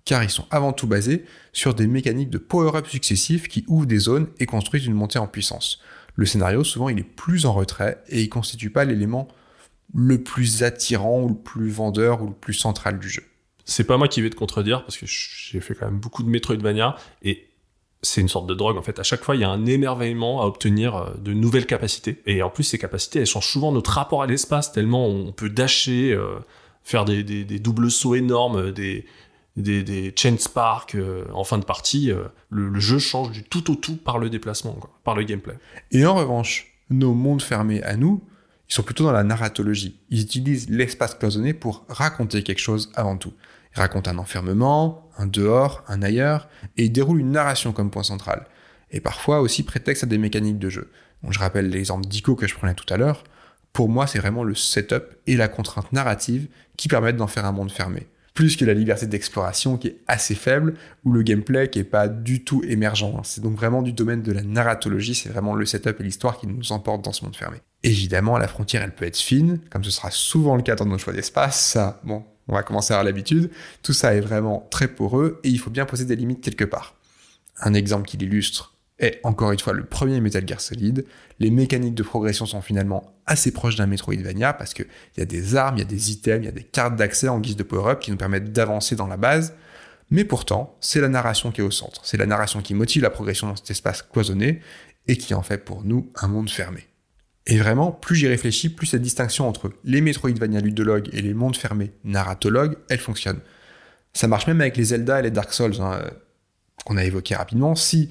car 0.05 0.23
ils 0.25 0.31
sont 0.31 0.47
avant 0.51 0.73
tout 0.73 0.87
basés 0.87 1.25
sur 1.53 1.75
des 1.75 1.87
mécaniques 1.87 2.31
de 2.31 2.39
power-up 2.39 2.87
successifs 2.89 3.49
qui 3.49 3.65
ouvrent 3.69 3.87
des 3.87 3.99
zones 3.99 4.27
et 4.41 4.47
construisent 4.47 4.87
une 4.87 4.95
montée 4.95 5.19
en 5.19 5.27
puissance. 5.27 5.81
Le 6.17 6.27
scénario, 6.27 6.65
souvent, 6.65 6.89
il 6.89 6.99
est 6.99 7.05
plus 7.05 7.47
en 7.47 7.53
retrait 7.53 8.03
et 8.09 8.21
il 8.21 8.29
constitue 8.29 8.71
pas 8.71 8.85
l'élément 8.85 9.29
le 9.95 10.23
plus 10.23 10.63
attirant 10.63 11.23
ou 11.23 11.29
le 11.29 11.35
plus 11.35 11.71
vendeur 11.71 12.23
ou 12.23 12.27
le 12.27 12.35
plus 12.35 12.55
central 12.55 12.99
du 12.99 13.09
jeu. 13.09 13.23
C'est 13.65 13.85
pas 13.85 13.97
moi 13.97 14.09
qui 14.09 14.21
vais 14.21 14.31
te 14.31 14.35
contredire 14.35 14.83
parce 14.83 14.97
que 14.97 15.07
j'ai 15.07 15.61
fait 15.61 15.75
quand 15.75 15.87
même 15.87 16.01
beaucoup 16.01 16.23
de 16.23 16.29
Metroidvania 16.29 16.97
et 17.23 17.49
c'est 18.03 18.21
une 18.21 18.29
sorte 18.29 18.47
de 18.47 18.55
drogue 18.55 18.77
en 18.77 18.83
fait. 18.83 18.99
À 18.99 19.05
chaque 19.05 19.23
fois, 19.23 19.37
il 19.37 19.41
y 19.41 19.45
a 19.45 19.51
un 19.51 19.65
émerveillement 19.65 20.43
à 20.43 20.47
obtenir 20.47 20.97
euh, 20.97 21.11
de 21.19 21.33
nouvelles 21.33 21.67
capacités. 21.67 22.21
Et 22.27 22.43
en 22.43 22.51
plus, 22.51 22.65
ces 22.65 22.79
capacités, 22.79 23.21
elles 23.21 23.27
changent 23.27 23.49
souvent 23.49 23.73
notre 23.73 23.93
rapport 23.93 24.23
à 24.23 24.27
l'espace 24.27 24.73
tellement 24.73 25.07
on 25.07 25.33
peut 25.33 25.49
dasher, 25.49 26.13
euh, 26.13 26.39
faire 26.83 27.05
des, 27.05 27.23
des, 27.23 27.59
doubles 27.59 27.91
sauts 27.91 28.17
énormes, 28.17 28.73
des 28.73 29.07
des, 29.57 29.83
des 29.83 30.15
chain 30.17 30.37
spark 30.39 30.95
euh, 30.95 31.25
en 31.35 31.45
fin 31.45 31.59
de 31.59 31.65
partie. 31.65 32.11
le, 32.49 32.81
jeu 32.81 32.99
change 32.99 33.31
du 33.31 33.45
tout 33.45 33.71
au 33.71 33.75
tout 33.77 33.97
par 33.97 34.19
le 34.19 34.31
déplacement, 34.31 34.79
par 35.05 35.15
le 35.15 35.25
gameplay. 35.25 35.55
Et 35.91 36.05
en 36.07 36.15
revanche, 36.15 36.75
nos 36.91 37.13
mondes 37.13 37.43
fermés 37.43 37.83
à 37.83 37.97
nous, 37.97 38.23
ils 38.69 38.75
sont 38.75 38.83
plutôt 38.83 39.05
dans 39.05 39.13
la 39.13 39.25
narratologie. 39.25 40.01
Ils 40.09 40.23
utilisent 40.23 40.71
l'espace 40.71 41.15
cloisonné 41.15 41.53
pour 41.53 41.85
raconter 41.89 42.43
quelque 42.43 42.61
chose 42.61 42.91
avant 42.95 43.19
tout. 43.19 43.35
Ils 43.75 43.81
racontent 43.81 44.11
un 44.11 44.19
enfermement, 44.19 45.11
un 45.17 45.27
dehors, 45.27 45.83
un 45.89 46.03
ailleurs, 46.03 46.49
et 46.77 46.85
ils 46.85 46.93
déroulent 46.93 47.21
une 47.21 47.33
narration 47.33 47.73
comme 47.73 47.91
point 47.91 48.03
central. 48.03 48.47
Et 48.91 49.01
parfois 49.01 49.41
aussi 49.41 49.63
prétexte 49.63 50.05
à 50.05 50.07
des 50.07 50.19
mécaniques 50.19 50.59
de 50.59 50.69
jeu. 50.69 50.91
je 51.29 51.39
rappelle 51.39 51.71
l'exemple 51.71 52.07
d'Ico 52.07 52.35
que 52.35 52.47
je 52.47 52.55
prenais 52.55 52.75
tout 52.75 52.93
à 52.93 52.97
l'heure. 52.97 53.25
Pour 53.73 53.89
moi, 53.89 54.07
c'est 54.07 54.19
vraiment 54.19 54.45
le 54.45 54.55
setup 54.55 55.17
et 55.27 55.37
la 55.37 55.49
contrainte 55.49 55.93
narrative 55.93 56.49
qui 56.77 56.89
permettent 56.89 57.17
d'en 57.17 57.27
faire 57.27 57.47
un 57.47 57.53
monde 57.53 57.73
fermé. 57.73 58.07
Plus 58.35 58.57
que 58.57 58.65
la 58.65 58.75
liberté 58.75 59.07
d'exploration 59.07 59.77
qui 59.77 59.89
est 59.89 59.99
assez 60.07 60.35
faible, 60.35 60.75
ou 61.05 61.13
le 61.13 61.23
gameplay 61.23 61.69
qui 61.69 61.79
est 61.79 61.85
pas 61.85 62.09
du 62.09 62.45
tout 62.45 62.63
émergent. 62.65 63.21
C'est 63.25 63.43
donc 63.43 63.57
vraiment 63.57 63.83
du 63.83 63.93
domaine 63.93 64.23
de 64.23 64.33
la 64.33 64.43
narratologie, 64.43 65.15
c'est 65.15 65.29
vraiment 65.29 65.55
le 65.55 65.67
setup 65.67 66.01
et 66.01 66.03
l'histoire 66.03 66.39
qui 66.39 66.47
nous 66.47 66.73
emportent 66.73 67.05
dans 67.05 67.13
ce 67.13 67.25
monde 67.25 67.37
fermé. 67.37 67.59
Évidemment, 67.83 68.39
la 68.39 68.49
frontière, 68.49 68.83
elle 68.83 68.95
peut 68.95 69.05
être 69.05 69.19
fine, 69.19 69.61
comme 69.71 69.85
ce 69.85 69.91
sera 69.91 70.11
souvent 70.11 70.57
le 70.57 70.63
cas 70.63 70.77
dans 70.77 70.87
nos 70.87 70.99
choix 70.99 71.13
d'espace. 71.13 71.61
Ça, 71.61 72.01
bon, 72.05 72.25
on 72.49 72.55
va 72.55 72.63
commencer 72.63 72.93
à 72.93 72.97
avoir 72.97 73.05
l'habitude. 73.05 73.51
Tout 73.83 73.93
ça 73.93 74.15
est 74.15 74.21
vraiment 74.21 74.67
très 74.71 74.89
poreux 74.89 75.41
et 75.45 75.49
il 75.49 75.59
faut 75.59 75.71
bien 75.71 75.85
poser 75.85 76.05
des 76.05 76.17
limites 76.17 76.41
quelque 76.41 76.65
part. 76.65 76.95
Un 77.61 77.75
exemple 77.75 78.07
qui 78.07 78.17
l'illustre 78.17 78.77
est 78.99 79.21
encore 79.25 79.53
une 79.53 79.59
fois 79.59 79.73
le 79.73 79.85
premier 79.85 80.21
Metal 80.21 80.47
Gear 80.47 80.61
Solid. 80.61 81.05
Les 81.39 81.51
mécaniques 81.51 81.95
de 81.95 82.03
progression 82.03 82.47
sont 82.47 82.63
finalement 82.63 83.15
assez 83.27 83.53
proches 83.53 83.77
d'un 83.77 83.87
Metroidvania 83.87 84.53
parce 84.53 84.75
qu'il 84.75 84.87
y 85.17 85.21
a 85.21 85.25
des 85.25 85.57
armes, 85.57 85.77
il 85.77 85.81
y 85.81 85.83
a 85.83 85.87
des 85.87 86.11
items, 86.11 86.43
il 86.43 86.47
y 86.47 86.49
a 86.49 86.53
des 86.53 86.63
cartes 86.63 86.97
d'accès 86.97 87.29
en 87.29 87.41
guise 87.41 87.57
de 87.57 87.63
power-up 87.63 88.01
qui 88.01 88.11
nous 88.11 88.17
permettent 88.17 88.53
d'avancer 88.53 88.97
dans 88.97 89.07
la 89.07 89.17
base. 89.17 89.55
Mais 90.11 90.25
pourtant, 90.25 90.77
c'est 90.81 91.01
la 91.01 91.09
narration 91.09 91.53
qui 91.53 91.63
est 91.63 91.65
au 91.65 91.71
centre. 91.71 92.03
C'est 92.05 92.19
la 92.19 92.27
narration 92.27 92.61
qui 92.61 92.75
motive 92.75 93.03
la 93.03 93.11
progression 93.11 93.49
dans 93.49 93.57
cet 93.57 93.71
espace 93.71 94.03
cloisonné 94.03 94.61
et 95.09 95.17
qui 95.17 95.35
en 95.35 95.43
fait 95.43 95.65
pour 95.65 95.85
nous 95.85 96.11
un 96.17 96.29
monde 96.29 96.51
fermé. 96.51 96.87
Et 97.47 97.59
vraiment, 97.59 97.91
plus 97.91 98.15
j'y 98.15 98.29
réfléchis, 98.29 98.69
plus 98.69 98.87
cette 98.87 99.03
distinction 99.03 99.49
entre 99.49 99.73
les 99.85 100.01
Metroidvania 100.01 100.61
ludologues 100.61 101.09
et 101.13 101.23
les 101.23 101.35
mondes 101.35 101.57
fermés 101.57 101.93
narratologues, 102.05 102.77
elle 102.89 103.01
fonctionne. 103.01 103.41
Ça 104.13 104.29
marche 104.29 104.47
même 104.47 104.61
avec 104.61 104.77
les 104.77 104.85
Zelda 104.85 105.19
et 105.19 105.23
les 105.23 105.31
Dark 105.31 105.53
Souls, 105.53 105.81
hein, 105.81 106.03
qu'on 106.85 106.97
a 106.97 107.05
évoqué 107.05 107.35
rapidement. 107.35 107.75
Si 107.75 108.11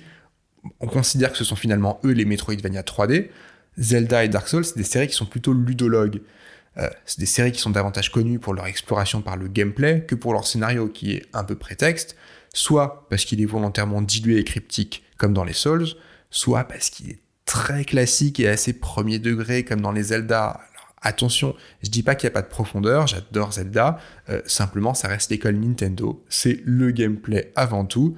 on 0.80 0.88
considère 0.88 1.32
que 1.32 1.38
ce 1.38 1.44
sont 1.44 1.56
finalement 1.56 2.00
eux 2.04 2.12
les 2.12 2.26
Metroidvania 2.26 2.82
3D, 2.82 3.30
Zelda 3.78 4.26
et 4.26 4.30
Dark 4.30 4.48
Souls, 4.48 4.66
c'est 4.66 4.78
des 4.78 4.84
séries 4.84 5.08
qui 5.08 5.16
sont 5.16 5.26
plutôt 5.26 5.54
ludologues. 5.54 6.22
Euh, 6.78 6.90
c'est 7.06 7.20
des 7.20 7.26
séries 7.26 7.52
qui 7.52 7.60
sont 7.60 7.70
davantage 7.70 8.12
connues 8.12 8.40
pour 8.40 8.54
leur 8.54 8.66
exploration 8.66 9.22
par 9.22 9.38
le 9.38 9.48
gameplay 9.48 10.06
que 10.06 10.16
pour 10.16 10.34
leur 10.34 10.48
scénario 10.48 10.88
qui 10.88 11.14
est 11.14 11.26
un 11.34 11.44
peu 11.44 11.56
prétexte, 11.56 12.16
soit 12.54 13.08
parce 13.10 13.26
qu'il 13.26 13.42
est 13.42 13.46
volontairement 13.46 14.02
dilué 14.02 14.40
et 14.40 14.44
cryptique 14.44 15.04
comme 15.18 15.34
dans 15.34 15.44
les 15.44 15.54
Souls, 15.54 15.88
soit 16.30 16.64
parce 16.66 16.90
qu'il 16.90 17.12
est 17.12 17.20
très 17.52 17.84
classique 17.84 18.40
et 18.40 18.48
assez 18.48 18.72
premier 18.72 19.20
degré 19.20 19.66
comme 19.66 19.82
dans 19.82 19.92
les 19.92 20.04
Zelda. 20.04 20.62
Attention, 21.02 21.54
je 21.84 21.90
dis 21.90 22.02
pas 22.02 22.16
qu'il 22.16 22.28
n'y 22.28 22.32
a 22.32 22.36
pas 22.36 22.44
de 22.44 22.48
profondeur, 22.48 23.08
j'adore 23.08 23.52
Zelda, 23.52 24.00
euh, 24.30 24.42
simplement 24.46 24.94
ça 24.94 25.10
reste 25.10 25.32
l'école 25.32 25.56
Nintendo, 25.56 26.24
c'est 26.30 26.62
le 26.64 26.92
gameplay 26.92 27.52
avant 27.58 27.84
tout, 27.84 28.16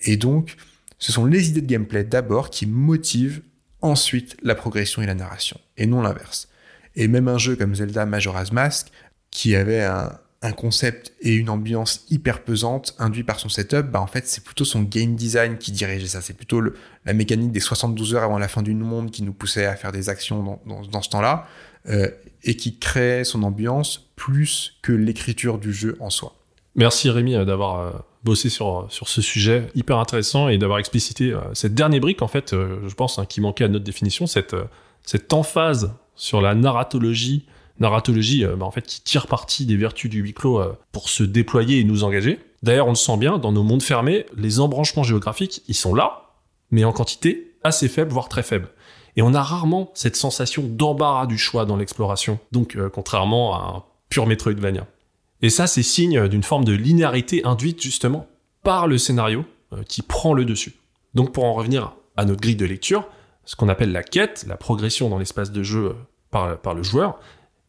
et 0.00 0.16
donc 0.16 0.56
ce 0.98 1.12
sont 1.12 1.26
les 1.26 1.50
idées 1.50 1.60
de 1.60 1.66
gameplay 1.66 2.02
d'abord 2.02 2.50
qui 2.50 2.66
motivent 2.66 3.42
ensuite 3.82 4.36
la 4.42 4.56
progression 4.56 5.00
et 5.00 5.06
la 5.06 5.14
narration, 5.14 5.60
et 5.76 5.86
non 5.86 6.02
l'inverse. 6.02 6.48
Et 6.96 7.06
même 7.06 7.28
un 7.28 7.38
jeu 7.38 7.54
comme 7.54 7.76
Zelda 7.76 8.04
Majora's 8.04 8.50
Mask, 8.50 8.88
qui 9.30 9.54
avait 9.54 9.84
un, 9.84 10.18
un 10.42 10.52
concept 10.52 11.12
et 11.20 11.34
une 11.34 11.48
ambiance 11.48 12.04
hyper 12.10 12.42
pesante 12.42 12.94
induit 12.98 13.22
par 13.22 13.38
son 13.38 13.48
setup, 13.48 13.86
bah 13.86 14.00
en 14.00 14.08
fait 14.08 14.26
c'est 14.26 14.42
plutôt 14.42 14.64
son 14.64 14.82
game 14.82 15.14
design 15.14 15.56
qui 15.56 15.70
dirigeait 15.70 16.08
ça. 16.08 16.20
C'est 16.20 16.36
plutôt 16.36 16.60
la 16.60 17.12
mécanique 17.12 17.52
des 17.52 17.60
72 17.60 18.14
heures 18.14 18.24
avant 18.24 18.38
la 18.38 18.48
fin 18.48 18.62
du 18.62 18.74
monde 18.74 19.12
qui 19.12 19.22
nous 19.22 19.32
poussait 19.32 19.66
à 19.66 19.76
faire 19.76 19.92
des 19.92 20.08
actions 20.08 20.60
dans, 20.66 21.02
ce 21.02 21.08
temps-là 21.10 21.46
euh, 21.88 22.08
et 22.42 22.56
qui 22.56 22.78
créait 22.78 23.22
son 23.22 23.44
ambiance 23.44 24.10
plus 24.16 24.78
que 24.82 24.92
l'écriture 24.92 25.58
du 25.58 25.72
jeu 25.72 25.96
en 26.00 26.10
soi. 26.10 26.34
Merci 26.74 27.08
Rémi 27.08 27.36
euh, 27.36 27.44
d'avoir 27.44 27.78
euh, 27.78 27.90
bossé 28.24 28.48
sur, 28.48 28.88
ce 28.90 29.22
sujet 29.22 29.68
hyper 29.76 29.98
intéressant 29.98 30.48
et 30.48 30.58
d'avoir 30.58 30.80
explicité 30.80 31.36
cette 31.54 31.74
dernière 31.74 32.00
brique 32.00 32.20
en 32.20 32.28
fait, 32.28 32.50
je 32.52 32.94
pense, 32.94 33.18
hein, 33.18 33.26
qui 33.26 33.40
manquait 33.40 33.64
à 33.64 33.68
notre 33.68 33.84
définition, 33.84 34.26
cette 34.26 35.32
emphase 35.32 35.92
sur 36.16 36.40
la 36.40 36.54
narratologie 36.56 37.46
narratologie 37.78 38.44
euh, 38.44 38.56
bah, 38.56 38.66
en 38.66 38.70
fait 38.70 38.86
qui 38.86 39.02
tire 39.02 39.26
parti 39.26 39.66
des 39.66 39.76
vertus 39.76 40.10
du 40.10 40.20
huis 40.20 40.34
clos 40.34 40.60
euh, 40.60 40.76
pour 40.92 41.08
se 41.08 41.22
déployer 41.22 41.80
et 41.80 41.84
nous 41.84 42.04
engager. 42.04 42.38
D'ailleurs, 42.62 42.86
on 42.86 42.90
le 42.90 42.96
sent 42.96 43.16
bien 43.16 43.38
dans 43.38 43.52
nos 43.52 43.62
mondes 43.62 43.82
fermés, 43.82 44.26
les 44.36 44.60
embranchements 44.60 45.02
géographiques, 45.02 45.62
ils 45.68 45.74
sont 45.74 45.94
là, 45.94 46.30
mais 46.70 46.84
en 46.84 46.92
quantité 46.92 47.56
assez 47.64 47.88
faible, 47.88 48.12
voire 48.12 48.28
très 48.28 48.42
faible. 48.42 48.68
Et 49.16 49.22
on 49.22 49.34
a 49.34 49.42
rarement 49.42 49.90
cette 49.94 50.16
sensation 50.16 50.62
d'embarras 50.62 51.26
du 51.26 51.38
choix 51.38 51.64
dans 51.64 51.76
l'exploration, 51.76 52.38
donc 52.52 52.76
euh, 52.76 52.88
contrairement 52.88 53.54
à 53.54 53.76
un 53.76 53.82
pur 54.08 54.26
Metroidvania. 54.26 54.86
Et 55.42 55.50
ça, 55.50 55.66
c'est 55.66 55.82
signe 55.82 56.28
d'une 56.28 56.44
forme 56.44 56.64
de 56.64 56.72
linéarité 56.72 57.44
induite 57.44 57.82
justement 57.82 58.26
par 58.62 58.86
le 58.86 58.96
scénario 58.96 59.44
qui 59.88 60.02
prend 60.02 60.34
le 60.34 60.44
dessus. 60.44 60.74
Donc 61.14 61.32
pour 61.32 61.44
en 61.44 61.54
revenir 61.54 61.94
à 62.16 62.24
notre 62.24 62.40
grille 62.40 62.56
de 62.56 62.66
lecture, 62.66 63.08
ce 63.44 63.56
qu'on 63.56 63.68
appelle 63.68 63.90
la 63.90 64.04
quête, 64.04 64.44
la 64.46 64.56
progression 64.56 65.08
dans 65.08 65.18
l'espace 65.18 65.50
de 65.50 65.62
jeu 65.64 65.96
par, 66.30 66.58
par 66.58 66.74
le 66.74 66.84
joueur, 66.84 67.18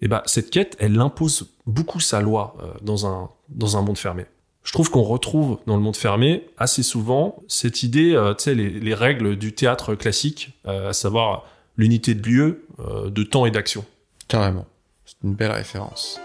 et 0.03 0.07
eh 0.07 0.09
ben, 0.09 0.21
cette 0.25 0.49
quête, 0.49 0.75
elle 0.79 0.99
impose 0.99 1.53
beaucoup 1.65 2.01
sa 2.01 2.19
loi 2.19 2.57
euh, 2.61 2.73
dans, 2.81 3.07
un, 3.07 3.29
dans 3.47 3.77
un 3.77 3.81
monde 3.81 3.97
fermé. 3.97 4.25
Je 4.65 4.73
trouve 4.73 4.89
qu'on 4.91 5.01
retrouve 5.01 5.59
dans 5.65 5.77
le 5.77 5.81
monde 5.81 5.95
fermé 5.95 6.43
assez 6.57 6.83
souvent 6.83 7.41
cette 7.47 7.83
idée, 7.83 8.13
euh, 8.13 8.33
tu 8.33 8.43
sais, 8.43 8.53
les, 8.53 8.69
les, 8.69 8.93
règles 8.93 9.37
du 9.37 9.53
théâtre 9.53 9.95
classique, 9.95 10.59
euh, 10.67 10.89
à 10.89 10.93
savoir 10.93 11.45
l'unité 11.77 12.15
de 12.15 12.29
lieu, 12.29 12.67
de 13.05 13.23
temps 13.23 13.45
et 13.45 13.51
d'action. 13.51 13.85
Carrément. 14.27 14.65
C'est 15.05 15.15
une 15.23 15.35
belle 15.35 15.51
référence. 15.51 16.19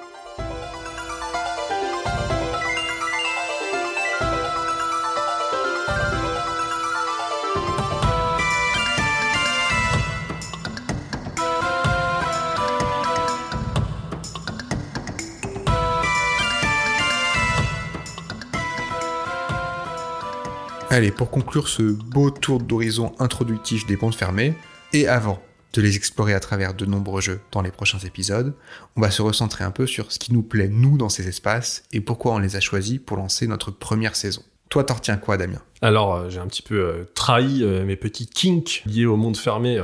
Allez, 20.91 21.11
pour 21.11 21.31
conclure 21.31 21.69
ce 21.69 21.83
beau 21.83 22.31
tour 22.31 22.61
d'horizon 22.61 23.13
introductif 23.19 23.87
des 23.87 23.99
mondes 23.99 24.15
fermés, 24.15 24.55
et 24.95 25.07
avant 25.07 25.39
de 25.75 25.83
les 25.83 25.97
explorer 25.97 26.33
à 26.33 26.41
travers 26.41 26.73
de 26.73 26.87
nombreux 26.87 27.21
jeux 27.21 27.41
dans 27.53 27.61
les 27.61 27.71
prochains 27.71 27.99
épisodes, 27.99 28.55
on 28.97 29.03
va 29.03 29.11
se 29.11 29.21
recentrer 29.21 29.65
un 29.65 29.71
peu 29.71 29.87
sur 29.87 30.11
ce 30.11 30.19
qui 30.19 30.33
nous 30.33 30.41
plaît 30.43 30.69
nous 30.69 30.97
dans 30.97 31.11
ces 31.11 31.29
espaces 31.29 31.85
et 31.93 32.01
pourquoi 32.01 32.33
on 32.33 32.39
les 32.39 32.57
a 32.57 32.61
choisis 32.61 32.99
pour 33.05 33.19
lancer 33.19 33.47
notre 33.47 33.71
première 33.71 34.17
saison. 34.17 34.43
Toi, 34.71 34.83
t'en 34.83 34.95
retiens 34.95 35.19
quoi, 35.19 35.37
Damien? 35.37 35.61
Alors, 35.83 36.15
euh, 36.15 36.31
j'ai 36.31 36.41
un 36.41 36.47
petit 36.47 36.63
peu 36.63 36.81
euh, 36.81 37.05
trahi 37.15 37.63
euh, 37.63 37.85
mes 37.85 37.97
petits 37.97 38.27
kinks 38.27 38.83
liés 38.87 39.05
au 39.05 39.17
monde 39.17 39.37
fermé 39.37 39.79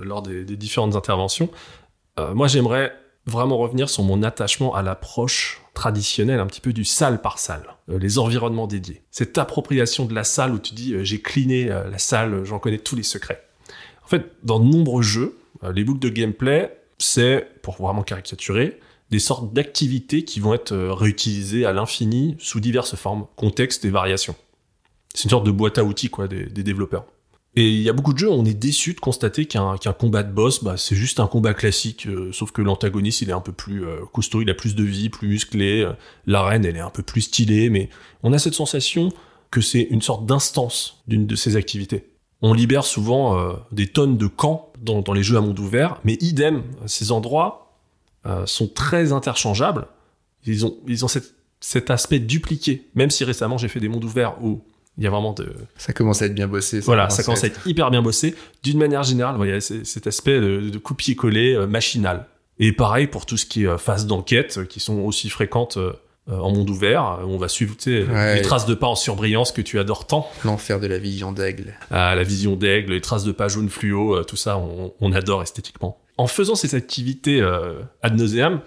lors 0.00 0.22
des, 0.22 0.44
des, 0.44 0.56
différentes 0.56 0.96
interventions. 0.96 1.48
moi, 2.34 2.48
j'aimerais 2.48 2.92
vraiment 3.26 3.58
revenir 3.58 3.88
sur 3.88 4.02
mon 4.02 4.24
attachement 4.24 4.74
à 4.74 4.82
l'approche 4.82 5.62
traditionnelle 5.76 6.40
un 6.40 6.46
petit 6.46 6.62
peu 6.62 6.72
du 6.72 6.84
salle 6.84 7.20
par 7.20 7.38
salle, 7.38 7.76
euh, 7.90 7.98
les 7.98 8.18
environnements 8.18 8.66
dédiés. 8.66 9.02
Cette 9.10 9.36
appropriation 9.38 10.06
de 10.06 10.14
la 10.14 10.24
salle 10.24 10.54
où 10.54 10.58
tu 10.58 10.74
dis 10.74 10.94
euh, 10.94 11.04
j'ai 11.04 11.20
cliné 11.20 11.70
euh, 11.70 11.88
la 11.88 11.98
salle, 11.98 12.44
j'en 12.44 12.58
connais 12.58 12.78
tous 12.78 12.96
les 12.96 13.02
secrets. 13.02 13.46
En 14.02 14.08
fait, 14.08 14.32
dans 14.42 14.58
de 14.58 14.64
nombreux 14.64 15.02
jeux, 15.02 15.36
les 15.74 15.84
boucles 15.84 16.00
de 16.00 16.08
gameplay, 16.08 16.76
c'est, 16.98 17.48
pour 17.62 17.76
vraiment 17.76 18.02
caricaturer, 18.02 18.78
des 19.10 19.18
sortes 19.18 19.52
d'activités 19.52 20.24
qui 20.24 20.38
vont 20.38 20.54
être 20.54 20.76
réutilisées 20.76 21.66
à 21.66 21.72
l'infini 21.72 22.36
sous 22.38 22.60
diverses 22.60 22.94
formes, 22.94 23.26
contextes 23.34 23.84
et 23.84 23.90
variations. 23.90 24.36
C'est 25.12 25.24
une 25.24 25.30
sorte 25.30 25.44
de 25.44 25.50
boîte 25.50 25.78
à 25.78 25.84
outils 25.84 26.08
quoi 26.08 26.28
des 26.28 26.62
développeurs. 26.62 27.04
Et 27.58 27.70
il 27.70 27.80
y 27.80 27.88
a 27.88 27.94
beaucoup 27.94 28.12
de 28.12 28.18
jeux 28.18 28.30
on 28.30 28.44
est 28.44 28.54
déçu 28.54 28.92
de 28.92 29.00
constater 29.00 29.46
qu'un 29.46 29.76
combat 29.98 30.22
de 30.22 30.30
boss, 30.30 30.62
bah, 30.62 30.76
c'est 30.76 30.94
juste 30.94 31.20
un 31.20 31.26
combat 31.26 31.54
classique, 31.54 32.06
euh, 32.06 32.30
sauf 32.30 32.52
que 32.52 32.60
l'antagoniste, 32.60 33.22
il 33.22 33.30
est 33.30 33.32
un 33.32 33.40
peu 33.40 33.52
plus 33.52 33.86
euh, 33.86 34.00
costaud, 34.12 34.42
il 34.42 34.50
a 34.50 34.54
plus 34.54 34.74
de 34.74 34.84
vie, 34.84 35.08
plus 35.08 35.26
musclé, 35.26 35.80
euh, 35.80 35.94
l'arène, 36.26 36.66
elle 36.66 36.76
est 36.76 36.80
un 36.80 36.90
peu 36.90 37.02
plus 37.02 37.22
stylée, 37.22 37.70
mais 37.70 37.88
on 38.22 38.34
a 38.34 38.38
cette 38.38 38.54
sensation 38.54 39.10
que 39.50 39.62
c'est 39.62 39.80
une 39.80 40.02
sorte 40.02 40.26
d'instance 40.26 41.02
d'une 41.08 41.26
de 41.26 41.34
ces 41.34 41.56
activités. 41.56 42.10
On 42.42 42.52
libère 42.52 42.84
souvent 42.84 43.56
des 43.72 43.86
tonnes 43.86 44.18
de 44.18 44.26
camps 44.26 44.70
dans, 44.82 45.12
les 45.14 45.22
jeux 45.22 45.38
à 45.38 45.40
monde 45.40 45.58
ouvert, 45.58 45.98
mais 46.04 46.18
idem, 46.20 46.64
ces 46.84 47.10
endroits 47.10 47.72
sont 48.44 48.68
très 48.68 49.12
interchangeables. 49.12 49.86
Ils 50.44 50.66
ont, 50.66 50.76
ils 50.86 51.04
ont 51.04 51.08
cet, 51.08 51.34
cet 51.60 51.90
aspect 51.90 52.18
dupliqué, 52.18 52.88
même 52.94 53.08
si 53.08 53.24
récemment 53.24 53.56
j'ai 53.56 53.68
fait 53.68 53.80
des 53.80 53.88
mondes 53.88 54.04
ouverts 54.04 54.36
où 54.42 54.60
il 54.98 55.04
y 55.04 55.06
a 55.06 55.10
vraiment 55.10 55.32
de. 55.32 55.52
Ça 55.76 55.92
commence 55.92 56.22
à 56.22 56.26
être 56.26 56.34
bien 56.34 56.48
bossé. 56.48 56.80
Ça 56.80 56.86
voilà, 56.86 57.10
ça 57.10 57.22
commence 57.22 57.44
à 57.44 57.48
être... 57.48 57.66
hyper 57.66 57.90
bien 57.90 58.02
bossé. 58.02 58.34
D'une 58.62 58.78
manière 58.78 59.02
générale, 59.02 59.36
il 59.40 59.48
y 59.48 59.52
a 59.52 59.60
cet 59.60 60.06
aspect 60.06 60.40
de, 60.40 60.70
de 60.70 60.78
copier-coller 60.78 61.54
euh, 61.54 61.66
machinal. 61.66 62.26
Et 62.58 62.72
pareil 62.72 63.06
pour 63.06 63.26
tout 63.26 63.36
ce 63.36 63.44
qui 63.44 63.64
est 63.64 63.68
euh, 63.68 63.76
phases 63.76 64.06
d'enquête, 64.06 64.58
euh, 64.58 64.64
qui 64.64 64.80
sont 64.80 65.00
aussi 65.00 65.28
fréquentes 65.28 65.78
en 66.28 66.50
monde 66.50 66.68
ouvert. 66.70 67.20
On 67.22 67.36
va 67.36 67.46
suivre 67.46 67.76
les 67.86 68.42
traces 68.42 68.66
de 68.66 68.74
pas 68.74 68.88
en 68.88 68.96
surbrillance 68.96 69.52
que 69.52 69.60
tu 69.60 69.78
adores 69.78 70.08
tant. 70.08 70.28
L'enfer 70.44 70.80
de 70.80 70.88
la 70.88 70.98
vision 70.98 71.30
d'aigle. 71.30 71.74
Ah, 71.92 72.16
la 72.16 72.24
vision 72.24 72.56
d'aigle, 72.56 72.94
les 72.94 73.00
traces 73.00 73.22
de 73.22 73.30
pas 73.30 73.46
jaune 73.46 73.68
fluo, 73.68 74.24
tout 74.24 74.34
ça, 74.34 74.58
on, 74.58 75.12
adore 75.12 75.44
esthétiquement. 75.44 76.00
En 76.16 76.26
faisant 76.26 76.56
ces 76.56 76.74
activités 76.74 77.40
ad 78.02 78.16
nauseam, 78.16 78.60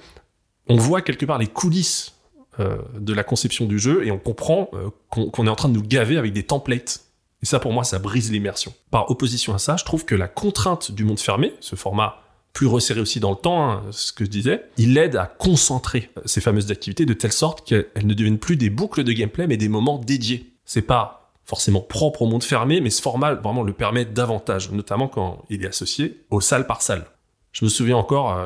on 0.70 0.78
voit 0.78 1.02
quelque 1.02 1.26
part 1.26 1.38
les 1.38 1.48
coulisses 1.48 2.14
de 2.60 3.14
la 3.14 3.24
conception 3.24 3.66
du 3.66 3.80
jeu 3.80 4.06
et 4.06 4.12
on 4.12 4.18
comprend 4.18 4.70
euh, 4.74 4.90
qu'on 5.10 5.48
est 5.48 5.50
en 5.50 5.56
train 5.56 5.70
de 5.70 5.74
nous 5.74 5.84
gaver 5.84 6.18
avec 6.18 6.34
des 6.34 6.44
templates. 6.44 7.02
Et 7.42 7.46
ça, 7.46 7.60
pour 7.60 7.72
moi, 7.72 7.84
ça 7.84 8.00
brise 8.00 8.32
l'immersion. 8.32 8.74
Par 8.92 9.10
opposition 9.10 9.54
à 9.54 9.60
ça, 9.60 9.78
je 9.78 9.86
trouve 9.86 10.06
que 10.06 10.16
la 10.16 10.28
contrainte 10.28 10.92
du 10.92 11.06
monde 11.06 11.20
fermé, 11.20 11.54
ce 11.62 11.76
format 11.76 12.22
plus 12.52 12.68
resserré 12.68 13.00
aussi 13.00 13.20
dans 13.20 13.30
le 13.30 13.38
temps, 13.38 13.70
hein, 13.70 13.84
ce 13.92 14.12
que 14.12 14.26
je 14.26 14.30
disais, 14.30 14.66
il 14.78 14.98
aide 14.98 15.16
à 15.16 15.26
concentrer 15.26 16.10
euh, 16.18 16.22
ces 16.26 16.42
fameuses 16.42 16.72
activités 16.72 17.06
de 17.06 17.14
telle 17.14 17.32
sorte 17.32 17.66
qu'elles 17.66 17.88
ne 18.04 18.14
deviennent 18.14 18.40
plus 18.40 18.58
des 18.58 18.70
boucles 18.70 19.04
de 19.04 19.14
gameplay, 19.14 19.48
mais 19.48 19.58
des 19.58 19.70
moments 19.70 19.98
dédiés. 19.98 20.52
C'est 20.66 20.82
pas 20.82 21.32
forcément 21.46 21.82
propre 21.82 22.24
au 22.24 22.28
monde 22.28 22.44
fermé, 22.44 22.82
mais 22.82 22.90
ce 22.90 23.02
format 23.02 23.36
vraiment 23.36 23.64
le 23.64 23.74
permet 23.74 24.06
davantage, 24.06 24.72
notamment 24.72 25.08
quand 25.08 25.44
il 25.50 25.64
est 25.64 25.68
associé 25.68 26.22
aux 26.30 26.42
salles 26.42 26.68
par 26.68 26.82
salle. 26.82 27.06
Je 27.54 27.66
me 27.66 27.70
souviens 27.70 27.98
encore, 27.98 28.38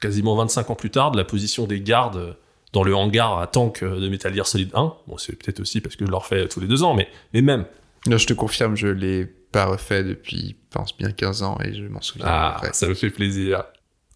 quasiment 0.00 0.34
25 0.34 0.70
ans 0.70 0.74
plus 0.74 0.90
tard, 0.90 1.12
de 1.12 1.16
la 1.16 1.24
position 1.24 1.66
des 1.66 1.80
gardes 1.80 2.36
dans 2.72 2.82
le 2.82 2.94
hangar 2.94 3.38
à 3.38 3.46
tank 3.46 3.82
de 3.82 4.08
Metal 4.08 4.34
Gear 4.34 4.46
Solid 4.46 4.70
1. 4.74 4.94
Bon, 5.06 5.16
c'est 5.16 5.36
peut-être 5.36 5.60
aussi 5.60 5.80
parce 5.80 5.96
que 5.96 6.04
je 6.04 6.10
le 6.10 6.16
refais 6.16 6.48
tous 6.48 6.60
les 6.60 6.66
deux 6.66 6.82
ans, 6.82 6.94
mais, 6.94 7.08
mais 7.32 7.42
même. 7.42 7.64
Non, 8.06 8.18
je 8.18 8.26
te 8.26 8.32
confirme, 8.32 8.76
je 8.76 8.88
l'ai 8.88 9.26
pas 9.26 9.66
refait 9.66 10.04
depuis, 10.04 10.50
je 10.50 10.78
pense 10.78 10.96
bien 10.96 11.10
15 11.10 11.42
ans 11.42 11.58
et 11.64 11.74
je 11.74 11.84
m'en 11.84 12.00
souviens. 12.00 12.26
Ah, 12.28 12.60
ça 12.72 12.86
me 12.86 12.94
fait 12.94 13.10
plaisir. 13.10 13.64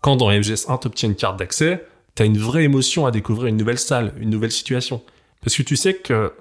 Quand 0.00 0.16
dans 0.16 0.30
FGS 0.30 0.68
1, 0.68 0.78
t'obtiens 0.78 1.08
une 1.08 1.14
carte 1.14 1.38
d'accès, 1.38 1.84
t'as 2.14 2.24
une 2.24 2.38
vraie 2.38 2.64
émotion 2.64 3.06
à 3.06 3.10
découvrir 3.10 3.48
une 3.48 3.56
nouvelle 3.56 3.78
salle, 3.78 4.12
une 4.18 4.30
nouvelle 4.30 4.52
situation. 4.52 5.02
Parce 5.42 5.56
que 5.56 5.62
tu 5.62 5.76
sais 5.76 5.94
que 5.94 6.32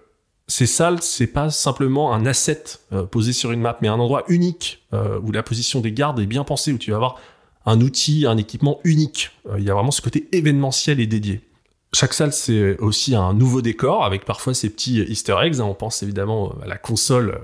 ces 0.47 0.67
salles, 0.67 1.01
c'est 1.01 1.27
pas 1.27 1.49
simplement 1.49 2.13
un 2.13 2.25
asset 2.25 2.63
euh, 2.91 3.03
posé 3.03 3.33
sur 3.33 3.51
une 3.51 3.61
map, 3.61 3.77
mais 3.81 3.87
un 3.87 3.99
endroit 3.99 4.23
unique 4.27 4.83
euh, 4.93 5.19
où 5.21 5.31
la 5.31 5.43
position 5.43 5.79
des 5.79 5.91
gardes 5.91 6.19
est 6.19 6.25
bien 6.25 6.43
pensée, 6.43 6.73
où 6.73 6.77
tu 6.77 6.91
vas 6.91 6.97
avoir 6.97 7.19
un 7.65 7.79
outil, 7.79 8.25
un 8.27 8.37
équipement 8.37 8.79
unique. 8.83 9.31
Euh, 9.49 9.59
il 9.59 9.63
y 9.63 9.69
a 9.69 9.73
vraiment 9.73 9.91
ce 9.91 10.01
côté 10.01 10.27
événementiel 10.31 10.99
et 10.99 11.07
dédié. 11.07 11.41
Chaque 11.93 12.13
salle, 12.13 12.31
c'est 12.31 12.77
aussi 12.79 13.15
un 13.15 13.33
nouveau 13.33 13.61
décor 13.61 14.05
avec 14.05 14.23
parfois 14.23 14.53
ces 14.53 14.69
petits 14.69 15.01
easter 15.01 15.35
eggs. 15.41 15.59
On 15.59 15.73
pense 15.73 16.03
évidemment 16.03 16.55
à 16.63 16.67
la 16.67 16.77
console 16.77 17.41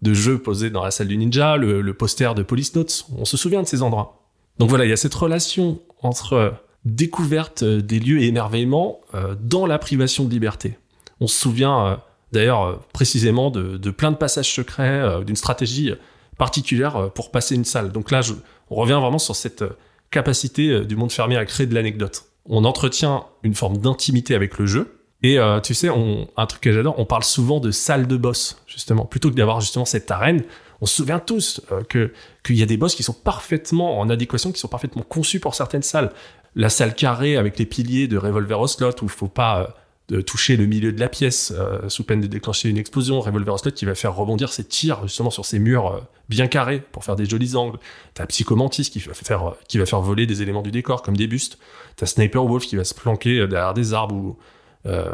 de 0.00 0.14
jeu 0.14 0.38
posée 0.38 0.70
dans 0.70 0.82
la 0.82 0.90
salle 0.90 1.08
du 1.08 1.18
ninja, 1.18 1.58
le, 1.58 1.92
poster 1.92 2.34
de 2.34 2.42
Police 2.42 2.74
Notes. 2.74 3.06
On 3.18 3.26
se 3.26 3.36
souvient 3.36 3.62
de 3.62 3.66
ces 3.66 3.82
endroits. 3.82 4.22
Donc 4.58 4.70
voilà, 4.70 4.86
il 4.86 4.88
y 4.88 4.92
a 4.92 4.96
cette 4.96 5.14
relation 5.14 5.80
entre 6.02 6.54
découverte 6.86 7.62
des 7.62 8.00
lieux 8.00 8.22
et 8.22 8.26
émerveillement 8.26 9.00
euh, 9.14 9.34
dans 9.38 9.66
la 9.66 9.78
privation 9.78 10.24
de 10.24 10.30
liberté. 10.30 10.78
On 11.20 11.26
se 11.26 11.38
souvient 11.38 11.86
euh, 11.86 11.96
d'ailleurs 12.32 12.62
euh, 12.62 12.76
précisément 12.94 13.50
de, 13.50 13.90
plein 13.90 14.10
de 14.10 14.16
passages 14.16 14.50
secrets, 14.50 15.22
d'une 15.26 15.36
stratégie 15.36 15.92
particulière 16.38 17.10
pour 17.14 17.30
passer 17.30 17.54
une 17.54 17.66
salle. 17.66 17.92
Donc 17.92 18.10
là, 18.10 18.22
on 18.70 18.76
revient 18.76 18.98
vraiment 19.00 19.18
sur 19.18 19.36
cette 19.36 19.62
capacité 20.10 20.86
du 20.86 20.96
monde 20.96 21.12
fermé 21.12 21.36
à 21.36 21.44
créer 21.44 21.66
de 21.66 21.74
l'anecdote 21.74 22.29
on 22.46 22.64
entretient 22.64 23.26
une 23.42 23.54
forme 23.54 23.78
d'intimité 23.78 24.34
avec 24.34 24.58
le 24.58 24.66
jeu. 24.66 24.96
Et 25.22 25.38
euh, 25.38 25.60
tu 25.60 25.74
sais, 25.74 25.88
un 25.88 26.46
truc 26.46 26.62
que 26.62 26.72
j'adore, 26.72 26.98
on 26.98 27.04
parle 27.04 27.24
souvent 27.24 27.60
de 27.60 27.70
salle 27.70 28.06
de 28.06 28.16
boss, 28.16 28.62
justement. 28.66 29.04
Plutôt 29.04 29.30
que 29.30 29.34
d'avoir 29.34 29.60
justement 29.60 29.84
cette 29.84 30.10
arène, 30.10 30.44
on 30.80 30.86
se 30.86 30.96
souvient 30.96 31.18
tous 31.18 31.60
euh, 31.72 31.82
que 31.82 32.12
qu'il 32.42 32.56
y 32.56 32.62
a 32.62 32.66
des 32.66 32.78
boss 32.78 32.94
qui 32.94 33.02
sont 33.02 33.12
parfaitement 33.12 34.00
en 34.00 34.08
adéquation, 34.08 34.50
qui 34.50 34.60
sont 34.60 34.68
parfaitement 34.68 35.02
conçus 35.02 35.38
pour 35.38 35.54
certaines 35.54 35.82
salles. 35.82 36.10
La 36.56 36.70
salle 36.70 36.94
carrée 36.94 37.36
avec 37.36 37.58
les 37.58 37.66
piliers 37.66 38.08
de 38.08 38.16
Revolver 38.16 38.58
au 38.58 38.66
slot, 38.66 38.92
où 39.02 39.04
il 39.04 39.08
faut 39.08 39.28
pas 39.28 39.60
euh, 39.60 39.66
de 40.10 40.20
toucher 40.20 40.56
le 40.56 40.66
milieu 40.66 40.92
de 40.92 40.98
la 40.98 41.08
pièce 41.08 41.54
euh, 41.56 41.88
sous 41.88 42.02
peine 42.02 42.20
de 42.20 42.26
déclencher 42.26 42.68
une 42.68 42.76
explosion. 42.76 43.20
Revolver 43.20 43.58
Slot 43.60 43.70
qui 43.70 43.84
va 43.84 43.94
faire 43.94 44.14
rebondir 44.14 44.52
ses 44.52 44.64
tirs 44.64 45.02
justement 45.04 45.30
sur 45.30 45.46
ces 45.46 45.60
murs 45.60 45.86
euh, 45.86 46.00
bien 46.28 46.48
carrés 46.48 46.80
pour 46.80 47.04
faire 47.04 47.14
des 47.14 47.26
jolis 47.26 47.54
angles. 47.54 47.78
T'as 48.14 48.26
Psychomantis 48.26 48.90
qui 48.90 48.98
va 48.98 49.14
faire 49.14 49.54
qui 49.68 49.78
va 49.78 49.86
faire 49.86 50.00
voler 50.00 50.26
des 50.26 50.42
éléments 50.42 50.62
du 50.62 50.72
décor 50.72 51.02
comme 51.02 51.16
des 51.16 51.28
bustes. 51.28 51.58
T'as 51.94 52.06
Sniper 52.06 52.44
Wolf 52.44 52.66
qui 52.66 52.74
va 52.74 52.82
se 52.82 52.92
planquer 52.92 53.38
euh, 53.38 53.46
derrière 53.46 53.72
des 53.72 53.94
arbres 53.94 54.14
ou 54.14 54.36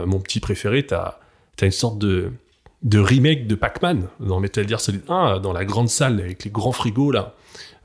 mon 0.07 0.21
petit 0.21 0.39
préféré 0.39 0.87
t'as 0.87 1.19
as 1.61 1.65
une 1.65 1.73
sorte 1.73 1.99
de 1.99 2.31
de 2.85 3.01
remake 3.01 3.49
de 3.49 3.57
Pac-Man 3.57 4.07
dans 4.21 4.39
Metal 4.39 4.69
Gear 4.69 4.81
Solid 4.81 5.03
1 5.09 5.41
dans 5.41 5.53
la 5.53 5.65
grande 5.65 5.89
salle 5.89 6.21
avec 6.21 6.45
les 6.45 6.53
grands 6.53 6.71
frigos 6.71 7.11
là 7.11 7.35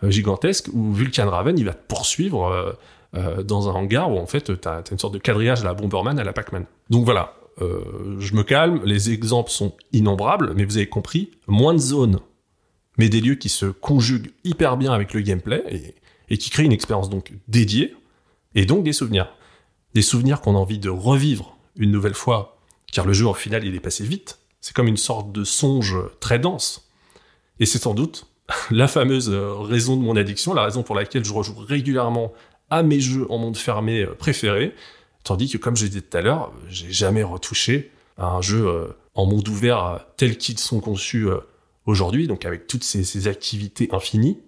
gigantesques 0.04 0.68
où 0.74 0.94
Vulcan 0.94 1.28
Raven 1.28 1.58
il 1.58 1.66
va 1.66 1.74
poursuivre 1.74 2.78
euh, 3.14 3.44
dans 3.44 3.68
un 3.68 3.74
hangar 3.74 4.10
où 4.10 4.18
en 4.18 4.26
fait 4.26 4.62
tu 4.62 4.68
as, 4.68 4.84
une 4.90 4.98
sorte 4.98 5.14
de 5.14 5.20
quadrillage 5.20 5.62
à 5.62 5.66
la 5.66 5.74
Bomberman, 5.74 6.18
à 6.18 6.24
la 6.24 6.32
Pac-Man. 6.32 6.66
Donc 6.90 7.04
voilà, 7.04 7.36
euh, 7.62 8.16
je 8.20 8.34
me 8.36 8.44
calme, 8.44 8.82
les 8.86 9.12
exemples 9.12 9.52
sont 9.52 9.74
innombrables, 9.92 10.54
mais 10.56 10.64
vous 10.64 10.78
avez 10.78 10.88
compris, 10.88 11.32
moins 11.48 11.74
de 11.74 11.80
zones, 11.80 12.20
mais 12.98 13.10
des 13.10 13.20
lieux 13.20 13.36
qui 13.36 13.50
se 13.50 13.66
conjuguent 13.66 14.32
hyper 14.46 14.78
bien 14.78 14.94
avec 14.94 15.14
le 15.14 15.20
gameplay 15.20 15.62
et, 15.70 15.96
et 16.34 16.38
qui 16.38 16.50
créent 16.50 16.64
une 16.64 16.72
expérience 16.72 17.10
donc 17.10 17.34
dédiée, 17.50 17.96
et 18.56 18.66
donc 18.66 18.84
des 18.84 18.94
souvenirs. 18.94 19.28
Des 19.94 20.02
souvenirs 20.02 20.40
qu'on 20.40 20.56
a 20.56 20.60
envie 20.60 20.80
de 20.80 20.90
revivre 20.90 21.58
une 21.76 21.92
nouvelle 21.92 22.14
fois, 22.14 22.58
car 22.94 23.06
le 23.06 23.12
jeu 23.12 23.26
au 23.26 23.34
final 23.34 23.66
il 23.66 23.76
est 23.76 23.82
passé 23.82 24.06
vite, 24.06 24.40
c'est 24.62 24.74
comme 24.74 24.88
une 24.88 24.96
sorte 24.96 25.34
de 25.34 25.44
songe 25.44 25.98
très 26.22 26.40
dense. 26.40 26.90
Et 27.60 27.66
c'est 27.66 27.80
sans 27.80 27.94
doute 27.94 28.28
la 28.72 28.88
fameuse 28.88 29.30
raison 29.30 29.98
de 29.98 30.02
mon 30.02 30.16
addiction, 30.16 30.54
la 30.54 30.64
raison 30.64 30.84
pour 30.84 30.96
laquelle 30.96 31.26
je 31.26 31.34
rejoue 31.34 31.56
régulièrement 31.58 32.32
à 32.72 32.82
mes 32.82 33.00
jeux 33.00 33.28
en 33.30 33.38
monde 33.38 33.58
fermé 33.58 34.02
euh, 34.02 34.16
préférés, 34.16 34.74
tandis 35.24 35.50
que 35.50 35.58
comme 35.60 35.76
je 35.76 35.86
disais 35.86 36.02
tout 36.02 36.18
à 36.18 36.22
l'heure, 36.22 36.52
j'ai 36.68 36.92
jamais 36.92 37.22
retouché 37.22 37.92
à 38.18 38.28
un 38.28 38.42
jeu 38.42 38.66
euh, 38.66 38.88
en 39.14 39.28
monde 39.28 39.48
ouvert 39.48 39.86
euh, 39.86 39.98
tel 40.18 40.38
qu'ils 40.38 40.58
sont 40.58 40.80
conçus 40.80 41.28
aujourd'hui, 41.86 42.28
donc 42.28 42.46
avec 42.46 42.66
toutes 42.66 42.84
ces, 42.84 43.28
activités 43.28 43.90
infinies, 43.92 44.40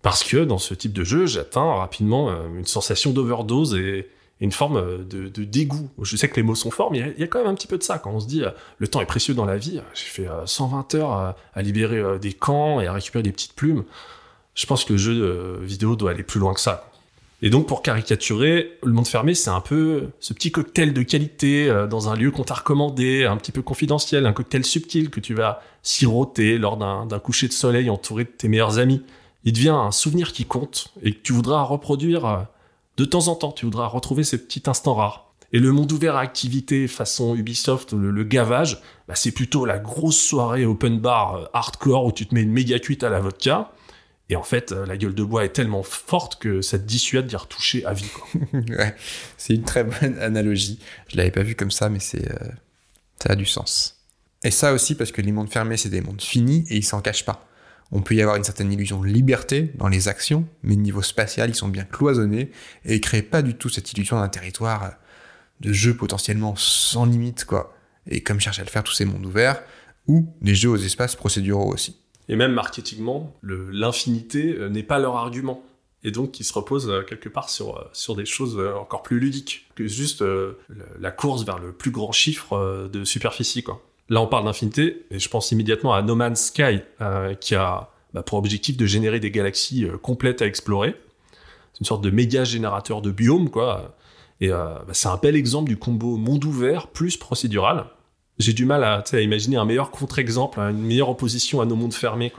parce 0.00 0.24
que 0.24 0.38
dans 0.38 0.58
ce 0.58 0.72
type 0.72 0.92
de 0.92 1.04
jeu, 1.04 1.26
j'atteins 1.26 1.74
rapidement 1.74 2.30
une 2.54 2.64
sensation 2.64 3.12
d'overdose 3.12 3.74
et, 3.74 4.08
une 4.38 4.52
forme 4.52 5.06
de, 5.06 5.44
dégoût. 5.44 5.88
Je 6.02 6.14
sais 6.14 6.28
que 6.28 6.36
les 6.36 6.42
mots 6.42 6.54
sont 6.54 6.70
forts, 6.70 6.92
mais 6.92 7.14
il 7.16 7.20
y, 7.20 7.24
a 7.24 7.26
quand 7.26 7.38
même 7.38 7.48
un 7.48 7.54
petit 7.54 7.66
peu 7.66 7.78
de 7.78 7.82
ça. 7.82 7.98
Quand 7.98 8.10
on 8.10 8.20
se 8.20 8.26
dit, 8.26 8.42
le 8.76 8.86
temps 8.86 9.00
est 9.00 9.06
précieux 9.06 9.32
dans 9.32 9.46
la 9.46 9.56
vie, 9.56 9.80
j'ai 9.94 10.04
fait 10.04 10.28
120 10.44 10.94
heures 10.94 11.12
à, 11.54 11.62
libérer 11.62 12.18
des 12.18 12.34
camps 12.34 12.78
et 12.82 12.86
à 12.86 12.92
récupérer 12.92 13.22
des 13.22 13.32
petites 13.32 13.54
plumes. 13.54 13.84
Je 14.54 14.66
pense 14.66 14.84
que 14.84 14.92
le 14.92 14.98
jeu 14.98 15.58
vidéo 15.62 15.96
doit 15.96 16.10
aller 16.10 16.22
plus 16.22 16.38
loin 16.38 16.52
que 16.52 16.60
ça. 16.60 16.90
Et 17.42 17.50
donc, 17.50 17.66
pour 17.66 17.82
caricaturer, 17.82 18.78
le 18.82 18.92
monde 18.92 19.06
fermé, 19.06 19.34
c'est 19.34 19.50
un 19.50 19.60
peu 19.60 20.08
ce 20.20 20.32
petit 20.32 20.50
cocktail 20.50 20.94
de 20.94 21.02
qualité 21.02 21.68
euh, 21.68 21.86
dans 21.86 22.08
un 22.08 22.16
lieu 22.16 22.30
qu'on 22.30 22.44
t'a 22.44 22.54
recommandé, 22.54 23.24
un 23.24 23.36
petit 23.36 23.52
peu 23.52 23.60
confidentiel, 23.60 24.24
un 24.24 24.32
cocktail 24.32 24.64
subtil 24.64 25.10
que 25.10 25.20
tu 25.20 25.34
vas 25.34 25.60
siroter 25.82 26.56
lors 26.56 26.76
d'un 26.78 27.18
coucher 27.18 27.46
de 27.46 27.52
soleil 27.52 27.90
entouré 27.90 28.24
de 28.24 28.30
tes 28.30 28.48
meilleurs 28.48 28.78
amis. 28.78 29.02
Il 29.44 29.52
devient 29.52 29.68
un 29.68 29.92
souvenir 29.92 30.32
qui 30.32 30.44
compte 30.44 30.88
et 31.02 31.12
que 31.12 31.20
tu 31.22 31.32
voudras 31.32 31.62
reproduire 31.62 32.24
euh, 32.24 32.38
de 32.96 33.04
temps 33.04 33.28
en 33.28 33.34
temps. 33.34 33.52
Tu 33.52 33.66
voudras 33.66 33.86
retrouver 33.86 34.24
ces 34.24 34.38
petits 34.38 34.62
instants 34.66 34.94
rares. 34.94 35.26
Et 35.52 35.60
le 35.60 35.70
monde 35.72 35.92
ouvert 35.92 36.16
à 36.16 36.20
activité 36.20 36.88
façon 36.88 37.36
Ubisoft, 37.36 37.92
le, 37.92 38.24
gavage, 38.24 38.82
bah 39.06 39.14
c'est 39.14 39.30
plutôt 39.30 39.64
la 39.64 39.78
grosse 39.78 40.20
soirée 40.20 40.66
open 40.66 40.98
bar 40.98 41.34
euh, 41.34 41.44
hardcore 41.52 42.06
où 42.06 42.12
tu 42.12 42.26
te 42.26 42.34
mets 42.34 42.42
une 42.42 42.52
méga 42.52 42.78
cuite 42.78 43.04
à 43.04 43.10
la 43.10 43.20
vodka 43.20 43.70
Et 44.28 44.36
en 44.36 44.42
fait, 44.42 44.72
euh, 44.72 44.86
la 44.86 44.96
gueule 44.96 45.14
de 45.14 45.22
bois 45.22 45.44
est 45.44 45.52
tellement 45.52 45.82
forte 45.82 46.40
que 46.40 46.60
ça 46.60 46.78
te 46.78 46.84
dissuade 46.84 47.26
d'y 47.26 47.36
retoucher 47.36 47.84
à 47.84 47.92
vie. 47.92 48.10
Ouais, 48.52 48.94
c'est 49.36 49.54
une 49.54 49.62
très 49.62 49.84
bonne 49.84 50.18
analogie. 50.18 50.80
Je 51.08 51.16
l'avais 51.16 51.30
pas 51.30 51.42
vu 51.42 51.54
comme 51.54 51.70
ça, 51.70 51.88
mais 51.88 52.00
c'est 52.00 52.30
euh, 52.30 52.48
ça 53.22 53.32
a 53.32 53.36
du 53.36 53.46
sens. 53.46 54.02
Et 54.42 54.50
ça 54.50 54.72
aussi 54.72 54.94
parce 54.94 55.12
que 55.12 55.22
les 55.22 55.32
mondes 55.32 55.50
fermés, 55.50 55.76
c'est 55.76 55.88
des 55.88 56.00
mondes 56.00 56.20
finis 56.20 56.64
et 56.68 56.76
ils 56.76 56.84
s'en 56.84 57.00
cachent 57.00 57.24
pas. 57.24 57.48
On 57.92 58.02
peut 58.02 58.14
y 58.14 58.20
avoir 58.20 58.36
une 58.36 58.44
certaine 58.44 58.72
illusion 58.72 59.00
de 59.00 59.06
liberté 59.06 59.72
dans 59.76 59.88
les 59.88 60.08
actions, 60.08 60.46
mais 60.62 60.74
niveau 60.74 61.02
spatial, 61.02 61.50
ils 61.50 61.54
sont 61.54 61.68
bien 61.68 61.84
cloisonnés 61.84 62.50
et 62.84 62.96
ils 62.96 63.00
créent 63.00 63.22
pas 63.22 63.42
du 63.42 63.54
tout 63.54 63.68
cette 63.68 63.92
illusion 63.92 64.18
d'un 64.18 64.28
territoire 64.28 64.84
euh, 64.84 64.88
de 65.60 65.72
jeu 65.72 65.94
potentiellement 65.94 66.54
sans 66.56 67.06
limite, 67.06 67.44
quoi. 67.44 67.74
Et 68.08 68.22
comme 68.22 68.40
cherchent 68.40 68.58
à 68.58 68.64
le 68.64 68.70
faire 68.70 68.82
tous 68.82 68.92
ces 68.92 69.04
mondes 69.04 69.24
ouverts, 69.24 69.62
ou 70.06 70.32
des 70.40 70.54
jeux 70.54 70.70
aux 70.70 70.76
espaces 70.76 71.16
procéduraux 71.16 71.72
aussi. 71.72 71.96
Et 72.28 72.36
même 72.36 72.52
marketingement, 72.52 73.34
l'infinité 73.42 74.56
euh, 74.58 74.68
n'est 74.68 74.82
pas 74.82 74.98
leur 74.98 75.16
argument. 75.16 75.62
Et 76.04 76.10
donc, 76.10 76.38
ils 76.40 76.44
se 76.44 76.52
reposent 76.52 76.90
euh, 76.90 77.02
quelque 77.02 77.28
part 77.28 77.48
sur, 77.48 77.78
euh, 77.78 77.84
sur 77.92 78.16
des 78.16 78.24
choses 78.24 78.58
encore 78.78 79.02
plus 79.02 79.18
ludiques 79.18 79.66
que 79.74 79.86
juste 79.86 80.24
la 80.98 81.10
course 81.10 81.44
vers 81.44 81.58
le 81.58 81.72
plus 81.72 81.90
grand 81.90 82.12
chiffre 82.12 82.88
de 82.90 83.04
superficie. 83.04 83.64
Là, 84.08 84.20
on 84.20 84.26
parle 84.26 84.44
d'infinité, 84.44 85.04
et 85.10 85.18
je 85.18 85.28
pense 85.28 85.52
immédiatement 85.52 85.92
à 85.92 86.02
No 86.02 86.14
Man's 86.14 86.46
Sky, 86.46 86.80
qui 87.40 87.54
a 87.54 87.90
bah, 88.14 88.22
pour 88.22 88.38
objectif 88.38 88.76
de 88.76 88.86
générer 88.86 89.20
des 89.20 89.30
galaxies 89.30 89.86
complètes 90.02 90.40
à 90.42 90.46
explorer. 90.46 90.94
C'est 91.74 91.80
une 91.80 91.86
sorte 91.86 92.02
de 92.02 92.10
méga 92.10 92.44
générateur 92.44 93.02
de 93.02 93.10
biomes, 93.10 93.50
quoi. 93.50 93.96
Et 94.40 94.48
bah, 94.48 94.86
c'est 94.92 95.08
un 95.08 95.18
bel 95.18 95.36
exemple 95.36 95.68
du 95.68 95.76
combo 95.76 96.16
monde 96.16 96.44
ouvert 96.44 96.86
plus 96.86 97.16
procédural 97.16 97.86
j'ai 98.38 98.52
du 98.52 98.64
mal 98.64 98.84
à, 98.84 99.02
imaginer 99.20 99.56
un 99.56 99.64
meilleur 99.64 99.90
contre-exemple, 99.90 100.58
une 100.58 100.82
meilleure 100.82 101.08
opposition 101.08 101.60
à 101.60 101.66
nos 101.66 101.76
mondes 101.76 101.94
fermés. 101.94 102.32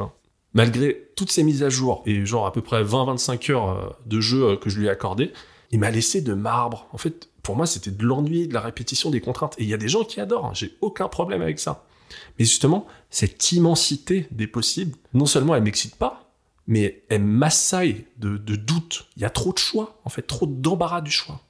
Malgré 0.53 1.09
toutes 1.15 1.31
ces 1.31 1.43
mises 1.43 1.63
à 1.63 1.69
jour 1.69 2.03
et 2.05 2.25
genre 2.25 2.45
à 2.45 2.51
peu 2.51 2.61
près 2.61 2.83
20-25 2.83 3.51
heures 3.51 3.69
euh, 3.69 3.89
de 4.05 4.19
jeu 4.19 4.43
euh, 4.43 4.55
que 4.55 4.69
je 4.69 4.79
lui 4.79 4.87
ai 4.87 4.89
accordé, 4.89 5.33
il 5.71 5.79
m'a 5.79 5.91
laissé 5.91 6.21
de 6.21 6.33
marbre. 6.33 6.87
En 6.93 6.97
fait, 6.97 7.29
pour 7.43 7.55
moi, 7.55 7.65
c'était 7.65 7.91
de 7.91 8.03
l'ennui, 8.03 8.47
de 8.47 8.53
la 8.53 8.61
répétition 8.61 9.09
des 9.09 9.21
contraintes. 9.21 9.55
Et 9.57 9.63
il 9.63 9.69
y 9.69 9.73
a 9.73 9.77
des 9.77 9.89
gens 9.89 10.03
qui 10.03 10.19
adorent, 10.19 10.45
hein. 10.45 10.53
j'ai 10.53 10.75
aucun 10.81 11.07
problème 11.07 11.41
avec 11.41 11.59
ça. 11.59 11.85
Mais 12.39 12.45
justement, 12.45 12.87
cette 13.09 13.51
immensité 13.51 14.27
des 14.31 14.47
possibles, 14.47 14.97
non 15.13 15.25
seulement 15.25 15.55
elle 15.55 15.63
m'excite 15.63 15.95
pas, 15.95 16.31
mais 16.67 17.03
elle 17.09 17.23
m'assaille 17.23 18.05
de, 18.17 18.37
de 18.37 18.55
doutes. 18.55 19.07
Il 19.15 19.21
y 19.21 19.25
a 19.25 19.29
trop 19.29 19.53
de 19.53 19.57
choix, 19.57 19.99
en 20.05 20.09
fait, 20.09 20.21
trop 20.21 20.45
d'embarras 20.45 21.01
du 21.01 21.11
choix. 21.11 21.41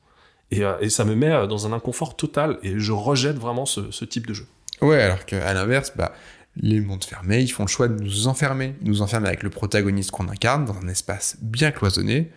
Euh, 0.53 0.77
et, 0.79 0.89
ça 0.89 1.03
me 1.05 1.15
met 1.15 1.31
euh, 1.31 1.47
dans 1.47 1.67
un 1.67 1.73
inconfort 1.73 2.15
total 2.15 2.57
et 2.63 2.79
je 2.79 2.91
rejette 2.91 3.37
vraiment 3.37 3.65
ce, 3.65 4.05
type 4.05 4.27
de 4.27 4.33
jeu. 4.33 4.45
Ouais, 4.81 5.01
alors 5.01 5.25
qu'à 5.25 5.53
l'inverse, 5.53 5.91
bah, 5.95 6.13
les 6.55 6.79
mondes 6.79 7.03
fermés, 7.03 7.41
ils 7.41 7.49
font 7.49 7.63
le 7.63 7.69
choix 7.69 7.87
de 7.87 8.01
nous 8.01 8.27
enfermer. 8.27 8.75
Ils 8.81 8.87
nous 8.89 9.01
enferment 9.01 9.27
avec 9.27 9.43
le 9.43 9.49
protagoniste 9.49 10.11
qu'on 10.11 10.29
incarne 10.29 10.65
dans 10.65 10.77
un 10.77 10.87
espace 10.87 11.37
bien 11.41 11.71
cloisonné. 11.71 12.31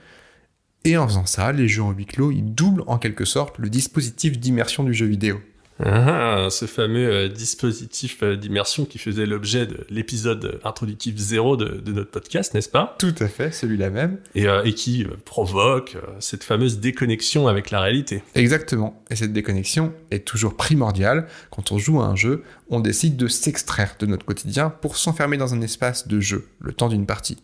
Et 0.85 0.97
en 0.97 1.07
faisant 1.07 1.27
ça, 1.27 1.53
les 1.53 1.69
jeux 1.69 1.83
en 1.83 1.93
huis 1.93 2.07
clos, 2.07 2.31
ils 2.31 2.55
doublent 2.55 2.85
en 2.87 2.99
quelque 2.99 3.25
sorte 3.25 3.59
le 3.59 3.69
dispositif 3.69 4.39
d'immersion 4.39 4.83
du 4.83 4.95
jeu 4.95 5.07
vidéo. 5.07 5.41
Ah, 5.85 6.49
ce 6.51 6.67
fameux 6.67 7.11
euh, 7.11 7.29
dispositif 7.29 8.23
euh, 8.23 8.37
d'immersion 8.37 8.85
qui 8.85 8.99
faisait 8.99 9.25
l'objet 9.25 9.67
de 9.67 9.87
l'épisode 9.89 10.61
introductif 10.63 11.17
zéro 11.17 11.57
de, 11.57 11.81
notre 11.93 12.11
podcast, 12.11 12.53
n'est-ce 12.53 12.69
pas? 12.69 12.97
Tout 12.99 13.15
à 13.19 13.29
fait, 13.29 13.51
celui-là 13.53 13.89
même. 13.89 14.19
Et, 14.35 14.47
euh, 14.47 14.63
et 14.65 14.75
qui 14.75 15.07
provoque 15.25 15.97
cette 16.19 16.45
fameuse 16.45 16.81
déconnexion 16.81 17.49
avec 17.49 17.71
la 17.71 17.81
réalité. 17.81 18.23
Exactement. 18.35 19.03
Et 19.11 19.17
cette 19.17 19.33
déconnexion 19.33 19.95
est 20.11 20.27
toujours 20.27 20.57
primordiale. 20.57 21.27
Quand 21.51 21.73
on 21.73 21.79
joue 21.79 22.01
à 22.01 22.05
un 22.05 22.17
jeu, 22.17 22.43
on 22.69 22.81
décide 22.81 23.17
de 23.17 23.27
s'extraire 23.27 23.97
de 23.99 24.07
notre 24.07 24.27
quotidien 24.27 24.71
pour 24.71 24.97
s'enfermer 24.97 25.39
dans 25.39 25.55
un 25.55 25.63
espace 25.63 26.09
de 26.09 26.21
jeu, 26.21 26.49
le 26.61 26.73
temps 26.73 26.89
d'une 26.89 27.07
partie. 27.07 27.39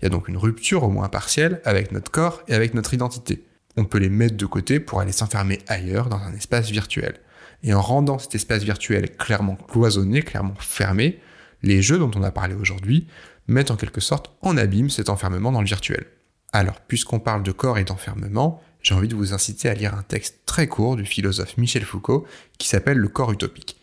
Il 0.00 0.04
y 0.04 0.06
a 0.06 0.10
donc 0.10 0.28
une 0.28 0.36
rupture, 0.36 0.84
au 0.84 0.88
moins 0.88 1.08
partielle, 1.08 1.60
avec 1.64 1.92
notre 1.92 2.10
corps 2.10 2.42
et 2.48 2.54
avec 2.54 2.74
notre 2.74 2.94
identité. 2.94 3.44
On 3.76 3.84
peut 3.84 3.98
les 3.98 4.08
mettre 4.08 4.36
de 4.36 4.46
côté 4.46 4.80
pour 4.80 5.00
aller 5.00 5.12
s'enfermer 5.12 5.58
ailleurs 5.66 6.08
dans 6.08 6.18
un 6.18 6.34
espace 6.34 6.70
virtuel. 6.70 7.14
Et 7.62 7.74
en 7.74 7.80
rendant 7.80 8.18
cet 8.18 8.34
espace 8.34 8.62
virtuel 8.62 9.16
clairement 9.16 9.56
cloisonné, 9.56 10.22
clairement 10.22 10.54
fermé, 10.58 11.20
les 11.62 11.82
jeux 11.82 11.98
dont 11.98 12.10
on 12.14 12.22
a 12.22 12.30
parlé 12.30 12.54
aujourd'hui 12.54 13.06
mettent 13.48 13.70
en 13.70 13.76
quelque 13.76 14.00
sorte 14.00 14.32
en 14.40 14.56
abîme 14.56 14.90
cet 14.90 15.08
enfermement 15.08 15.52
dans 15.52 15.60
le 15.60 15.66
virtuel. 15.66 16.06
Alors, 16.52 16.80
puisqu'on 16.80 17.20
parle 17.20 17.42
de 17.42 17.52
corps 17.52 17.78
et 17.78 17.84
d'enfermement, 17.84 18.62
j'ai 18.82 18.94
envie 18.94 19.08
de 19.08 19.14
vous 19.14 19.34
inciter 19.34 19.68
à 19.68 19.74
lire 19.74 19.94
un 19.94 20.02
texte 20.02 20.40
très 20.46 20.66
court 20.66 20.96
du 20.96 21.04
philosophe 21.04 21.56
Michel 21.58 21.84
Foucault 21.84 22.26
qui 22.58 22.68
s'appelle 22.68 22.96
Le 22.96 23.08
corps 23.08 23.32
utopique. 23.32 23.76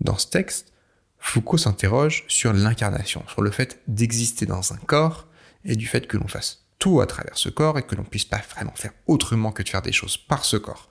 Dans 0.00 0.18
ce 0.18 0.28
texte, 0.28 0.72
Foucault 1.18 1.56
s'interroge 1.56 2.24
sur 2.28 2.52
l'incarnation, 2.52 3.24
sur 3.28 3.40
le 3.40 3.50
fait 3.50 3.80
d'exister 3.88 4.44
dans 4.44 4.72
un 4.72 4.76
corps 4.76 5.26
et 5.64 5.76
du 5.76 5.86
fait 5.86 6.06
que 6.06 6.18
l'on 6.18 6.28
fasse 6.28 6.66
tout 6.78 7.00
à 7.00 7.06
travers 7.06 7.38
ce 7.38 7.48
corps 7.48 7.78
et 7.78 7.82
que 7.82 7.94
l'on 7.94 8.04
puisse 8.04 8.26
pas 8.26 8.42
vraiment 8.54 8.74
faire 8.74 8.92
autrement 9.06 9.50
que 9.50 9.62
de 9.62 9.68
faire 9.68 9.80
des 9.80 9.92
choses 9.92 10.18
par 10.18 10.44
ce 10.44 10.58
corps. 10.58 10.90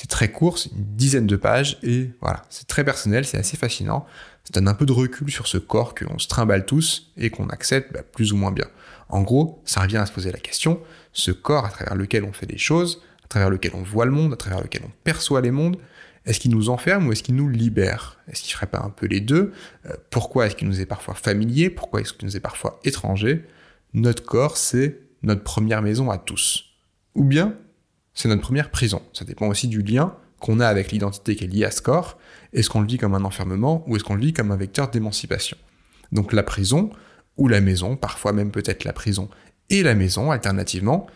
C'est 0.00 0.06
très 0.06 0.30
court, 0.30 0.58
c'est 0.58 0.70
une 0.70 0.84
dizaine 0.94 1.26
de 1.26 1.34
pages, 1.34 1.76
et 1.82 2.12
voilà, 2.20 2.44
c'est 2.50 2.68
très 2.68 2.84
personnel, 2.84 3.24
c'est 3.24 3.36
assez 3.36 3.56
fascinant. 3.56 4.06
Ça 4.44 4.52
donne 4.52 4.68
un 4.68 4.74
peu 4.74 4.86
de 4.86 4.92
recul 4.92 5.28
sur 5.28 5.48
ce 5.48 5.58
corps 5.58 5.92
qu'on 5.92 6.20
se 6.20 6.28
trimballe 6.28 6.66
tous 6.66 7.10
et 7.16 7.30
qu'on 7.30 7.48
accepte 7.48 7.92
bah, 7.92 8.04
plus 8.04 8.32
ou 8.32 8.36
moins 8.36 8.52
bien. 8.52 8.66
En 9.08 9.22
gros, 9.22 9.60
ça 9.64 9.80
revient 9.80 9.96
à 9.96 10.06
se 10.06 10.12
poser 10.12 10.30
la 10.30 10.38
question, 10.38 10.80
ce 11.12 11.32
corps 11.32 11.64
à 11.64 11.70
travers 11.70 11.96
lequel 11.96 12.22
on 12.22 12.32
fait 12.32 12.46
des 12.46 12.58
choses, 12.58 13.02
à 13.24 13.26
travers 13.26 13.50
lequel 13.50 13.72
on 13.74 13.82
voit 13.82 14.04
le 14.04 14.12
monde, 14.12 14.32
à 14.32 14.36
travers 14.36 14.62
lequel 14.62 14.82
on 14.84 14.92
perçoit 15.02 15.40
les 15.40 15.50
mondes, 15.50 15.78
est-ce 16.26 16.38
qu'il 16.38 16.52
nous 16.52 16.68
enferme 16.68 17.08
ou 17.08 17.12
est-ce 17.12 17.24
qu'il 17.24 17.34
nous 17.34 17.48
libère? 17.48 18.20
Est-ce 18.28 18.42
qu'il 18.42 18.52
ferait 18.52 18.66
pas 18.66 18.80
un 18.84 18.90
peu 18.90 19.06
les 19.06 19.20
deux? 19.20 19.52
Euh, 19.86 19.94
Pourquoi 20.10 20.46
est-ce 20.46 20.54
qu'il 20.54 20.68
nous 20.68 20.80
est 20.80 20.86
parfois 20.86 21.14
familier? 21.14 21.70
Pourquoi 21.70 22.02
est-ce 22.02 22.12
qu'il 22.12 22.28
nous 22.28 22.36
est 22.36 22.40
parfois 22.40 22.78
étranger? 22.84 23.44
Notre 23.94 24.22
corps, 24.22 24.58
c'est 24.58 25.00
notre 25.24 25.42
première 25.42 25.82
maison 25.82 26.08
à 26.08 26.18
tous. 26.18 26.66
Ou 27.16 27.24
bien, 27.24 27.56
c'est 28.18 28.28
notre 28.28 28.42
première 28.42 28.70
prison. 28.70 29.00
Ça 29.12 29.24
dépend 29.24 29.46
aussi 29.46 29.68
du 29.68 29.80
lien 29.80 30.16
qu'on 30.40 30.58
a 30.58 30.66
avec 30.66 30.90
l'identité 30.90 31.36
qui 31.36 31.44
est 31.44 31.46
liée 31.46 31.64
à 31.64 31.70
ce 31.70 31.80
corps. 31.80 32.18
Est-ce 32.52 32.68
qu'on 32.68 32.80
le 32.80 32.86
vit 32.88 32.98
comme 32.98 33.14
un 33.14 33.22
enfermement 33.22 33.84
ou 33.86 33.94
est-ce 33.94 34.02
qu'on 34.02 34.16
le 34.16 34.20
vit 34.20 34.32
comme 34.32 34.50
un 34.50 34.56
vecteur 34.56 34.90
d'émancipation? 34.90 35.56
Donc 36.10 36.32
la 36.32 36.42
prison 36.42 36.90
ou 37.36 37.46
la 37.46 37.60
maison, 37.60 37.94
parfois 37.94 38.32
même 38.32 38.50
peut-être 38.50 38.82
la 38.82 38.92
prison 38.92 39.30
et 39.70 39.84
la 39.84 39.94
maison 39.94 40.32
alternativement. 40.32 41.06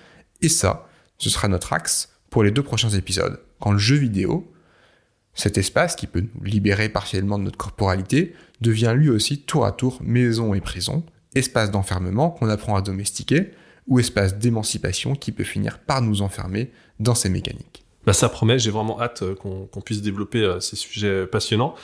Et 0.43 0.49
ça, 0.49 0.89
ce 1.19 1.29
sera 1.29 1.49
notre 1.49 1.73
axe 1.73 2.11
pour 2.31 2.45
les 2.45 2.53
deux 2.53 2.63
prochains 2.63 2.91
épisodes. 2.91 3.41
Quand 3.59 3.73
le 3.73 3.79
jeu 3.79 3.97
vidéo, 3.97 4.53
cet 5.35 5.59
espace 5.59 5.97
qui 5.97 6.07
peut 6.07 6.25
nous 6.37 6.45
libérer 6.45 6.89
partiellement 6.89 7.37
de 7.37 7.43
notre 7.43 7.59
corporalité, 7.59 8.33
devient 8.61 8.95
lui 8.97 9.11
aussi 9.11 9.41
tour 9.41 9.67
à 9.67 9.73
tour 9.73 9.99
maison 10.05 10.55
et 10.55 10.61
prison, 10.61 11.05
espace 11.35 11.73
d'enfermement 11.73 12.31
qu'on 12.31 12.49
apprend 12.49 12.77
à 12.77 12.81
domestiquer, 12.81 13.51
ou 13.87 13.99
espace 13.99 14.39
d'émancipation 14.39 15.15
qui 15.15 15.33
peut 15.33 15.45
finir 15.45 15.79
par 15.79 16.03
nous 16.03 16.23
enfermer 16.23 16.71
dans 17.01 17.15
ces 17.15 17.29
mécaniques. 17.29 17.85
Bah 18.07 18.13
ça 18.13 18.29
promet, 18.29 18.59
j'ai 18.59 18.71
vraiment 18.71 19.01
hâte 19.01 19.23
euh, 19.23 19.35
qu'on 19.35 19.81
puisse 19.81 20.03
développer 20.03 20.43
euh, 20.43 20.61
ces 20.61 20.77
sujets 20.77 21.27
passionnants. 21.27 21.75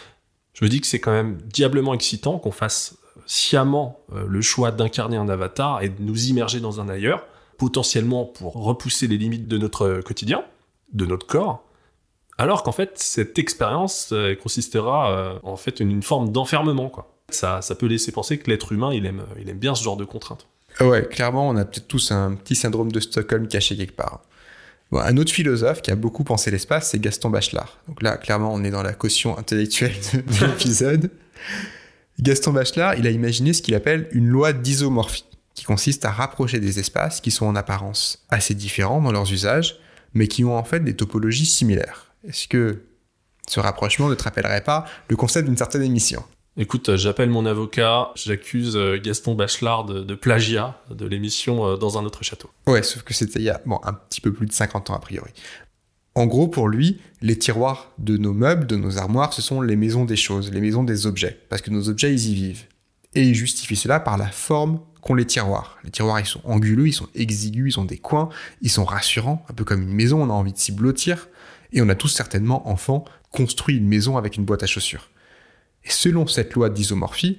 Je 0.53 0.65
me 0.65 0.69
dis 0.69 0.81
que 0.81 0.87
c'est 0.87 0.99
quand 0.99 1.13
même 1.13 1.39
diablement 1.43 1.95
excitant 1.95 2.39
qu'on 2.39 2.51
fasse 2.51 2.97
sciemment 3.27 4.01
euh, 4.13 4.27
le 4.27 4.41
choix 4.41 4.73
d'incarner 4.73 5.17
un 5.17 5.29
avatar 5.29 5.83
et 5.83 5.89
de 5.89 6.03
nous 6.03 6.27
immerger 6.27 6.59
dans 6.61 6.81
un 6.81 6.89
ailleurs, 6.89 7.25
potentiellement 7.57 8.25
pour 8.25 8.55
repousser 8.55 9.07
les 9.07 9.17
limites 9.17 9.47
de 9.47 9.59
notre 9.59 10.01
quotidien, 10.01 10.45
de 10.93 11.07
notre 11.07 11.27
corps, 11.27 11.65
alors 12.37 12.63
qu'en 12.63 12.73
fait 12.73 12.93
cette 12.99 13.39
expérience 13.39 14.15
consistera 14.41 15.41
en 15.43 15.57
fait 15.57 15.81
une, 15.81 15.91
une 15.91 16.05
forme 16.05 16.31
d'enfermement. 16.31 16.93
Ça, 17.31 17.61
ça 17.61 17.75
peut 17.75 17.87
laisser 17.87 18.13
penser 18.13 18.39
que 18.39 18.49
l'être 18.49 18.71
humain 18.71 18.95
il 18.95 19.07
aime, 19.07 19.25
il 19.41 19.49
aime 19.51 19.59
bien 19.59 19.75
ce 19.75 19.83
genre 19.83 19.97
de 19.97 20.05
contraintes. 20.05 20.47
Ouais, 20.81 21.07
clairement 21.09 21.49
on 21.49 21.57
a 21.57 21.65
peut-être 21.65 21.89
tous 21.89 22.13
un 22.13 22.35
petit 22.35 22.55
syndrome 22.55 22.93
de 22.93 23.01
Stockholm 23.01 23.49
caché 23.49 23.77
quelque 23.77 23.97
part 23.97 24.23
un 24.93 25.17
autre 25.17 25.33
philosophe 25.33 25.83
qui 25.83 25.91
a 25.91 25.97
beaucoup 25.97 26.25
pensé 26.25 26.51
l'espace, 26.51 26.91
c'est 26.91 26.99
Gaston 26.99 27.31
Bachelard. 27.31 27.79
Donc 27.89 28.03
là, 28.03 28.17
clairement, 28.17 28.53
on 28.53 28.65
est 28.65 28.71
dans 28.71 28.83
la 28.83 28.95
caution 28.95 29.37
intellectuelle 29.37 29.95
de, 30.15 30.47
l'épisode. 30.47 31.11
Gaston 32.21 32.53
Bachelard, 32.53 32.95
il 32.97 33.07
a 33.07 33.11
imaginé 33.11 33.53
ce 33.53 33.63
qu'il 33.63 33.75
appelle 33.75 34.09
une 34.13 34.29
loi 34.29 34.53
d'isomorphie, 34.53 35.25
qui 35.55 35.65
consiste 35.65 36.05
à 36.05 36.11
rapprocher 36.11 36.59
des 36.59 36.79
espaces 36.79 37.21
qui 37.21 37.31
sont 37.31 37.47
en 37.47 37.55
apparence 37.55 38.25
assez 38.31 38.55
différents 38.55 39.01
dans 39.01 39.13
leurs 39.13 39.31
usages, 39.33 39.79
mais 40.15 40.27
qui 40.27 40.45
ont 40.45 40.57
en 40.57 40.65
fait 40.65 40.81
des 40.81 40.97
topologies 40.97 41.47
similaires. 41.47 42.13
Est-ce 42.27 42.49
que 42.49 42.83
ce 43.47 43.61
rapprochement 43.61 44.09
ne 44.09 44.15
te 44.15 44.25
rappellerait 44.25 44.65
pas 44.65 44.87
le 45.09 45.17
concept 45.17 45.47
d'une 45.47 45.57
certaine 45.57 45.83
émission? 45.83 46.25
Écoute, 46.61 46.97
j'appelle 46.97 47.31
mon 47.31 47.47
avocat, 47.47 48.11
j'accuse 48.17 48.75
euh, 48.75 48.99
Gaston 49.01 49.37
Bachelard 49.37 49.85
de, 49.85 50.15
plagiat 50.17 50.77
de 50.91 51.07
l'émission 51.07 51.65
euh, 51.65 51.77
Dans 51.77 51.99
un 51.99 52.05
autre 52.05 52.25
château. 52.25 52.51
Ouais, 52.67 52.83
sauf 52.83 53.05
que 53.05 53.15
c'était 53.15 53.39
il 53.39 53.45
y 53.45 53.49
a 53.49 53.63
un 53.85 53.93
petit 53.93 54.21
peu 54.21 54.33
plus 54.33 54.47
de 54.47 54.53
50 54.53 54.91
ans 54.91 54.95
a 54.95 54.99
priori. 54.99 55.31
En 56.17 56.27
gros, 56.27 56.49
pour 56.49 56.67
lui, 56.67 57.01
les 57.23 57.39
tiroirs 57.39 57.93
de 57.99 58.17
nos 58.17 58.33
meubles, 58.33 58.67
de 58.67 58.75
nos 58.75 58.99
armoires, 58.99 59.33
ce 59.35 59.41
sont 59.41 59.61
les 59.61 59.77
maisons 59.77 60.05
des 60.05 60.17
choses, 60.17 60.51
les 60.51 60.61
maisons 60.61 60.83
des 60.83 61.07
objets, 61.07 61.39
parce 61.49 61.63
que 61.63 61.71
nos 61.71 61.89
objets, 61.89 62.13
ils 62.13 62.31
y 62.31 62.35
vivent. 62.35 62.65
Et 63.15 63.23
il 63.23 63.37
justifie 63.37 63.77
cela 63.77 64.01
par 64.01 64.19
la 64.19 64.27
forme 64.27 64.81
qu'ont 65.01 65.15
les 65.15 65.27
tiroirs. 65.27 65.79
Les 65.85 65.93
tiroirs, 65.93 66.19
ils 66.19 66.27
sont 66.27 66.41
anguleux, 66.43 66.89
ils 66.89 66.93
sont 66.93 67.09
exigus, 67.15 67.75
ils 67.77 67.79
ont 67.79 67.85
des 67.85 67.99
coins, 67.99 68.31
ils 68.63 68.71
sont 68.71 68.85
rassurants, 68.85 69.47
un 69.49 69.55
peu 69.55 69.63
comme 69.63 69.83
une 69.83 69.95
maison, 69.95 70.21
on 70.23 70.29
a 70.29 70.33
envie 70.33 70.53
de 70.53 70.59
s'y 70.59 70.73
blottir. 70.73 71.29
Et 71.73 71.83
on 71.83 71.89
a 71.89 71.95
tous 71.95 72.09
certainement, 72.09 72.69
enfants, 72.69 73.05
construit 73.31 73.77
une 73.77 73.87
maison 73.87 74.17
avec 74.17 74.37
une 74.37 74.45
boîte 74.45 74.65
à 74.65 74.67
chaussures. 74.67 75.09
Et 75.85 75.91
selon 75.91 76.27
cette 76.27 76.55
loi 76.55 76.71
d'isomorphie, 76.71 77.39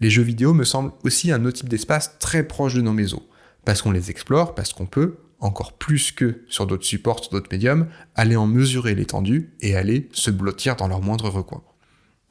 Les 0.00 0.10
jeux 0.10 0.22
vidéo 0.22 0.52
me 0.52 0.64
semblent 0.64 0.92
aussi 1.04 1.32
un 1.32 1.44
autre 1.44 1.58
type 1.58 1.68
d'espace 1.68 2.18
très 2.18 2.42
proche 2.42 2.74
de 2.74 2.82
nos 2.82 2.92
maisons, 2.92 3.22
parce 3.64 3.80
qu'on 3.80 3.92
les 3.92 4.10
explore, 4.10 4.54
parce 4.54 4.72
qu'on 4.72 4.86
peut, 4.86 5.16
encore 5.40 5.72
plus 5.72 6.12
que 6.12 6.42
sur 6.48 6.66
d'autres 6.66 6.84
supports, 6.84 7.28
d'autres 7.30 7.48
médiums, 7.50 7.88
aller 8.14 8.36
en 8.36 8.46
mesurer 8.46 8.94
l'étendue 8.94 9.54
et 9.60 9.76
aller 9.76 10.08
se 10.12 10.30
blottir 10.30 10.76
dans 10.76 10.88
leur 10.88 11.00
moindre 11.00 11.30
recoin. 11.30 11.62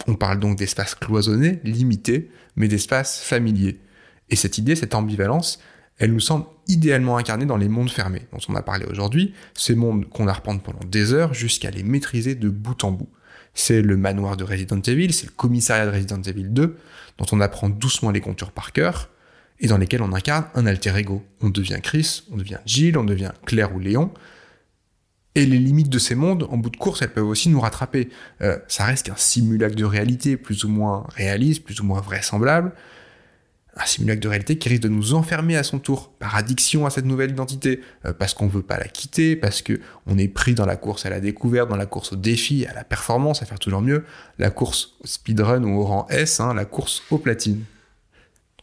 On 0.08 0.16
parle 0.16 0.40
donc 0.40 0.58
d'espaces 0.58 0.96
cloisonnés, 0.96 1.60
limités, 1.64 2.30
mais 2.56 2.68
d'espaces 2.68 3.22
familiers. 3.22 3.80
Et 4.30 4.36
cette 4.36 4.58
idée, 4.58 4.76
cette 4.76 4.96
ambivalence, 4.96 5.60
elle 5.98 6.14
nous 6.14 6.20
semble 6.20 6.46
idéalement 6.68 7.18
incarnée 7.18 7.46
dans 7.46 7.58
les 7.58 7.70
mondes 7.70 7.92
fermés, 7.92 8.28
dont 8.32 8.40
on 8.50 8.56
a 8.56 8.62
parlé 8.62 8.86
aujourd'hui, 8.86 9.34
ces 9.56 9.76
mondes 9.76 10.08
qu'on 10.10 10.28
a 10.28 10.34
reprendre 10.34 10.62
pendant 10.62 10.86
des 10.88 11.14
heures 11.14 11.34
jusqu'à 11.34 11.72
les 11.72 11.84
maîtriser 11.84 12.36
de 12.36 12.50
bout 12.50 12.84
en 12.84 12.92
bout. 12.92 13.10
C'est 13.56 13.82
le 13.82 13.98
manoir 13.98 14.38
de 14.38 14.44
Resident 14.44 14.82
Evil, 14.82 15.12
c'est 15.14 15.26
le 15.26 15.32
commissariat 15.32 15.86
de 15.86 15.92
Resident 15.92 16.22
Evil 16.22 16.50
2, 16.50 16.78
dont 17.18 17.26
on 17.32 17.42
apprend 17.42 17.70
doucement 17.70 18.12
les 18.12 18.22
contours 18.22 18.52
par 18.52 18.74
cœur, 18.74 19.10
et 19.60 19.68
dans 19.68 19.78
lesquels 19.78 20.02
on 20.02 20.14
incarne 20.14 20.46
un 20.54 20.66
alter 20.66 20.94
ego. 20.98 21.24
On 21.42 21.50
devient 21.50 21.80
Chris, 21.82 22.24
on 22.32 22.38
devient 22.38 22.60
Jill, 22.66 22.98
on 22.98 23.06
devient 23.06 23.32
Claire 23.46 23.74
ou 23.74 23.80
Léon. 23.80 24.12
Et 25.36 25.46
les 25.46 25.58
limites 25.58 25.90
de 25.90 26.00
ces 26.00 26.16
mondes, 26.16 26.48
en 26.50 26.58
bout 26.58 26.70
de 26.70 26.78
course, 26.78 27.02
elles 27.02 27.12
peuvent 27.12 27.28
aussi 27.28 27.50
nous 27.50 27.60
rattraper. 27.60 28.10
Euh, 28.42 28.58
ça 28.68 28.86
reste 28.86 29.08
qu'un 29.08 29.16
simulacre 29.16 29.76
de 29.76 29.86
réalité 29.86 30.38
plus 30.38 30.64
ou 30.64 30.70
moins 30.70 31.08
réaliste, 31.16 31.64
plus 31.64 31.80
ou 31.80 31.86
moins 31.86 32.02
vraisemblable, 32.02 32.74
un 33.78 33.86
simulacre 33.86 34.22
de 34.22 34.28
réalité 34.28 34.58
qui 34.58 34.70
risque 34.70 34.84
de 34.84 34.90
nous 34.90 35.14
enfermer 35.14 35.58
à 35.58 35.64
son 35.64 35.80
tour 35.80 36.12
par 36.18 36.36
addiction 36.36 36.86
à 36.86 36.90
cette 36.90 37.06
nouvelle 37.06 37.32
identité, 37.32 37.82
euh, 38.06 38.14
parce 38.14 38.34
qu'on 38.34 38.48
veut 38.48 38.62
pas 38.62 38.78
la 38.78 38.88
quitter, 38.88 39.36
parce 39.36 39.62
que 39.62 39.80
on 40.08 40.18
est 40.18 40.28
pris 40.28 40.56
dans 40.56 40.66
la 40.66 40.78
course 40.78 41.06
à 41.06 41.10
la 41.10 41.20
découverte, 41.20 41.70
dans 41.70 41.76
la 41.76 41.86
course 41.86 42.14
au 42.14 42.16
défi, 42.16 42.66
à 42.66 42.74
la 42.74 42.84
performance, 42.84 43.42
à 43.42 43.46
faire 43.46 43.60
toujours 43.60 43.82
mieux, 43.82 44.06
la 44.40 44.50
course 44.50 44.96
au 45.04 45.08
speedrun 45.08 45.64
ou 45.64 45.80
au 45.80 45.84
rang 45.84 46.08
S, 46.10 46.40
hein, 46.40 46.54
la 46.54 46.66
course 46.66 47.04
aux 47.12 47.18
platines. 47.18 47.64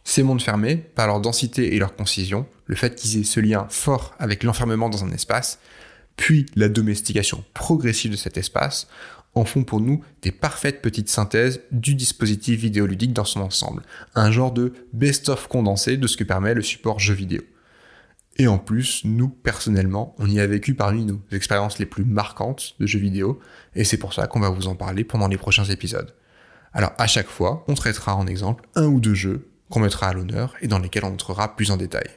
Ces 0.03 0.23
mondes 0.23 0.41
fermés, 0.41 0.77
par 0.77 1.07
leur 1.07 1.21
densité 1.21 1.75
et 1.75 1.79
leur 1.79 1.95
concision, 1.95 2.45
le 2.65 2.75
fait 2.75 2.95
qu'ils 2.95 3.19
aient 3.19 3.23
ce 3.23 3.39
lien 3.39 3.67
fort 3.69 4.15
avec 4.19 4.43
l'enfermement 4.43 4.89
dans 4.89 5.03
un 5.03 5.11
espace, 5.11 5.59
puis 6.15 6.45
la 6.55 6.69
domestication 6.69 7.43
progressive 7.53 8.11
de 8.11 8.17
cet 8.17 8.37
espace, 8.37 8.87
en 9.35 9.45
font 9.45 9.63
pour 9.63 9.79
nous 9.79 10.03
des 10.21 10.31
parfaites 10.31 10.81
petites 10.81 11.09
synthèses 11.09 11.61
du 11.71 11.95
dispositif 11.95 12.59
vidéoludique 12.59 13.13
dans 13.13 13.25
son 13.25 13.41
ensemble, 13.41 13.83
un 14.15 14.31
genre 14.31 14.51
de 14.51 14.73
best-of 14.93 15.47
condensé 15.47 15.97
de 15.97 16.07
ce 16.07 16.17
que 16.17 16.23
permet 16.23 16.53
le 16.53 16.61
support 16.61 16.99
jeu 16.99 17.13
vidéo. 17.13 17.41
Et 18.37 18.47
en 18.47 18.57
plus, 18.57 19.01
nous, 19.05 19.29
personnellement, 19.29 20.15
on 20.17 20.27
y 20.27 20.39
a 20.39 20.47
vécu 20.47 20.73
parmi 20.73 21.05
nos 21.05 21.21
expériences 21.31 21.77
les 21.77 21.85
plus 21.85 22.05
marquantes 22.05 22.75
de 22.79 22.87
jeux 22.87 22.99
vidéo, 22.99 23.39
et 23.75 23.83
c'est 23.83 23.97
pour 23.97 24.13
ça 24.13 24.27
qu'on 24.27 24.39
va 24.39 24.49
vous 24.49 24.67
en 24.67 24.75
parler 24.75 25.03
pendant 25.03 25.27
les 25.27 25.37
prochains 25.37 25.65
épisodes. 25.65 26.13
Alors 26.73 26.93
à 26.97 27.07
chaque 27.07 27.27
fois, 27.27 27.63
on 27.67 27.75
traitera 27.75 28.15
en 28.15 28.25
exemple 28.25 28.67
un 28.75 28.87
ou 28.87 28.99
deux 28.99 29.13
jeux 29.13 29.49
qu'on 29.69 29.79
mettra 29.79 30.07
à 30.07 30.13
l'honneur 30.13 30.55
et 30.61 30.67
dans 30.67 30.79
lesquels 30.79 31.05
on 31.05 31.13
entrera 31.13 31.55
plus 31.55 31.71
en 31.71 31.77
détail. 31.77 32.09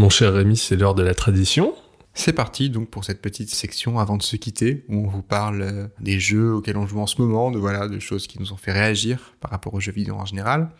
Mon 0.00 0.08
cher 0.08 0.32
Rémi, 0.32 0.56
c'est 0.56 0.76
l'heure 0.76 0.94
de 0.94 1.02
la 1.02 1.14
tradition. 1.14 1.74
C'est 2.14 2.32
parti 2.32 2.70
donc 2.70 2.88
pour 2.88 3.04
cette 3.04 3.20
petite 3.20 3.50
section 3.50 3.98
avant 3.98 4.16
de 4.16 4.22
se 4.22 4.34
quitter 4.36 4.82
où 4.88 5.04
on 5.04 5.08
vous 5.08 5.20
parle 5.20 5.60
euh, 5.60 5.88
des 6.00 6.18
jeux 6.18 6.54
auxquels 6.54 6.78
on 6.78 6.86
joue 6.86 7.00
en 7.00 7.06
ce 7.06 7.20
moment, 7.20 7.50
de 7.50 7.58
voilà, 7.58 7.86
de 7.86 7.98
choses 7.98 8.26
qui 8.26 8.40
nous 8.40 8.54
ont 8.54 8.56
fait 8.56 8.72
réagir 8.72 9.34
par 9.40 9.50
rapport 9.50 9.74
aux 9.74 9.80
jeux 9.80 9.92
vidéo 9.92 10.14
en 10.14 10.24
général. 10.24 10.70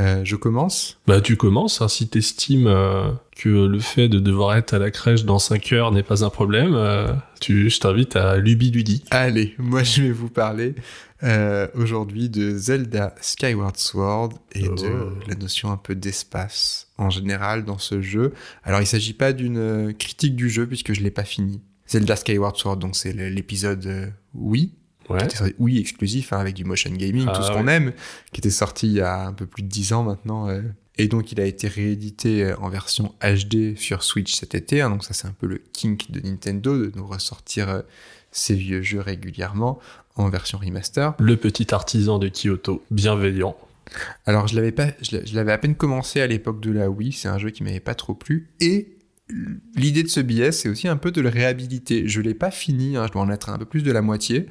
Euh, 0.00 0.22
je 0.24 0.34
commence. 0.36 0.98
Bah 1.06 1.20
tu 1.20 1.36
commences, 1.36 1.80
hein, 1.80 1.88
si 1.88 2.08
t'estimes 2.08 2.66
euh, 2.66 3.10
que 3.36 3.48
le 3.48 3.78
fait 3.78 4.08
de 4.08 4.18
devoir 4.18 4.56
être 4.56 4.74
à 4.74 4.78
la 4.78 4.90
crèche 4.90 5.24
dans 5.24 5.38
5 5.38 5.72
heures 5.72 5.92
n'est 5.92 6.02
pas 6.02 6.24
un 6.24 6.30
problème, 6.30 6.74
euh, 6.74 7.12
tu, 7.40 7.70
je 7.70 7.78
t'invite 7.78 8.16
à 8.16 8.36
Lubi 8.38 9.04
Allez, 9.10 9.54
moi 9.58 9.82
je 9.84 10.02
vais 10.02 10.10
vous 10.10 10.28
parler 10.30 10.74
euh, 11.22 11.68
aujourd'hui 11.74 12.28
de 12.28 12.56
Zelda 12.58 13.14
Skyward 13.20 13.76
Sword 13.76 14.30
et 14.52 14.62
de 14.62 14.70
Oh. 14.70 15.12
la 15.28 15.36
notion 15.36 15.70
un 15.70 15.76
peu 15.76 15.94
d'espace 15.94 16.88
en 16.98 17.10
général 17.10 17.64
dans 17.64 17.78
ce 17.78 18.02
jeu. 18.02 18.32
Alors 18.64 18.80
il 18.80 18.86
s'agit 18.86 19.14
pas 19.14 19.32
d'une 19.32 19.58
euh, 19.58 19.92
critique 19.92 20.34
du 20.36 20.50
jeu 20.50 20.66
puisque 20.66 20.92
je 20.92 21.02
l'ai 21.02 21.10
pas 21.12 21.24
fini. 21.24 21.62
Zelda 21.86 22.16
Skyward 22.16 22.56
Sword, 22.56 22.78
donc 22.78 22.96
c'est 22.96 23.12
l'épisode 23.12 23.86
euh, 23.86 24.06
Wii, 24.34 24.72
Ouais. 25.08 25.18
qui 25.18 25.24
était 25.26 25.36
sorti- 25.36 25.54
Wii 25.58 25.78
exclusif 25.78 26.32
hein, 26.32 26.38
avec 26.38 26.54
du 26.54 26.64
motion 26.64 26.90
gaming, 26.90 27.26
Ah, 27.28 27.32
tout 27.36 27.42
ce 27.42 27.50
qu'on 27.52 27.68
aime, 27.68 27.92
qui 28.32 28.40
était 28.40 28.50
sorti 28.50 28.86
il 28.86 28.92
y 28.94 29.00
a 29.00 29.26
un 29.26 29.32
peu 29.32 29.46
plus 29.46 29.62
de 29.62 29.68
10 29.68 29.92
ans 29.92 30.02
maintenant. 30.02 30.48
euh. 30.48 30.62
Et 30.96 31.08
donc 31.08 31.32
il 31.32 31.40
a 31.40 31.44
été 31.44 31.66
réédité 31.68 32.44
euh, 32.44 32.56
en 32.58 32.68
version 32.68 33.12
HD 33.20 33.76
sur 33.76 34.02
Switch 34.04 34.32
cet 34.34 34.54
été. 34.54 34.80
hein, 34.80 34.90
donc 34.90 35.04
ça 35.04 35.12
c'est 35.12 35.26
un 35.26 35.34
peu 35.38 35.46
le 35.46 35.60
kink 35.72 36.10
de 36.10 36.20
Nintendo 36.20 36.76
de 36.86 36.92
nous 36.94 37.06
ressortir 37.06 37.68
euh, 37.68 37.82
ces 38.30 38.54
vieux 38.54 38.80
jeux 38.82 39.00
régulièrement 39.00 39.78
en 40.16 40.28
version 40.28 40.58
remaster. 40.58 41.14
Le 41.18 41.36
petit 41.36 41.74
artisan 41.74 42.18
de 42.20 42.28
Kyoto, 42.28 42.84
bienveillant. 42.92 43.56
Alors 44.26 44.46
je 44.48 44.54
l'avais 44.56 44.70
pas, 44.72 44.86
je 45.02 45.16
l'a- 45.16 45.24
je 45.24 45.34
l'avais 45.34 45.52
à 45.52 45.58
peine 45.58 45.74
commencé 45.74 46.20
à 46.20 46.26
l'époque 46.28 46.60
de 46.60 46.70
la 46.70 46.88
Wii. 46.88 47.12
C'est 47.12 47.28
un 47.28 47.38
jeu 47.38 47.50
qui 47.50 47.62
m'avait 47.64 47.80
pas 47.80 47.94
trop 47.96 48.14
plu 48.14 48.48
et 48.60 48.88
l'idée 49.74 50.02
de 50.02 50.08
ce 50.08 50.20
billet, 50.20 50.52
c'est 50.52 50.68
aussi 50.68 50.86
un 50.86 50.96
peu 50.96 51.10
de 51.10 51.20
le 51.20 51.28
réhabiliter. 51.28 52.06
Je 52.08 52.20
l'ai 52.20 52.34
pas 52.34 52.50
fini, 52.50 52.96
hein, 52.96 53.06
je 53.08 53.12
dois 53.12 53.22
en 53.22 53.30
être 53.30 53.48
un 53.50 53.58
peu 53.58 53.64
plus 53.64 53.82
de 53.82 53.90
la 53.90 54.02
moitié. 54.02 54.46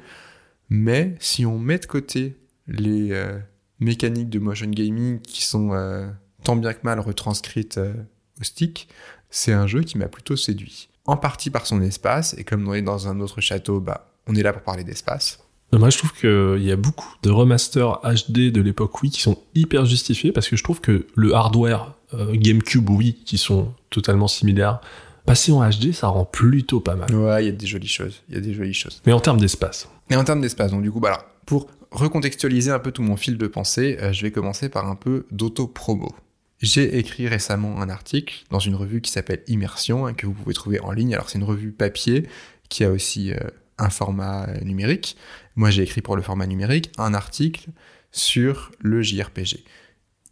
Mais 0.70 1.16
si 1.20 1.46
on 1.46 1.58
met 1.58 1.78
de 1.78 1.86
côté 1.86 2.36
les 2.66 3.12
euh, 3.12 3.38
mécaniques 3.80 4.30
de 4.30 4.38
motion 4.38 4.68
gaming 4.68 5.20
qui 5.20 5.44
sont 5.44 5.72
euh, 5.72 6.08
tant 6.42 6.56
bien 6.56 6.72
que 6.72 6.80
mal 6.82 7.00
retranscrites 7.00 7.78
euh, 7.78 7.92
au 8.40 8.44
stick, 8.44 8.88
c'est 9.30 9.52
un 9.52 9.66
jeu 9.66 9.82
qui 9.82 9.98
m'a 9.98 10.08
plutôt 10.08 10.36
séduit. 10.36 10.88
En 11.06 11.16
partie 11.16 11.50
par 11.50 11.66
son 11.66 11.82
espace, 11.82 12.34
et 12.38 12.44
comme 12.44 12.66
on 12.66 12.74
est 12.74 12.82
dans 12.82 13.08
un 13.08 13.20
autre 13.20 13.40
château, 13.40 13.80
bah, 13.80 14.10
on 14.26 14.34
est 14.34 14.42
là 14.42 14.52
pour 14.52 14.62
parler 14.62 14.84
d'espace. 14.84 15.40
Moi, 15.72 15.90
je 15.90 15.98
trouve 15.98 16.12
qu'il 16.12 16.64
y 16.64 16.70
a 16.70 16.76
beaucoup 16.76 17.12
de 17.22 17.30
remasters 17.30 18.00
HD 18.04 18.52
de 18.52 18.60
l'époque 18.60 19.02
Wii 19.02 19.10
qui 19.10 19.20
sont 19.20 19.38
hyper 19.54 19.84
justifiés 19.84 20.30
parce 20.30 20.48
que 20.48 20.56
je 20.56 20.62
trouve 20.62 20.80
que 20.80 21.06
le 21.14 21.34
hardware 21.34 21.94
GameCube 22.32 22.88
Wii, 22.88 23.14
qui 23.24 23.38
sont 23.38 23.74
totalement 23.90 24.28
similaires, 24.28 24.80
passé 25.24 25.52
en 25.52 25.68
HD, 25.68 25.92
ça 25.92 26.08
rend 26.08 26.24
plutôt 26.24 26.80
pas 26.80 26.94
mal. 26.94 27.14
Ouais, 27.14 27.44
il 27.44 27.46
y 27.46 27.48
a 27.48 27.52
des 27.52 27.66
jolies 27.66 27.88
choses. 27.88 28.22
Il 28.28 28.34
y 28.34 28.38
a 28.38 28.40
des 28.40 28.54
jolies 28.54 28.74
choses. 28.74 29.00
Mais 29.06 29.12
en 29.12 29.20
termes 29.20 29.38
d'espace, 29.38 29.88
Et 30.10 30.16
en 30.16 30.24
termes 30.24 30.40
d'espace, 30.40 30.70
donc 30.70 30.82
du 30.82 30.90
coup, 30.90 31.00
bah, 31.00 31.08
alors, 31.08 31.24
pour 31.46 31.68
recontextualiser 31.90 32.70
un 32.70 32.78
peu 32.78 32.92
tout 32.92 33.02
mon 33.02 33.16
fil 33.16 33.38
de 33.38 33.46
pensée, 33.46 33.98
euh, 34.00 34.12
je 34.12 34.22
vais 34.22 34.30
commencer 34.30 34.68
par 34.68 34.88
un 34.88 34.96
peu 34.96 35.26
d'auto-promo. 35.30 36.14
J'ai 36.60 36.98
écrit 36.98 37.28
récemment 37.28 37.80
un 37.80 37.88
article 37.88 38.44
dans 38.50 38.58
une 38.58 38.74
revue 38.74 39.00
qui 39.00 39.10
s'appelle 39.10 39.42
Immersion, 39.48 40.06
hein, 40.06 40.14
que 40.14 40.26
vous 40.26 40.32
pouvez 40.32 40.54
trouver 40.54 40.80
en 40.80 40.92
ligne. 40.92 41.14
Alors 41.14 41.28
c'est 41.28 41.38
une 41.38 41.44
revue 41.44 41.72
papier 41.72 42.26
qui 42.68 42.84
a 42.84 42.90
aussi 42.90 43.32
euh, 43.32 43.38
un 43.76 43.90
format 43.90 44.46
numérique. 44.62 45.16
Moi 45.56 45.70
j'ai 45.70 45.82
écrit 45.82 46.00
pour 46.00 46.16
le 46.16 46.22
format 46.22 46.46
numérique 46.46 46.90
un 46.96 47.12
article 47.12 47.68
sur 48.12 48.70
le 48.80 49.02
JRPG. 49.02 49.64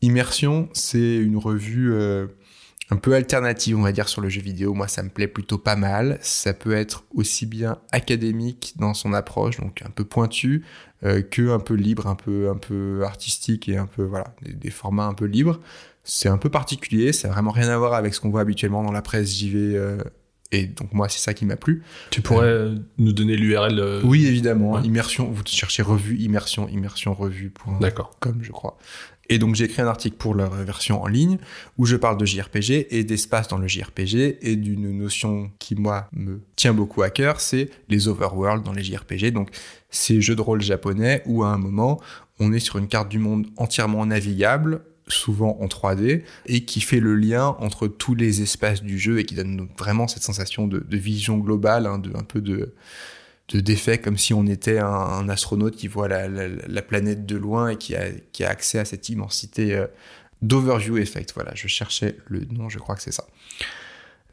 Immersion, 0.01 0.69
c'est 0.73 1.17
une 1.17 1.37
revue 1.37 1.93
euh, 1.93 2.27
un 2.93 2.97
peu 2.97 3.15
alternative, 3.15 3.79
on 3.79 3.83
va 3.83 3.93
dire, 3.93 4.09
sur 4.09 4.21
le 4.21 4.29
jeu 4.29 4.43
vidéo. 4.43 4.75
Moi, 4.75 4.87
ça 4.87 5.03
me 5.03 5.09
plaît 5.09 5.27
plutôt 5.27 5.57
pas 5.59 5.77
mal. 5.77 6.19
Ça 6.21 6.53
peut 6.53 6.73
être 6.75 7.05
aussi 7.15 7.47
bien 7.47 7.79
académique 7.91 8.75
dans 8.79 8.93
son 8.93 9.15
approche, 9.15 9.59
donc 9.59 9.81
un 9.83 9.91
peu 9.91 10.05
pointu, 10.05 10.65
euh, 11.05 11.23
que 11.23 11.51
un 11.51 11.59
peu 11.59 11.75
libre, 11.75 12.07
un 12.07 12.15
peu, 12.15 12.51
un 12.51 12.57
peu 12.59 13.03
artistique 13.05 13.69
et 13.69 13.79
un 13.79 13.87
peu, 13.87 14.03
voilà, 14.03 14.35
des, 14.43 14.53
des 14.53 14.71
formats 14.71 15.07
un 15.07 15.15
peu 15.15 15.25
libres. 15.25 15.59
C'est 16.05 16.29
un 16.29 16.39
peu 16.39 16.51
particulier, 16.51 17.13
ça 17.13 17.29
n'a 17.29 17.35
vraiment 17.35 17.53
rien 17.53 17.69
à 17.69 17.79
voir 17.79 17.95
avec 17.95 18.13
ce 18.13 18.21
qu'on 18.21 18.31
voit 18.31 18.41
habituellement 18.43 18.83
dans 18.83 18.93
la 18.93 19.03
presse 19.03 19.35
JV. 19.35 19.75
euh, 19.77 19.99
et 20.55 20.67
donc, 20.67 20.93
moi, 20.93 21.09
c'est 21.09 21.19
ça 21.19 21.33
qui 21.33 21.47
m'a 21.47 21.57
plu. 21.57 21.83
tu 22.11 22.21
pourrais 22.21 22.47
euh, 22.47 22.75
nous 22.99 23.15
donner 23.15 23.37
l'URL 23.37 23.79
euh, 23.79 24.03
Oui, 24.05 24.27
évidemment. 24.27 24.73
ouais. 24.73 24.83
Immersion, 24.83 25.31
vous 25.31 25.43
cherchez 25.47 25.83
revue, 25.83 26.19
immersion, 26.19 26.69
immersion, 26.69 27.15
revue. 27.15 27.55
D'accord. 27.81 28.17
comme 28.21 28.43
je 28.43 28.53
crois. 28.53 28.77
Et 29.33 29.39
donc 29.39 29.55
j'ai 29.55 29.65
écrit 29.65 29.81
un 29.81 29.87
article 29.87 30.17
pour 30.19 30.35
leur 30.35 30.51
version 30.51 31.03
en 31.03 31.07
ligne 31.07 31.39
où 31.79 31.87
je 31.87 31.97
parle 31.97 32.19
de 32.19 32.27
JRPG 32.27 32.89
et 32.91 33.03
d'espace 33.03 33.49
dans 33.49 33.57
le 33.57 33.67
JRPG 33.67 34.37
et 34.43 34.57
d'une 34.57 34.91
notion 34.91 35.51
qui 35.59 35.75
moi 35.75 36.11
me 36.13 36.43
tient 36.55 36.75
beaucoup 36.75 37.01
à 37.01 37.09
cœur, 37.09 37.41
c'est 37.41 37.71
les 37.89 38.09
overworlds 38.09 38.63
dans 38.63 38.75
les 38.75 38.85
JRPG. 38.85 39.31
Donc 39.31 39.49
ces 39.89 40.21
jeux 40.21 40.37
de 40.37 40.43
rôle 40.43 40.61
japonais 40.61 41.23
où 41.25 41.45
à 41.45 41.49
un 41.49 41.57
moment 41.57 41.99
on 42.41 42.53
est 42.53 42.59
sur 42.59 42.77
une 42.77 42.89
carte 42.89 43.09
du 43.09 43.19
monde 43.19 43.47
entièrement 43.57 44.05
navigable 44.05 44.83
souvent 45.09 45.57
en 45.63 45.67
3D 45.67 46.25
et 46.45 46.67
qui 46.67 46.83
fait 46.83 47.01
le 47.01 47.17
lien 47.17 47.57
entre 47.59 47.89
tous 47.89 48.15
les 48.15 48.43
espaces 48.43 48.83
du 48.83 48.99
jeu 48.99 49.19
et 49.19 49.25
qui 49.25 49.35
donne 49.35 49.67
vraiment 49.79 50.09
cette 50.09 50.25
sensation 50.25 50.67
de, 50.67 50.85
vision 50.91 51.39
globale, 51.39 51.87
hein, 51.87 51.97
de 51.97 52.15
un 52.15 52.23
peu 52.23 52.43
de 52.43 52.75
de 53.49 53.61
d'effet 53.61 53.99
comme 53.99 54.17
si 54.19 54.33
on 54.35 54.47
était 54.47 54.79
un, 54.79 55.29
astronaute 55.29 55.77
qui 55.77 55.89
voit 55.89 56.09
la, 56.09 56.29
la- 56.29 56.49
la 56.49 56.83
planète 56.83 57.27
de 57.27 57.37
loin 57.37 57.71
et 57.71 57.77
qui 57.77 57.95
a, 57.97 58.11
qui 58.33 58.45
a 58.45 58.49
accès 58.51 58.79
à 58.79 58.85
cette 58.85 59.09
immensité 59.09 59.75
euh, 59.75 59.87
d'overview 60.41 60.97
effect. 60.99 61.33
Voilà, 61.35 61.53
je 61.55 61.69
cherchais 61.69 62.17
le 62.27 62.41
nom, 62.47 62.69
je 62.69 62.79
crois 62.79 62.95
que 62.95 63.03
c'est 63.03 63.13
ça. 63.13 63.27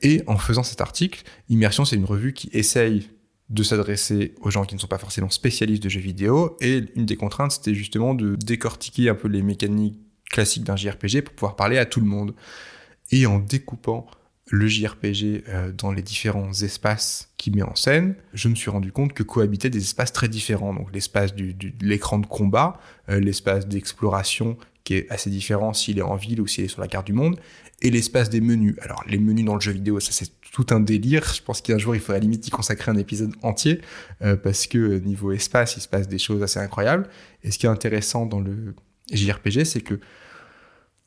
Et 0.02 0.23
en 0.27 0.38
faisant 0.38 0.64
cet 0.64 0.80
article, 0.81 1.23
Immersion, 1.49 1.84
c'est 1.86 1.95
une 1.98 2.06
revue 2.06 2.34
qui 2.34 2.49
essaye 2.53 3.10
de 3.49 3.64
s'adresser 3.64 4.36
aux 4.41 4.52
gens 4.52 4.64
qui 4.64 4.76
ne 4.76 4.80
sont 4.80 4.88
pas 4.88 4.99
forcément 4.99 5.30
spécialistes 5.30 5.84
de 5.84 5.90
jeux 5.90 5.99
vidéo. 5.99 6.56
Et 6.61 6.86
une 6.95 7.06
des 7.06 7.15
contraintes, 7.18 7.52
c'était 7.52 7.73
justement 7.73 8.14
de 8.14 8.36
décortiquer 8.36 9.10
un 9.10 9.15
peu 9.15 9.27
les 9.27 9.41
mécaniques 9.41 9.99
classiques 10.30 10.64
d'un 10.64 10.76
JRPG 10.76 11.22
pour 11.23 11.34
pouvoir 11.34 11.56
parler 11.56 11.77
à 11.80 11.86
tout 11.86 11.99
le 11.99 12.06
monde. 12.06 12.36
Et 13.11 13.26
en 13.26 13.40
découpant 13.40 14.06
le 14.52 14.68
JRPG 14.68 15.44
euh, 15.48 15.72
dans 15.72 15.92
les 15.92 16.02
différents 16.02 16.52
espaces 16.52 17.30
qu'il 17.38 17.56
met 17.56 17.62
en 17.62 17.76
scène, 17.76 18.16
je 18.34 18.48
me 18.50 18.56
suis 18.56 18.70
rendu 18.72 18.92
compte 18.92 19.14
que 19.14 19.24
cohabitaient 19.24 19.70
des 19.70 19.80
espaces 19.82 20.12
très 20.12 20.28
différents. 20.28 20.74
Donc 20.74 20.90
l'espace 20.94 21.36
du, 21.36 21.54
du- 21.54 21.72
de 21.72 21.86
l'écran 21.86 22.18
de 22.18 22.26
combat, 22.26 22.80
euh, 23.10 23.20
l'espace 23.20 23.68
d'exploration 23.68 24.58
qui 24.84 24.96
est 24.96 25.10
assez 25.12 25.30
différent 25.30 25.74
s'il 25.74 26.00
est 26.00 26.04
en 26.04 26.16
ville 26.16 26.42
ou 26.42 26.48
s'il 26.48 26.64
est 26.66 26.68
sur 26.70 26.82
la 26.82 26.88
carte 26.88 27.06
du 27.06 27.14
monde, 27.14 27.40
et 27.82 27.92
l'espace 27.92 28.30
des 28.30 28.42
menus. 28.42 28.76
Alors 28.82 29.04
les 29.08 29.20
menus 29.20 29.46
dans 29.46 29.54
le 29.56 29.62
jeu 29.62 29.72
vidéo, 29.72 30.00
ça 30.00 30.12
c'est 30.12 30.32
tout 30.52 30.66
un 30.72 30.80
délire. 30.80 31.32
Je 31.34 31.44
pense 31.44 31.62
qu'un 31.62 31.78
jour 31.78 31.96
il 31.96 32.02
faudrait 32.02 32.20
limite 32.20 32.48
y 32.48 32.50
consacrer 32.50 32.90
un 32.92 32.98
épisode 32.98 33.34
entier 33.44 33.82
euh, 34.24 34.36
parce 34.36 34.66
que 34.68 34.78
euh, 34.80 35.00
niveau 35.00 35.32
espace, 35.32 35.76
il 35.78 35.82
se 35.82 35.88
passe 35.88 36.08
des 36.08 36.18
choses 36.18 36.42
assez 36.42 36.60
incroyables. 36.60 37.08
Et 37.44 37.52
ce 37.52 37.60
qui 37.60 37.68
est 37.68 37.70
intéressant 37.70 38.26
dans 38.26 38.40
le 38.40 38.74
JRPG, 39.14 39.64
c'est 39.64 39.82
que 39.82 40.00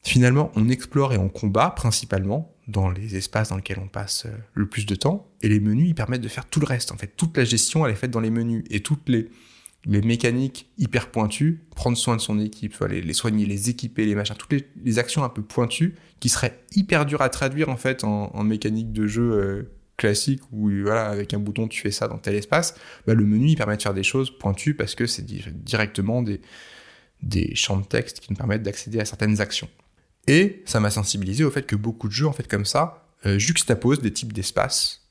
finalement, 0.02 0.50
on 0.56 0.68
explore 0.68 1.12
et 1.12 1.18
on 1.18 1.28
combat 1.28 1.70
principalement 1.70 2.54
dans 2.68 2.90
les 2.90 3.16
espaces 3.16 3.48
dans 3.48 3.56
lesquels 3.56 3.80
on 3.80 3.88
passe 3.88 4.26
euh, 4.26 4.30
le 4.54 4.68
plus 4.68 4.86
de 4.86 4.94
temps. 4.94 5.28
Et 5.42 5.48
les 5.48 5.60
menus, 5.60 5.88
ils 5.88 5.94
permettent 5.94 6.20
de 6.20 6.28
faire 6.28 6.46
tout 6.46 6.60
le 6.60 6.66
reste. 6.66 6.92
En 6.92 6.96
fait, 6.96 7.08
toute 7.16 7.36
la 7.36 7.44
gestion, 7.44 7.84
elle 7.84 7.92
est 7.92 7.96
faite 7.96 8.10
dans 8.10 8.20
les 8.20 8.30
menus. 8.30 8.64
Et 8.70 8.80
toutes 8.80 9.08
les, 9.08 9.28
les 9.84 10.00
mécaniques 10.00 10.70
hyper 10.78 11.10
pointues, 11.10 11.64
prendre 11.74 11.96
soin 11.96 12.16
de 12.16 12.20
son 12.20 12.38
équipe, 12.38 12.78
les, 12.88 13.00
les 13.00 13.12
soigner, 13.12 13.46
les 13.46 13.70
équiper, 13.70 14.06
les 14.06 14.14
machins, 14.14 14.36
toutes 14.38 14.64
les, 14.84 14.98
actions 14.98 15.24
un 15.24 15.28
peu 15.28 15.42
pointues 15.42 15.94
qui 16.20 16.28
seraient 16.28 16.60
hyper 16.74 17.04
dures 17.04 17.22
à 17.22 17.28
traduire 17.28 17.68
en 17.68 17.76
fait 17.76 18.04
en, 18.04 18.44
mécanique 18.44 18.92
de 18.92 19.06
jeu 19.06 19.32
euh, 19.32 19.72
classique 19.96 20.40
où 20.52 20.70
voilà, 20.82 21.08
avec 21.08 21.34
un 21.34 21.38
bouton 21.38 21.66
tu 21.66 21.80
fais 21.80 21.90
ça 21.90 22.06
dans 22.06 22.18
tel 22.18 22.36
espace. 22.36 22.74
Bah, 23.06 23.14
le 23.14 23.24
menu, 23.24 23.48
il 23.48 23.56
permet 23.56 23.76
de 23.76 23.82
faire 23.82 23.94
des 23.94 24.04
choses 24.04 24.30
pointues 24.36 24.74
parce 24.74 24.94
que 24.94 25.06
c'est 25.06 25.22
di- 25.22 25.44
directement 25.52 26.22
des, 26.22 26.40
des 27.22 27.54
champs 27.56 27.78
de 27.78 27.84
texte 27.84 28.20
qui 28.20 28.30
nous 28.30 28.36
permettent 28.36 28.62
d'accéder 28.62 29.00
à 29.00 29.04
certaines 29.04 29.40
actions. 29.40 29.68
Et 30.27 30.62
ça 30.66 30.81
m'a 30.81 30.90
sensibilisé 30.90 31.44
au 31.44 31.51
fait 31.51 31.66
que 31.66 31.77
beaucoup 31.77 32.09
de 32.09 32.12
jeux, 32.12 32.27
en 32.27 32.32
fait, 32.32 32.49
comme 32.49 32.65
ça, 32.65 33.07
euh, 33.27 33.39
juxtaposent 33.39 34.01
des 34.01 34.12
types 34.12 34.32
d'espaces. 34.32 35.09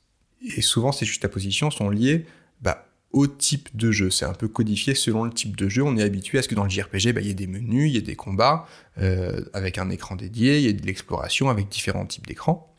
Et 0.56 0.62
souvent, 0.62 0.92
ces 0.92 1.06
juxtapositions 1.06 1.70
sont 1.70 1.90
liées 1.90 2.26
bah, 2.60 2.88
au 3.12 3.26
type 3.26 3.76
de 3.76 3.92
jeu. 3.92 4.10
C'est 4.10 4.24
un 4.24 4.32
peu 4.32 4.48
codifié 4.48 4.94
selon 4.94 5.24
le 5.24 5.32
type 5.32 5.56
de 5.56 5.68
jeu. 5.68 5.82
On 5.82 5.96
est 5.96 6.02
habitué 6.02 6.38
à 6.38 6.42
ce 6.42 6.48
que 6.48 6.54
dans 6.54 6.64
le 6.64 6.70
JRPG, 6.70 7.12
bah, 7.12 7.20
il 7.20 7.26
y 7.26 7.30
ait 7.30 7.34
des 7.34 7.46
menus, 7.46 7.90
il 7.90 7.94
y 7.94 7.98
ait 7.98 8.02
des 8.02 8.16
combats, 8.16 8.66
euh, 8.98 9.44
avec 9.52 9.78
un 9.78 9.90
écran 9.90 10.16
dédié, 10.16 10.58
il 10.58 10.64
y 10.64 10.68
ait 10.68 10.72
de 10.72 10.86
l'exploration 10.86 11.50
avec 11.50 11.68
différents 11.68 12.06
types 12.06 12.26
d'écrans. 12.26 12.74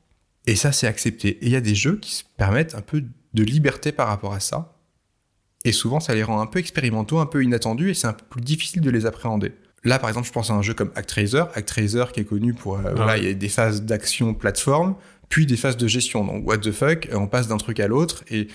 Et 0.46 0.56
ça, 0.56 0.72
c'est 0.72 0.88
accepté. 0.88 1.30
Et 1.42 1.46
il 1.46 1.52
y 1.52 1.56
a 1.56 1.62
des 1.62 1.76
jeux 1.76 1.98
qui 1.98 2.14
se 2.16 2.24
permettent 2.38 2.76
un 2.76 2.82
peu 2.82 3.04
de 3.34 3.44
liberté 3.44 3.92
par 3.92 4.08
rapport 4.08 4.34
à 4.34 4.40
ça. 4.40 4.78
Et 5.66 5.72
souvent, 5.72 6.00
ça 6.00 6.14
les 6.14 6.24
rend 6.24 6.42
un 6.42 6.46
peu 6.46 6.60
expérimentaux, 6.60 7.20
un 7.20 7.26
peu 7.26 7.44
inattendus, 7.44 7.92
et 7.92 7.94
c'est 7.94 8.08
un 8.08 8.14
peu 8.14 8.26
plus 8.30 8.42
difficile 8.42 8.82
de 8.82 8.90
les 8.90 9.06
appréhender. 9.06 9.54
Là, 9.86 10.00
par 10.00 10.10
exemple, 10.10 10.28
je 10.28 10.32
pense 10.32 10.50
à 10.50 10.54
un 10.54 10.62
jeu 10.62 10.74
comme 10.74 10.92
Actraiser. 10.96 11.44
Actraiser 11.56 12.04
qui 12.14 12.22
est 12.22 12.26
connu 12.26 12.54
pour... 12.54 12.78
euh, 12.78 12.94
voilà, 12.96 13.18
il 13.18 13.26
y 13.26 13.30
a 13.30 13.34
des 13.34 13.50
phases 13.50 13.84
d'action 13.84 14.34
plateforme, 14.34 14.96
puis 15.30 15.46
des 15.46 15.58
phases 15.58 15.78
de 15.78 15.88
gestion. 15.88 16.24
Donc, 16.26 16.48
what 16.48 16.60
the 16.60 16.72
fuck, 16.72 17.10
on 17.12 17.28
passe 17.28 17.48
d'un 17.48 17.58
truc 17.58 17.80
à 17.80 17.88
l'autre, 17.88 18.24
et 18.32 18.48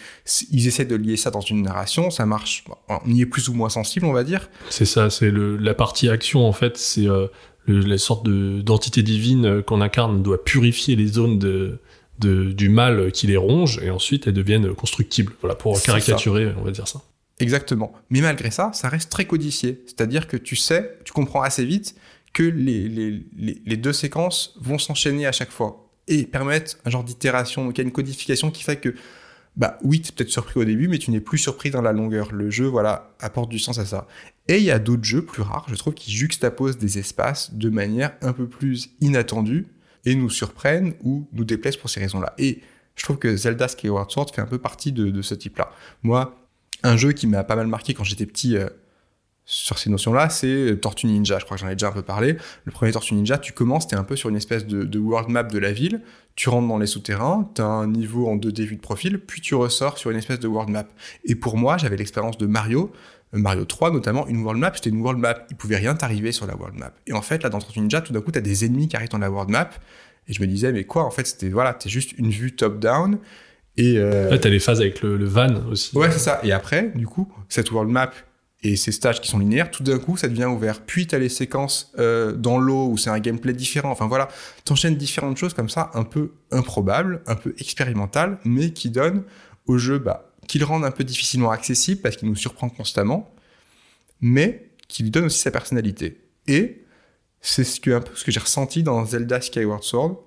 ils 0.51 0.67
essaient 0.69 0.85
de 0.87 0.95
lier 0.97 1.17
ça 1.17 1.31
dans 1.31 1.41
une 1.41 1.63
narration, 1.63 2.11
ça 2.11 2.25
marche. 2.25 2.65
On 2.89 3.01
y 3.11 3.21
est 3.23 3.27
plus 3.27 3.49
ou 3.49 3.55
moins 3.55 3.69
sensible, 3.69 4.07
on 4.07 4.13
va 4.13 4.25
dire. 4.25 4.49
C'est 4.71 4.85
ça, 4.87 5.11
c'est 5.11 5.31
la 5.33 5.75
partie 5.75 6.09
action 6.09 6.47
en 6.47 6.53
fait, 6.53 6.77
c'est 6.79 7.07
euh, 7.07 7.27
la 7.67 7.99
sorte 7.99 8.25
de 8.25 8.63
d'entité 8.63 9.03
divine 9.03 9.45
euh, 9.45 9.63
qu'on 9.63 9.81
incarne 9.83 10.23
doit 10.23 10.43
purifier 10.43 10.97
les 10.97 11.09
zones 11.09 11.39
de, 11.39 11.79
de- 12.21 12.53
du 12.53 12.69
mal 12.71 13.13
qui 13.13 13.27
les 13.27 13.37
ronge 13.37 13.79
et 13.83 13.91
ensuite 13.91 14.27
elles 14.27 14.33
deviennent 14.33 14.73
constructibles. 14.75 15.33
Voilà 15.43 15.55
pour 15.57 15.75
caricaturer, 15.83 16.53
on 16.59 16.65
va 16.65 16.71
dire 16.71 16.89
ça. 16.89 17.03
Exactement. 17.41 17.93
Mais 18.11 18.21
malgré 18.21 18.51
ça, 18.51 18.71
ça 18.73 18.89
reste 18.89 19.11
très 19.11 19.27
codifié. 19.27 19.83
C'est-à-dire 19.87 20.27
que 20.27 20.37
tu 20.37 20.57
sais, 20.57 20.99
tu 21.05 21.13
comprends 21.13 21.43
assez 21.43 21.65
vite 21.65 21.95
que 22.33 22.43
les, 22.43 23.77
deux 23.77 23.93
séquences 23.93 24.55
vont 24.61 24.79
s'enchaîner 24.79 25.27
à 25.27 25.33
chaque 25.33 25.51
fois 25.51 25.89
et 26.09 26.25
permettent 26.25 26.79
un 26.85 26.91
genre 26.91 27.05
d'itération. 27.05 27.65
Donc 27.65 27.79
il 27.79 27.81
y 27.81 27.85
a 27.85 27.87
une 27.87 27.93
codification 27.93 28.51
qui 28.51 28.65
fait 28.65 28.77
que, 28.77 28.95
bah 29.57 29.79
oui, 29.83 30.01
tu 30.01 30.09
es 30.09 30.13
peut-être 30.13 30.31
surpris 30.31 30.61
au 30.61 30.65
début, 30.65 30.89
mais 30.89 30.99
tu 30.99 31.11
n'es 31.11 31.21
plus 31.21 31.39
surpris 31.39 31.71
dans 31.71 31.83
la 31.83 31.93
longueur. 31.93 32.33
Le 32.33 32.51
jeu, 32.51 32.67
voilà, 32.67 33.15
apporte 33.21 33.51
du 33.51 33.59
sens 33.59 33.79
à 33.79 33.85
ça. 33.85 34.07
Et 34.49 34.59
il 34.59 34.65
y 34.65 34.71
a 34.71 34.79
d'autres 34.79 35.05
jeux 35.05 35.25
plus 35.25 35.43
rares, 35.43 35.67
je 35.69 35.75
trouve, 35.75 35.95
qui 35.95 36.11
juxtaposent 36.11 36.79
des 36.79 36.99
espaces 36.99 37.55
de 37.55 37.69
manière 37.69 38.13
un 38.21 38.33
peu 38.33 38.49
plus 38.49 38.91
inattendue 39.01 39.67
et 40.05 40.15
nous 40.15 40.31
surprennent 40.31 40.95
ou 41.03 41.29
nous 41.33 41.45
déplaisent 41.45 41.77
pour 41.77 41.91
ces 41.91 42.01
raisons-là. 42.01 42.35
Et 42.39 42.63
je 42.97 43.05
trouve 43.05 43.19
que 43.19 43.37
Zelda 43.37 43.69
Skyward 43.69 44.11
Sword 44.11 44.31
fait 44.35 44.41
un 44.41 44.47
peu 44.47 44.59
partie 44.59 44.91
de 44.91 45.23
ce 45.23 45.35
type-là. 45.35 45.71
Moi, 46.03 46.38
un 46.83 46.97
jeu 46.97 47.13
qui 47.13 47.27
m'a 47.27 47.45
pas 47.45 47.57
mal 47.57 47.67
marqué 47.67 47.95
quand 47.95 48.05
j'étais 48.05 48.27
petit 48.27 48.57
euh, 48.57 48.69
sur 49.45 49.79
ces 49.79 49.89
notions-là, 49.89 50.29
c'est 50.29 50.77
Tortue 50.81 51.07
Ninja. 51.07 51.39
Je 51.39 51.45
crois 51.47 51.57
que 51.57 51.63
j'en 51.63 51.71
ai 51.71 51.75
déjà 51.75 51.89
un 51.89 51.93
peu 51.93 52.03
parlé. 52.03 52.37
Le 52.65 52.73
premier 52.73 52.93
Tortue 52.93 53.15
Ninja, 53.15 53.39
tu 53.39 53.53
commences, 53.53 53.89
t'es 53.89 53.97
un 53.97 54.05
peu 54.05 54.15
sur 54.15 54.29
une 54.29 54.37
espèce 54.37 54.67
de, 54.67 54.85
de 54.85 54.99
world 54.99 55.31
map 55.31 55.45
de 55.45 55.59
la 55.59 55.73
ville. 55.73 56.03
Tu 56.37 56.51
rentres 56.51 56.69
dans 56.69 56.77
les 56.79 56.87
souterrains, 56.87 57.51
t'as 57.55 57.65
un 57.65 57.87
niveau 57.87 58.29
en 58.29 58.37
2D 58.37 58.65
vue 58.65 58.77
de 58.77 58.81
profil, 58.81 59.19
puis 59.19 59.41
tu 59.41 59.55
ressors 59.55 59.97
sur 59.97 60.11
une 60.11 60.19
espèce 60.19 60.39
de 60.39 60.49
world 60.49 60.71
map. 60.71 60.85
Et 61.25 61.35
pour 61.35 61.57
moi, 61.57 61.79
j'avais 61.79 61.97
l'expérience 61.97 62.37
de 62.37 62.47
Mario, 62.47 62.93
euh, 63.35 63.39
Mario 63.39 63.65
3 63.65 63.91
notamment, 63.91 64.27
une 64.27 64.43
world 64.43 64.61
map, 64.61 64.73
c'était 64.75 64.91
une 64.91 65.01
world 65.01 65.19
map. 65.19 65.47
Il 65.49 65.57
pouvait 65.57 65.77
rien 65.77 65.95
t'arriver 65.95 66.31
sur 66.31 66.47
la 66.47 66.55
world 66.55 66.79
map. 66.79 66.93
Et 67.07 67.15
en 67.15 67.23
fait, 67.23 67.43
là, 67.43 67.49
dans 67.49 67.59
Tortue 67.59 67.81
Ninja, 67.81 68.03
tout 68.03 68.13
d'un 68.13 68.21
coup, 68.21 68.31
t'as 68.31 68.41
des 68.41 68.67
ennemis 68.67 68.89
qui 68.89 68.97
arrivent 68.97 69.09
dans 69.09 69.19
la 69.19 69.31
world 69.31 69.51
map. 69.51 69.71
Et 70.29 70.35
je 70.35 70.43
me 70.43 70.47
disais, 70.47 70.73
mais 70.73 70.85
quoi 70.85 71.05
En 71.05 71.11
fait, 71.11 71.27
c'était 71.27 71.49
voilà, 71.49 71.73
t'es 71.73 71.89
juste 71.89 72.13
une 72.19 72.29
vue 72.29 72.55
top-down. 72.55 73.19
Et 73.79 73.97
euh, 73.97 74.29
Là 74.29 74.39
t'as 74.39 74.49
les 74.49 74.59
phases 74.59 74.81
avec 74.81 75.01
le, 75.03 75.17
le 75.17 75.25
van 75.25 75.55
aussi. 75.71 75.97
Ouais, 75.97 76.11
c'est 76.11 76.19
ça. 76.19 76.41
Et 76.43 76.53
après, 76.53 76.93
du 76.95 77.07
coup, 77.07 77.33
cette 77.49 77.71
world 77.71 77.91
map 77.91 78.11
et 78.63 78.75
ces 78.75 78.91
stages 78.91 79.21
qui 79.21 79.29
sont 79.29 79.39
linéaires, 79.39 79.71
tout 79.71 79.85
d'un 79.85 79.99
coup, 80.01 80.17
ça 80.17 80.27
devient 80.27 80.47
ouvert. 80.47 80.81
Puis 80.81 81.07
t'as 81.07 81.19
les 81.19 81.29
séquences 81.29 81.93
euh, 81.99 82.33
dans 82.33 82.59
l'eau 82.59 82.89
où 82.89 82.99
c'est 82.99 83.11
un 83.11 83.21
gameplay 83.21 83.53
différent. 83.53 83.91
Enfin 83.91 84.09
voilà, 84.09 84.29
t'enchaînes 84.65 84.97
différentes 84.97 85.37
choses 85.37 85.55
comme 85.55 85.69
ça, 85.69 85.93
un 85.95 86.03
peu 86.03 86.33
improbables, 86.51 87.23
un 87.27 87.37
peu 87.37 87.55
expérimentales, 87.59 88.39
mais 88.45 88.73
qui 88.73 88.91
donnent 88.91 89.23
au 89.67 89.79
jeu, 89.79 89.99
bah, 89.99 90.33
qui 90.49 90.59
le 90.59 90.65
rendent 90.65 90.85
un 90.85 90.91
peu 90.91 91.05
difficilement 91.05 91.53
accessible 91.53 92.01
parce 92.01 92.17
qu'il 92.17 92.29
nous 92.29 92.37
surprend 92.37 92.69
constamment, 92.69 93.33
mais 94.21 94.71
qui 94.89 95.05
lui 95.05 95.11
donne 95.11 95.27
aussi 95.27 95.39
sa 95.39 95.53
personnalité. 95.53 96.21
Et 96.49 96.83
c'est 97.41 97.63
ce 97.63 97.79
que, 97.81 97.93
un 97.93 98.01
peu 98.01 98.11
ce 98.17 98.25
que 98.25 98.33
j'ai 98.33 98.41
ressenti 98.41 98.83
dans 98.83 99.05
Zelda 99.05 99.41
Skyward 99.41 99.85
Sword 99.85 100.25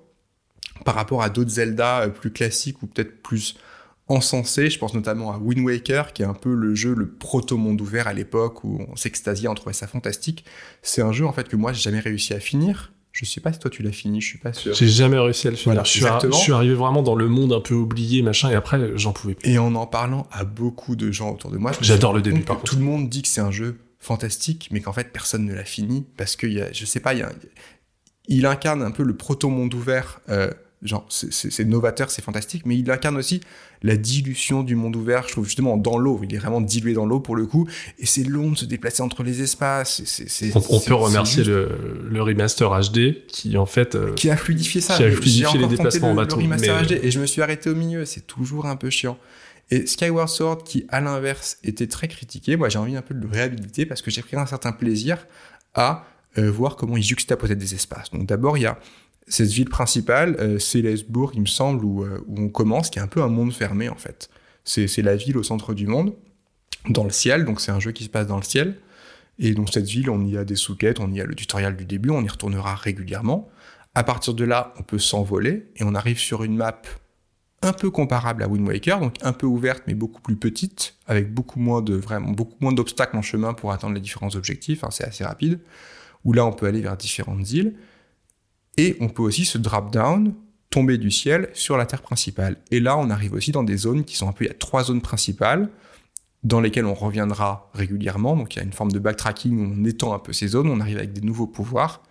par 0.84 0.94
rapport 0.94 1.22
à 1.22 1.28
d'autres 1.30 1.50
Zelda 1.50 2.00
euh, 2.02 2.08
plus 2.08 2.30
classiques 2.32 2.82
ou 2.82 2.86
peut-être 2.86 3.22
plus 3.22 3.56
encensé. 4.08 4.68
Je 4.70 4.78
pense 4.78 4.94
notamment 4.94 5.32
à 5.32 5.38
Wind 5.38 5.64
Waker, 5.64 6.12
qui 6.12 6.22
est 6.22 6.26
un 6.26 6.34
peu 6.34 6.54
le 6.54 6.74
jeu, 6.74 6.94
le 6.94 7.08
proto-monde 7.08 7.80
ouvert 7.80 8.08
à 8.08 8.12
l'époque 8.12 8.64
où 8.64 8.84
on 8.90 8.96
s'extasiait, 8.96 9.48
on 9.48 9.54
trouvait 9.54 9.72
ça 9.72 9.86
fantastique. 9.86 10.44
C'est 10.82 11.02
un 11.02 11.12
jeu, 11.12 11.24
en 11.26 11.32
fait, 11.32 11.48
que 11.48 11.56
moi, 11.56 11.72
j'ai 11.72 11.82
jamais 11.82 12.00
réussi 12.00 12.34
à 12.34 12.40
finir. 12.40 12.92
Je 13.12 13.26
sais 13.26 13.40
pas 13.42 13.52
si 13.52 13.58
toi 13.58 13.70
tu 13.70 13.82
l'as 13.82 13.92
fini, 13.92 14.22
je 14.22 14.26
suis 14.26 14.38
pas 14.38 14.54
sûr. 14.54 14.74
J'ai 14.74 14.88
jamais 14.88 15.18
réussi 15.18 15.46
à 15.46 15.50
le 15.50 15.56
finir. 15.56 15.74
Voilà, 15.74 15.84
je, 15.84 15.90
suis 15.90 16.00
je 16.00 16.36
suis 16.38 16.52
arrivé 16.52 16.72
vraiment 16.74 17.02
dans 17.02 17.14
le 17.14 17.28
monde 17.28 17.52
un 17.52 17.60
peu 17.60 17.74
oublié, 17.74 18.22
machin, 18.22 18.48
et 18.50 18.54
après 18.54 18.96
j'en 18.96 19.12
pouvais 19.12 19.34
plus. 19.34 19.50
Et 19.50 19.58
en 19.58 19.74
en 19.74 19.86
parlant 19.86 20.26
à 20.32 20.44
beaucoup 20.44 20.96
de 20.96 21.12
gens 21.12 21.30
autour 21.30 21.50
de 21.50 21.58
moi, 21.58 21.72
J'adore 21.82 22.14
le 22.14 22.22
début, 22.22 22.40
par 22.40 22.56
contre. 22.56 22.72
Tout 22.72 22.78
le 22.78 22.84
monde 22.84 23.10
dit 23.10 23.20
que 23.20 23.28
c'est 23.28 23.42
un 23.42 23.50
jeu 23.50 23.76
fantastique, 23.98 24.68
mais 24.72 24.80
qu'en 24.80 24.94
fait 24.94 25.12
personne 25.12 25.44
ne 25.44 25.52
l'a 25.54 25.64
fini 25.64 26.06
parce 26.16 26.36
que 26.36 26.46
il 26.46 26.54
y 26.54 26.60
a, 26.62 26.72
je 26.72 26.86
sais 26.86 27.00
pas, 27.00 27.12
il, 27.12 27.18
y 27.20 27.22
a- 27.22 27.32
il 28.28 28.46
incarne 28.46 28.82
un 28.82 28.90
peu 28.90 29.02
le 29.02 29.14
proto-monde 29.14 29.74
ouvert. 29.74 30.20
euh, 30.30 30.50
genre, 30.82 31.06
c'est- 31.10 31.64
novateur, 31.64 32.10
c'est 32.10 32.22
fantastique, 32.22 32.66
mais 32.66 32.76
il 32.76 32.90
incarne 32.90 33.16
aussi 33.16 33.40
la 33.82 33.96
dilution 33.96 34.62
du 34.62 34.74
monde 34.74 34.96
ouvert. 34.96 35.24
Je 35.26 35.32
trouve 35.32 35.44
justement 35.44 35.76
dans 35.76 35.96
l'eau, 35.98 36.20
il 36.24 36.34
est 36.34 36.38
vraiment 36.38 36.60
dilué 36.60 36.92
dans 36.92 37.06
l'eau 37.06 37.20
pour 37.20 37.36
le 37.36 37.46
coup, 37.46 37.68
et 37.98 38.06
c'est 38.06 38.24
long 38.24 38.50
de 38.50 38.56
se 38.56 38.64
déplacer 38.64 39.02
entre 39.02 39.22
les 39.22 39.42
espaces. 39.42 40.02
c'est- 40.04 40.28
c'est- 40.28 40.56
On, 40.56 40.62
on 40.70 40.78
c'est- 40.80 40.86
peut 40.88 40.94
remercier 40.94 41.44
le, 41.44 42.06
le 42.10 42.22
remaster 42.22 42.68
HD 42.68 43.24
qui 43.28 43.56
en 43.56 43.66
fait 43.66 43.94
euh, 43.94 44.12
qui 44.14 44.28
a 44.30 44.36
fluidifié 44.36 44.80
ça. 44.80 44.96
Qui 44.96 45.04
a 45.04 45.10
fluidifié 45.10 45.58
les 45.58 45.66
déplacements 45.68 46.08
le- 46.08 46.12
en 46.14 46.20
le 46.20 46.26
bateau, 46.26 46.36
remaster 46.36 46.80
mais- 46.80 46.86
HD, 46.86 47.00
et 47.04 47.10
je 47.10 47.20
me 47.20 47.26
suis 47.26 47.42
arrêté 47.42 47.70
au 47.70 47.74
milieu. 47.74 48.04
C'est 48.04 48.26
toujours 48.26 48.66
un 48.66 48.76
peu 48.76 48.90
chiant. 48.90 49.18
Et 49.70 49.86
Skyward 49.86 50.28
Sword, 50.28 50.64
qui 50.64 50.84
à 50.90 51.00
l'inverse 51.00 51.56
était 51.64 51.86
très 51.86 52.06
critiqué, 52.08 52.56
moi 52.56 52.68
j'ai 52.68 52.78
envie 52.78 52.96
un 52.96 53.02
peu 53.02 53.14
de 53.14 53.20
le 53.20 53.28
réhabiliter 53.28 53.86
parce 53.86 54.02
que 54.02 54.10
j'ai 54.10 54.20
pris 54.22 54.36
un 54.36 54.44
certain 54.46 54.72
plaisir 54.72 55.26
à 55.74 56.04
euh, 56.38 56.50
voir 56.50 56.76
comment 56.76 56.96
il 56.96 57.02
juxtaposait 57.02 57.56
des 57.56 57.74
espaces. 57.74 58.10
Donc 58.10 58.26
d'abord 58.26 58.56
il 58.58 58.62
y 58.62 58.66
a 58.66 58.78
cette 59.28 59.50
ville 59.50 59.68
principale, 59.68 60.36
euh, 60.40 60.58
Célesbourg, 60.58 61.32
il 61.34 61.42
me 61.42 61.46
semble, 61.46 61.84
où, 61.84 62.04
euh, 62.04 62.24
où 62.26 62.40
on 62.40 62.48
commence, 62.48 62.90
qui 62.90 62.98
est 62.98 63.02
un 63.02 63.06
peu 63.06 63.22
un 63.22 63.28
monde 63.28 63.52
fermé 63.52 63.88
en 63.88 63.96
fait. 63.96 64.28
C'est 64.64 64.88
c'est 64.88 65.02
la 65.02 65.16
ville 65.16 65.36
au 65.38 65.42
centre 65.42 65.74
du 65.74 65.86
monde, 65.86 66.14
dans 66.88 67.04
le 67.04 67.10
ciel, 67.10 67.44
donc 67.44 67.60
c'est 67.60 67.72
un 67.72 67.80
jeu 67.80 67.92
qui 67.92 68.04
se 68.04 68.08
passe 68.08 68.26
dans 68.26 68.36
le 68.36 68.42
ciel. 68.42 68.76
Et 69.38 69.54
donc 69.54 69.70
cette 69.70 69.86
ville, 69.86 70.10
on 70.10 70.24
y 70.24 70.36
a 70.36 70.44
des 70.44 70.56
sous-quêtes, 70.56 71.00
on 71.00 71.10
y 71.12 71.20
a 71.20 71.24
le 71.24 71.34
tutoriel 71.34 71.76
du 71.76 71.84
début, 71.84 72.10
on 72.10 72.22
y 72.22 72.28
retournera 72.28 72.74
régulièrement. 72.74 73.48
À 73.94 74.04
partir 74.04 74.34
de 74.34 74.44
là, 74.44 74.72
on 74.78 74.82
peut 74.82 74.98
s'envoler 74.98 75.68
et 75.76 75.84
on 75.84 75.94
arrive 75.94 76.18
sur 76.18 76.44
une 76.44 76.56
map 76.56 76.82
un 77.62 77.72
peu 77.72 77.90
comparable 77.90 78.42
à 78.42 78.48
Wind 78.48 78.66
Waker, 78.66 78.98
donc 79.00 79.16
un 79.22 79.32
peu 79.32 79.46
ouverte 79.46 79.84
mais 79.86 79.94
beaucoup 79.94 80.20
plus 80.20 80.36
petite, 80.36 80.96
avec 81.06 81.32
beaucoup 81.32 81.60
moins 81.60 81.80
de 81.80 81.94
vraiment 81.94 82.32
beaucoup 82.32 82.56
moins 82.60 82.72
d'obstacles 82.72 83.16
en 83.16 83.22
chemin 83.22 83.54
pour 83.54 83.72
atteindre 83.72 83.94
les 83.94 84.00
différents 84.00 84.34
objectifs. 84.34 84.82
hein, 84.84 84.88
c'est 84.90 85.04
assez 85.04 85.24
rapide. 85.24 85.60
Où 86.24 86.32
là, 86.32 86.46
on 86.46 86.52
peut 86.52 86.66
aller 86.66 86.80
vers 86.80 86.96
différentes 86.96 87.50
îles 87.52 87.74
et 88.76 88.96
on 89.00 89.08
peut 89.08 89.22
aussi 89.22 89.44
se 89.44 89.58
drop 89.58 89.92
down, 89.92 90.34
tomber 90.70 90.98
du 90.98 91.10
ciel 91.10 91.50
sur 91.52 91.76
la 91.76 91.86
terre 91.86 92.02
principale. 92.02 92.56
Et 92.70 92.80
là, 92.80 92.96
on 92.96 93.10
arrive 93.10 93.34
aussi 93.34 93.52
dans 93.52 93.62
des 93.62 93.76
zones 93.76 94.04
qui 94.04 94.16
sont 94.16 94.28
un 94.28 94.32
peu 94.32 94.44
il 94.44 94.48
y 94.48 94.50
a 94.50 94.54
trois 94.54 94.84
zones 94.84 95.02
principales 95.02 95.68
dans 96.42 96.60
lesquelles 96.60 96.86
on 96.86 96.94
reviendra 96.94 97.70
régulièrement. 97.74 98.36
Donc 98.36 98.54
il 98.54 98.58
y 98.58 98.62
a 98.62 98.64
une 98.64 98.72
forme 98.72 98.90
de 98.90 98.98
backtracking 98.98 99.58
où 99.58 99.74
on 99.78 99.84
étend 99.84 100.14
un 100.14 100.18
peu 100.18 100.32
ces 100.32 100.48
zones, 100.48 100.68
on 100.68 100.80
arrive 100.80 100.98
avec 100.98 101.12
des 101.12 101.20
nouveaux 101.20 101.46
pouvoirs. 101.46 102.02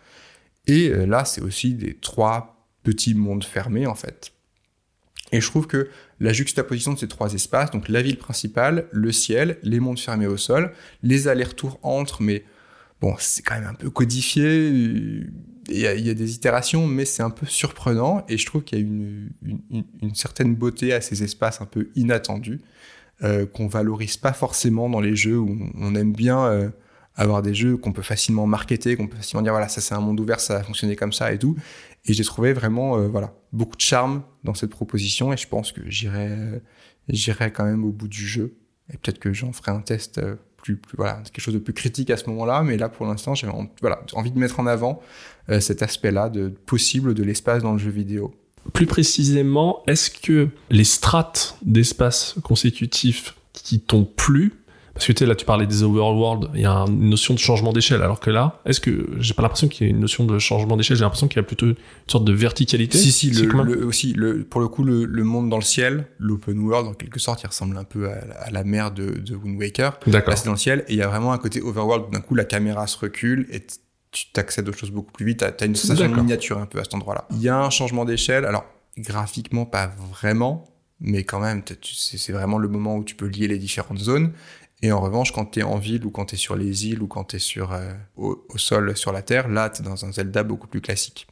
Et 0.67 0.89
euh, 0.89 1.05
là, 1.05 1.25
c'est 1.25 1.41
aussi 1.41 1.73
des 1.73 1.95
trois 1.95 2.67
petits 2.83 3.15
mondes 3.15 3.43
fermés 3.43 3.87
en 3.87 3.95
fait. 3.95 4.31
Et 5.31 5.41
je 5.41 5.47
trouve 5.47 5.65
que 5.65 5.89
la 6.19 6.33
juxtaposition 6.33 6.93
de 6.93 6.99
ces 6.99 7.07
trois 7.07 7.33
espaces, 7.33 7.71
donc 7.71 7.89
la 7.89 8.01
ville 8.01 8.17
principale, 8.17 8.87
le 8.91 9.11
ciel, 9.11 9.57
les 9.63 9.79
mondes 9.79 9.99
fermés 9.99 10.27
au 10.27 10.37
sol, 10.37 10.73
les 11.03 11.27
allers-retours 11.27 11.79
entre, 11.83 12.21
mais 12.21 12.43
bon, 12.99 13.15
c'est 13.17 13.41
quand 13.41 13.55
même 13.55 13.67
un 13.67 13.73
peu 13.73 13.89
codifié, 13.89 15.23
il 15.71 15.79
y, 15.79 16.09
a, 16.09 16.13
des 16.13 16.33
itérations, 16.35 16.87
mais 16.87 17.05
c'est 17.05 17.23
un 17.23 17.29
peu 17.29 17.45
surprenant, 17.45 18.23
et 18.27 18.37
je 18.37 18.45
trouve 18.45 18.63
qu'il 18.63 18.79
y 18.79 18.81
a 18.81 18.83
une, 18.83 20.13
certaine 20.13 20.55
beauté 20.55 20.93
à 20.93 21.01
ces 21.01 21.23
espaces 21.23 21.61
un 21.61 21.65
peu 21.65 21.89
inattendus, 21.95 22.61
euh, 23.23 23.45
qu'on 23.45 23.67
valorise 23.67 24.17
pas 24.17 24.33
forcément 24.33 24.89
dans 24.89 25.01
les 25.01 25.15
jeux 25.15 25.37
où 25.37 25.57
on 25.75 25.95
aime 25.95 26.13
bien... 26.13 26.45
Euh, 26.45 26.69
avoir 27.15 27.41
des 27.41 27.53
jeux 27.53 27.75
qu'on 27.75 27.91
peut 27.91 28.01
facilement 28.01 28.47
marketer, 28.47 28.95
qu'on 28.95 29.07
peut 29.07 29.17
facilement 29.17 29.41
dire 29.43 29.51
voilà, 29.51 29.67
ça 29.67 29.81
c'est 29.81 29.93
un 29.93 29.99
monde 29.99 30.19
ouvert, 30.21 30.39
ça 30.39 30.55
va 30.55 30.63
fonctionner 30.63 30.95
comme 30.95 31.11
ça 31.11 31.33
et 31.33 31.37
tout. 31.37 31.57
Et 32.05 32.13
j'ai 32.13 32.23
trouvé 32.23 32.53
vraiment 32.53 32.97
euh, 32.97 33.09
voilà, 33.09 33.33
beaucoup 33.51 33.75
de 33.75 33.81
charme 33.81 34.23
dans 34.45 34.53
cette 34.53 34.69
proposition 34.69 35.33
et 35.33 35.37
je 35.37 35.45
pense 35.45 35.73
que 35.73 35.81
j'irai 35.87 36.61
j'irai 37.09 37.51
quand 37.51 37.65
même 37.65 37.83
au 37.83 37.91
bout 37.91 38.07
du 38.07 38.25
jeu 38.25 38.55
et 38.89 38.97
peut-être 38.97 39.19
que 39.19 39.33
j'en 39.33 39.51
ferai 39.51 39.71
un 39.71 39.81
test 39.81 40.21
plus, 40.61 40.79
voilà, 40.97 41.21
quelque 41.31 41.41
chose 41.41 41.53
de 41.53 41.59
plus 41.59 41.73
critique 41.73 42.09
à 42.09 42.17
ce 42.17 42.29
moment-là, 42.29 42.63
mais 42.63 42.77
là 42.77 42.89
pour 42.89 43.05
l'instant, 43.05 43.35
j'ai 43.35 43.47
envie 43.47 44.31
de 44.31 44.39
mettre 44.39 44.59
en 44.59 44.67
avant 44.67 45.01
euh, 45.49 45.59
cet 45.59 45.81
aspect-là 45.81 46.29
de 46.29 46.49
possible 46.49 47.13
de 47.13 47.23
l'espace 47.23 47.63
dans 47.63 47.73
le 47.73 47.79
jeu 47.79 47.91
vidéo. 47.91 48.33
Plus 48.73 48.85
précisément, 48.85 49.81
est-ce 49.87 50.11
que 50.11 50.49
les 50.69 50.83
strates 50.83 51.57
d'espace 51.63 52.35
consécutifs 52.43 53.35
qui 53.53 53.79
t'ont 53.79 54.05
plu 54.05 54.53
parce 55.01 55.07
que 55.07 55.13
tu 55.13 55.19
sais, 55.23 55.25
là, 55.25 55.33
tu 55.33 55.45
parlais 55.45 55.65
des 55.65 55.81
overworld, 55.81 56.51
il 56.53 56.61
y 56.61 56.65
a 56.65 56.85
une 56.87 57.09
notion 57.09 57.33
de 57.33 57.39
changement 57.39 57.73
d'échelle, 57.73 58.03
alors 58.03 58.19
que 58.19 58.29
là, 58.29 58.61
est-ce 58.65 58.79
que 58.79 59.09
j'ai 59.17 59.33
pas 59.33 59.41
l'impression 59.41 59.67
qu'il 59.67 59.87
y 59.87 59.89
a 59.89 59.91
une 59.91 59.99
notion 59.99 60.25
de 60.25 60.37
changement 60.37 60.77
d'échelle, 60.77 60.95
j'ai 60.95 61.03
l'impression 61.03 61.27
qu'il 61.27 61.37
y 61.37 61.39
a 61.39 61.43
plutôt 61.43 61.65
une 61.65 61.75
sorte 62.05 62.23
de 62.23 62.31
verticalité. 62.31 62.99
Si, 62.99 63.11
si, 63.11 63.31
le, 63.31 63.83
aussi, 63.83 64.13
le, 64.13 64.43
pour 64.43 64.61
le 64.61 64.67
coup, 64.67 64.83
le, 64.83 65.23
monde 65.23 65.49
dans 65.49 65.57
le 65.57 65.63
ciel, 65.63 66.05
l'open 66.19 66.59
world, 66.59 66.87
en 66.87 66.93
quelque 66.93 67.19
sorte, 67.19 67.41
il 67.41 67.47
ressemble 67.47 67.77
un 67.77 67.83
peu 67.83 68.11
à, 68.11 68.51
la 68.51 68.63
mer 68.63 68.91
de, 68.91 69.17
de 69.17 69.35
Wind 69.35 69.59
Waker. 69.59 69.97
D'accord. 70.05 70.37
c'est 70.37 70.45
dans 70.45 70.51
le 70.51 70.57
ciel, 70.57 70.85
et 70.87 70.93
il 70.93 70.97
y 70.97 71.01
a 71.01 71.07
vraiment 71.07 71.33
un 71.33 71.39
côté 71.39 71.63
overworld, 71.63 72.13
d'un 72.13 72.21
coup, 72.21 72.35
la 72.35 72.45
caméra 72.45 72.85
se 72.85 72.99
recule, 72.99 73.47
et 73.49 73.65
tu 74.11 74.31
t'accèdes 74.33 74.69
aux 74.69 74.73
choses 74.73 74.91
beaucoup 74.91 75.11
plus 75.11 75.25
vite, 75.25 75.39
t'as 75.39 75.51
as 75.59 75.65
une 75.65 75.75
sensation 75.75 76.11
de 76.11 76.15
miniature 76.15 76.59
un 76.59 76.67
peu 76.67 76.79
à 76.79 76.83
cet 76.83 76.93
endroit-là. 76.93 77.25
Il 77.31 77.41
y 77.41 77.49
a 77.49 77.57
un 77.57 77.71
changement 77.71 78.05
d'échelle, 78.05 78.45
alors, 78.45 78.65
graphiquement, 78.99 79.65
pas 79.65 79.87
vraiment, 80.11 80.71
mais 81.01 81.23
quand 81.23 81.39
même, 81.39 81.63
c'est 81.81 82.31
vraiment 82.31 82.59
le 82.59 82.67
moment 82.67 82.95
où 82.95 83.03
tu 83.03 83.15
peux 83.15 83.25
lier 83.25 83.47
les 83.47 83.57
différentes 83.57 83.97
zones. 83.97 84.33
Et 84.81 84.91
en 84.91 84.99
revanche, 84.99 85.31
quand 85.31 85.45
tu 85.45 85.59
es 85.59 85.63
en 85.63 85.77
ville 85.77 86.05
ou 86.05 86.09
quand 86.09 86.25
tu 86.25 86.35
es 86.35 86.37
sur 86.37 86.55
les 86.55 86.87
îles 86.87 87.01
ou 87.01 87.07
quand 87.07 87.25
tu 87.25 87.35
es 87.35 87.39
sur, 87.39 87.71
euh, 87.71 87.93
au, 88.17 88.43
sol, 88.55 88.97
sur 88.97 89.11
la 89.11 89.21
Terre, 89.21 89.47
là, 89.47 89.69
tu 89.69 89.81
es 89.81 89.85
dans 89.85 90.05
un 90.05 90.11
Zelda 90.11 90.43
beaucoup 90.43 90.67
plus 90.67 90.81
classique. 90.81 91.27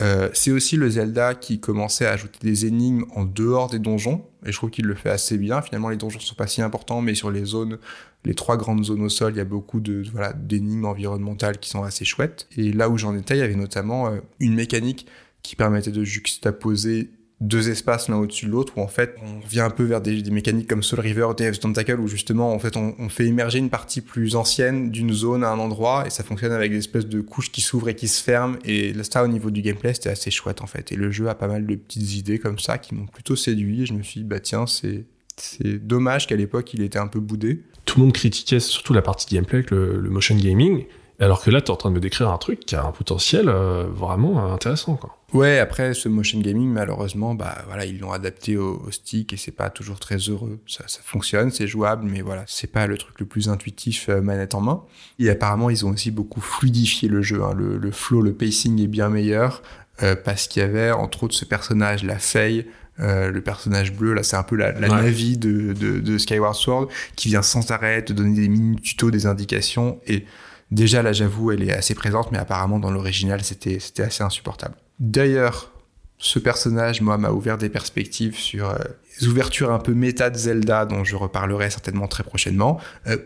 Euh, 0.00 0.28
c'est 0.34 0.50
aussi 0.50 0.76
le 0.76 0.90
Zelda 0.90 1.34
qui 1.34 1.60
commençait 1.60 2.06
à 2.06 2.10
ajouter 2.10 2.38
des 2.42 2.66
énigmes 2.66 3.04
en 3.14 3.24
dehors 3.24 3.70
des 3.70 3.78
donjons, 3.78 4.26
et 4.44 4.50
je 4.50 4.56
trouve 4.56 4.70
qu'il 4.70 4.86
le 4.86 4.94
fait 4.94 5.10
assez 5.10 5.38
bien. 5.38 5.62
Finalement, 5.62 5.88
les 5.88 5.96
donjons 5.96 6.18
sont 6.18 6.34
pas 6.34 6.48
si 6.48 6.60
importants, 6.62 7.00
mais 7.00 7.14
sur 7.14 7.30
les 7.30 7.44
zones, 7.44 7.78
les 8.24 8.34
trois 8.34 8.56
grandes 8.56 8.84
zones 8.84 9.02
au 9.02 9.08
sol, 9.08 9.32
il 9.34 9.38
y 9.38 9.40
a 9.40 9.44
beaucoup 9.44 9.80
de 9.80 10.02
voilà 10.12 10.32
d'énigmes 10.32 10.86
environnementales 10.86 11.58
qui 11.58 11.70
sont 11.70 11.84
assez 11.84 12.04
chouettes. 12.04 12.48
Et 12.56 12.72
là 12.72 12.88
où 12.88 12.98
j'en 12.98 13.16
étais, 13.16 13.36
il 13.36 13.40
y 13.40 13.42
avait 13.42 13.54
notamment 13.54 14.08
euh, 14.08 14.18
une 14.40 14.54
mécanique 14.54 15.06
qui 15.42 15.54
permettait 15.54 15.92
de 15.92 16.02
juxtaposer 16.02 17.10
deux 17.40 17.68
espaces 17.68 18.08
l'un 18.08 18.16
au-dessus 18.16 18.46
de 18.46 18.50
l'autre 18.50 18.74
où 18.76 18.80
en 18.80 18.88
fait 18.88 19.16
on 19.22 19.46
vient 19.46 19.66
un 19.66 19.70
peu 19.70 19.84
vers 19.84 20.00
des, 20.00 20.22
mécaniques 20.30 20.68
comme 20.68 20.82
Soul 20.82 21.00
River, 21.00 21.28
Death's 21.36 21.60
Tentacle 21.60 22.00
où 22.00 22.06
justement 22.06 22.52
en 22.52 22.58
fait 22.58 22.76
on, 22.76 23.08
fait 23.08 23.26
émerger 23.26 23.58
une 23.58 23.70
partie 23.70 24.00
plus 24.00 24.36
ancienne 24.36 24.90
d'une 24.90 25.12
zone 25.12 25.44
à 25.44 25.50
un 25.50 25.58
endroit 25.58 26.06
et 26.06 26.10
ça 26.10 26.22
fonctionne 26.22 26.52
avec 26.52 26.70
des 26.70 26.78
espèces 26.78 27.06
de 27.06 27.20
couches 27.20 27.50
qui 27.50 27.60
s'ouvrent 27.60 27.88
et 27.88 27.94
qui 27.94 28.08
se 28.08 28.22
ferment. 28.22 28.56
Et 28.64 28.94
ça 29.02 29.24
au 29.24 29.28
niveau 29.28 29.50
du 29.50 29.62
gameplay 29.62 29.94
c'était 29.94 30.10
assez 30.10 30.30
chouette 30.30 30.62
en 30.62 30.66
fait. 30.66 30.92
Et 30.92 30.96
le 30.96 31.10
jeu 31.10 31.28
a 31.28 31.34
pas 31.34 31.48
mal 31.48 31.66
de 31.66 31.74
petites 31.74 32.14
idées 32.14 32.38
comme 32.38 32.58
ça 32.58 32.78
qui 32.78 32.94
m'ont 32.94 33.06
plutôt 33.06 33.36
séduit. 33.36 33.82
Et 33.82 33.86
je 33.86 33.94
me 33.94 34.02
suis 34.02 34.20
dit 34.20 34.26
bah 34.26 34.40
tiens 34.40 34.66
c'est 34.66 35.04
c'est 35.36 35.84
dommage 35.84 36.28
qu'à 36.28 36.36
l'époque 36.36 36.72
il 36.74 36.82
était 36.82 36.98
un 36.98 37.08
peu 37.08 37.20
boudé. 37.20 37.62
Tout 37.84 37.98
le 37.98 38.04
monde 38.04 38.14
critiquait 38.14 38.60
surtout 38.60 38.94
la 38.94 39.02
partie 39.02 39.34
gameplay 39.34 39.58
avec 39.58 39.70
le 39.70 40.08
motion 40.08 40.36
gaming 40.36 40.84
alors 41.20 41.42
que 41.42 41.50
là, 41.50 41.60
tu 41.60 41.66
es 41.66 41.70
en 41.70 41.76
train 41.76 41.90
de 41.90 41.94
me 41.94 42.00
décrire 42.00 42.28
un 42.30 42.38
truc 42.38 42.60
qui 42.60 42.74
a 42.74 42.84
un 42.84 42.90
potentiel 42.90 43.48
euh, 43.48 43.84
vraiment 43.88 44.52
intéressant. 44.52 44.96
Quoi. 44.96 45.16
Ouais, 45.32 45.58
après, 45.58 45.94
ce 45.94 46.08
motion 46.08 46.40
gaming, 46.40 46.68
malheureusement, 46.68 47.34
bah, 47.34 47.58
voilà, 47.66 47.84
ils 47.84 48.00
l'ont 48.00 48.12
adapté 48.12 48.56
au, 48.56 48.90
stick 48.90 49.32
et 49.32 49.36
c'est 49.36 49.52
pas 49.52 49.70
toujours 49.70 50.00
très 50.00 50.16
heureux. 50.16 50.58
Ça, 50.66 50.84
ça 50.88 51.00
fonctionne, 51.04 51.52
c'est 51.52 51.68
jouable, 51.68 52.04
mais 52.04 52.20
voilà, 52.20 52.44
c'est 52.48 52.70
pas 52.70 52.86
le 52.86 52.98
truc 52.98 53.20
le 53.20 53.26
plus 53.26 53.48
intuitif 53.48 54.08
euh, 54.08 54.20
manette 54.20 54.54
en 54.54 54.60
main. 54.60 54.82
Et 55.20 55.30
apparemment, 55.30 55.70
ils 55.70 55.86
ont 55.86 55.90
aussi 55.90 56.10
beaucoup 56.10 56.40
fluidifié 56.40 57.08
le 57.08 57.22
jeu. 57.22 57.44
Hein. 57.44 57.54
Le, 57.54 57.90
flow, 57.92 58.20
le 58.20 58.32
pacing 58.32 58.82
est 58.82 58.88
bien 58.88 59.08
meilleur 59.08 59.62
euh, 60.02 60.16
parce 60.16 60.48
qu'il 60.48 60.62
y 60.62 60.64
avait, 60.64 60.90
entre 60.90 61.24
autres, 61.24 61.34
ce 61.34 61.44
personnage, 61.44 62.02
la 62.02 62.18
Faye, 62.18 62.66
le 62.98 63.40
personnage 63.40 63.92
bleu, 63.92 64.14
là, 64.14 64.22
c'est 64.22 64.36
un 64.36 64.44
peu 64.44 64.54
la, 64.54 64.70
la 64.72 64.86
Navi 64.86 65.36
de, 65.36 65.72
de, 65.72 65.98
de, 65.98 66.18
Skyward 66.18 66.54
Sword, 66.54 66.88
qui 67.16 67.26
vient 67.26 67.42
sans 67.42 67.72
arrêt 67.72 68.04
te 68.04 68.12
donner 68.12 68.40
des 68.40 68.48
mini 68.48 68.76
tutos, 68.76 69.10
des 69.10 69.26
indications, 69.26 69.98
et 70.06 70.26
Déjà, 70.74 71.02
là, 71.02 71.12
j'avoue, 71.12 71.52
elle 71.52 71.62
est 71.62 71.72
assez 71.72 71.94
présente, 71.94 72.32
mais 72.32 72.38
apparemment, 72.38 72.80
dans 72.80 72.90
l'original, 72.90 73.44
c'était, 73.44 73.78
assez 74.02 74.24
insupportable. 74.24 74.74
D'ailleurs, 74.98 75.70
ce 76.18 76.40
personnage, 76.40 77.00
moi, 77.00 77.16
m'a 77.16 77.30
ouvert 77.30 77.58
des 77.58 77.68
perspectives 77.68 78.36
sur 78.36 78.70
euh, 78.70 78.78
les 79.20 79.28
ouvertures 79.28 79.70
un 79.70 79.78
peu 79.78 79.94
méta 79.94 80.30
de 80.30 80.36
Zelda, 80.36 80.84
dont 80.84 81.04
je 81.04 81.14
reparlerai 81.14 81.70
certainement 81.70 82.08
très 82.08 82.24
prochainement. 82.24 82.80
Euh, 83.06 83.18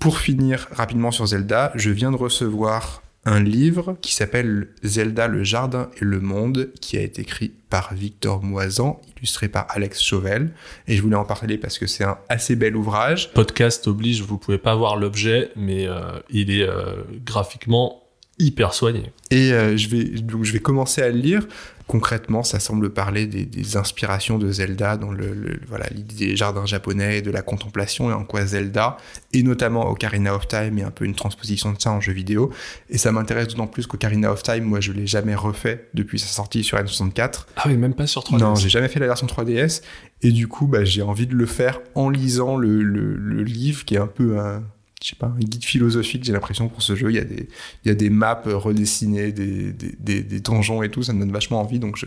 pour 0.00 0.18
finir 0.18 0.66
rapidement 0.72 1.12
sur 1.12 1.26
Zelda, 1.26 1.70
je 1.76 1.90
viens 1.90 2.10
de 2.10 2.16
recevoir 2.16 3.02
un 3.26 3.42
livre 3.42 3.98
qui 4.00 4.14
s'appelle 4.14 4.68
Zelda, 4.84 5.26
le 5.26 5.42
jardin 5.42 5.90
et 6.00 6.04
le 6.04 6.20
monde, 6.20 6.70
qui 6.80 6.96
a 6.96 7.02
été 7.02 7.22
écrit 7.22 7.52
par 7.68 7.92
Victor 7.92 8.42
Moisan, 8.42 9.00
illustré 9.18 9.48
par 9.48 9.66
Alex 9.68 10.00
Chauvel. 10.00 10.52
Et 10.86 10.96
je 10.96 11.02
voulais 11.02 11.16
en 11.16 11.24
parler 11.24 11.58
parce 11.58 11.78
que 11.78 11.88
c'est 11.88 12.04
un 12.04 12.18
assez 12.28 12.54
bel 12.54 12.76
ouvrage. 12.76 13.32
Podcast 13.34 13.86
oblige, 13.88 14.22
vous 14.22 14.38
pouvez 14.38 14.58
pas 14.58 14.76
voir 14.76 14.96
l'objet, 14.96 15.50
mais 15.56 15.88
euh, 15.88 16.18
il 16.30 16.52
est 16.52 16.66
euh, 16.66 17.02
graphiquement 17.24 18.05
hyper 18.38 18.74
soigné. 18.74 19.12
Et 19.30 19.52
euh, 19.52 19.76
je 19.76 19.88
vais 19.88 20.04
donc 20.04 20.44
je 20.44 20.52
vais 20.52 20.60
commencer 20.60 21.02
à 21.02 21.08
le 21.08 21.18
lire. 21.18 21.46
Concrètement, 21.86 22.42
ça 22.42 22.58
semble 22.58 22.90
parler 22.90 23.28
des, 23.28 23.76
inspirations 23.76 24.38
de 24.38 24.50
Zelda 24.50 24.96
dans 24.96 25.12
le, 25.12 25.60
voilà 25.68 25.86
l'idée 25.94 26.26
des 26.26 26.36
jardins 26.36 26.66
japonais 26.66 27.18
et 27.18 27.22
de 27.22 27.30
la 27.30 27.42
contemplation 27.42 28.10
et 28.10 28.12
en 28.12 28.24
quoi 28.24 28.44
Zelda 28.44 28.96
et 29.32 29.44
notamment 29.44 29.88
Ocarina 29.88 30.34
of 30.34 30.48
Time 30.48 30.78
est 30.78 30.82
un 30.82 30.90
peu 30.90 31.04
une 31.04 31.14
transposition 31.14 31.72
de 31.72 31.80
ça 31.80 31.92
en 31.92 32.00
jeu 32.00 32.12
vidéo. 32.12 32.50
Et 32.90 32.98
ça 32.98 33.12
m'intéresse 33.12 33.48
d'autant 33.48 33.68
plus 33.68 33.86
qu'Ocarina 33.86 34.32
of 34.32 34.42
Time, 34.42 34.64
moi 34.64 34.80
je 34.80 34.90
l'ai 34.90 35.06
jamais 35.06 35.36
refait 35.36 35.88
depuis 35.94 36.18
sa 36.18 36.26
sortie 36.26 36.64
sur 36.64 36.76
N64. 36.76 37.46
Ah 37.56 37.62
oui, 37.66 37.76
même 37.76 37.94
pas 37.94 38.08
sur 38.08 38.22
3DS. 38.22 38.38
Non, 38.38 38.56
j'ai 38.56 38.68
jamais 38.68 38.88
fait 38.88 38.98
la 38.98 39.06
version 39.06 39.28
3DS. 39.28 39.82
Et 40.22 40.32
du 40.32 40.48
coup, 40.48 40.66
bah, 40.66 40.84
j'ai 40.84 41.02
envie 41.02 41.28
de 41.28 41.34
le 41.34 41.46
faire 41.46 41.80
en 41.94 42.10
lisant 42.10 42.56
le, 42.56 42.82
le 42.82 43.42
livre 43.44 43.84
qui 43.84 43.94
est 43.94 43.98
un 43.98 44.08
peu 44.08 44.40
un 44.40 44.64
je 45.02 45.10
sais 45.10 45.16
pas, 45.16 45.26
un 45.26 45.38
guide 45.38 45.64
philosophique, 45.64 46.24
j'ai 46.24 46.32
l'impression, 46.32 46.68
pour 46.68 46.82
ce 46.82 46.96
jeu. 46.96 47.10
Il 47.10 47.16
y 47.16 47.20
a 47.20 47.24
des, 47.24 47.48
il 47.84 47.88
y 47.88 47.90
a 47.90 47.94
des 47.94 48.08
maps 48.08 48.42
redessinées, 48.46 49.30
des, 49.30 49.72
des, 49.72 50.22
des, 50.22 50.40
donjons 50.40 50.82
et 50.82 50.90
tout, 50.90 51.02
ça 51.02 51.12
me 51.12 51.20
donne 51.20 51.32
vachement 51.32 51.60
envie. 51.60 51.78
Donc, 51.78 51.96
je, 51.96 52.06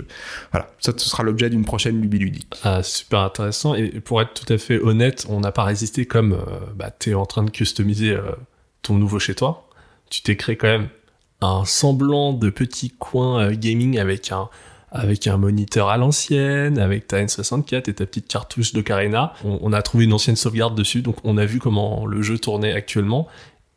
voilà, 0.51 0.71
ça 0.79 0.91
ce 0.97 1.07
sera 1.07 1.23
l'objet 1.23 1.49
d'une 1.49 1.65
prochaine 1.65 2.01
lubie. 2.01 2.47
Ah, 2.63 2.81
super 2.81 3.19
intéressant. 3.19 3.75
Et 3.75 3.99
pour 3.99 4.21
être 4.21 4.33
tout 4.33 4.51
à 4.51 4.57
fait 4.57 4.79
honnête, 4.79 5.27
on 5.29 5.39
n'a 5.39 5.51
pas 5.51 5.63
résisté 5.63 6.05
comme 6.05 6.33
euh, 6.33 6.59
bah, 6.75 6.89
tu 6.97 7.11
es 7.11 7.13
en 7.13 7.25
train 7.27 7.43
de 7.43 7.51
customiser 7.51 8.11
euh, 8.11 8.31
ton 8.81 8.95
nouveau 8.95 9.19
chez 9.19 9.35
toi. 9.35 9.69
Tu 10.09 10.23
t'es 10.23 10.35
créé 10.35 10.55
quand 10.55 10.67
même 10.67 10.89
un 11.41 11.65
semblant 11.65 12.33
de 12.33 12.49
petit 12.49 12.89
coin 12.89 13.43
euh, 13.43 13.55
gaming 13.55 13.99
avec 13.99 14.31
un, 14.31 14.49
avec 14.91 15.27
un 15.27 15.37
moniteur 15.37 15.89
à 15.89 15.97
l'ancienne, 15.97 16.79
avec 16.79 17.07
ta 17.07 17.23
N64 17.23 17.89
et 17.89 17.93
ta 17.93 18.05
petite 18.05 18.27
cartouche 18.27 18.73
d'Ocarina. 18.73 19.33
On, 19.43 19.59
on 19.61 19.73
a 19.73 19.81
trouvé 19.81 20.05
une 20.05 20.13
ancienne 20.13 20.35
sauvegarde 20.35 20.75
dessus, 20.75 21.01
donc 21.01 21.17
on 21.23 21.37
a 21.37 21.45
vu 21.45 21.59
comment 21.59 22.05
le 22.05 22.21
jeu 22.21 22.37
tournait 22.37 22.73
actuellement. 22.73 23.27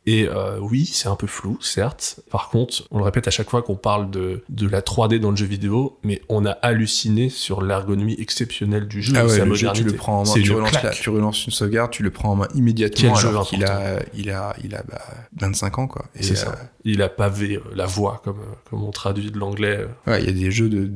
Et 0.05 0.27
euh, 0.27 0.59
oui, 0.59 0.85
c'est 0.85 1.07
un 1.07 1.15
peu 1.15 1.27
flou, 1.27 1.57
certes. 1.61 2.19
Par 2.29 2.49
contre, 2.49 2.83
on 2.91 2.97
le 2.97 3.05
répète 3.05 3.27
à 3.29 3.31
chaque 3.31 3.49
fois 3.49 3.61
qu'on 3.61 3.75
parle 3.75 4.11
de, 4.11 4.43
de 4.49 4.67
la 4.67 4.81
3D 4.81 5.17
dans 5.19 5.31
le 5.31 5.37
jeu 5.37 5.45
vidéo, 5.45 5.97
mais 6.03 6.21
on 6.27 6.45
a 6.45 6.51
halluciné 6.51 7.29
sur 7.29 7.61
l'ergonomie 7.61 8.17
exceptionnelle 8.19 8.87
du 8.87 9.01
jeu, 9.01 9.13
ah 9.15 9.25
ouais, 9.25 9.45
le 9.45 9.55
Jeu, 9.55 9.69
tu 9.73 9.83
le 9.83 9.93
prends 9.93 10.21
en 10.21 10.25
main, 10.25 10.33
tu 10.33 10.51
relances, 10.51 10.71
tu 10.93 11.09
relances, 11.09 11.45
une 11.45 11.53
sauvegarde, 11.53 11.91
tu 11.91 12.03
le 12.03 12.11
prends 12.11 12.31
en 12.31 12.35
main 12.35 12.47
immédiatement. 12.53 13.13
Quel 13.13 13.27
alors 13.29 13.47
qu'il 13.47 13.63
a, 13.63 13.99
il 14.13 14.29
a, 14.29 14.53
il 14.61 14.75
a 14.75 14.83
bah, 14.83 15.01
25 15.37 15.79
ans 15.79 15.87
quoi. 15.87 16.05
C'est 16.19 16.35
ça. 16.35 16.49
Euh, 16.49 16.65
il 16.83 17.01
a 17.01 17.07
pavé 17.07 17.55
euh, 17.55 17.61
la 17.73 17.85
voix 17.85 18.21
comme 18.25 18.41
comme 18.69 18.83
on 18.83 18.91
traduit 18.91 19.31
de 19.31 19.39
l'anglais. 19.39 19.87
Ouais, 20.05 20.21
il 20.21 20.25
y 20.25 20.29
a 20.29 20.33
des 20.33 20.51
jeux 20.51 20.67
de 20.67 20.91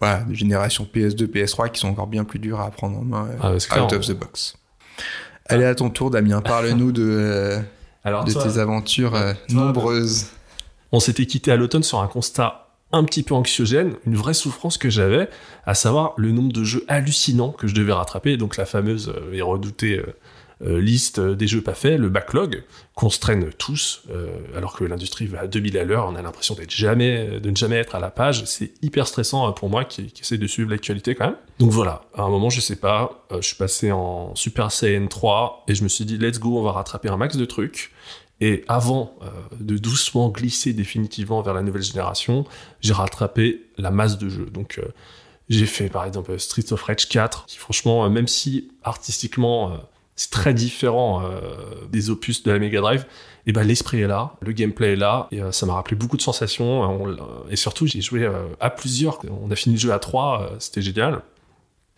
voilà, 0.00 0.24
de 0.24 0.34
génération 0.34 0.86
PS2, 0.92 1.26
PS3 1.26 1.70
qui 1.70 1.80
sont 1.80 1.88
encore 1.88 2.08
bien 2.08 2.24
plus 2.24 2.38
durs 2.38 2.60
à 2.60 2.70
prendre 2.70 2.98
en 2.98 3.04
main 3.04 3.28
ah, 3.40 3.52
out 3.52 3.92
of 3.94 4.06
the 4.06 4.12
box. 4.12 4.56
Allez 5.46 5.64
à 5.64 5.74
ton 5.74 5.88
tour, 5.88 6.10
Damien. 6.10 6.42
Parle-nous 6.42 6.92
de 6.92 7.58
alors, 8.04 8.24
de 8.24 8.32
tes 8.32 8.58
aventures 8.58 9.14
euh, 9.14 9.32
nombreuses. 9.50 10.26
On 10.92 11.00
s'était 11.00 11.26
quitté 11.26 11.50
à 11.50 11.56
l'automne 11.56 11.82
sur 11.82 12.00
un 12.00 12.06
constat 12.06 12.68
un 12.92 13.02
petit 13.02 13.22
peu 13.22 13.34
anxiogène, 13.34 13.94
une 14.06 14.14
vraie 14.14 14.34
souffrance 14.34 14.78
que 14.78 14.88
j'avais, 14.90 15.28
à 15.66 15.74
savoir 15.74 16.12
le 16.16 16.30
nombre 16.30 16.52
de 16.52 16.62
jeux 16.62 16.84
hallucinants 16.86 17.50
que 17.50 17.66
je 17.66 17.74
devais 17.74 17.92
rattraper, 17.92 18.36
donc 18.36 18.56
la 18.56 18.66
fameuse 18.66 19.08
euh, 19.08 19.32
et 19.32 19.42
redoutée 19.42 20.00
euh, 20.62 20.80
liste 20.80 21.18
des 21.18 21.48
jeux 21.48 21.62
pas 21.62 21.74
faits, 21.74 21.98
le 21.98 22.08
backlog, 22.08 22.62
qu'on 22.94 23.10
se 23.10 23.18
traîne 23.18 23.50
tous, 23.58 24.02
euh, 24.10 24.28
alors 24.56 24.76
que 24.76 24.84
l'industrie 24.84 25.26
va 25.26 25.40
à 25.40 25.46
2000 25.48 25.76
à 25.78 25.84
l'heure, 25.84 26.06
on 26.08 26.14
a 26.14 26.22
l'impression 26.22 26.54
d'être 26.54 26.70
jamais, 26.70 27.40
de 27.40 27.50
ne 27.50 27.56
jamais 27.56 27.76
être 27.76 27.96
à 27.96 28.00
la 28.00 28.10
page. 28.10 28.44
C'est 28.44 28.72
hyper 28.80 29.08
stressant 29.08 29.50
pour 29.52 29.68
moi 29.68 29.84
qui, 29.84 30.12
qui 30.12 30.22
essaie 30.22 30.38
de 30.38 30.46
suivre 30.46 30.70
l'actualité 30.70 31.16
quand 31.16 31.26
même. 31.26 31.36
Donc 31.58 31.70
voilà, 31.70 32.02
à 32.14 32.22
un 32.22 32.28
moment, 32.28 32.50
je 32.50 32.60
sais 32.60 32.76
pas, 32.76 33.26
je 33.32 33.40
suis 33.40 33.56
passé 33.56 33.90
en 33.90 34.34
Super 34.36 34.70
Saiyan 34.70 35.08
3 35.08 35.64
et 35.66 35.74
je 35.74 35.82
me 35.82 35.88
suis 35.88 36.04
dit, 36.04 36.18
let's 36.18 36.38
go, 36.38 36.58
on 36.58 36.62
va 36.62 36.72
rattraper 36.72 37.08
un 37.08 37.16
max 37.16 37.36
de 37.36 37.44
trucs. 37.44 37.90
Et 38.40 38.64
avant 38.68 39.16
de 39.58 39.76
doucement 39.78 40.28
glisser 40.28 40.72
définitivement 40.72 41.40
vers 41.40 41.54
la 41.54 41.62
nouvelle 41.62 41.82
génération, 41.82 42.44
j'ai 42.80 42.92
rattrapé 42.92 43.62
la 43.78 43.90
masse 43.90 44.18
de 44.18 44.28
jeux. 44.28 44.50
Donc 44.52 44.80
j'ai 45.48 45.66
fait 45.66 45.88
par 45.88 46.04
exemple 46.04 46.38
Streets 46.38 46.72
of 46.72 46.82
Rage 46.82 47.08
4, 47.08 47.46
qui 47.46 47.58
franchement, 47.58 48.08
même 48.10 48.28
si 48.28 48.70
artistiquement 48.82 49.78
c'est 50.16 50.30
très 50.30 50.54
différent 50.54 51.22
euh, 51.24 51.40
des 51.90 52.10
opus 52.10 52.42
de 52.42 52.52
la 52.52 52.58
Mega 52.58 52.80
Drive, 52.80 53.06
et 53.46 53.52
ben 53.52 53.64
l'esprit 53.64 54.00
est 54.00 54.06
là, 54.06 54.34
le 54.40 54.52
gameplay 54.52 54.92
est 54.92 54.96
là, 54.96 55.28
et 55.32 55.42
euh, 55.42 55.52
ça 55.52 55.66
m'a 55.66 55.74
rappelé 55.74 55.96
beaucoup 55.96 56.16
de 56.16 56.22
sensations. 56.22 57.06
et 57.50 57.56
surtout, 57.56 57.86
j'ai 57.86 58.00
joué 58.00 58.22
euh, 58.22 58.46
à 58.60 58.70
plusieurs. 58.70 59.18
On 59.42 59.50
a 59.50 59.56
fini 59.56 59.74
le 59.74 59.80
jeu 59.80 59.92
à 59.92 59.98
trois, 59.98 60.52
c'était 60.58 60.82
génial. 60.82 61.22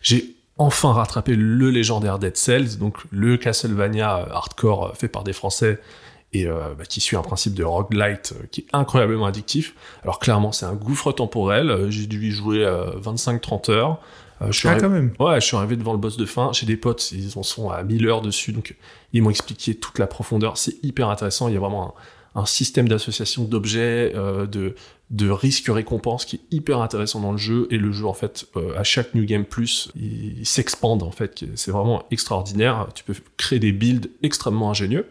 J'ai 0.01 0.35
enfin 0.59 0.93
rattrapé 0.93 1.37
le 1.37 1.71
légendaire 1.71 2.19
Dead 2.19 2.37
Cells, 2.37 2.79
donc 2.79 2.97
le 3.11 3.37
Castlevania 3.37 4.27
hardcore 4.31 4.97
fait 4.97 5.09
par 5.09 5.23
des 5.23 5.35
Français 5.35 5.79
et 6.33 6.47
bah, 6.47 6.85
qui 6.89 7.01
suit 7.01 7.17
un 7.17 7.23
principe 7.23 7.55
de 7.55 7.65
roguelite 7.65 8.35
qui 8.51 8.63
est 8.63 8.67
incroyablement 8.73 9.27
addictif. 9.27 9.75
Alors 10.03 10.19
clairement, 10.19 10.53
c'est 10.53 10.67
un 10.67 10.75
gouffre 10.75 11.13
temporel. 11.13 11.91
J'ai 11.91 12.07
dû 12.07 12.29
y 12.29 12.31
jouer 12.31 12.65
25-30 12.65 13.71
heures. 13.71 14.01
Euh, 14.43 14.47
je 14.51 14.59
suis 14.59 14.69
ah, 14.69 14.77
quand 14.79 14.91
même. 14.91 15.13
Ouais, 15.19 15.41
je 15.41 15.47
suis 15.47 15.57
arrivé 15.57 15.77
devant 15.77 15.93
le 15.93 15.99
boss 15.99 16.17
de 16.17 16.27
fin. 16.27 16.51
J'ai 16.53 16.67
des 16.67 16.77
potes, 16.77 17.13
ils 17.13 17.39
en 17.39 17.43
sont 17.43 17.71
à 17.71 17.83
1000 17.83 18.07
heures 18.07 18.23
dessus, 18.23 18.53
donc 18.53 18.77
ils 19.13 19.23
m'ont 19.23 19.31
expliqué 19.31 19.75
toute 19.75 19.99
la 19.99 20.07
profondeur. 20.07 20.59
C'est 20.59 20.83
hyper 20.85 21.09
intéressant. 21.09 21.49
Il 21.49 21.55
y 21.55 21.57
a 21.57 21.61
vraiment 21.61 21.95
un, 22.35 22.45
système 22.45 22.87
d'association 22.87 23.45
d'objets, 23.45 24.13
euh, 24.15 24.47
de, 24.47 24.75
de 25.11 25.31
risques-récompenses 25.31 26.27
qui 26.27 26.37
est 26.37 26.55
hyper 26.55 26.81
intéressant 26.81 27.21
dans 27.21 27.33
le 27.33 27.39
jeu. 27.39 27.67
Et 27.71 27.79
le 27.79 27.93
jeu, 27.93 28.07
en 28.07 28.15
fait, 28.15 28.47
euh, 28.57 28.77
à 28.77 28.85
chaque 28.85 29.15
New 29.15 29.25
Game 29.25 29.45
Plus, 29.45 29.89
il, 29.97 30.45
s'expande, 30.45 31.03
en 31.03 31.13
fait. 31.13 31.45
C'est 31.55 31.71
vraiment 31.71 32.05
extraordinaire. 32.11 32.89
Tu 32.95 33.05
peux 33.05 33.15
créer 33.39 33.59
des 33.59 33.73
builds 33.73 34.11
extrêmement 34.23 34.71
ingénieux. 34.71 35.07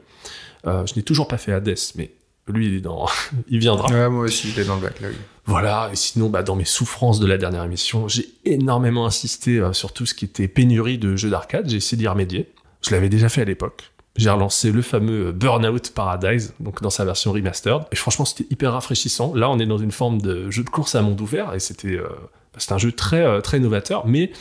je 0.65 0.95
n'ai 0.95 1.03
toujours 1.03 1.27
pas 1.27 1.37
fait 1.37 1.51
Hades, 1.51 1.75
mais 1.95 2.11
lui, 2.47 2.67
il 2.67 2.75
est 2.75 2.81
dans, 2.81 3.07
il 3.49 3.57
viendra. 3.57 3.91
Ouais, 3.91 4.09
moi 4.09 4.25
aussi, 4.25 4.51
il 4.55 4.59
est 4.59 4.65
dans 4.65 4.75
le 4.75 4.81
backlog. 4.81 5.15
Voilà, 5.47 5.89
et 5.91 5.95
sinon, 5.95 6.29
bah, 6.29 6.41
dans 6.41 6.55
mes 6.55 6.65
souffrances 6.65 7.19
de 7.19 7.27
la 7.27 7.37
dernière 7.37 7.63
émission, 7.63 8.07
j'ai 8.07 8.27
énormément 8.45 9.05
insisté 9.05 9.59
euh, 9.59 9.73
sur 9.73 9.93
tout 9.93 10.05
ce 10.05 10.15
qui 10.15 10.25
était 10.25 10.47
pénurie 10.47 10.97
de 10.97 11.15
jeux 11.15 11.29
d'arcade. 11.29 11.69
J'ai 11.69 11.77
essayé 11.77 11.97
d'y 11.97 12.07
remédier. 12.07 12.51
Je 12.81 12.91
l'avais 12.91 13.09
déjà 13.09 13.29
fait 13.29 13.41
à 13.41 13.45
l'époque. 13.45 13.91
J'ai 14.15 14.29
relancé 14.29 14.71
le 14.71 14.81
fameux 14.81 15.31
Burnout 15.31 15.91
Paradise, 15.93 16.53
donc 16.59 16.81
dans 16.81 16.89
sa 16.89 17.05
version 17.05 17.31
remastered. 17.31 17.83
Et 17.91 17.95
franchement, 17.95 18.25
c'était 18.25 18.47
hyper 18.49 18.73
rafraîchissant. 18.73 19.35
Là, 19.35 19.49
on 19.49 19.59
est 19.59 19.65
dans 19.65 19.77
une 19.77 19.91
forme 19.91 20.19
de 20.19 20.49
jeu 20.49 20.63
de 20.63 20.69
course 20.69 20.95
à 20.95 21.01
monde 21.01 21.19
ouvert, 21.21 21.53
et 21.53 21.59
c'était 21.59 21.97
euh, 21.97 22.07
un 22.69 22.77
jeu 22.77 22.91
très 22.91 23.23
euh, 23.23 23.41
très 23.41 23.59
novateur. 23.59 24.07
Mais 24.07 24.31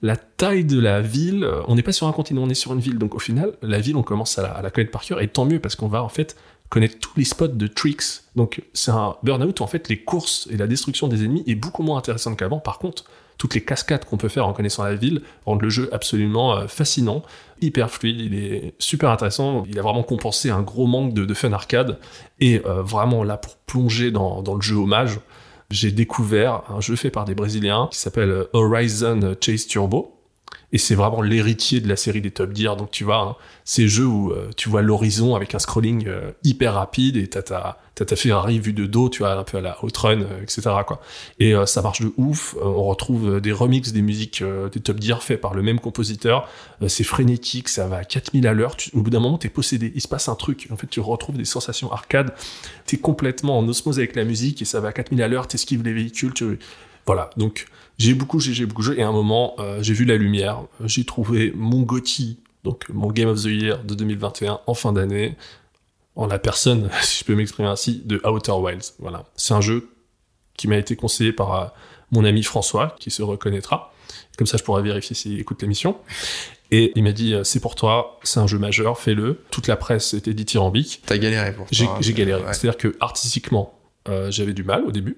la 0.00 0.16
taille 0.16 0.64
de 0.64 0.78
la 0.78 1.00
ville, 1.00 1.48
on 1.66 1.74
n'est 1.74 1.82
pas 1.82 1.92
sur 1.92 2.06
un 2.06 2.12
continent, 2.12 2.42
on 2.42 2.50
est 2.50 2.54
sur 2.54 2.72
une 2.72 2.80
ville. 2.80 2.98
Donc 2.98 3.14
au 3.14 3.18
final, 3.18 3.54
la 3.62 3.80
ville, 3.80 3.96
on 3.96 4.02
commence 4.02 4.38
à 4.38 4.42
la, 4.42 4.50
à 4.50 4.62
la 4.62 4.70
connaître 4.70 4.92
par 4.92 5.02
cœur, 5.02 5.20
et 5.20 5.28
tant 5.28 5.44
mieux 5.44 5.58
parce 5.58 5.74
qu'on 5.74 5.88
va 5.88 6.02
en 6.04 6.08
fait 6.08 6.36
connaître 6.72 6.98
tous 6.98 7.12
les 7.18 7.26
spots 7.26 7.48
de 7.48 7.66
tricks. 7.66 8.22
Donc 8.34 8.62
c'est 8.72 8.92
un 8.92 9.16
burn-out 9.22 9.60
où 9.60 9.62
en 9.62 9.66
fait 9.66 9.90
les 9.90 9.98
courses 9.98 10.48
et 10.50 10.56
la 10.56 10.66
destruction 10.66 11.06
des 11.06 11.22
ennemis 11.22 11.44
est 11.46 11.54
beaucoup 11.54 11.82
moins 11.82 11.98
intéressante 11.98 12.38
qu'avant. 12.38 12.60
Par 12.60 12.78
contre, 12.78 13.04
toutes 13.36 13.54
les 13.54 13.62
cascades 13.62 14.06
qu'on 14.06 14.16
peut 14.16 14.30
faire 14.30 14.46
en 14.46 14.54
connaissant 14.54 14.82
la 14.82 14.94
ville 14.94 15.20
rendent 15.44 15.60
le 15.60 15.68
jeu 15.68 15.90
absolument 15.92 16.56
euh, 16.56 16.68
fascinant, 16.68 17.24
hyper 17.60 17.90
fluide, 17.90 18.20
il 18.20 18.34
est 18.34 18.74
super 18.78 19.10
intéressant, 19.10 19.64
il 19.68 19.78
a 19.78 19.82
vraiment 19.82 20.02
compensé 20.02 20.48
un 20.48 20.62
gros 20.62 20.86
manque 20.86 21.12
de, 21.12 21.34
fun 21.34 21.52
arcade, 21.52 21.98
et 22.40 22.62
euh, 22.64 22.80
vraiment 22.80 23.22
là 23.22 23.36
pour 23.36 23.56
plonger 23.56 24.10
dans, 24.10 24.40
dans 24.40 24.54
le 24.54 24.62
jeu 24.62 24.76
hommage, 24.76 25.20
j'ai 25.68 25.92
découvert 25.92 26.62
un 26.70 26.80
jeu 26.80 26.96
fait 26.96 27.10
par 27.10 27.26
des 27.26 27.34
Brésiliens 27.34 27.88
qui 27.90 27.98
s'appelle 27.98 28.46
Horizon 28.54 29.36
Chase 29.42 29.66
Turbo, 29.66 30.21
et 30.72 30.78
c'est 30.78 30.94
vraiment 30.94 31.20
l'héritier 31.20 31.80
de 31.80 31.88
la 31.88 31.96
série 31.96 32.22
des 32.22 32.30
Top 32.30 32.56
Gear. 32.56 32.76
Donc 32.76 32.90
tu 32.90 33.04
vois, 33.04 33.20
hein, 33.20 33.36
ces 33.64 33.88
jeux 33.88 34.06
où 34.06 34.32
euh, 34.32 34.50
tu 34.56 34.70
vois 34.70 34.80
l'horizon 34.80 35.36
avec 35.36 35.54
un 35.54 35.58
scrolling 35.58 36.06
euh, 36.06 36.30
hyper 36.44 36.74
rapide 36.74 37.18
et 37.18 37.28
t'as 37.28 37.42
ta, 37.42 37.78
t'as 37.94 38.06
ta 38.06 38.16
Ferrari 38.16 38.58
vue 38.58 38.72
de 38.72 38.86
dos, 38.86 39.10
tu 39.10 39.18
vois, 39.18 39.32
un 39.32 39.44
peu 39.44 39.58
à 39.58 39.60
la 39.60 39.76
Outrun, 39.84 40.22
euh, 40.22 40.42
etc. 40.42 40.62
Et 41.38 41.54
ça 41.66 41.82
marche 41.82 42.00
de 42.00 42.12
ouf. 42.16 42.56
on 42.60 42.84
retrouve 42.84 43.40
des 43.40 43.52
remixes 43.52 43.92
des 43.92 44.02
musiques 44.02 44.42
des 44.72 44.80
Top 44.80 45.00
Gear 45.00 45.22
faits 45.22 45.40
par 45.40 45.54
le 45.54 45.62
même 45.62 45.78
compositeur. 45.78 46.48
c'est 46.88 47.04
frénétique, 47.04 47.68
ça 47.68 47.86
va 47.86 47.98
à 47.98 48.04
4000 48.04 48.46
à 48.46 48.54
l'heure. 48.54 48.76
Au 48.94 49.02
bout 49.02 49.10
d'un 49.10 49.20
moment, 49.20 49.38
t'es 49.38 49.50
possédé. 49.50 49.92
Il 49.94 50.00
se 50.00 50.08
passe 50.08 50.28
un 50.28 50.34
truc. 50.34 50.68
En 50.70 50.76
fait, 50.76 50.86
tu 50.86 51.00
retrouves 51.00 51.36
des 51.36 51.44
sensations 51.44 51.92
arcade. 51.92 52.32
T'es 52.86 52.96
complètement 52.96 53.58
en 53.58 53.68
osmose 53.68 53.98
avec 53.98 54.16
la 54.16 54.24
musique 54.24 54.62
et 54.62 54.64
ça 54.64 54.80
va 54.80 54.88
à 54.88 54.92
4000 54.92 55.22
à 55.22 55.28
l'heure. 55.28 55.46
T'esquives 55.46 55.82
les 55.82 55.92
véhicules. 55.92 56.32
Tu... 56.32 56.58
Voilà. 57.06 57.30
Donc, 57.36 57.66
j'ai 58.02 58.14
beaucoup, 58.14 58.40
j'ai 58.40 58.66
beaucoup 58.66 58.82
joué, 58.82 58.98
et 58.98 59.02
à 59.02 59.08
un 59.08 59.12
moment, 59.12 59.54
euh, 59.58 59.82
j'ai 59.82 59.94
vu 59.94 60.04
la 60.04 60.16
lumière, 60.16 60.62
j'ai 60.84 61.04
trouvé 61.04 61.52
mon 61.54 61.82
GOTY, 61.82 62.38
donc 62.64 62.88
mon 62.88 63.10
Game 63.12 63.28
of 63.28 63.42
the 63.42 63.46
Year 63.46 63.84
de 63.84 63.94
2021 63.94 64.60
en 64.66 64.74
fin 64.74 64.92
d'année, 64.92 65.36
en 66.16 66.26
la 66.26 66.38
personne, 66.38 66.90
si 67.02 67.20
je 67.20 67.24
peux 67.24 67.34
m'exprimer 67.34 67.68
ainsi, 67.68 68.02
de 68.04 68.20
Outer 68.26 68.52
Wilds. 68.52 68.94
Voilà. 68.98 69.24
C'est 69.36 69.54
un 69.54 69.60
jeu 69.60 69.88
qui 70.56 70.68
m'a 70.68 70.76
été 70.76 70.96
conseillé 70.96 71.32
par 71.32 71.54
euh, 71.54 71.66
mon 72.10 72.24
ami 72.24 72.42
François, 72.42 72.96
qui 72.98 73.10
se 73.10 73.22
reconnaîtra. 73.22 73.92
Comme 74.36 74.46
ça, 74.46 74.56
je 74.56 74.64
pourrais 74.64 74.82
vérifier 74.82 75.14
s'il 75.14 75.38
écoute 75.38 75.62
l'émission. 75.62 75.96
Et 76.70 76.92
il 76.96 77.04
m'a 77.04 77.12
dit, 77.12 77.34
euh, 77.34 77.44
c'est 77.44 77.60
pour 77.60 77.74
toi, 77.74 78.18
c'est 78.24 78.40
un 78.40 78.46
jeu 78.46 78.58
majeur, 78.58 78.98
fais-le. 78.98 79.42
Toute 79.50 79.68
la 79.68 79.76
presse 79.76 80.12
était 80.14 80.34
dithyrambique. 80.34 81.02
T'as 81.06 81.18
galéré 81.18 81.52
pour 81.52 81.66
J'ai 81.70 81.86
hein, 81.86 81.98
galéré. 82.00 82.42
C'est-à-dire 82.52 82.76
que 82.76 82.96
artistiquement, 83.00 83.78
j'avais 84.28 84.52
du 84.52 84.64
mal 84.64 84.84
au 84.84 84.90
début 84.90 85.16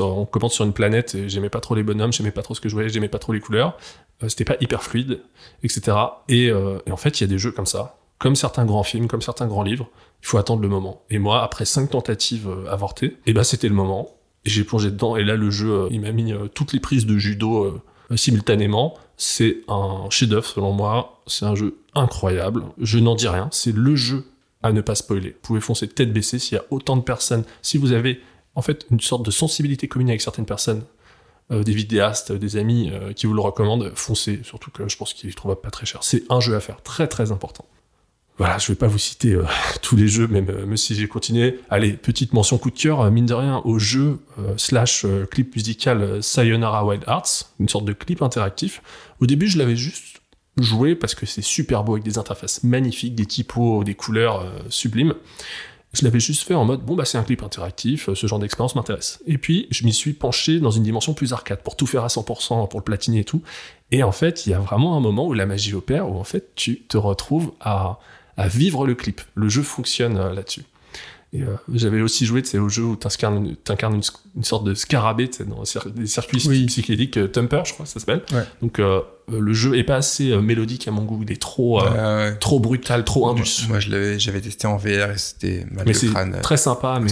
on 0.00 0.26
commence 0.26 0.54
sur 0.54 0.64
une 0.64 0.72
planète 0.72 1.14
et 1.14 1.28
j'aimais 1.28 1.50
pas 1.50 1.60
trop 1.60 1.74
les 1.74 1.82
bonhommes, 1.82 2.12
j'aimais 2.12 2.30
pas 2.30 2.42
trop 2.42 2.54
ce 2.54 2.60
que 2.60 2.68
je 2.68 2.74
voyais, 2.74 2.88
j'aimais 2.88 3.08
pas 3.08 3.18
trop 3.18 3.32
les 3.32 3.40
couleurs, 3.40 3.76
euh, 4.22 4.28
c'était 4.28 4.44
pas 4.44 4.56
hyper 4.60 4.82
fluide, 4.82 5.20
etc. 5.62 5.96
Euh, 6.30 6.78
et, 6.86 6.92
en 6.92 6.96
fait, 6.96 7.20
il 7.20 7.24
y 7.24 7.24
a 7.24 7.26
des 7.26 7.38
jeux 7.38 7.52
comme 7.52 7.66
ça, 7.66 7.98
comme 8.18 8.36
certains 8.36 8.64
grands 8.64 8.84
films, 8.84 9.08
comme 9.08 9.22
certains 9.22 9.46
grands 9.46 9.62
livres, 9.62 9.88
il 10.22 10.26
faut 10.26 10.38
attendre 10.38 10.62
le 10.62 10.68
moment. 10.68 11.02
Et 11.10 11.18
moi, 11.18 11.42
après 11.42 11.64
cinq 11.64 11.90
tentatives 11.90 12.48
euh, 12.48 12.70
avortées, 12.70 13.06
et 13.06 13.18
eh 13.26 13.32
ben 13.32 13.42
c'était 13.42 13.68
le 13.68 13.74
moment. 13.74 14.10
J'ai 14.44 14.64
plongé 14.64 14.90
dedans 14.90 15.16
et 15.16 15.22
là 15.22 15.36
le 15.36 15.50
jeu, 15.50 15.86
il 15.92 16.00
m'a 16.00 16.10
mis 16.10 16.34
toutes 16.52 16.72
les 16.72 16.80
prises 16.80 17.06
de 17.06 17.16
judo 17.16 17.80
simultanément. 18.16 18.94
C'est 19.16 19.58
un 19.68 20.10
chef-d'œuvre 20.10 20.46
selon 20.46 20.72
moi. 20.72 21.22
C'est 21.28 21.44
un 21.44 21.54
jeu 21.54 21.78
incroyable. 21.94 22.64
Je 22.76 22.98
n'en 22.98 23.14
dis 23.14 23.28
rien. 23.28 23.48
C'est 23.52 23.72
le 23.72 23.94
jeu 23.94 24.24
à 24.64 24.72
ne 24.72 24.80
pas 24.80 24.96
spoiler. 24.96 25.30
Vous 25.30 25.38
pouvez 25.42 25.60
foncer 25.60 25.86
tête 25.86 26.12
baissée 26.12 26.40
s'il 26.40 26.56
y 26.56 26.60
a 26.60 26.64
autant 26.70 26.96
de 26.96 27.02
personnes. 27.02 27.44
Si 27.62 27.78
vous 27.78 27.92
avez 27.92 28.20
en 28.54 28.62
fait 28.62 28.86
une 28.90 29.00
sorte 29.00 29.24
de 29.24 29.30
sensibilité 29.30 29.88
commune 29.88 30.08
avec 30.08 30.20
certaines 30.20 30.46
personnes, 30.46 30.84
euh, 31.50 31.64
des 31.64 31.72
vidéastes, 31.72 32.32
des 32.32 32.56
amis 32.56 32.90
euh, 32.92 33.12
qui 33.12 33.26
vous 33.26 33.34
le 33.34 33.40
recommandent, 33.40 33.92
foncez, 33.94 34.40
surtout 34.44 34.70
que 34.70 34.88
je 34.88 34.96
pense 34.96 35.12
qu'il 35.12 35.28
ne 35.28 35.34
trouve 35.34 35.54
pas 35.56 35.70
très 35.70 35.86
cher. 35.86 36.02
C'est 36.02 36.22
un 36.30 36.40
jeu 36.40 36.54
à 36.54 36.60
faire, 36.60 36.82
très 36.82 37.08
très 37.08 37.32
important. 37.32 37.66
Voilà, 38.38 38.58
je 38.58 38.68
vais 38.68 38.76
pas 38.76 38.86
vous 38.86 38.98
citer 38.98 39.32
euh, 39.32 39.44
tous 39.82 39.96
les 39.96 40.08
jeux, 40.08 40.28
même, 40.28 40.76
si 40.76 40.94
j'ai 40.94 41.08
continué. 41.08 41.60
Allez, 41.68 41.92
petite 41.94 42.32
mention 42.32 42.58
coup 42.58 42.70
de 42.70 42.78
cœur, 42.78 43.10
mine 43.10 43.26
de 43.26 43.34
rien, 43.34 43.60
au 43.64 43.78
jeu 43.78 44.20
slash 44.56 45.04
clip 45.30 45.54
musical 45.54 46.22
Sayonara 46.22 46.86
Wild 46.86 47.04
Arts, 47.06 47.50
une 47.60 47.68
sorte 47.68 47.84
de 47.84 47.92
clip 47.92 48.22
interactif. 48.22 48.82
Au 49.20 49.26
début, 49.26 49.48
je 49.48 49.58
l'avais 49.58 49.76
juste 49.76 50.22
joué 50.58 50.94
parce 50.94 51.14
que 51.14 51.26
c'est 51.26 51.42
super 51.42 51.82
beau 51.82 51.94
avec 51.94 52.04
des 52.04 52.18
interfaces 52.18 52.62
magnifiques, 52.62 53.14
des 53.14 53.26
typos, 53.26 53.84
des 53.84 53.94
couleurs 53.94 54.50
sublimes. 54.70 55.14
Je 55.92 56.04
l'avais 56.04 56.20
juste 56.20 56.44
fait 56.44 56.54
en 56.54 56.64
mode, 56.64 56.80
bon, 56.80 56.94
bah, 56.94 57.04
c'est 57.04 57.18
un 57.18 57.22
clip 57.22 57.42
interactif, 57.42 58.08
ce 58.14 58.26
genre 58.26 58.38
d'expérience 58.38 58.74
m'intéresse. 58.74 59.20
Et 59.26 59.36
puis, 59.36 59.66
je 59.70 59.84
m'y 59.84 59.92
suis 59.92 60.14
penché 60.14 60.58
dans 60.58 60.70
une 60.70 60.82
dimension 60.82 61.12
plus 61.12 61.34
arcade, 61.34 61.62
pour 61.62 61.76
tout 61.76 61.86
faire 61.86 62.02
à 62.02 62.08
100%, 62.08 62.68
pour 62.68 62.80
le 62.80 62.84
platiner 62.84 63.20
et 63.20 63.24
tout. 63.24 63.42
Et 63.90 64.02
en 64.02 64.12
fait, 64.12 64.46
il 64.46 64.50
y 64.50 64.54
a 64.54 64.58
vraiment 64.58 64.96
un 64.96 65.00
moment 65.00 65.26
où 65.26 65.34
la 65.34 65.44
magie 65.44 65.74
opère, 65.74 66.10
où 66.10 66.18
en 66.18 66.24
fait, 66.24 66.54
tu 66.54 66.80
te 66.80 66.96
retrouves 66.96 67.52
à, 67.60 67.98
à 68.38 68.48
vivre 68.48 68.86
le 68.86 68.94
clip. 68.94 69.20
Le 69.34 69.48
jeu 69.48 69.62
fonctionne 69.62 70.16
euh, 70.16 70.32
là-dessus. 70.32 70.64
Et 71.34 71.42
euh, 71.42 71.56
j'avais 71.72 72.02
aussi 72.02 72.26
joué 72.26 72.42
au 72.58 72.68
jeu 72.68 72.82
où 72.82 72.94
tu 72.96 73.06
incarnes, 73.06 73.46
une, 73.46 74.02
une, 74.36 74.44
sorte 74.44 74.64
de 74.64 74.74
scarabée 74.74 75.30
dans 75.46 75.62
des 75.86 76.06
circuits 76.06 76.66
psychédéliques, 76.66 77.16
euh, 77.16 77.26
Tumper, 77.26 77.62
je 77.64 77.72
crois, 77.72 77.86
ça 77.86 78.00
s'appelle. 78.00 78.22
Donc 78.60 78.78
euh, 78.78 79.00
le 79.30 79.54
jeu 79.54 79.78
est 79.78 79.84
pas 79.84 79.96
assez 79.96 80.36
mélodique 80.36 80.86
à 80.88 80.90
mon 80.90 81.04
goût, 81.04 81.22
il 81.22 81.32
est 81.32 81.40
trop, 81.40 81.80
trop 82.38 82.60
brutal, 82.60 83.04
trop 83.04 83.30
indus. 83.30 83.66
Moi, 83.68 83.80
j'avais 83.80 84.40
testé 84.42 84.66
en 84.66 84.76
VR 84.76 85.12
et 85.12 85.18
c'était 85.18 85.66
mal 85.70 85.86
mais 85.86 85.94
crâne. 85.94 86.38
Très 86.42 86.58
sympa, 86.58 87.00
mais. 87.00 87.08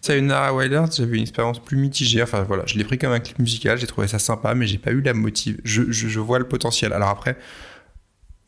Ça, 0.00 0.16
une 0.16 0.26
Nara 0.26 0.52
Wilders, 0.52 0.90
j'avais 0.90 1.16
une 1.16 1.22
expérience 1.22 1.60
plus 1.60 1.76
mitigée. 1.76 2.22
Enfin 2.24 2.42
voilà, 2.42 2.64
je 2.66 2.76
l'ai 2.76 2.84
pris 2.84 2.98
comme 2.98 3.12
un 3.12 3.20
clip 3.20 3.38
musical, 3.38 3.78
j'ai 3.78 3.86
trouvé 3.86 4.08
ça 4.08 4.18
sympa, 4.18 4.56
mais 4.56 4.66
j'ai 4.66 4.78
pas 4.78 4.90
eu 4.90 5.00
la 5.00 5.14
motive. 5.14 5.60
Je, 5.62 5.92
je, 5.92 6.08
je 6.08 6.18
vois 6.18 6.40
le 6.40 6.48
potentiel. 6.48 6.92
Alors 6.92 7.10
après, 7.10 7.36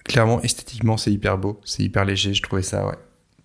clairement, 0.02 0.42
esthétiquement, 0.42 0.96
c'est 0.96 1.12
hyper 1.12 1.38
beau, 1.38 1.60
c'est 1.64 1.84
hyper 1.84 2.04
léger, 2.04 2.34
je 2.34 2.42
trouvais 2.42 2.62
ça, 2.62 2.84
ouais. 2.86 2.96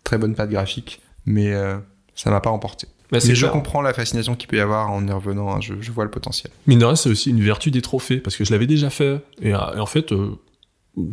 Très 0.04 0.18
bonne 0.18 0.34
patte 0.34 0.50
graphique 0.50 1.02
mais 1.28 1.54
euh, 1.54 1.78
ça 2.16 2.32
m'a 2.32 2.42
pas 2.42 2.50
emporté. 2.50 2.88
mais 3.12 3.20
je 3.20 3.46
comprends 3.46 3.82
la 3.82 3.94
fascination 3.94 4.34
qu'il 4.36 4.48
peut 4.48 4.58
y 4.58 4.62
avoir 4.62 4.90
en 4.90 5.06
y 5.06 5.12
revenant, 5.12 5.54
hein, 5.54 5.60
je, 5.62 5.92
vois 5.92 6.06
le 6.06 6.10
potentiel. 6.10 6.52
Mine 6.66 6.80
de 6.80 6.86
rien, 6.86 6.96
c'est 6.96 7.10
aussi 7.10 7.30
une 7.30 7.42
vertu 7.42 7.70
des 7.70 7.84
trophées, 7.84 8.18
parce 8.18 8.36
que 8.36 8.44
je 8.44 8.52
l'avais 8.52 8.66
déjà 8.66 8.90
fait, 8.90 9.20
et, 9.42 9.54
euh, 9.54 9.80
en 9.80 9.86
fait, 9.86 10.12
euh, 10.12 10.40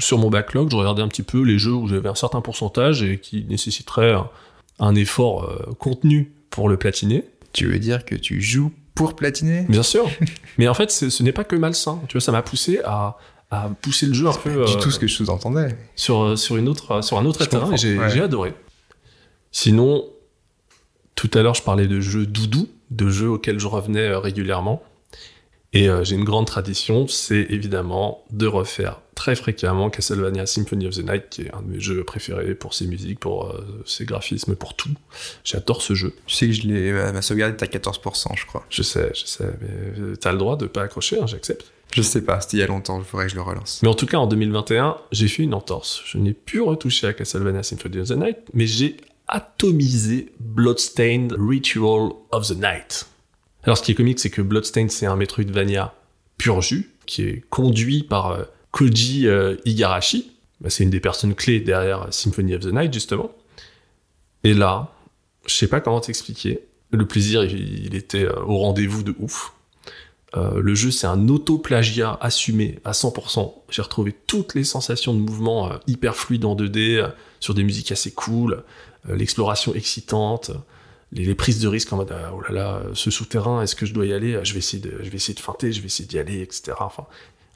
sur 0.01 0.19
mon 0.19 0.31
backlog, 0.31 0.70
je 0.70 0.77
regardais 0.77 1.03
un 1.03 1.09
petit 1.09 1.23
peu 1.23 1.43
les 1.43 1.59
jeux 1.59 1.74
où 1.74 1.89
j'avais 1.89 2.09
un 2.09 2.15
certain 2.15 2.41
pourcentage 2.41 3.03
et 3.03 3.19
qui 3.19 3.45
nécessiteraient 3.45 4.15
un, 4.78 4.95
effort 4.95 5.45
euh, 5.45 5.73
contenu 5.78 6.32
pour 6.51 6.69
le 6.69 6.77
platiner. 6.77 7.24
Tu 7.53 7.66
veux 7.66 7.78
dire 7.78 8.05
que 8.05 8.15
tu 8.15 8.41
joues 8.41 8.73
pour 8.95 9.15
platiner? 9.15 9.66
Bien 9.69 9.82
sûr. 9.82 10.09
Mais 10.59 10.69
en 10.69 10.74
fait, 10.74 10.91
ce 10.91 11.23
n'est 11.23 11.32
pas 11.32 11.45
que 11.45 11.57
malsain. 11.57 12.01
Tu 12.09 12.15
vois, 12.15 12.20
ça 12.20 12.32
m'a 12.32 12.43
poussé 12.43 12.81
à, 12.85 13.19
à 13.51 13.69
pousser 13.82 14.07
le 14.07 14.15
jeu 14.15 14.27
un 14.27 14.32
peu 14.32 14.62
pas 14.62 14.65
du 14.65 14.77
euh, 14.77 14.81
tout 14.81 14.91
ce 14.91 14.99
que 14.99 15.07
je 15.07 15.15
sous-entendais. 15.15 15.77
sur, 15.97 16.39
sur, 16.39 16.57
une 16.57 16.69
autre, 16.69 17.03
sur 17.03 17.19
un 17.19 17.27
autre 17.27 17.45
terrain 17.45 17.62
comprends, 17.62 17.74
et 17.74 17.78
j'ai 17.78 17.99
ouais. 17.99 18.11
j'ai 18.11 18.20
adoré. 18.20 18.55
Sinon, 19.56 20.05
tout 21.14 21.31
à 21.32 21.40
l'heure, 21.40 21.55
je 21.55 21.62
parlais 21.62 21.86
de 21.86 22.01
jeux 22.01 22.26
doudou, 22.26 22.68
de 22.90 23.09
jeux 23.09 23.28
auxquels 23.28 23.60
je 23.60 23.68
revenais 23.68 24.09
euh, 24.09 24.18
régulièrement. 24.18 24.82
Et 25.72 25.89
euh, 25.89 26.02
j'ai 26.02 26.16
une 26.16 26.24
grande 26.24 26.48
tradition, 26.48 27.06
c'est 27.06 27.47
évidemment 27.51 28.24
de 28.32 28.48
refaire 28.48 29.01
très 29.14 29.36
fréquemment 29.36 29.90
Castlevania 29.90 30.44
Symphony 30.47 30.89
of 30.89 30.97
the 30.97 31.05
Night, 31.09 31.28
qui 31.31 31.43
est 31.43 31.55
un 31.55 31.62
de 31.62 31.68
mes 31.68 31.78
jeux 31.78 32.02
préférés 32.02 32.56
pour 32.56 32.74
ses 32.74 32.89
musiques, 32.89 33.20
pour 33.20 33.47
euh, 33.47 33.85
ses 33.86 34.05
graphismes, 34.05 34.56
pour 34.56 34.74
tout. 34.74 34.90
J'adore 35.44 35.82
ce 35.82 35.94
jeu. 35.94 36.16
Tu 36.26 36.35
sais 36.35 36.47
que 36.48 36.52
je 36.52 36.62
l'ai, 36.62 36.93
ma 37.12 37.22
sauvegarde 37.22 37.55
est 37.55 37.62
à 37.62 37.66
14%, 37.66 38.36
je 38.36 38.47
crois. 38.47 38.66
Je 38.70 38.82
sais, 38.82 39.12
je 39.14 39.24
sais, 39.24 39.48
mais 39.60 40.16
t'as 40.16 40.32
le 40.32 40.39
droit 40.39 40.56
de 40.56 40.66
pas 40.66 40.82
accrocher, 40.82 41.20
hein, 41.20 41.28
j'accepte. 41.28 41.70
Je 41.93 42.02
sais 42.02 42.22
pas, 42.22 42.40
c'était 42.40 42.56
il 42.56 42.60
y 42.60 42.64
a 42.64 42.66
longtemps, 42.66 42.98
il 42.98 43.05
faudrait 43.05 43.26
que 43.26 43.31
je 43.31 43.36
le 43.36 43.43
relance. 43.43 43.78
Mais 43.85 43.89
en 43.89 43.94
tout 43.94 44.06
cas, 44.06 44.18
en 44.18 44.26
2021, 44.26 44.97
j'ai 45.12 45.28
fait 45.28 45.44
une 45.44 45.55
entorse. 45.55 46.02
Je 46.06 46.18
n'ai 46.18 46.32
plus 46.32 46.60
retouché 46.60 47.06
à 47.06 47.12
Castlevania 47.12 47.62
Symphony 47.62 48.01
of 48.01 48.09
the 48.09 48.16
Night, 48.16 48.39
mais 48.52 48.66
j'ai 48.66 48.97
atomisé 49.28 50.32
Bloodstained 50.40 51.34
Ritual 51.38 52.10
of 52.30 52.48
the 52.48 52.56
Night. 52.56 53.06
Alors, 53.64 53.78
ce 53.78 53.82
qui 53.82 53.92
est 53.92 53.94
comique, 53.94 54.20
c'est 54.20 54.30
que 54.30 54.42
Bloodstained, 54.42 54.90
c'est 54.90 55.06
un 55.06 55.16
Metroidvania 55.16 55.94
pur 56.36 56.60
jus, 56.60 56.90
qui 57.06 57.22
est 57.22 57.44
conduit 57.51 58.02
par 58.02 58.32
euh, 58.32 58.44
Koji 58.70 59.26
euh, 59.26 59.56
Igarashi. 59.64 60.32
Bah, 60.60 60.70
c'est 60.70 60.84
une 60.84 60.90
des 60.90 61.01
personnes 61.01 61.34
clés 61.34 61.60
derrière 61.60 62.09
Symphony 62.12 62.55
of 62.55 62.62
the 62.62 62.72
Night, 62.72 62.92
justement. 62.92 63.32
Et 64.42 64.52
là, 64.52 64.92
je 65.46 65.55
sais 65.55 65.68
pas 65.68 65.80
comment 65.80 66.01
t'expliquer. 66.01 66.60
Le 66.90 67.06
plaisir, 67.06 67.44
il, 67.44 67.94
était 67.94 68.24
euh, 68.24 68.42
au 68.42 68.59
rendez-vous 68.59 69.02
de 69.02 69.14
ouf. 69.18 69.52
Euh, 70.36 70.60
le 70.60 70.74
jeu, 70.74 70.90
c'est 70.90 71.06
un 71.06 71.28
auto-plagiat 71.28 72.18
assumé 72.20 72.78
à 72.84 72.92
100%. 72.92 73.52
J'ai 73.70 73.82
retrouvé 73.82 74.14
toutes 74.26 74.55
les 74.55 74.64
sensations 74.64 75.14
de 75.14 75.20
mouvement 75.20 75.70
euh, 75.70 75.76
hyper 75.86 76.16
fluides 76.16 76.44
en 76.44 76.56
2D, 76.56 76.96
euh, 76.96 77.09
sur 77.40 77.55
des 77.55 77.62
musiques 77.62 77.92
assez 77.92 78.10
cool, 78.10 78.55
euh, 78.55 78.60
l'exploration 79.09 79.74
excitante, 79.74 80.51
euh, 80.51 80.59
les, 81.12 81.24
les 81.24 81.35
prises 81.35 81.60
de 81.60 81.68
risque 81.68 81.93
en 81.93 81.97
mode 81.97 82.12
ah, 82.12 82.32
oh 82.35 82.40
là 82.40 82.51
là, 82.51 82.74
euh, 82.76 82.90
ce 82.94 83.10
souterrain, 83.10 83.62
est-ce 83.62 83.76
que 83.76 83.86
je 83.86 83.94
dois 83.94 84.06
y 84.06 84.12
aller? 84.12 84.40
Je 84.43 84.52
vais 84.52 84.59
essayer 84.59 84.82
de, 84.82 84.98
je 85.02 85.10
vais 85.10 85.16
essayer 85.16 85.35
de 85.35 85.40
feinter, 85.40 85.72
je 85.72 85.81
vais 85.81 85.86
essayer 85.86 86.09
d'y 86.09 86.18
aller, 86.18 86.40
etc. 86.40 86.72
Enfin, 86.81 87.06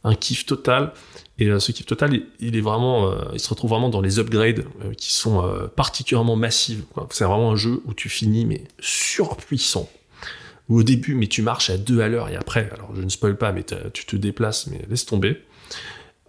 un 0.05 0.15
kiff 0.15 0.47
total. 0.47 0.93
Et 1.39 1.47
euh, 1.47 1.59
ce 1.59 1.73
kiff 1.73 1.87
total, 1.87 2.21
il, 2.41 2.57
est 2.57 2.61
vraiment, 2.61 3.11
euh, 3.11 3.17
il 3.33 3.41
se 3.41 3.49
retrouve 3.49 3.71
vraiment 3.71 3.89
dans 3.89 4.01
les 4.01 4.19
upgrades 4.19 4.65
euh, 4.85 4.93
qui 4.95 5.13
sont 5.13 5.45
euh, 5.45 5.67
particulièrement 5.69 6.37
massives. 6.37 6.85
C'est 7.11 7.25
vraiment 7.25 7.53
un 7.53 7.57
jeu 7.57 7.83
où 7.87 7.95
tu 7.95 8.09
finis 8.09 8.45
mais 8.45 8.65
surpuissant 8.81 9.89
ou 10.69 10.81
au 10.81 10.83
début, 10.83 11.15
mais 11.15 11.29
tu 11.29 11.43
marches 11.43 11.71
à 11.71 11.79
deux 11.79 12.01
à 12.01 12.09
l'heure 12.09 12.29
et 12.29 12.37
après, 12.37 12.69
alors 12.75 12.95
je 12.95 13.01
ne 13.01 13.09
spoil 13.09 13.37
pas, 13.39 13.53
mais 13.53 13.65
tu 13.95 14.05
te 14.05 14.17
déplaces, 14.17 14.67
mais 14.67 14.83
laisse 14.91 15.07
tomber. 15.07 15.43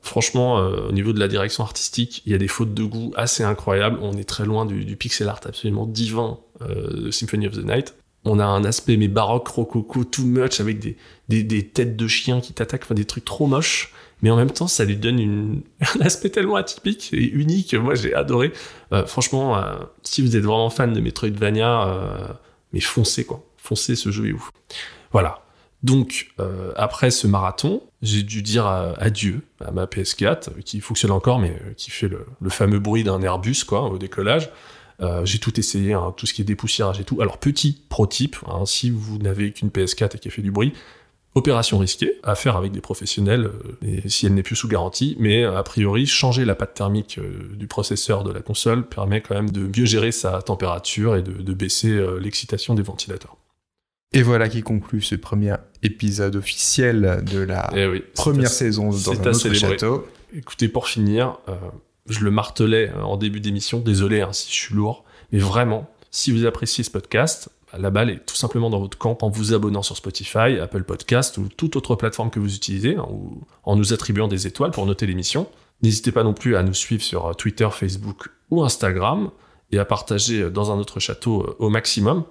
Franchement, 0.02 0.60
euh, 0.60 0.88
au 0.90 0.92
niveau 0.92 1.14
de 1.14 1.20
la 1.20 1.28
direction 1.28 1.64
artistique, 1.64 2.22
il 2.26 2.32
y 2.32 2.36
a 2.36 2.38
des 2.38 2.48
fautes 2.48 2.74
de 2.74 2.84
goût 2.84 3.12
assez 3.16 3.44
incroyables. 3.44 4.00
On 4.02 4.14
est 4.14 4.28
très 4.28 4.46
loin 4.46 4.66
du, 4.66 4.96
pixel 4.96 5.28
art 5.28 5.42
absolument 5.46 5.86
divin 5.86 6.40
euh, 6.62 7.06
de 7.06 7.12
Symphony 7.12 7.48
of 7.48 7.54
the 7.54 7.66
Night. 7.66 7.96
On 8.26 8.40
a 8.40 8.46
un 8.46 8.64
aspect 8.64 8.98
mais 8.98 9.08
baroque, 9.08 9.48
rococo, 9.48 10.04
too 10.04 10.24
much, 10.24 10.60
avec 10.60 10.80
des, 10.80 10.96
des, 11.44 11.68
têtes 11.68 11.96
de 11.96 12.08
chiens 12.08 12.42
qui 12.42 12.54
t'attaquent, 12.54 12.92
des 12.94 13.06
trucs 13.06 13.26
trop 13.26 13.48
moches. 13.48 13.94
Mais 14.22 14.30
en 14.30 14.36
même 14.36 14.52
temps, 14.52 14.68
ça 14.68 14.84
lui 14.84 14.98
donne 14.98 15.62
un 15.82 16.02
aspect 16.02 16.30
tellement 16.30 16.56
atypique 16.56 17.10
et 17.14 17.24
unique. 17.24 17.74
Moi, 17.74 17.96
j'ai 17.96 18.14
adoré. 18.14 18.52
Euh, 18.92 19.06
franchement, 19.06 19.62
si 20.04 20.22
vous 20.22 20.36
êtes 20.36 20.44
vraiment 20.44 20.70
fan 20.70 20.94
de 20.94 21.00
Metroidvania, 21.00 22.38
mais 22.74 22.80
foncez 22.80 23.26
quoi. 23.26 23.44
Foncez, 23.58 23.96
ce 23.96 24.12
jeu 24.12 24.28
est 24.28 24.34
ouf. 24.34 24.52
Voilà. 25.12 25.42
Donc, 25.82 26.32
euh, 26.40 26.74
après 26.76 27.10
ce 27.10 27.26
marathon, 27.26 27.82
j'ai 28.02 28.24
dû 28.24 28.42
dire 28.42 28.68
adieu 28.68 29.42
à 29.64 29.72
ma 29.72 29.86
PS4, 29.86 30.50
euh, 30.50 30.62
qui 30.64 30.82
fonctionne 30.82 31.12
encore, 31.12 31.40
mais 31.40 31.52
euh, 31.52 31.74
qui 31.76 31.90
fait 31.90 32.10
le, 32.10 32.50
fameux 32.50 32.80
bruit 32.80 33.04
d'un 33.04 33.22
Airbus, 33.22 33.64
quoi, 33.66 33.84
au 33.84 33.98
décollage. 33.98 34.50
J'ai 35.24 35.40
tout 35.40 35.58
essayé, 35.58 35.94
hein, 35.94 36.14
tout 36.18 36.26
ce 36.26 36.34
qui 36.34 36.42
est 36.42 36.46
dépoussiérage 36.46 37.00
et 37.00 37.06
tout. 37.06 37.22
Alors, 37.22 37.38
petit 37.38 37.82
pro 37.88 38.06
hein, 38.48 38.66
si 38.66 38.90
vous 38.90 39.18
n'avez 39.18 39.54
qu'une 39.54 39.70
PS4 39.70 40.18
et 40.18 40.20
qui 40.20 40.30
fait 40.30 40.42
du 40.42 40.52
bruit, 40.52 40.74
opération 41.36 41.78
risquée, 41.78 42.20
à 42.22 42.36
faire 42.36 42.58
avec 42.58 42.74
des 42.74 42.82
professionnels, 42.82 43.50
et 43.82 44.10
si 44.10 44.26
elle 44.26 44.34
n'est 44.34 44.44
plus 44.44 44.58
sous 44.58 44.68
garantie, 44.68 45.16
mais 45.18 45.46
a 45.46 45.64
priori, 45.64 46.06
changer 46.06 46.44
la 46.44 46.54
pâte 46.54 46.74
thermique 46.74 47.18
du 47.54 47.66
processeur 47.66 48.26
de 48.26 48.34
la 48.34 48.42
console 48.42 48.90
permet 48.90 49.22
quand 49.22 49.36
même 49.36 49.52
de 49.52 49.62
mieux 49.62 49.86
gérer 49.86 50.12
sa 50.12 50.42
température 50.42 51.16
et 51.16 51.22
de, 51.22 51.54
baisser 51.54 51.98
l'excitation 52.20 52.74
des 52.74 52.84
ventilateurs. 52.84 53.38
Et 54.12 54.24
voilà 54.24 54.50
qui 54.50 54.64
conclut 54.64 55.02
ce 55.02 55.14
premier 55.14 55.56
épisode 55.84 56.36
officiel 56.36 57.24
de 57.32 57.40
la 57.40 57.70
Eh 57.76 57.86
oui, 57.86 58.04
première 58.16 58.50
saison 58.50 58.90
dans 58.90 59.12
un 59.12 59.32
autre 59.32 59.54
château. 59.54 60.08
Écoutez, 60.34 60.68
pour 60.68 60.88
finir, 60.88 61.38
euh, 61.48 61.54
je 62.08 62.24
le 62.24 62.32
martelais 62.32 62.92
euh, 62.96 63.02
en 63.02 63.18
début 63.18 63.40
d'émission, 63.40 63.80
désolé 63.80 64.22
hein, 64.22 64.34
si 64.34 64.50
je 64.50 64.56
suis 64.56 64.76
lourd, 64.76 65.06
mais 65.32 65.38
vraiment, 65.40 65.90
si 66.10 66.32
vous 66.32 66.46
appréciez 66.46 66.84
ce 66.84 66.90
podcast, 66.90 67.50
bah, 67.72 67.78
la 67.80 67.92
balle 67.92 68.10
est 68.10 68.26
tout 68.26 68.36
simplement 68.36 68.72
dans 68.72 68.80
votre 68.80 68.98
camp 68.98 69.18
en 69.22 69.30
vous 69.30 69.54
abonnant 69.54 69.84
sur 69.84 69.96
Spotify, 69.96 70.60
Apple 70.60 70.84
Podcast 70.84 71.38
ou 71.38 71.48
toute 71.48 71.76
autre 71.76 71.96
plateforme 71.96 72.32
que 72.32 72.40
vous 72.40 72.56
utilisez, 72.56 72.96
hein, 72.96 73.06
ou 73.12 73.44
en 73.64 73.76
nous 73.76 73.94
attribuant 73.94 74.28
des 74.28 74.48
étoiles 74.48 74.72
pour 74.72 74.88
noter 74.88 75.06
l'émission. 75.06 75.48
N'hésitez 75.84 76.12
pas 76.12 76.24
non 76.24 76.34
plus 76.34 76.56
à 76.56 76.64
nous 76.64 76.74
suivre 76.74 77.04
sur 77.04 77.28
euh, 77.28 77.34
Twitter, 77.34 77.68
Facebook 77.72 78.30
ou 78.50 78.64
Instagram 78.64 79.30
et 79.72 79.78
à 79.78 79.86
partager 79.86 80.50
dans 80.50 80.72
un 80.72 80.80
autre 80.80 81.00
château 81.00 81.56
au 81.60 81.70
maximum. 81.70 82.24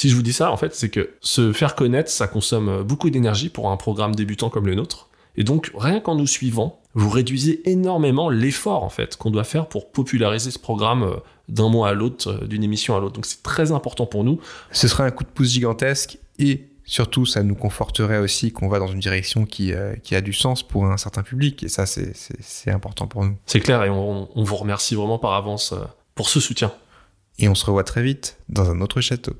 Si 0.00 0.08
je 0.08 0.16
vous 0.16 0.22
dis 0.22 0.32
ça, 0.32 0.50
en 0.50 0.56
fait, 0.56 0.74
c'est 0.74 0.88
que 0.88 1.10
se 1.20 1.52
faire 1.52 1.74
connaître, 1.74 2.10
ça 2.10 2.26
consomme 2.26 2.82
beaucoup 2.84 3.10
d'énergie 3.10 3.50
pour 3.50 3.70
un 3.70 3.76
programme 3.76 4.14
débutant 4.14 4.48
comme 4.48 4.66
le 4.66 4.74
nôtre. 4.74 5.10
Et 5.36 5.44
donc, 5.44 5.70
rien 5.76 6.00
qu'en 6.00 6.14
nous 6.14 6.26
suivant, 6.26 6.80
vous 6.94 7.10
réduisez 7.10 7.68
énormément 7.70 8.30
l'effort, 8.30 8.82
en 8.82 8.88
fait, 8.88 9.18
qu'on 9.18 9.30
doit 9.30 9.44
faire 9.44 9.66
pour 9.68 9.92
populariser 9.92 10.50
ce 10.50 10.58
programme 10.58 11.02
euh, 11.02 11.16
d'un 11.50 11.68
mois 11.68 11.90
à 11.90 11.92
l'autre, 11.92 12.30
euh, 12.30 12.46
d'une 12.46 12.64
émission 12.64 12.96
à 12.96 13.00
l'autre. 13.00 13.12
Donc, 13.12 13.26
c'est 13.26 13.42
très 13.42 13.72
important 13.72 14.06
pour 14.06 14.24
nous. 14.24 14.40
Ce 14.72 14.88
serait 14.88 15.02
un 15.04 15.10
coup 15.10 15.22
de 15.22 15.28
pouce 15.28 15.50
gigantesque 15.50 16.16
et 16.38 16.70
surtout, 16.86 17.26
ça 17.26 17.42
nous 17.42 17.54
conforterait 17.54 18.20
aussi 18.20 18.52
qu'on 18.52 18.68
va 18.70 18.78
dans 18.78 18.86
une 18.88 19.00
direction 19.00 19.44
qui, 19.44 19.74
euh, 19.74 19.94
qui 19.96 20.14
a 20.14 20.22
du 20.22 20.32
sens 20.32 20.62
pour 20.62 20.86
un 20.86 20.96
certain 20.96 21.22
public. 21.22 21.62
Et 21.62 21.68
ça, 21.68 21.84
c'est- 21.84 22.70
important 22.70 23.06
pour 23.06 23.22
nous. 23.22 23.36
C'est 23.44 23.60
clair 23.60 23.84
et 23.84 23.90
on, 23.90 24.30
on 24.34 24.44
vous 24.44 24.56
remercie 24.56 24.94
vraiment 24.94 25.18
par 25.18 25.34
avance 25.34 25.74
pour 26.14 26.30
ce 26.30 26.40
soutien. 26.40 26.72
Et 27.38 27.50
on 27.50 27.54
se 27.54 27.66
revoit 27.66 27.84
très 27.84 28.02
vite 28.02 28.38
dans 28.48 28.70
un 28.70 28.80
autre 28.80 29.02
château. 29.02 29.34